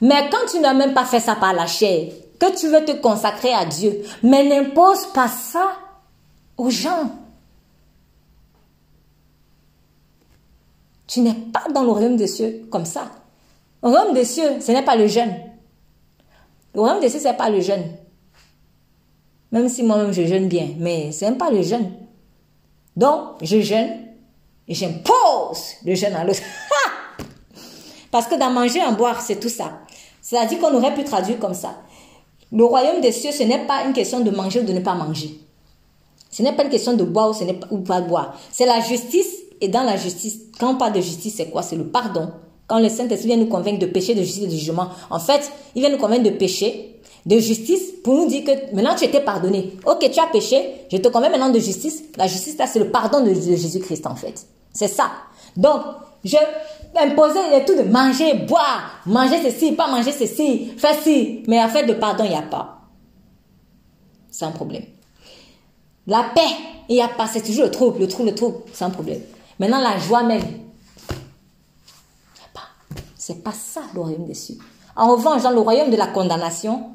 Mais 0.00 0.28
quand 0.30 0.50
tu 0.50 0.58
n'as 0.60 0.74
même 0.74 0.94
pas 0.94 1.04
fait 1.04 1.20
ça 1.20 1.34
par 1.34 1.52
la 1.52 1.66
chair, 1.66 2.08
que 2.38 2.56
tu 2.56 2.68
veux 2.68 2.84
te 2.84 2.92
consacrer 2.92 3.52
à 3.52 3.64
Dieu, 3.64 4.02
mais 4.22 4.44
n'impose 4.44 5.06
pas 5.12 5.28
ça 5.28 5.72
aux 6.56 6.70
gens. 6.70 7.10
Tu 11.08 11.20
n'es 11.20 11.34
pas 11.34 11.64
dans 11.74 11.82
le 11.82 11.90
royaume 11.90 12.16
des 12.16 12.26
cieux 12.26 12.66
comme 12.70 12.84
ça. 12.84 13.10
Le 13.82 13.88
royaume 13.88 14.14
des 14.14 14.24
cieux, 14.24 14.60
ce 14.60 14.70
n'est 14.70 14.84
pas 14.84 14.94
le 14.94 15.06
jeûne. 15.08 15.34
Le 16.74 16.80
royaume 16.80 17.00
des 17.00 17.08
cieux, 17.08 17.18
ce 17.18 17.28
n'est 17.28 17.36
pas 17.36 17.50
le 17.50 17.60
jeûne. 17.60 17.82
Même 19.50 19.68
si 19.68 19.82
moi-même 19.82 20.12
je 20.12 20.26
jeûne 20.26 20.46
bien, 20.48 20.68
mais 20.78 21.10
ce 21.10 21.24
n'est 21.24 21.32
pas 21.32 21.50
le 21.50 21.62
jeûne. 21.62 21.90
Donc, 22.94 23.38
je 23.42 23.60
jeûne 23.60 23.88
et 24.68 24.74
j'impose 24.74 25.76
le 25.84 25.94
jeûne 25.94 26.14
à 26.14 26.24
l'autre. 26.24 26.42
Parce 28.10 28.26
que 28.26 28.34
dans 28.34 28.50
manger, 28.50 28.82
en 28.82 28.92
boire, 28.92 29.20
c'est 29.22 29.40
tout 29.40 29.48
ça. 29.48 29.80
C'est-à-dire 30.20 30.58
qu'on 30.58 30.74
aurait 30.74 30.94
pu 30.94 31.04
traduire 31.04 31.38
comme 31.38 31.54
ça. 31.54 31.74
Le 32.52 32.64
royaume 32.64 33.00
des 33.00 33.12
cieux, 33.12 33.32
ce 33.32 33.42
n'est 33.44 33.66
pas 33.66 33.84
une 33.84 33.94
question 33.94 34.20
de 34.20 34.30
manger 34.30 34.60
ou 34.60 34.64
de 34.64 34.72
ne 34.72 34.80
pas 34.80 34.94
manger. 34.94 35.40
Ce 36.30 36.42
n'est 36.42 36.52
pas 36.52 36.64
une 36.64 36.70
question 36.70 36.94
de 36.94 37.04
boire 37.04 37.30
ou, 37.30 37.32
ce 37.32 37.44
n'est 37.44 37.54
pas, 37.54 37.66
pas 37.86 38.00
boire. 38.02 38.38
C'est 38.50 38.66
la 38.66 38.80
justice. 38.80 39.34
Et 39.60 39.68
dans 39.68 39.82
la 39.82 39.96
justice, 39.96 40.38
quand 40.58 40.72
on 40.72 40.76
parle 40.76 40.92
de 40.92 41.00
justice, 41.00 41.34
c'est 41.36 41.50
quoi? 41.50 41.62
C'est 41.62 41.76
le 41.76 41.86
pardon. 41.86 42.30
Quand 42.66 42.78
le 42.78 42.88
Saint-Esprit 42.88 43.28
vient 43.28 43.36
nous 43.36 43.46
convaincre 43.46 43.78
de 43.78 43.86
péché, 43.86 44.14
de 44.14 44.22
justice 44.22 44.44
et 44.44 44.46
de 44.46 44.52
jugement, 44.52 44.88
en 45.10 45.18
fait, 45.18 45.50
il 45.74 45.80
vient 45.80 45.90
nous 45.90 45.98
convaincre 45.98 46.24
de 46.24 46.30
péché, 46.30 46.98
de 47.26 47.38
justice, 47.38 47.92
pour 48.02 48.14
nous 48.14 48.26
dire 48.26 48.44
que 48.44 48.74
maintenant 48.74 48.94
tu 48.94 49.04
étais 49.04 49.20
pardonné. 49.20 49.72
Ok, 49.86 50.10
tu 50.10 50.20
as 50.20 50.26
péché, 50.26 50.86
je 50.90 50.96
te 50.96 51.08
convainc 51.08 51.32
maintenant 51.32 51.50
de 51.50 51.58
justice. 51.58 52.04
La 52.16 52.26
justice, 52.26 52.56
là, 52.58 52.66
c'est 52.66 52.78
le 52.78 52.90
pardon 52.90 53.20
de, 53.20 53.34
Jésus-Christ, 53.34 54.06
en 54.06 54.14
fait. 54.14 54.46
C'est 54.72 54.88
ça. 54.88 55.10
Donc, 55.56 55.80
je 56.24 56.36
imposais 56.96 57.64
tout 57.66 57.74
de 57.74 57.82
manger, 57.82 58.34
boire, 58.34 59.00
manger 59.06 59.42
ceci, 59.42 59.72
pas 59.72 59.88
manger 59.88 60.12
ceci, 60.12 60.72
faire 60.76 60.94
ci. 61.02 61.42
Mais 61.48 61.62
en 61.62 61.68
fait, 61.68 61.84
de 61.84 61.94
pardon, 61.94 62.24
il 62.24 62.30
n'y 62.30 62.36
a 62.36 62.42
pas. 62.42 62.80
C'est 64.30 64.44
un 64.44 64.50
problème. 64.50 64.84
La 66.06 66.24
paix, 66.34 66.40
il 66.88 66.94
n'y 66.94 67.02
a 67.02 67.08
pas. 67.08 67.26
C'est 67.26 67.42
toujours 67.42 67.64
le 67.64 67.70
trouble, 67.70 68.00
le 68.00 68.08
trouble, 68.08 68.30
le 68.30 68.34
trouble. 68.34 68.58
C'est 68.72 68.84
un 68.84 68.90
problème. 68.90 69.20
Maintenant, 69.58 69.80
la 69.80 69.98
joie 69.98 70.22
même. 70.22 70.44
C'est 73.16 73.42
pas 73.42 73.52
ça 73.52 73.82
le 73.94 74.00
royaume 74.00 74.24
des 74.24 74.34
cieux. 74.34 74.56
En 74.96 75.12
revanche, 75.12 75.42
dans 75.42 75.50
le 75.50 75.60
royaume 75.60 75.90
de 75.90 75.96
la 75.96 76.06
condamnation, 76.06 76.92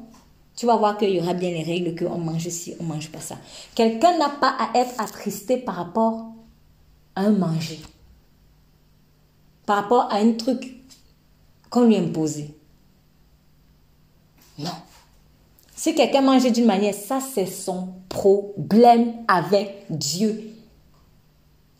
tu 0.56 0.66
vas 0.66 0.76
voir 0.76 0.98
qu'il 0.98 1.10
y 1.10 1.20
aura 1.20 1.32
bien 1.32 1.50
les 1.50 1.62
règles 1.62 1.94
qu'on 1.96 2.18
mange 2.18 2.48
ci, 2.48 2.74
on 2.80 2.84
mange 2.84 3.10
pas 3.10 3.20
ça. 3.20 3.36
Quelqu'un 3.74 4.18
n'a 4.18 4.30
pas 4.30 4.56
à 4.58 4.76
être 4.78 5.00
attristé 5.00 5.58
par 5.58 5.76
rapport 5.76 6.32
à 7.14 7.22
un 7.22 7.30
manger 7.30 7.80
par 9.66 9.76
rapport 9.76 10.12
à 10.12 10.16
un 10.16 10.32
truc 10.32 10.82
qu'on 11.70 11.84
lui 11.84 11.96
a 11.96 12.00
imposé. 12.00 12.54
Non. 14.58 14.70
Si 15.74 15.94
quelqu'un 15.94 16.20
mange 16.20 16.50
d'une 16.52 16.66
manière, 16.66 16.94
ça 16.94 17.18
c'est 17.20 17.46
son 17.46 17.88
problème 18.08 19.14
avec 19.26 19.86
Dieu. 19.90 20.53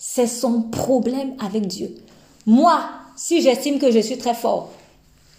C'est 0.06 0.26
son 0.26 0.60
problème 0.64 1.34
avec 1.40 1.66
Dieu. 1.66 1.96
Moi, 2.44 2.78
si 3.16 3.40
j'estime 3.40 3.78
que 3.78 3.90
je 3.90 4.00
suis 4.00 4.18
très 4.18 4.34
fort, 4.34 4.68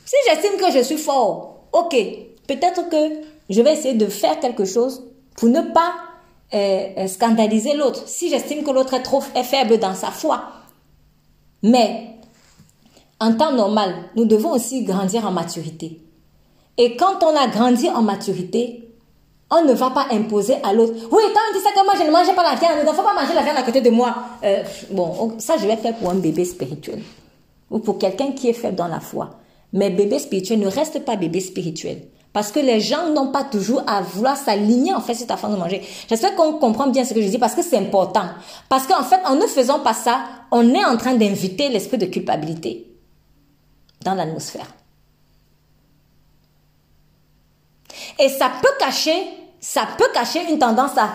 si 0.06 0.16
j'estime 0.28 0.58
que 0.60 0.72
je 0.72 0.84
suis 0.84 0.98
fort, 0.98 1.68
ok, 1.72 1.96
peut-être 2.48 2.90
que 2.90 3.22
je 3.48 3.62
vais 3.62 3.74
essayer 3.74 3.94
de 3.94 4.08
faire 4.08 4.40
quelque 4.40 4.66
chose 4.66 5.04
pour 5.38 5.50
ne 5.50 5.62
pas 5.62 5.94
euh, 6.56 6.88
euh, 6.98 7.08
scandaliser 7.08 7.76
l'autre. 7.76 8.08
Si 8.08 8.28
j'estime 8.28 8.64
que 8.64 8.72
l'autre 8.72 8.96
est 8.96 9.04
trop 9.04 9.22
est 9.36 9.44
faible 9.44 9.78
dans 9.78 9.94
sa 9.94 10.10
foi. 10.10 10.46
Mais 11.62 12.16
en 13.20 13.36
temps 13.36 13.54
normal, 13.54 13.94
nous 14.16 14.26
devons 14.26 14.52
aussi 14.52 14.84
grandir 14.84 15.28
en 15.28 15.32
maturité. 15.32 16.02
Et 16.78 16.98
quand 16.98 17.22
on 17.22 17.36
a 17.38 17.48
grandi 17.48 17.88
en 17.88 18.02
maturité, 18.02 18.85
on 19.52 19.64
ne 19.64 19.74
va 19.74 19.90
pas 19.92 20.08
imposer 20.12 20.56
à 20.64 20.74
l'autre. 20.74 20.94
Oui, 21.12 21.22
quand 21.34 21.42
on 21.50 21.58
dit 21.58 21.64
ça 21.64 21.72
que 21.72 21.86
moi 21.86 21.94
je 21.98 22.04
ne 22.04 22.12
mange 22.12 22.34
pas 22.36 22.44
la 22.44 22.56
viande, 22.56 22.80
il 22.82 22.88
ne 22.88 22.92
faut 22.92 23.04
pas 23.04 23.14
manger 23.14 23.34
la 23.34 23.44
viande 23.44 23.58
à 23.58 23.64
côté 23.64 23.82
de 23.82 23.90
moi. 23.90 24.16
Euh, 24.44 24.64
bon, 24.92 25.34
ça 25.38 25.56
je 25.58 25.68
vais 25.68 25.78
faire 25.78 25.96
pour 25.96 26.10
un 26.10 26.16
bébé 26.16 26.46
spirituel. 26.46 27.02
Ou 27.70 27.80
pour 27.80 27.98
quelqu'un 27.98 28.32
qui 28.32 28.50
est 28.50 28.54
faible 28.54 28.76
dans 28.76 28.88
la 28.88 29.00
foi. 29.00 29.32
Mais 29.74 29.90
bébé 29.90 30.20
spirituel 30.20 30.60
ne 30.60 30.68
reste 30.68 31.04
pas 31.04 31.16
bébé 31.16 31.40
spirituel. 31.40 32.02
Parce 32.34 32.52
que 32.52 32.60
les 32.60 32.82
gens 32.82 33.10
n'ont 33.12 33.32
pas 33.32 33.44
toujours 33.44 33.82
à 33.88 34.02
vouloir 34.02 34.36
s'aligner 34.36 34.94
en 34.94 35.00
fait 35.00 35.14
sur 35.14 35.26
ta 35.26 35.38
façon 35.38 35.54
de 35.54 35.60
manger. 35.60 35.82
J'espère 36.10 36.36
qu'on 36.36 36.54
comprend 36.54 36.88
bien 36.88 37.06
ce 37.06 37.14
que 37.14 37.22
je 37.22 37.30
dis 37.30 37.38
parce 37.38 37.56
que 37.56 37.62
c'est 37.62 37.78
important. 37.78 38.26
Parce 38.68 38.88
qu'en 38.88 39.04
fait, 39.04 39.20
en 39.26 39.36
ne 39.36 39.48
faisant 39.48 39.80
pas 39.80 39.94
ça, 39.94 40.22
on 40.52 40.74
est 40.74 40.84
en 40.84 40.98
train 40.98 41.14
d'inviter 41.14 41.70
l'esprit 41.70 41.98
de 41.98 42.08
culpabilité 42.08 42.88
dans 44.04 44.16
l'atmosphère. 44.16 44.68
Et 48.20 48.30
ça 48.30 48.52
peut 48.62 48.70
cacher, 48.80 49.28
ça 49.60 49.82
peut 49.98 50.08
cacher 50.14 50.42
une 50.50 50.60
tendance 50.60 50.98
à, 50.98 51.10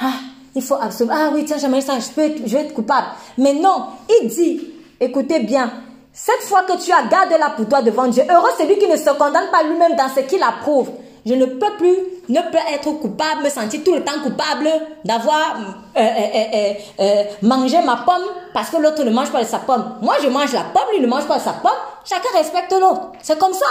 ah, 0.00 0.12
il 0.54 0.62
faut 0.62 0.76
absolument, 0.80 1.16
ah 1.18 1.30
oui, 1.32 1.44
tiens, 1.44 1.56
j'aimerais 1.58 1.80
ça, 1.80 1.98
je, 1.98 2.08
peux 2.08 2.34
je 2.44 2.52
vais 2.52 2.64
être 2.64 2.74
coupable. 2.74 3.08
Mais 3.38 3.54
non, 3.54 3.86
il 4.08 4.28
dit, 4.28 4.60
écoutez 5.00 5.40
bien, 5.40 5.72
cette 6.12 6.42
fois 6.42 6.62
que 6.62 6.80
tu 6.82 6.92
as 6.92 7.02
gardé 7.08 7.36
là 7.38 7.50
pour 7.56 7.68
toi 7.68 7.82
devant 7.82 8.06
Dieu, 8.06 8.22
heureux 8.30 8.50
celui 8.58 8.78
qui 8.78 8.86
ne 8.86 8.96
se 8.96 9.10
condamne 9.10 9.50
pas 9.50 9.62
lui-même 9.64 9.96
dans 9.96 10.08
ce 10.08 10.20
qu'il 10.20 10.42
approuve. 10.42 10.90
Je 11.26 11.34
ne 11.34 11.46
peux 11.46 11.72
plus 11.78 11.96
ne 12.28 12.40
plus 12.40 12.60
être 12.72 12.90
coupable, 13.00 13.44
me 13.44 13.48
sentir 13.48 13.82
tout 13.82 13.94
le 13.94 14.04
temps 14.04 14.20
coupable 14.22 14.68
d'avoir 15.04 15.56
euh, 15.96 16.00
euh, 16.00 16.72
euh, 17.00 17.24
mangé 17.42 17.78
ma 17.82 17.96
pomme 17.96 18.24
parce 18.52 18.70
que 18.70 18.76
l'autre 18.76 19.02
ne 19.04 19.10
mange 19.10 19.30
pas 19.30 19.42
de 19.42 19.48
sa 19.48 19.58
pomme. 19.58 19.96
Moi, 20.02 20.16
je 20.22 20.28
mange 20.28 20.52
la 20.52 20.64
pomme, 20.64 20.90
lui 20.92 21.00
ne 21.00 21.06
mange 21.06 21.26
pas 21.26 21.38
de 21.38 21.42
sa 21.42 21.54
pomme. 21.54 21.72
Chacun 22.04 22.28
respecte 22.36 22.72
l'autre. 22.72 23.12
C'est 23.22 23.38
comme 23.38 23.52
ça. 23.54 23.66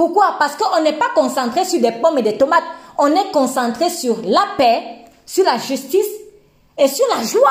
Pourquoi? 0.00 0.36
Parce 0.38 0.56
qu'on 0.56 0.80
n'est 0.80 0.94
pas 0.96 1.10
concentré 1.14 1.62
sur 1.66 1.78
des 1.78 1.92
pommes 1.92 2.16
et 2.16 2.22
des 2.22 2.38
tomates. 2.38 2.64
On 2.96 3.14
est 3.14 3.30
concentré 3.32 3.90
sur 3.90 4.16
la 4.24 4.46
paix, 4.56 4.82
sur 5.26 5.44
la 5.44 5.58
justice 5.58 6.08
et 6.78 6.88
sur 6.88 7.04
la 7.14 7.22
joie. 7.22 7.50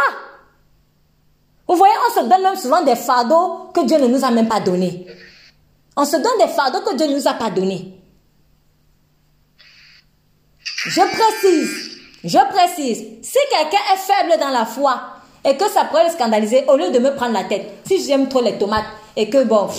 Vous 1.68 1.76
voyez, 1.76 1.94
on 2.08 2.20
se 2.20 2.28
donne 2.28 2.42
même 2.42 2.56
souvent 2.56 2.82
des 2.82 2.96
fardeaux 2.96 3.70
que 3.72 3.86
Dieu 3.86 4.00
ne 4.00 4.08
nous 4.08 4.26
a 4.26 4.32
même 4.32 4.48
pas 4.48 4.60
donnés. 4.60 5.06
On 5.96 6.06
se 6.06 6.16
donne 6.16 6.40
des 6.40 6.48
fardeaux 6.48 6.82
que 6.82 6.96
Dieu 6.96 7.06
ne 7.06 7.18
nous 7.18 7.28
a 7.28 7.34
pas 7.34 7.52
donnés. 7.52 8.02
Je 10.66 11.02
précise, 11.02 12.00
je 12.24 12.40
précise, 12.52 13.06
si 13.22 13.38
quelqu'un 13.52 13.94
est 13.94 13.98
faible 13.98 14.40
dans 14.40 14.50
la 14.50 14.66
foi 14.66 15.00
et 15.46 15.56
que 15.56 15.70
ça 15.70 15.84
pourrait 15.84 16.06
le 16.06 16.14
scandaliser, 16.14 16.66
au 16.68 16.78
lieu 16.78 16.90
de 16.90 16.98
me 16.98 17.14
prendre 17.14 17.34
la 17.34 17.44
tête, 17.44 17.70
si 17.86 18.04
j'aime 18.04 18.28
trop 18.28 18.42
les 18.42 18.58
tomates 18.58 18.88
et 19.16 19.30
que 19.30 19.44
bon, 19.44 19.70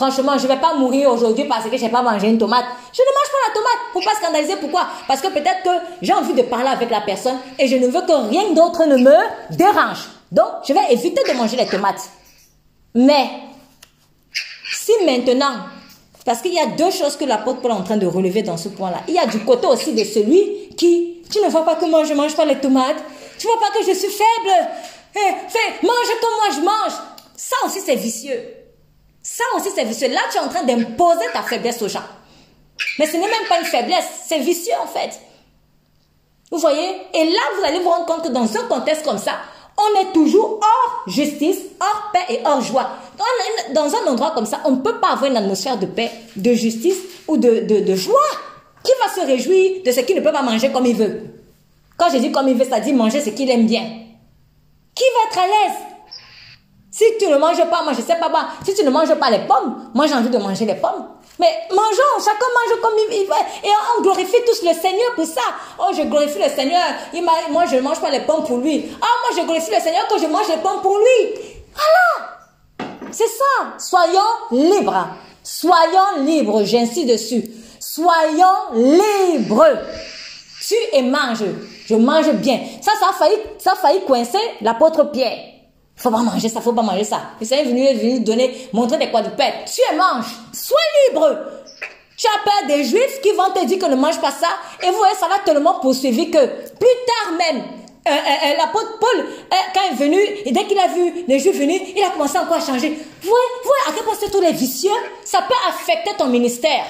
franchement, 0.00 0.38
je 0.38 0.44
ne 0.44 0.48
vais 0.48 0.60
pas 0.60 0.74
mourir 0.74 1.10
aujourd'hui 1.10 1.44
parce 1.44 1.68
que 1.68 1.76
je 1.76 1.82
n'ai 1.82 1.90
pas 1.90 2.00
mangé 2.00 2.28
une 2.28 2.38
tomate, 2.38 2.64
je 2.90 3.02
ne 3.02 3.06
mange 3.06 3.30
pas 3.30 3.48
la 3.48 3.54
tomate 3.54 3.92
pour 3.92 4.02
pas 4.02 4.14
scandaliser. 4.14 4.56
Pourquoi? 4.56 4.86
Parce 5.06 5.20
que 5.20 5.28
peut-être 5.28 5.62
que 5.62 5.70
j'ai 6.00 6.14
envie 6.14 6.32
de 6.32 6.42
parler 6.42 6.68
avec 6.68 6.88
la 6.88 7.02
personne 7.02 7.36
et 7.58 7.68
je 7.68 7.76
ne 7.76 7.86
veux 7.86 8.00
que 8.00 8.28
rien 8.30 8.50
d'autre 8.54 8.86
ne 8.86 8.96
me 8.96 9.56
dérange. 9.56 10.08
Donc, 10.32 10.46
je 10.66 10.72
vais 10.72 10.92
éviter 10.92 11.22
de 11.30 11.36
manger 11.36 11.58
les 11.58 11.66
tomates. 11.66 12.08
Mais, 12.94 13.28
si 14.72 14.92
maintenant 15.04 15.56
parce 16.24 16.42
qu'il 16.42 16.52
y 16.52 16.58
a 16.60 16.66
deux 16.66 16.90
choses 16.90 17.16
que 17.16 17.24
l'apôtre 17.24 17.60
Paul 17.60 17.70
est 17.70 17.74
en 17.74 17.82
train 17.82 17.96
de 17.96 18.06
relever 18.06 18.42
dans 18.42 18.58
ce 18.58 18.68
point-là. 18.68 19.00
Il 19.08 19.14
y 19.14 19.18
a 19.18 19.26
du 19.26 19.40
côté 19.40 19.66
aussi 19.66 19.94
de 19.94 20.04
celui 20.04 20.68
qui, 20.76 21.22
tu 21.30 21.40
ne 21.40 21.48
vois 21.48 21.64
pas 21.64 21.76
que 21.76 21.86
moi 21.86 22.04
je 22.04 22.12
mange 22.12 22.36
pas 22.36 22.44
les 22.44 22.58
tomates. 22.58 23.02
Tu 23.38 23.46
vois 23.46 23.58
pas 23.58 23.70
que 23.78 23.84
je 23.84 23.94
suis 23.94 24.08
faible. 24.08 24.68
Eh, 25.14 25.48
fais, 25.48 25.86
mange 25.86 26.10
comme 26.20 26.36
moi 26.38 26.54
je 26.54 26.60
mange. 26.60 27.00
Ça 27.36 27.56
aussi 27.64 27.80
c'est 27.80 27.96
vicieux. 27.96 28.59
Ça 29.22 29.44
aussi 29.56 29.68
c'est 29.74 29.84
vicieux. 29.84 30.08
Là 30.08 30.20
tu 30.30 30.38
es 30.38 30.40
en 30.40 30.48
train 30.48 30.64
d'imposer 30.64 31.26
ta 31.32 31.42
faiblesse 31.42 31.82
aux 31.82 31.88
gens. 31.88 32.02
Mais 32.98 33.06
ce 33.06 33.12
n'est 33.12 33.20
même 33.20 33.46
pas 33.48 33.58
une 33.58 33.66
faiblesse, 33.66 34.06
c'est 34.26 34.38
vicieux 34.38 34.74
en 34.82 34.86
fait. 34.86 35.20
Vous 36.50 36.58
voyez? 36.58 36.88
Et 37.14 37.24
là 37.24 37.40
vous 37.58 37.64
allez 37.64 37.80
vous 37.80 37.90
rendre 37.90 38.06
compte 38.06 38.24
que 38.24 38.28
dans 38.28 38.56
un 38.56 38.66
contexte 38.68 39.04
comme 39.04 39.18
ça, 39.18 39.32
on 39.80 40.00
est 40.00 40.12
toujours 40.12 40.60
hors 40.62 41.04
justice, 41.06 41.58
hors 41.80 42.10
paix 42.12 42.34
et 42.34 42.40
hors 42.44 42.60
joie. 42.60 42.90
Dans 43.74 43.94
un 43.94 44.10
endroit 44.10 44.32
comme 44.32 44.46
ça, 44.46 44.60
on 44.64 44.72
ne 44.72 44.80
peut 44.80 44.98
pas 44.98 45.12
avoir 45.12 45.30
une 45.30 45.36
atmosphère 45.36 45.78
de 45.78 45.86
paix, 45.86 46.10
de 46.36 46.52
justice 46.52 46.98
ou 47.28 47.36
de, 47.36 47.60
de, 47.60 47.94
joie. 47.94 48.18
Qui 48.82 48.92
va 48.98 49.12
se 49.12 49.26
réjouir 49.26 49.82
de 49.84 49.92
ce 49.92 50.00
qu'il 50.00 50.16
ne 50.16 50.22
peut 50.22 50.32
pas 50.32 50.42
manger 50.42 50.72
comme 50.72 50.86
il 50.86 50.96
veut 50.96 51.20
Quand 51.98 52.10
je 52.10 52.16
dis 52.16 52.32
comme 52.32 52.48
il 52.48 52.56
veut, 52.56 52.64
ça 52.64 52.80
dit 52.80 52.94
manger 52.94 53.20
ce 53.20 53.28
qu'il 53.30 53.50
aime 53.50 53.66
bien. 53.66 53.82
Qui 54.94 55.04
va 55.14 55.30
être 55.30 55.38
à 55.38 55.46
l'aise? 55.46 55.89
Si 56.90 57.04
tu 57.18 57.28
ne 57.28 57.36
manges 57.36 57.64
pas, 57.70 57.82
moi 57.82 57.92
je 57.92 58.02
sais 58.02 58.16
pas, 58.16 58.30
si 58.64 58.74
tu 58.74 58.84
ne 58.84 58.90
manges 58.90 59.14
pas 59.14 59.30
les 59.30 59.46
pommes, 59.46 59.90
moi 59.94 60.06
j'ai 60.06 60.14
envie 60.14 60.28
de 60.28 60.38
manger 60.38 60.64
les 60.64 60.74
pommes. 60.74 61.06
Mais 61.38 61.48
mangeons, 61.70 62.18
chacun 62.18 62.46
mange 62.52 62.80
comme 62.82 62.92
il 63.10 63.26
veut. 63.26 63.32
Et 63.64 63.70
on 63.96 64.02
glorifie 64.02 64.44
tous 64.44 64.62
le 64.62 64.74
Seigneur 64.74 65.14
pour 65.14 65.24
ça. 65.24 65.40
Oh, 65.78 65.90
je 65.96 66.02
glorifie 66.02 66.38
le 66.38 66.50
Seigneur. 66.50 66.84
Moi, 67.50 67.64
je 67.70 67.76
ne 67.76 67.80
mange 67.80 67.98
pas 67.98 68.10
les 68.10 68.20
pommes 68.20 68.44
pour 68.44 68.58
lui. 68.58 68.90
Ah, 69.00 69.06
moi, 69.22 69.40
je 69.40 69.46
glorifie 69.46 69.70
le 69.70 69.80
Seigneur 69.80 70.06
que 70.06 70.20
je 70.20 70.26
mange 70.26 70.48
les 70.48 70.58
pommes 70.58 70.82
pour 70.82 70.98
lui. 70.98 71.40
Voilà. 71.72 72.90
C'est 73.10 73.28
ça. 73.28 73.78
Soyons 73.78 74.20
libres. 74.50 75.08
Soyons 75.42 76.24
libres. 76.24 76.62
J'insiste 76.64 77.08
dessus. 77.08 77.44
Soyons 77.78 78.74
libres. 78.74 79.78
Tu 80.60 80.74
et 80.92 81.02
mange. 81.02 81.44
Je 81.86 81.94
mange 81.94 82.30
bien. 82.32 82.60
Ça, 82.82 82.92
ça 83.00 83.24
a 83.24 83.28
ça 83.58 83.72
a 83.72 83.76
failli 83.76 84.04
coincer 84.04 84.38
l'apôtre 84.60 85.10
Pierre 85.10 85.59
faut 86.00 86.10
pas 86.10 86.22
manger 86.22 86.48
ça, 86.48 86.60
faut 86.60 86.72
pas 86.72 86.82
manger 86.82 87.04
ça. 87.04 87.20
Seigneur 87.42 87.66
est 87.66 87.68
venu, 87.68 87.84
est 87.86 87.94
venu 87.94 88.20
donner, 88.20 88.68
montrer 88.72 88.96
des 88.96 89.10
quadrupèdes. 89.10 89.52
Tu 89.66 89.80
es 89.92 89.96
mange, 89.96 90.26
sois 90.52 90.78
libre. 91.08 91.28
Tu 92.16 92.26
as 92.26 92.44
peur 92.44 92.76
des 92.76 92.84
juifs 92.84 93.20
qui 93.22 93.32
vont 93.32 93.50
te 93.54 93.64
dire 93.66 93.78
que 93.78 93.86
ne 93.86 93.96
mange 93.96 94.20
pas 94.20 94.30
ça. 94.30 94.48
Et 94.82 94.90
vous 94.90 94.96
voyez, 94.96 95.14
ça 95.14 95.28
va 95.28 95.38
tellement 95.44 95.80
poursuivre 95.80 96.24
que 96.30 96.46
plus 96.46 96.96
tard 97.06 97.32
même, 97.38 97.62
euh, 98.08 98.10
euh, 98.10 98.12
euh, 98.12 98.56
l'apôtre 98.58 98.98
Paul, 98.98 99.26
quand 99.74 99.80
il 99.90 99.92
est 99.92 100.04
venu, 100.06 100.18
et 100.46 100.52
dès 100.52 100.64
qu'il 100.64 100.78
a 100.78 100.88
vu 100.88 101.24
les 101.28 101.38
juifs 101.38 101.58
venir, 101.58 101.80
il 101.94 102.02
a 102.02 102.10
commencé 102.10 102.38
encore 102.38 102.56
à 102.56 102.60
changer. 102.60 102.88
Vous 102.88 103.28
voyez, 103.28 103.46
vous 103.62 103.68
voyez 103.68 103.82
à 103.88 103.92
quel 103.94 104.04
point 104.04 104.14
c'est 104.18 104.30
tous 104.30 104.40
les 104.40 104.52
vicieux, 104.52 104.90
ça 105.22 105.42
peut 105.42 105.54
affecter 105.68 106.12
ton 106.16 106.28
ministère. 106.28 106.84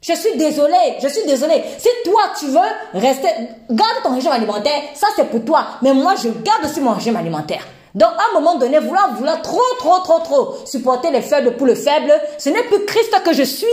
Je 0.00 0.14
suis 0.14 0.36
désolée, 0.36 0.96
je 1.02 1.08
suis 1.08 1.26
désolée. 1.26 1.62
Si 1.78 1.88
toi 2.04 2.22
tu 2.38 2.46
veux 2.46 3.00
rester, 3.00 3.28
garde 3.70 4.02
ton 4.02 4.14
régime 4.14 4.30
alimentaire, 4.30 4.80
ça 4.94 5.08
c'est 5.16 5.28
pour 5.28 5.44
toi. 5.44 5.66
Mais 5.82 5.92
moi 5.92 6.14
je 6.14 6.28
garde 6.28 6.64
aussi 6.64 6.80
mon 6.80 6.92
régime 6.92 7.16
alimentaire. 7.16 7.66
Donc, 7.94 8.10
à 8.10 8.30
un 8.30 8.40
moment 8.40 8.56
donné, 8.56 8.78
vouloir, 8.78 9.14
vouloir 9.14 9.42
trop, 9.42 9.60
trop, 9.78 9.98
trop, 10.00 10.20
trop 10.20 10.56
supporter 10.64 11.10
les 11.10 11.22
faibles 11.22 11.56
pour 11.56 11.66
le 11.66 11.74
faible, 11.74 12.12
ce 12.38 12.48
n'est 12.50 12.62
plus 12.64 12.84
Christ 12.84 13.14
que 13.24 13.32
je 13.32 13.42
suis. 13.42 13.66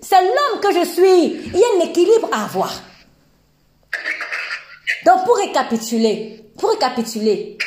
C'est 0.00 0.20
l'homme 0.20 0.60
que 0.60 0.72
je 0.72 0.84
suis. 0.84 1.50
Il 1.52 1.58
y 1.58 1.64
a 1.64 1.66
un 1.78 1.88
équilibre 1.88 2.28
à 2.32 2.44
avoir. 2.44 2.72
Donc, 5.04 5.24
pour 5.24 5.36
récapituler, 5.36 6.50
pour 6.58 6.70
récapituler, 6.70 7.58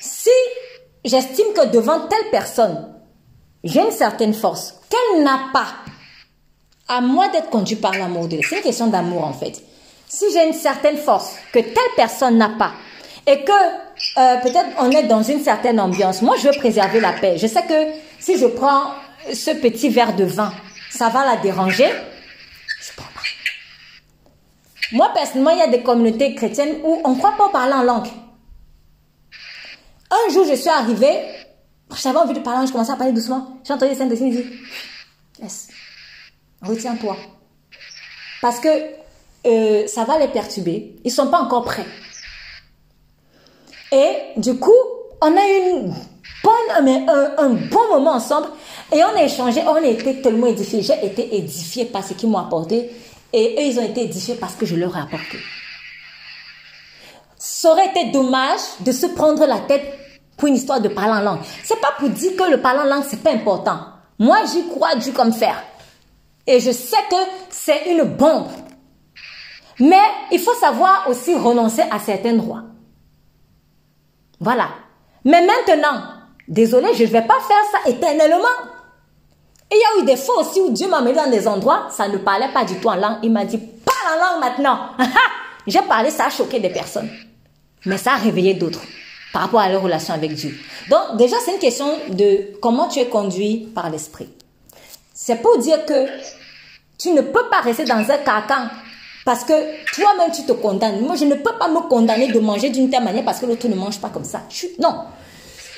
si 0.00 0.30
j'estime 1.04 1.52
que 1.54 1.66
devant 1.66 2.00
telle 2.08 2.30
personne, 2.30 2.94
j'ai 3.62 3.80
une 3.80 3.90
certaine 3.90 4.34
force 4.34 4.74
qu'elle 4.88 5.22
n'a 5.22 5.50
pas, 5.52 5.68
à 6.88 7.00
moi 7.00 7.28
d'être 7.28 7.50
conduit 7.50 7.76
par 7.76 7.92
l'amour 7.92 8.24
de 8.24 8.36
Dieu. 8.36 8.40
C'est 8.48 8.56
une 8.56 8.62
question 8.62 8.86
d'amour 8.88 9.24
en 9.24 9.32
fait. 9.32 9.62
Si 10.08 10.24
j'ai 10.32 10.46
une 10.46 10.54
certaine 10.54 10.96
force 10.96 11.34
que 11.52 11.60
telle 11.60 11.94
personne 11.94 12.36
n'a 12.36 12.48
pas, 12.48 12.72
et 13.26 13.44
que 13.44 13.52
euh, 13.52 14.36
peut-être 14.42 14.68
on 14.78 14.90
est 14.90 15.04
dans 15.04 15.22
une 15.22 15.40
certaine 15.40 15.80
ambiance, 15.80 16.22
moi 16.22 16.36
je 16.36 16.48
veux 16.48 16.58
préserver 16.58 17.00
la 17.00 17.12
paix. 17.12 17.36
Je 17.38 17.46
sais 17.46 17.62
que 17.62 17.92
si 18.18 18.38
je 18.38 18.46
prends 18.46 18.92
ce 19.32 19.50
petit 19.50 19.88
verre 19.88 20.16
de 20.16 20.24
vin, 20.24 20.52
ça 20.90 21.08
va 21.08 21.24
la 21.24 21.36
déranger. 21.36 21.88
Je 22.80 22.92
prends 22.96 23.10
pas. 23.14 23.20
Moi 24.92 25.10
personnellement, 25.14 25.50
il 25.50 25.58
y 25.58 25.62
a 25.62 25.68
des 25.68 25.82
communautés 25.82 26.34
chrétiennes 26.34 26.76
où 26.84 27.00
on 27.04 27.10
ne 27.10 27.18
croit 27.18 27.36
pas 27.36 27.48
parler 27.50 27.74
en 27.74 27.82
langue. 27.82 28.08
Un 30.10 30.32
jour, 30.32 30.44
je 30.44 30.54
suis 30.54 30.68
arrivée, 30.68 31.20
j'avais 32.02 32.18
envie 32.18 32.34
de 32.34 32.40
parler, 32.40 32.66
je 32.66 32.72
commençais 32.72 32.92
à 32.92 32.96
parler 32.96 33.12
doucement. 33.12 33.60
J'ai 33.64 33.72
entendu 33.72 33.94
Saint-Esprit 33.94 34.30
dire, 34.30 34.44
yes, 35.40 35.68
retiens-toi. 36.62 37.16
Parce 38.42 38.58
que 38.58 38.68
euh, 39.46 39.86
ça 39.86 40.04
va 40.04 40.18
les 40.18 40.28
perturber. 40.28 40.96
Ils 41.04 41.12
sont 41.12 41.28
pas 41.28 41.40
encore 41.40 41.64
prêts. 41.64 41.86
Et 43.92 44.16
du 44.36 44.56
coup, 44.58 44.70
on 45.20 45.36
a 45.36 45.46
eu 45.46 45.70
une 45.70 45.94
bonne, 46.42 47.08
un, 47.38 47.48
bon 47.50 47.88
moment 47.90 48.12
ensemble 48.12 48.48
et 48.92 49.02
on 49.04 49.16
a 49.16 49.22
échangé, 49.22 49.62
on 49.66 49.74
a 49.74 49.86
été 49.86 50.20
tellement 50.22 50.46
édifiés. 50.46 50.82
J'ai 50.82 51.04
été 51.04 51.36
édifié 51.36 51.84
par 51.86 52.04
ce 52.04 52.14
qu'ils 52.14 52.28
m'ont 52.28 52.38
apporté 52.38 52.90
et 53.32 53.56
eux, 53.58 53.62
ils 53.62 53.78
ont 53.78 53.84
été 53.84 54.02
édifiés 54.02 54.34
parce 54.34 54.54
que 54.54 54.66
je 54.66 54.76
leur 54.76 54.96
ai 54.96 55.00
apporté. 55.00 55.38
Ça 57.38 57.72
aurait 57.72 57.88
été 57.90 58.10
dommage 58.10 58.60
de 58.80 58.92
se 58.92 59.06
prendre 59.06 59.44
la 59.46 59.58
tête 59.58 59.98
pour 60.36 60.48
une 60.48 60.56
histoire 60.56 60.80
de 60.80 60.88
parler 60.88 61.12
en 61.12 61.20
langue. 61.20 61.40
C'est 61.62 61.80
pas 61.80 61.92
pour 61.98 62.08
dire 62.08 62.32
que 62.36 62.50
le 62.50 62.60
parler 62.60 62.80
en 62.80 62.84
langue, 62.84 63.04
c'est 63.08 63.22
pas 63.22 63.32
important. 63.32 63.80
Moi, 64.18 64.38
j'y 64.52 64.66
crois 64.68 64.94
du 64.94 65.12
comme 65.12 65.32
faire. 65.32 65.62
Et 66.46 66.60
je 66.60 66.70
sais 66.70 66.96
que 67.10 67.16
c'est 67.50 67.90
une 67.90 68.02
bombe. 68.04 68.48
Mais 69.78 70.02
il 70.32 70.38
faut 70.38 70.54
savoir 70.54 71.06
aussi 71.08 71.34
renoncer 71.34 71.82
à 71.90 71.98
certains 71.98 72.34
droits. 72.34 72.62
Voilà. 74.40 74.70
Mais 75.24 75.46
maintenant, 75.46 76.02
désolé, 76.48 76.94
je 76.94 77.04
ne 77.04 77.08
vais 77.08 77.22
pas 77.22 77.38
faire 77.40 77.62
ça 77.70 77.90
éternellement. 77.90 78.38
il 79.70 79.76
y 79.76 80.00
a 80.00 80.02
eu 80.02 80.06
des 80.06 80.16
fois 80.16 80.40
aussi 80.40 80.60
où 80.60 80.70
Dieu 80.70 80.88
m'a 80.88 81.02
mis 81.02 81.12
dans 81.12 81.30
des 81.30 81.46
endroits, 81.46 81.88
ça 81.90 82.08
ne 82.08 82.16
parlait 82.16 82.52
pas 82.52 82.64
du 82.64 82.74
tout 82.76 82.88
en 82.88 82.96
langue. 82.96 83.18
Il 83.22 83.30
m'a 83.30 83.44
dit, 83.44 83.58
parle 83.58 84.18
en 84.18 84.34
langue 84.34 84.40
maintenant. 84.40 84.78
J'ai 85.66 85.82
parlé, 85.82 86.10
ça 86.10 86.26
a 86.26 86.30
choqué 86.30 86.58
des 86.58 86.70
personnes. 86.70 87.10
Mais 87.86 87.98
ça 87.98 88.14
a 88.14 88.16
réveillé 88.16 88.54
d'autres 88.54 88.80
par 89.32 89.42
rapport 89.42 89.60
à 89.60 89.68
leur 89.68 89.82
relation 89.82 90.14
avec 90.14 90.34
Dieu. 90.34 90.58
Donc, 90.88 91.16
déjà, 91.16 91.36
c'est 91.44 91.52
une 91.52 91.60
question 91.60 91.86
de 92.08 92.58
comment 92.60 92.88
tu 92.88 92.98
es 92.98 93.06
conduit 93.06 93.68
par 93.74 93.90
l'esprit. 93.90 94.28
C'est 95.14 95.36
pour 95.36 95.58
dire 95.58 95.84
que 95.86 96.06
tu 96.98 97.10
ne 97.10 97.20
peux 97.20 97.48
pas 97.48 97.60
rester 97.60 97.84
dans 97.84 97.98
un 97.98 98.18
carcan 98.18 98.68
parce 99.30 99.44
que 99.44 99.52
toi-même, 99.94 100.32
tu 100.32 100.42
te 100.42 100.50
condamnes. 100.50 101.02
Moi, 101.02 101.14
je 101.14 101.24
ne 101.24 101.36
peux 101.36 101.52
pas 101.52 101.68
me 101.68 101.88
condamner 101.88 102.26
de 102.32 102.40
manger 102.40 102.68
d'une 102.68 102.90
telle 102.90 103.04
manière 103.04 103.24
parce 103.24 103.38
que 103.38 103.46
l'autre 103.46 103.68
ne 103.68 103.76
mange 103.76 104.00
pas 104.00 104.08
comme 104.08 104.24
ça. 104.24 104.40
Non. 104.80 105.04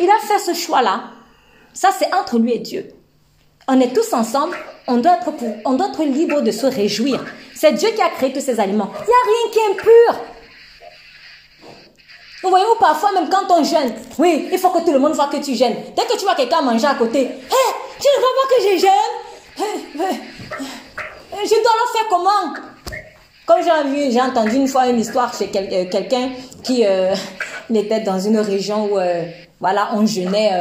Il 0.00 0.08
a 0.08 0.18
fait 0.26 0.38
ce 0.38 0.58
choix-là. 0.58 1.10
Ça, 1.74 1.90
c'est 1.98 2.10
entre 2.14 2.38
lui 2.38 2.54
et 2.54 2.60
Dieu. 2.60 2.94
On 3.68 3.78
est 3.78 3.92
tous 3.92 4.10
ensemble. 4.14 4.56
On 4.86 4.96
doit 4.96 5.18
être, 5.18 5.34
on 5.66 5.74
doit 5.74 5.88
être 5.88 6.02
libre 6.02 6.40
de 6.40 6.50
se 6.50 6.64
réjouir. 6.64 7.22
C'est 7.54 7.72
Dieu 7.72 7.90
qui 7.90 8.00
a 8.00 8.08
créé 8.08 8.32
tous 8.32 8.40
ces 8.40 8.58
aliments. 8.58 8.88
Il 9.00 9.04
n'y 9.04 9.12
a 9.12 9.24
rien 9.26 9.50
qui 9.52 9.58
est 9.58 9.70
impur. 9.72 10.24
Vous 12.44 12.48
voyez, 12.48 12.64
ou 12.64 12.78
parfois, 12.80 13.12
même 13.12 13.28
quand 13.28 13.54
on 13.54 13.62
jeûne, 13.62 13.92
oui, 14.16 14.48
il 14.50 14.58
faut 14.58 14.70
que 14.70 14.82
tout 14.82 14.92
le 14.92 14.98
monde 14.98 15.12
voit 15.12 15.28
que 15.28 15.36
tu 15.36 15.54
jeûnes. 15.54 15.76
Dès 15.94 16.06
que 16.06 16.16
tu 16.16 16.24
vois 16.24 16.36
quelqu'un 16.36 16.62
manger 16.62 16.86
à 16.86 16.94
côté, 16.94 17.20
hé, 17.20 17.64
tu 18.00 18.08
ne 18.16 18.18
vois 18.18 18.32
pas 18.40 18.48
que 18.48 18.62
je 18.62 18.78
jeûne? 18.80 19.12
Je 21.34 21.62
dois 21.62 21.76
le 21.80 21.92
faire 21.92 22.08
comment? 22.08 22.72
Comme 23.46 23.58
j'ai 23.62 24.20
entendu 24.20 24.56
une 24.56 24.68
fois 24.68 24.86
une 24.88 25.00
histoire 25.00 25.36
chez 25.36 25.50
euh, 25.54 25.84
quelqu'un 25.90 26.30
qui 26.62 26.84
euh, 26.86 27.14
était 27.74 28.00
dans 28.00 28.18
une 28.18 28.38
région 28.38 28.86
où, 28.92 28.98
euh, 28.98 29.24
voilà, 29.60 29.90
on 29.94 30.06
jeûnait, 30.06 30.52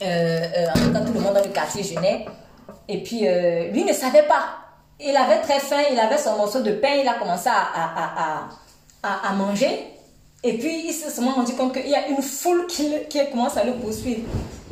en 0.00 0.74
tout 0.74 1.06
tout 1.06 1.12
le 1.14 1.20
monde 1.20 1.34
dans 1.34 1.42
le 1.42 1.48
quartier 1.48 1.82
jeûnait, 1.82 2.26
et 2.88 3.02
puis 3.02 3.26
lui 3.72 3.84
ne 3.84 3.92
savait 3.92 4.24
pas. 4.24 4.58
Il 5.00 5.16
avait 5.16 5.40
très 5.40 5.58
faim, 5.58 5.82
il 5.90 5.98
avait 5.98 6.18
son 6.18 6.36
morceau 6.36 6.60
de 6.60 6.72
pain, 6.72 6.94
il 7.02 7.08
a 7.08 7.14
commencé 7.14 7.48
à, 7.48 8.48
à, 9.02 9.28
à, 9.28 9.32
manger, 9.32 9.84
et 10.44 10.56
puis 10.58 10.86
il 10.86 10.92
s'est 10.92 11.10
seulement 11.10 11.32
rendu 11.32 11.54
compte 11.54 11.74
qu'il 11.74 11.88
y 11.88 11.94
a 11.94 12.06
une 12.08 12.22
foule 12.22 12.66
qui, 12.66 12.92
qui 13.08 13.18
commence 13.30 13.56
à 13.56 13.64
le 13.64 13.74
poursuivre. 13.74 14.22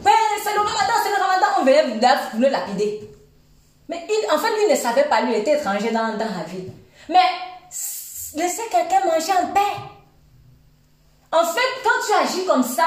Ouais, 0.05 0.12
c'est 0.43 0.55
le 0.55 0.61
ramadan, 0.61 0.93
c'est 1.03 1.11
le 1.11 1.23
ramadan, 1.23 1.47
on 1.61 1.65
venait 1.65 1.83
le 2.39 2.49
lapider. 2.49 3.01
Mais 3.89 4.07
en 4.33 4.39
fait, 4.39 4.49
lui 4.49 4.70
ne 4.70 4.77
savait 4.77 5.05
pas, 5.05 5.23
lui 5.23 5.35
était 5.35 5.59
étranger 5.59 5.91
dans, 5.91 6.12
dans 6.12 6.19
la 6.19 6.45
ville. 6.49 6.70
Mais 7.10 7.18
laisser 8.36 8.62
quelqu'un 8.70 9.05
manger 9.05 9.32
en 9.32 9.52
paix. 9.52 9.82
En 11.32 11.44
fait, 11.44 11.60
quand 11.82 12.06
tu 12.06 12.12
agis 12.12 12.47
comme 12.47 12.62
ça, 12.62 12.86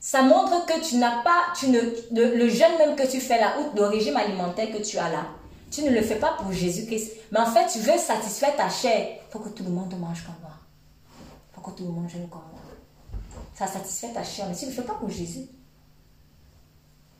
ça 0.00 0.22
montre 0.22 0.64
que 0.64 0.80
tu 0.82 0.96
n'as 0.96 1.22
pas, 1.22 1.52
tu 1.54 1.68
ne, 1.68 1.80
le, 2.12 2.48
jeûne 2.48 2.78
même 2.78 2.96
que 2.96 3.06
tu 3.06 3.20
fais 3.20 3.38
là, 3.38 3.58
ou 3.60 3.76
le 3.76 3.84
régime 3.84 4.16
alimentaire 4.16 4.70
que 4.72 4.82
tu 4.82 4.96
as 4.96 5.10
là, 5.10 5.26
tu 5.70 5.82
ne 5.82 5.90
le 5.90 6.00
fais 6.00 6.16
pas 6.16 6.34
pour 6.38 6.50
Jésus-Christ. 6.50 7.12
Mais 7.30 7.40
en 7.40 7.46
fait, 7.46 7.66
tu 7.66 7.78
veux 7.80 7.98
satisfaire 7.98 8.56
ta 8.56 8.70
chair. 8.70 9.18
Il 9.28 9.30
faut 9.30 9.38
que 9.38 9.50
tout 9.50 9.64
le 9.64 9.70
monde 9.70 9.94
mange 9.98 10.24
comme 10.24 10.34
moi. 10.40 10.52
Il 11.50 11.54
faut 11.54 11.60
que 11.60 11.76
tout 11.76 11.84
le 11.84 11.92
monde 11.92 12.08
jeûne 12.08 12.28
comme 12.28 12.40
moi. 12.50 12.60
Ça 13.54 13.66
satisfait 13.66 14.12
ta 14.14 14.24
chair, 14.24 14.46
mais 14.48 14.56
tu 14.56 14.64
ne 14.64 14.70
le 14.70 14.76
fais 14.76 14.82
pas 14.82 14.94
pour 14.94 15.10
Jésus. 15.10 15.46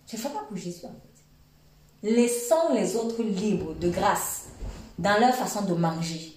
Tu 0.06 0.16
ne 0.16 0.22
le 0.22 0.28
fais 0.28 0.34
pas 0.34 0.44
pour 0.48 0.56
Jésus 0.56 0.86
en 0.86 0.88
fait. 0.88 2.10
Laissons 2.10 2.72
les 2.72 2.96
autres 2.96 3.22
libres 3.22 3.74
de 3.74 3.90
grâce 3.90 4.41
dans 5.02 5.18
leur 5.18 5.34
façon 5.34 5.62
de 5.62 5.74
manger. 5.74 6.32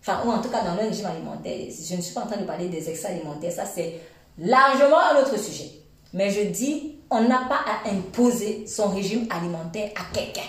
Enfin, 0.00 0.20
ou 0.24 0.30
en 0.30 0.40
tout 0.40 0.50
cas 0.50 0.62
dans 0.62 0.74
leur 0.74 0.84
régime 0.84 1.06
alimentaire. 1.06 1.58
Je 1.70 1.96
ne 1.96 2.00
suis 2.02 2.14
pas 2.14 2.22
en 2.22 2.26
train 2.26 2.36
de 2.36 2.44
parler 2.44 2.68
des 2.68 2.88
excès 2.90 3.06
alimentaires, 3.06 3.52
ça 3.52 3.64
c'est 3.64 4.00
largement 4.38 4.98
un 4.98 5.20
autre 5.20 5.38
sujet. 5.38 5.70
Mais 6.12 6.30
je 6.30 6.42
dis, 6.42 6.98
on 7.10 7.22
n'a 7.22 7.46
pas 7.48 7.60
à 7.66 7.90
imposer 7.90 8.66
son 8.66 8.88
régime 8.88 9.26
alimentaire 9.30 9.90
à 9.96 10.14
quelqu'un. 10.14 10.42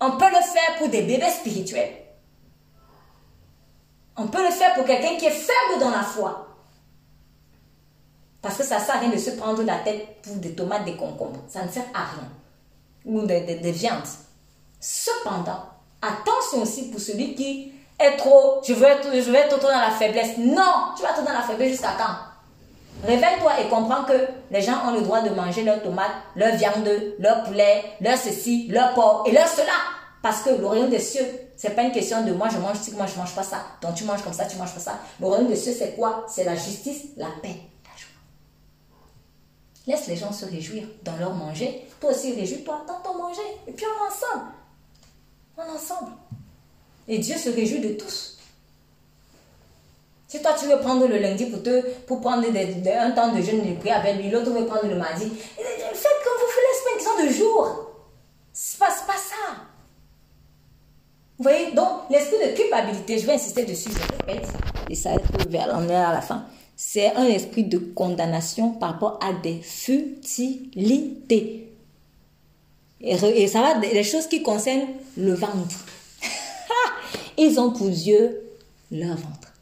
On 0.00 0.12
peut 0.12 0.28
le 0.28 0.42
faire 0.42 0.78
pour 0.78 0.88
des 0.88 1.02
bébés 1.02 1.30
spirituels. 1.30 1.90
On 4.16 4.26
peut 4.26 4.44
le 4.44 4.52
faire 4.52 4.74
pour 4.74 4.84
quelqu'un 4.84 5.16
qui 5.16 5.24
est 5.24 5.30
faible 5.30 5.80
dans 5.80 5.90
la 5.90 6.02
foi. 6.02 6.48
Parce 8.42 8.58
que 8.58 8.64
ça 8.64 8.78
ne 8.78 8.84
sert 8.84 8.96
à 8.96 8.98
rien 8.98 9.10
de 9.10 9.16
se 9.16 9.30
prendre 9.30 9.62
la 9.62 9.78
tête 9.78 10.20
pour 10.22 10.36
des 10.36 10.52
tomates, 10.54 10.84
des 10.84 10.96
concombres. 10.96 11.40
Ça 11.48 11.64
ne 11.64 11.70
sert 11.70 11.86
à 11.94 12.04
rien. 12.04 12.28
Ou 13.04 13.22
des, 13.22 13.40
des 13.40 13.72
viandes. 13.72 14.02
Cependant, 14.84 15.62
attention 16.02 16.62
aussi 16.62 16.90
pour 16.90 17.00
celui 17.00 17.36
qui 17.36 17.72
est 18.00 18.16
trop, 18.16 18.60
je 18.66 18.72
veux 18.72 18.88
être, 18.88 19.14
je 19.14 19.30
veux 19.30 19.36
être 19.36 19.60
dans 19.60 19.68
la 19.68 19.92
faiblesse. 19.92 20.36
Non, 20.38 20.92
tu 20.96 21.04
vas 21.04 21.10
être 21.10 21.24
dans 21.24 21.32
la 21.32 21.42
faiblesse 21.42 21.70
jusqu'à 21.70 21.94
quand? 21.96 23.06
Réveille-toi 23.06 23.60
et 23.60 23.68
comprends 23.68 24.02
que 24.02 24.26
les 24.50 24.60
gens 24.60 24.88
ont 24.88 24.90
le 24.90 25.02
droit 25.02 25.20
de 25.20 25.30
manger 25.30 25.62
leurs 25.62 25.84
tomates, 25.84 26.10
leur 26.34 26.56
viande, 26.56 26.88
leur 27.20 27.44
poulet, 27.44 27.84
leur 28.00 28.18
ceci, 28.18 28.66
leur 28.70 28.92
porc 28.94 29.22
et 29.28 29.30
leur 29.30 29.46
cela. 29.46 29.72
Parce 30.20 30.42
que 30.42 30.50
le 30.50 30.66
royaume 30.66 30.90
des 30.90 30.98
cieux, 30.98 31.26
c'est 31.56 31.76
pas 31.76 31.82
une 31.82 31.92
question 31.92 32.24
de 32.24 32.32
moi 32.32 32.48
je 32.48 32.58
mange 32.58 32.78
ci, 32.78 32.90
moi 32.92 33.06
je 33.06 33.16
mange 33.16 33.36
pas 33.36 33.44
ça. 33.44 33.58
Donc 33.82 33.94
tu 33.94 34.02
manges 34.02 34.22
comme 34.22 34.32
ça, 34.32 34.46
tu 34.46 34.56
manges 34.56 34.74
pas 34.74 34.80
ça. 34.80 34.98
Le 35.20 35.26
royaume 35.26 35.46
des 35.46 35.56
cieux, 35.56 35.74
c'est 35.78 35.94
quoi? 35.94 36.26
C'est 36.28 36.42
la 36.42 36.56
justice, 36.56 37.04
la 37.16 37.28
paix, 37.40 37.54
la 37.84 37.96
joie. 37.96 38.08
Laisse 39.86 40.08
les 40.08 40.16
gens 40.16 40.32
se 40.32 40.44
réjouir 40.44 40.88
dans 41.04 41.16
leur 41.18 41.34
manger. 41.34 41.88
Toi 42.00 42.10
aussi, 42.10 42.34
réjouis-toi 42.34 42.84
dans 42.88 42.98
ton 43.08 43.16
manger. 43.16 43.42
Et 43.68 43.72
puis 43.72 43.86
on 43.86 44.04
est 44.04 44.08
ensemble 44.08 44.50
ensemble. 45.58 46.12
Et 47.08 47.18
Dieu 47.18 47.36
se 47.36 47.50
réjouit 47.50 47.80
de 47.80 47.94
tous. 47.94 48.38
Si 50.28 50.40
toi 50.40 50.54
tu 50.58 50.66
veux 50.66 50.78
prendre 50.78 51.06
le 51.06 51.18
lundi 51.18 51.44
pour, 51.46 51.62
te, 51.62 51.82
pour 52.06 52.20
prendre 52.20 52.46
un 52.46 53.10
temps 53.10 53.32
de 53.34 53.42
jeûne 53.42 53.66
et 53.66 53.72
de 53.72 53.78
prière 53.78 54.00
avec 54.00 54.16
lui, 54.16 54.30
l'autre 54.30 54.50
veut 54.50 54.64
prendre 54.64 54.86
le 54.86 54.96
mardi, 54.96 55.28
faites 55.28 56.22
comme 56.24 56.38
vous 56.40 56.48
faites 56.48 56.64
les 56.72 57.04
semaines 57.04 57.28
de 57.28 57.32
jour. 57.34 57.90
Ce 58.54 58.78
pas, 58.78 58.86
pas 58.86 59.18
ça. 59.18 59.56
Vous 61.38 61.42
voyez, 61.42 61.72
donc 61.72 61.88
l'esprit 62.08 62.38
de 62.38 62.54
culpabilité, 62.56 63.18
je 63.18 63.26
vais 63.26 63.34
insister 63.34 63.64
dessus, 63.64 63.90
je 63.90 63.98
répète, 64.26 64.48
et 64.88 64.94
ça 64.94 65.14
être 65.14 65.48
vers 65.48 65.74
à 65.74 66.12
la 66.12 66.20
fin, 66.20 66.46
c'est 66.76 67.14
un 67.14 67.26
esprit 67.26 67.64
de 67.64 67.78
condamnation 67.78 68.70
par 68.70 68.92
rapport 68.92 69.18
à 69.22 69.32
des 69.32 69.60
futilités. 69.60 70.52
Et, 73.02 73.48
ça 73.48 73.60
va, 73.60 73.78
les 73.78 74.04
choses 74.04 74.28
qui 74.28 74.42
concernent 74.42 74.88
le 75.16 75.34
ventre. 75.34 75.84
Ils 77.38 77.58
ont 77.58 77.72
pour 77.72 77.88
Dieu 77.88 78.40
leur 78.90 79.16
ventre. 79.16 79.52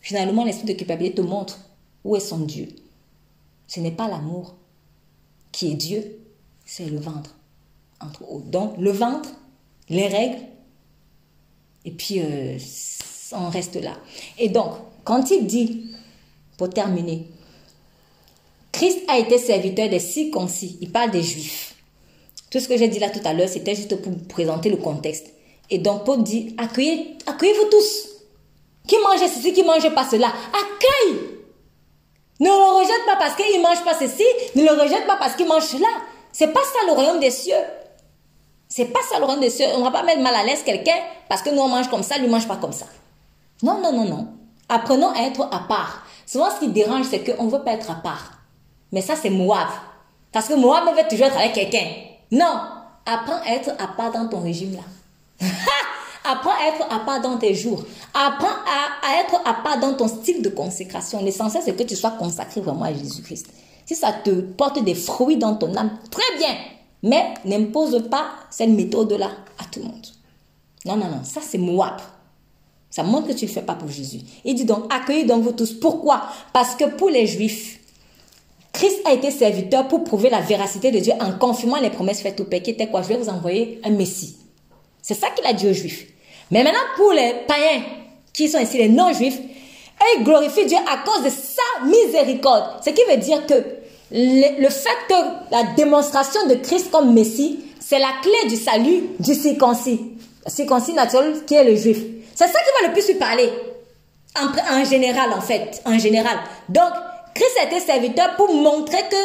Finalement, 0.00 0.44
l'esprit 0.44 0.66
de 0.66 0.74
culpabilité 0.74 1.16
te 1.16 1.22
montre 1.22 1.58
où 2.04 2.14
est 2.14 2.20
son 2.20 2.40
Dieu. 2.40 2.68
Ce 3.66 3.80
n'est 3.80 3.90
pas 3.90 4.06
l'amour 4.06 4.54
qui 5.50 5.72
est 5.72 5.74
Dieu, 5.74 6.18
c'est 6.64 6.86
le 6.86 6.98
ventre. 6.98 7.34
Entre 8.00 8.22
autres. 8.30 8.46
Donc, 8.46 8.76
le 8.78 8.90
ventre, 8.90 9.30
les 9.88 10.08
règles, 10.08 10.42
et 11.84 11.90
puis 11.90 12.20
euh, 12.20 12.58
on 13.32 13.48
reste 13.48 13.76
là. 13.76 13.96
Et 14.38 14.48
donc, 14.48 14.74
quand 15.04 15.30
il 15.30 15.46
dit, 15.46 15.90
pour 16.56 16.70
terminer, 16.70 17.28
Christ 18.72 19.00
a 19.08 19.18
été 19.18 19.38
serviteur 19.38 19.88
des 19.88 20.00
circoncis, 20.00 20.78
il 20.80 20.90
parle 20.90 21.10
des 21.10 21.22
juifs. 21.22 21.73
Tout 22.54 22.60
ce 22.60 22.68
que 22.68 22.76
j'ai 22.76 22.86
dit 22.86 23.00
là 23.00 23.10
tout 23.10 23.18
à 23.24 23.32
l'heure, 23.32 23.48
c'était 23.48 23.74
juste 23.74 24.00
pour 24.00 24.12
présenter 24.28 24.70
le 24.70 24.76
contexte. 24.76 25.26
Et 25.70 25.78
donc 25.78 26.04
Paul 26.04 26.22
dit, 26.22 26.54
accueillez, 26.56 27.18
accueillez-vous 27.26 27.68
tous. 27.68 28.08
Qui 28.86 28.94
mange 28.98 29.18
ceci, 29.18 29.52
qui 29.52 29.64
mange 29.64 29.92
pas 29.92 30.08
cela? 30.08 30.28
Accueille. 30.28 31.18
Ne 32.38 32.46
le 32.46 32.78
rejette 32.78 33.06
pas 33.06 33.16
parce 33.18 33.34
qu'il 33.34 33.58
ne 33.58 33.60
mange 33.60 33.82
pas 33.82 33.94
ceci, 33.98 34.22
ne 34.54 34.62
le 34.62 34.70
rejette 34.80 35.04
pas 35.04 35.16
parce 35.16 35.34
qu'il 35.34 35.48
mange 35.48 35.64
cela. 35.64 35.88
C'est 36.30 36.52
pas 36.52 36.60
ça 36.60 36.86
le 36.86 36.92
royaume 36.92 37.18
des 37.18 37.32
cieux. 37.32 37.56
C'est 38.68 38.84
pas 38.84 39.00
ça 39.10 39.18
le 39.18 39.24
royaume 39.24 39.42
des 39.42 39.50
cieux. 39.50 39.66
On 39.74 39.82
va 39.82 39.90
pas 39.90 40.04
mettre 40.04 40.20
mal 40.20 40.36
à 40.36 40.44
l'aise 40.44 40.62
quelqu'un 40.64 40.98
parce 41.28 41.42
que 41.42 41.50
nous 41.50 41.60
on 41.60 41.66
mange 41.66 41.90
comme 41.90 42.04
ça, 42.04 42.18
lui 42.18 42.28
mange 42.28 42.46
pas 42.46 42.58
comme 42.58 42.72
ça. 42.72 42.86
Non, 43.64 43.80
non, 43.80 43.90
non, 43.90 44.04
non. 44.04 44.28
Apprenons 44.68 45.10
à 45.10 45.22
être 45.22 45.42
à 45.42 45.66
part. 45.66 46.06
Souvent, 46.24 46.50
ce 46.54 46.60
qui 46.60 46.68
dérange, 46.68 47.06
c'est 47.10 47.24
qu'on 47.24 47.46
ne 47.46 47.50
veut 47.50 47.64
pas 47.64 47.72
être 47.72 47.90
à 47.90 47.96
part. 47.96 48.30
Mais 48.92 49.00
ça, 49.00 49.16
c'est 49.20 49.30
Moab. 49.30 49.66
Parce 50.30 50.46
que 50.46 50.54
Moab 50.54 50.84
veut 50.96 51.08
toujours 51.10 51.26
être 51.26 51.38
avec 51.38 51.54
quelqu'un. 51.54 52.13
Non. 52.34 52.60
Apprends 53.06 53.40
à 53.44 53.54
être 53.54 53.70
à 53.78 53.86
part 53.86 54.10
dans 54.10 54.26
ton 54.26 54.40
régime 54.40 54.74
là. 54.74 55.46
Apprends 56.24 56.50
à 56.50 56.68
être 56.68 56.92
à 56.92 57.00
part 57.00 57.20
dans 57.20 57.36
tes 57.36 57.54
jours. 57.54 57.84
Apprends 58.12 58.46
à, 58.48 59.20
être 59.20 59.40
à 59.44 59.54
part 59.54 59.78
dans 59.78 59.94
ton 59.94 60.08
style 60.08 60.42
de 60.42 60.48
consécration. 60.48 61.22
L'essentiel, 61.22 61.62
c'est 61.64 61.76
que 61.76 61.82
tu 61.82 61.94
sois 61.94 62.12
consacré 62.12 62.60
vraiment 62.60 62.84
à 62.84 62.92
Jésus-Christ. 62.92 63.46
Si 63.84 63.94
ça 63.94 64.12
te 64.12 64.30
porte 64.30 64.82
des 64.82 64.94
fruits 64.94 65.36
dans 65.36 65.54
ton 65.54 65.76
âme, 65.76 65.98
très 66.10 66.38
bien. 66.38 66.54
Mais 67.02 67.34
n'impose 67.44 68.08
pas 68.10 68.30
cette 68.50 68.70
méthode-là 68.70 69.30
à 69.58 69.64
tout 69.70 69.80
le 69.80 69.86
monde. 69.86 70.06
Non, 70.86 70.96
non, 70.96 71.08
non. 71.08 71.24
Ça, 71.24 71.40
c'est 71.46 71.58
Moab. 71.58 72.00
Ça 72.88 73.02
montre 73.02 73.28
que 73.28 73.32
tu 73.34 73.44
ne 73.44 73.50
le 73.50 73.54
fais 73.54 73.62
pas 73.62 73.74
pour 73.74 73.90
Jésus. 73.90 74.20
Il 74.44 74.54
dit 74.54 74.64
donc, 74.64 74.92
accueillez 74.92 75.24
donc 75.24 75.42
vous 75.42 75.52
tous. 75.52 75.74
Pourquoi? 75.74 76.22
Parce 76.54 76.74
que 76.74 76.84
pour 76.96 77.10
les 77.10 77.26
Juifs, 77.26 77.80
Christ 78.74 79.00
a 79.06 79.12
été 79.12 79.30
serviteur 79.30 79.88
pour 79.88 80.04
prouver 80.04 80.28
la 80.28 80.40
véracité 80.40 80.90
de 80.90 80.98
Dieu 80.98 81.12
en 81.20 81.32
confirmant 81.38 81.80
les 81.80 81.90
promesses 81.90 82.20
faites 82.20 82.40
au 82.40 82.44
Père 82.44 82.60
qui 82.60 82.70
était 82.70 82.88
quoi 82.88 83.02
Je 83.02 83.08
vais 83.08 83.16
vous 83.16 83.28
envoyer 83.28 83.80
un 83.84 83.90
Messie. 83.90 84.36
C'est 85.00 85.14
ça 85.14 85.28
qu'il 85.30 85.46
a 85.46 85.52
dit 85.52 85.68
aux 85.68 85.72
Juifs. 85.72 86.06
Mais 86.50 86.62
maintenant, 86.62 86.80
pour 86.96 87.12
les 87.12 87.34
païens, 87.46 87.82
qui 88.32 88.48
sont 88.48 88.58
ici 88.58 88.76
les 88.76 88.88
non-juifs, 88.88 89.38
ils 90.16 90.24
glorifient 90.24 90.66
Dieu 90.66 90.76
à 90.90 90.98
cause 91.08 91.22
de 91.22 91.30
sa 91.30 91.86
miséricorde. 91.86 92.82
Ce 92.84 92.90
qui 92.90 93.00
veut 93.08 93.16
dire 93.16 93.46
que 93.46 93.54
le, 94.10 94.68
fait 94.68 94.90
que 95.08 95.14
la 95.52 95.62
démonstration 95.76 96.46
de 96.48 96.56
Christ 96.56 96.90
comme 96.90 97.14
Messie, 97.14 97.60
c'est 97.80 98.00
la 98.00 98.10
clé 98.22 98.48
du 98.48 98.56
salut 98.56 99.04
du 99.20 99.34
circoncis. 99.34 100.00
Le 100.44 100.50
circoncis 100.50 100.92
naturel 100.92 101.44
qui 101.46 101.54
est 101.54 101.64
le 101.64 101.76
juif. 101.76 101.98
C'est 102.34 102.48
ça 102.48 102.58
qui 102.58 102.82
va 102.82 102.88
le 102.88 102.92
plus 102.92 103.06
lui 103.06 103.14
parler. 103.14 103.50
En, 104.36 104.80
en, 104.80 104.84
général, 104.84 105.32
en 105.32 105.40
fait. 105.40 105.80
En 105.86 105.96
général. 105.96 106.38
Donc, 106.68 106.90
Christ 107.34 107.58
été 107.66 107.80
serviteur 107.80 108.36
pour 108.36 108.52
montrer 108.54 109.02
que 109.10 109.16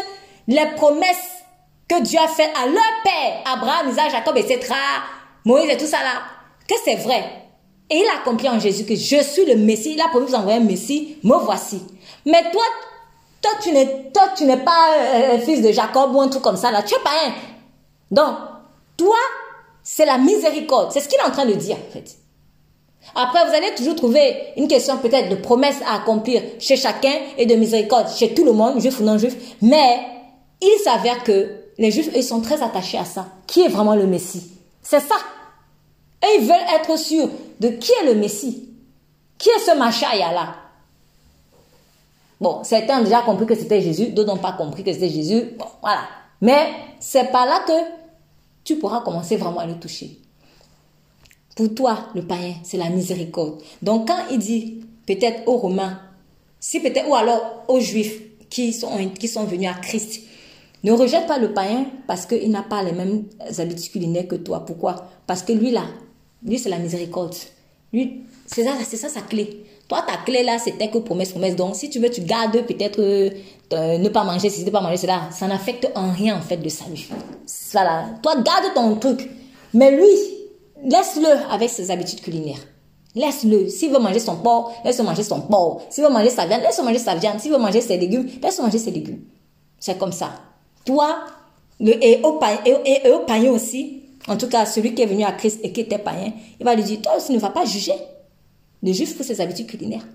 les 0.47 0.65
promesses 0.75 1.43
que 1.87 2.01
Dieu 2.01 2.19
a 2.19 2.27
faites 2.27 2.51
à 2.61 2.65
leur 2.65 2.83
père, 3.03 3.43
Abraham, 3.45 3.89
Isaac, 3.89 4.11
Jacob, 4.11 4.37
etc., 4.37 4.73
Moïse 5.45 5.69
et 5.69 5.77
tout 5.77 5.85
ça 5.85 5.97
là, 6.03 6.21
que 6.67 6.75
c'est 6.83 6.95
vrai. 6.95 7.23
Et 7.89 7.97
il 7.97 8.05
a 8.05 8.21
accompli 8.21 8.47
en 8.47 8.59
Jésus 8.59 8.85
que 8.85 8.95
je 8.95 9.23
suis 9.23 9.45
le 9.45 9.55
Messie. 9.55 9.93
Il 9.93 10.01
a 10.01 10.09
promis 10.09 10.27
vous 10.27 10.35
envoyer 10.35 10.59
un 10.59 10.63
Messie. 10.63 11.17
Me 11.23 11.35
voici. 11.37 11.81
Mais 12.25 12.51
toi, 12.51 12.61
toi, 13.41 13.51
tu 13.61 13.71
n'es, 13.71 14.11
tu 14.37 14.45
n'es 14.45 14.57
pas 14.57 14.93
euh, 14.95 15.39
fils 15.39 15.61
de 15.61 15.71
Jacob 15.71 16.13
ou 16.13 16.21
un 16.21 16.27
truc 16.27 16.43
comme 16.43 16.57
ça 16.57 16.69
là. 16.69 16.83
Tu 16.83 16.93
es 16.93 16.99
pas 16.99 17.09
un. 17.25 17.33
Donc, 18.11 18.35
toi, 18.95 19.17
c'est 19.81 20.05
la 20.05 20.19
miséricorde. 20.19 20.91
C'est 20.91 20.99
ce 20.99 21.09
qu'il 21.09 21.17
est 21.17 21.23
en 21.23 21.31
train 21.31 21.47
de 21.47 21.53
dire, 21.53 21.77
en 21.77 21.91
fait. 21.91 22.15
Après, 23.15 23.45
vous 23.45 23.53
allez 23.53 23.73
toujours 23.75 23.95
trouver 23.95 24.35
une 24.57 24.67
question 24.67 24.97
peut-être 24.97 25.29
de 25.29 25.35
promesse 25.35 25.77
à 25.87 25.95
accomplir 25.95 26.41
chez 26.59 26.75
chacun 26.75 27.13
et 27.37 27.45
de 27.45 27.55
miséricorde 27.55 28.07
chez 28.09 28.33
tout 28.33 28.45
le 28.45 28.53
monde, 28.53 28.79
juif 28.79 28.99
ou 28.99 29.03
non 29.03 29.17
juif. 29.17 29.35
Mais 29.61 29.99
il 30.61 30.79
s'avère 30.83 31.23
que 31.23 31.49
les 31.77 31.91
juifs, 31.91 32.09
ils 32.15 32.23
sont 32.23 32.41
très 32.41 32.61
attachés 32.61 32.97
à 32.97 33.05
ça. 33.05 33.27
Qui 33.47 33.61
est 33.61 33.69
vraiment 33.69 33.95
le 33.95 34.05
Messie? 34.05 34.51
C'est 34.83 34.99
ça. 34.99 35.15
Et 36.23 36.39
ils 36.39 36.45
veulent 36.45 36.55
être 36.75 36.97
sûrs 36.99 37.29
de 37.59 37.69
qui 37.69 37.91
est 37.91 38.05
le 38.05 38.15
Messie. 38.15 38.69
Qui 39.37 39.49
est 39.49 39.59
ce 39.59 39.77
Machaya 39.77 40.33
là 40.33 40.55
Bon, 42.41 42.63
certains 42.63 42.99
ont 42.99 43.03
déjà 43.03 43.21
compris 43.21 43.45
que 43.45 43.55
c'était 43.55 43.81
Jésus, 43.81 44.07
d'autres 44.07 44.33
n'ont 44.33 44.41
pas 44.41 44.53
compris 44.53 44.83
que 44.83 44.93
c'était 44.93 45.09
Jésus. 45.09 45.55
Bon, 45.57 45.65
voilà. 45.81 46.01
Mais 46.41 46.69
c'est 46.99 47.31
par 47.31 47.45
là 47.45 47.61
que 47.67 47.73
tu 48.63 48.77
pourras 48.77 49.01
commencer 49.01 49.35
vraiment 49.35 49.59
à 49.59 49.65
le 49.65 49.77
toucher. 49.77 50.19
Pour 51.59 51.75
toi, 51.75 52.07
le 52.15 52.21
païen, 52.21 52.53
c'est 52.63 52.77
la 52.77 52.89
miséricorde. 52.89 53.61
Donc 53.81 54.07
quand 54.07 54.29
il 54.31 54.39
dit 54.39 54.79
peut-être 55.05 55.45
aux 55.45 55.57
Romains, 55.57 55.99
si 56.57 56.79
peut-être, 56.79 57.09
ou 57.09 57.15
alors 57.15 57.65
aux 57.67 57.81
Juifs 57.81 58.17
qui 58.49 58.71
sont, 58.71 58.91
qui 59.19 59.27
sont 59.27 59.43
venus 59.43 59.69
à 59.69 59.73
Christ, 59.73 60.21
ne 60.85 60.93
rejette 60.93 61.27
pas 61.27 61.37
le 61.37 61.53
païen 61.53 61.87
parce 62.07 62.25
qu'il 62.25 62.49
n'a 62.49 62.63
pas 62.63 62.81
les 62.81 62.93
mêmes 62.93 63.25
habitudes 63.57 63.91
culinaires 63.91 64.29
que 64.29 64.37
toi. 64.37 64.63
Pourquoi? 64.65 65.09
Parce 65.27 65.43
que 65.43 65.51
lui 65.51 65.71
là, 65.71 65.83
lui 66.45 66.57
c'est 66.57 66.69
la 66.69 66.77
miséricorde. 66.77 67.35
Lui, 67.91 68.21
c'est 68.45 68.63
ça, 68.63 68.75
c'est 68.87 68.95
ça 68.95 69.09
sa 69.09 69.19
clé. 69.19 69.65
Toi, 69.89 70.01
ta 70.07 70.15
clé 70.15 70.43
là, 70.43 70.59
c'était 70.59 70.89
que 70.89 70.99
promesse, 70.99 71.31
promesse. 71.31 71.57
Donc, 71.57 71.75
si 71.75 71.89
tu 71.89 71.99
veux, 71.99 72.09
tu 72.09 72.21
gardes 72.21 72.65
peut-être 72.65 73.01
euh, 73.01 73.97
ne 73.97 74.07
pas 74.07 74.23
manger 74.23 74.49
si 74.49 74.63
ne 74.63 74.69
pas 74.69 74.79
manger 74.79 74.95
cela. 74.95 75.23
Ça 75.31 75.45
n'affecte 75.47 75.89
en 75.93 76.13
rien 76.13 76.37
en 76.37 76.41
fait 76.41 76.55
de 76.55 76.69
salut. 76.69 77.09
Voilà. 77.73 78.05
Toi, 78.23 78.35
garde 78.35 78.73
ton 78.73 78.95
truc. 78.95 79.29
Mais 79.73 79.91
lui, 79.91 80.05
Laisse-le 80.83 81.51
avec 81.51 81.69
ses 81.69 81.91
habitudes 81.91 82.21
culinaires. 82.21 82.59
Laisse-le. 83.15 83.67
S'il 83.67 83.91
veut 83.91 83.99
manger 83.99 84.19
son 84.19 84.37
porc, 84.37 84.73
laisse-le 84.85 85.03
manger 85.03 85.23
son 85.23 85.41
porc. 85.41 85.81
S'il 85.89 86.03
veut 86.03 86.09
manger 86.09 86.29
sa 86.29 86.45
viande, 86.45 86.61
laisse-le 86.61 86.83
manger 86.83 86.99
sa 86.99 87.15
viande. 87.15 87.39
S'il 87.39 87.51
veut 87.51 87.57
manger 87.57 87.81
ses 87.81 87.97
légumes, 87.97 88.27
laisse-le 88.41 88.63
manger 88.63 88.77
ses 88.77 88.91
légumes. 88.91 89.21
C'est 89.79 89.97
comme 89.97 90.11
ça. 90.11 90.31
Toi, 90.85 91.25
et, 91.79 92.19
au 92.23 92.33
païen, 92.33 92.59
et, 92.65 93.09
au 93.11 93.19
païen 93.19 93.51
aussi, 93.51 94.03
en 94.27 94.37
tout 94.37 94.47
cas 94.47 94.65
celui 94.65 94.93
qui 94.93 95.01
est 95.01 95.05
venu 95.05 95.23
à 95.23 95.31
Christ 95.31 95.59
et 95.63 95.71
qui 95.71 95.81
était 95.81 95.97
païen, 95.97 96.33
il 96.59 96.65
va 96.65 96.75
lui 96.75 96.83
dire, 96.83 97.01
toi 97.01 97.17
aussi 97.17 97.31
ne 97.33 97.39
vas 97.39 97.49
pas 97.49 97.65
juger 97.65 97.93
le 98.83 98.91
juif 98.93 99.15
pour 99.15 99.25
ses 99.25 99.41
habitudes 99.41 99.67
culinaires. 99.67 100.07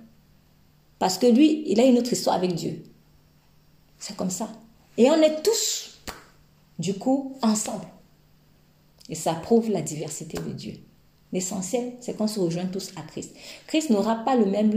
Parce 0.98 1.18
que 1.18 1.26
lui, 1.26 1.64
il 1.66 1.80
a 1.80 1.84
une 1.84 1.98
autre 1.98 2.12
histoire 2.12 2.36
avec 2.36 2.54
Dieu. 2.54 2.82
C'est 3.98 4.16
comme 4.16 4.30
ça. 4.30 4.48
Et 4.96 5.10
on 5.10 5.20
est 5.20 5.42
tous, 5.42 5.98
du 6.78 6.94
coup, 6.94 7.36
ensemble. 7.42 7.86
Et 9.08 9.14
ça 9.14 9.34
prouve 9.34 9.70
la 9.70 9.82
diversité 9.82 10.38
de 10.38 10.52
Dieu. 10.52 10.74
L'essentiel, 11.32 11.94
c'est 12.00 12.16
qu'on 12.16 12.28
se 12.28 12.38
rejoint 12.38 12.66
tous 12.66 12.90
à 12.96 13.02
Christ. 13.02 13.34
Christ 13.66 13.90
n'aura 13.90 14.24
pas 14.24 14.36
le 14.36 14.46
même 14.46 14.70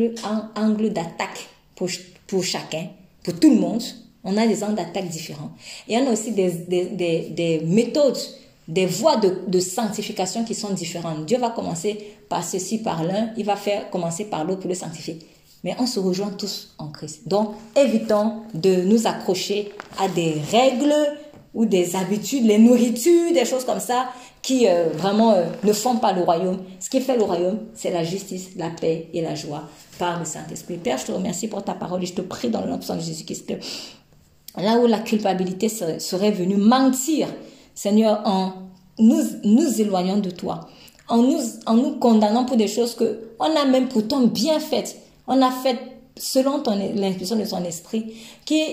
angle 0.56 0.92
d'attaque 0.92 1.48
pour, 1.76 1.88
pour 2.26 2.44
chacun, 2.44 2.88
pour 3.24 3.40
tout 3.40 3.52
le 3.52 3.60
monde. 3.60 3.84
On 4.24 4.36
a 4.38 4.48
des 4.48 4.64
angles 4.64 4.76
d'attaque 4.76 5.08
différents. 5.08 5.52
Et 5.88 5.98
on 5.98 6.08
a 6.08 6.14
aussi 6.14 6.32
des, 6.32 6.52
des, 6.52 7.30
des, 7.30 7.62
méthodes, 7.64 8.18
des 8.68 8.88
voies 8.88 9.18
de, 9.18 9.42
de, 9.48 9.60
sanctification 9.60 10.44
qui 10.44 10.56
sont 10.56 10.74
différentes. 10.74 11.26
Dieu 11.26 11.38
va 11.38 11.52
commencer 11.52 12.16
par 12.28 12.44
ceci, 12.44 12.80
par 12.80 13.04
l'un, 13.04 13.30
il 13.38 13.46
va 13.46 13.56
faire 13.56 13.90
commencer 13.92 14.26
par 14.26 14.44
l'autre 14.44 14.62
pour 14.62 14.70
le 14.70 14.76
sanctifier. 14.76 15.20
Mais 15.64 15.76
on 15.80 15.86
se 15.86 16.00
rejoint 16.00 16.32
tous 16.32 16.74
en 16.80 16.88
Christ. 16.88 17.28
Donc, 17.28 17.52
évitons 17.76 18.42
de 18.54 18.84
nous 18.84 19.06
accrocher 19.06 19.72
à 20.00 20.08
des 20.08 20.36
règles 20.52 20.94
ou 21.58 21.66
des 21.66 21.96
habitudes, 21.96 22.46
les 22.46 22.60
nourritures, 22.60 23.34
des 23.34 23.44
choses 23.44 23.66
comme 23.66 23.80
ça, 23.80 24.10
qui 24.42 24.68
euh, 24.68 24.90
vraiment 24.94 25.32
euh, 25.32 25.48
ne 25.64 25.74
font 25.74 25.98
pas 25.98 26.14
le 26.14 26.22
royaume. 26.22 26.60
Ce 26.80 26.88
qui 26.88 27.02
fait 27.02 27.18
le 27.18 27.24
royaume, 27.24 27.58
c'est 27.74 27.90
la 27.92 28.04
justice, 28.04 28.52
la 28.56 28.70
paix 28.70 29.10
et 29.12 29.22
la 29.22 29.34
joie 29.34 29.64
par 29.98 30.20
le 30.20 30.26
Saint-Esprit. 30.26 30.78
Père, 30.78 31.00
je 31.00 31.08
te 31.08 31.12
remercie 31.12 31.48
pour 31.48 31.64
ta 31.64 31.74
parole 31.74 32.04
et 32.04 32.06
je 32.06 32.14
te 32.14 32.22
prie 32.22 32.50
dans 32.50 32.62
le 32.62 32.70
nom 32.70 32.78
de 32.78 33.00
Jésus-Christ 33.02 33.52
là 34.58 34.78
où 34.78 34.88
la 34.88 35.00
culpabilité 35.00 35.70
serait, 35.70 36.32
venue 36.32 36.58
mentir, 36.58 37.28
Seigneur, 37.76 38.22
en 38.26 38.54
nous, 39.00 39.22
nous 39.44 39.82
éloignant 39.82 40.18
de 40.18 40.32
toi, 40.32 40.68
en 41.08 41.18
nous, 41.18 41.40
en 41.66 41.76
nous 41.76 41.96
condamnant 42.00 42.46
pour 42.46 42.58
des 42.58 42.68
choses 42.68 42.96
que 42.96 43.30
on 43.40 43.56
a 43.56 43.66
même 43.66 43.88
pourtant 43.88 44.22
bien 44.22 44.60
faites. 44.60 44.98
On 45.28 45.42
a 45.42 45.52
fait 45.52 45.78
selon 46.18 46.64
l'intuition 46.96 47.36
de 47.36 47.46
son 47.46 47.64
esprit, 47.64 48.16
qui 48.46 48.64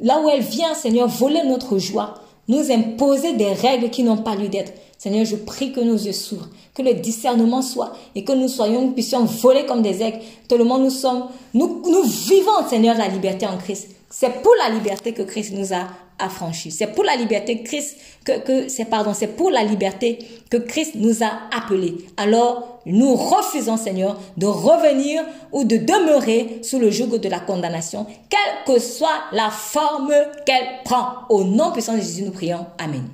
là 0.00 0.20
où 0.20 0.28
elle 0.28 0.42
vient, 0.42 0.74
Seigneur, 0.74 1.08
voler 1.08 1.42
notre 1.44 1.78
joie, 1.78 2.14
nous 2.48 2.70
imposer 2.70 3.34
des 3.34 3.52
règles 3.52 3.90
qui 3.90 4.02
n'ont 4.02 4.18
pas 4.18 4.36
lieu 4.36 4.48
d'être. 4.48 4.72
Seigneur, 4.98 5.24
je 5.24 5.36
prie 5.36 5.72
que 5.72 5.80
nos 5.80 5.96
yeux 5.96 6.12
s'ouvrent, 6.12 6.48
que 6.74 6.82
le 6.82 6.94
discernement 6.94 7.62
soit 7.62 7.92
et 8.14 8.24
que 8.24 8.32
nous 8.32 8.48
soyons, 8.48 8.92
puissions 8.92 9.24
voler 9.24 9.66
comme 9.66 9.82
des 9.82 10.02
aigles. 10.02 10.20
Tellement 10.48 10.78
nous 10.78 10.90
sommes, 10.90 11.26
nous, 11.54 11.82
nous 11.84 12.02
vivons, 12.02 12.66
Seigneur, 12.68 12.96
la 12.96 13.08
liberté 13.08 13.46
en 13.46 13.58
Christ. 13.58 13.95
C'est 14.18 14.40
pour 14.40 14.54
la 14.54 14.70
liberté 14.70 15.12
que 15.12 15.20
Christ 15.20 15.52
nous 15.52 15.74
a 15.74 15.88
affranchis. 16.18 16.70
C'est 16.70 16.86
pour 16.86 17.04
la 17.04 17.16
liberté 17.16 17.58
que 17.58 17.68
Christ, 17.68 17.98
que, 18.24 18.38
que 18.38 18.68
c'est 18.70 18.86
pardon, 18.86 19.12
c'est 19.12 19.26
pour 19.26 19.50
la 19.50 19.62
liberté 19.62 20.26
que 20.50 20.56
Christ 20.56 20.92
nous 20.94 21.22
a 21.22 21.32
appelés. 21.54 21.98
Alors, 22.16 22.80
nous 22.86 23.14
refusons, 23.14 23.76
Seigneur, 23.76 24.18
de 24.38 24.46
revenir 24.46 25.22
ou 25.52 25.64
de 25.64 25.76
demeurer 25.76 26.60
sous 26.62 26.78
le 26.78 26.90
joug 26.90 27.18
de 27.18 27.28
la 27.28 27.40
condamnation, 27.40 28.06
quelle 28.30 28.64
que 28.64 28.80
soit 28.80 29.24
la 29.32 29.50
forme 29.50 30.14
qu'elle 30.46 30.82
prend. 30.82 31.08
Au 31.28 31.44
nom 31.44 31.72
puissant 31.72 31.92
de 31.92 31.98
Jésus, 31.98 32.22
nous 32.22 32.32
prions. 32.32 32.64
Amen. 32.78 33.06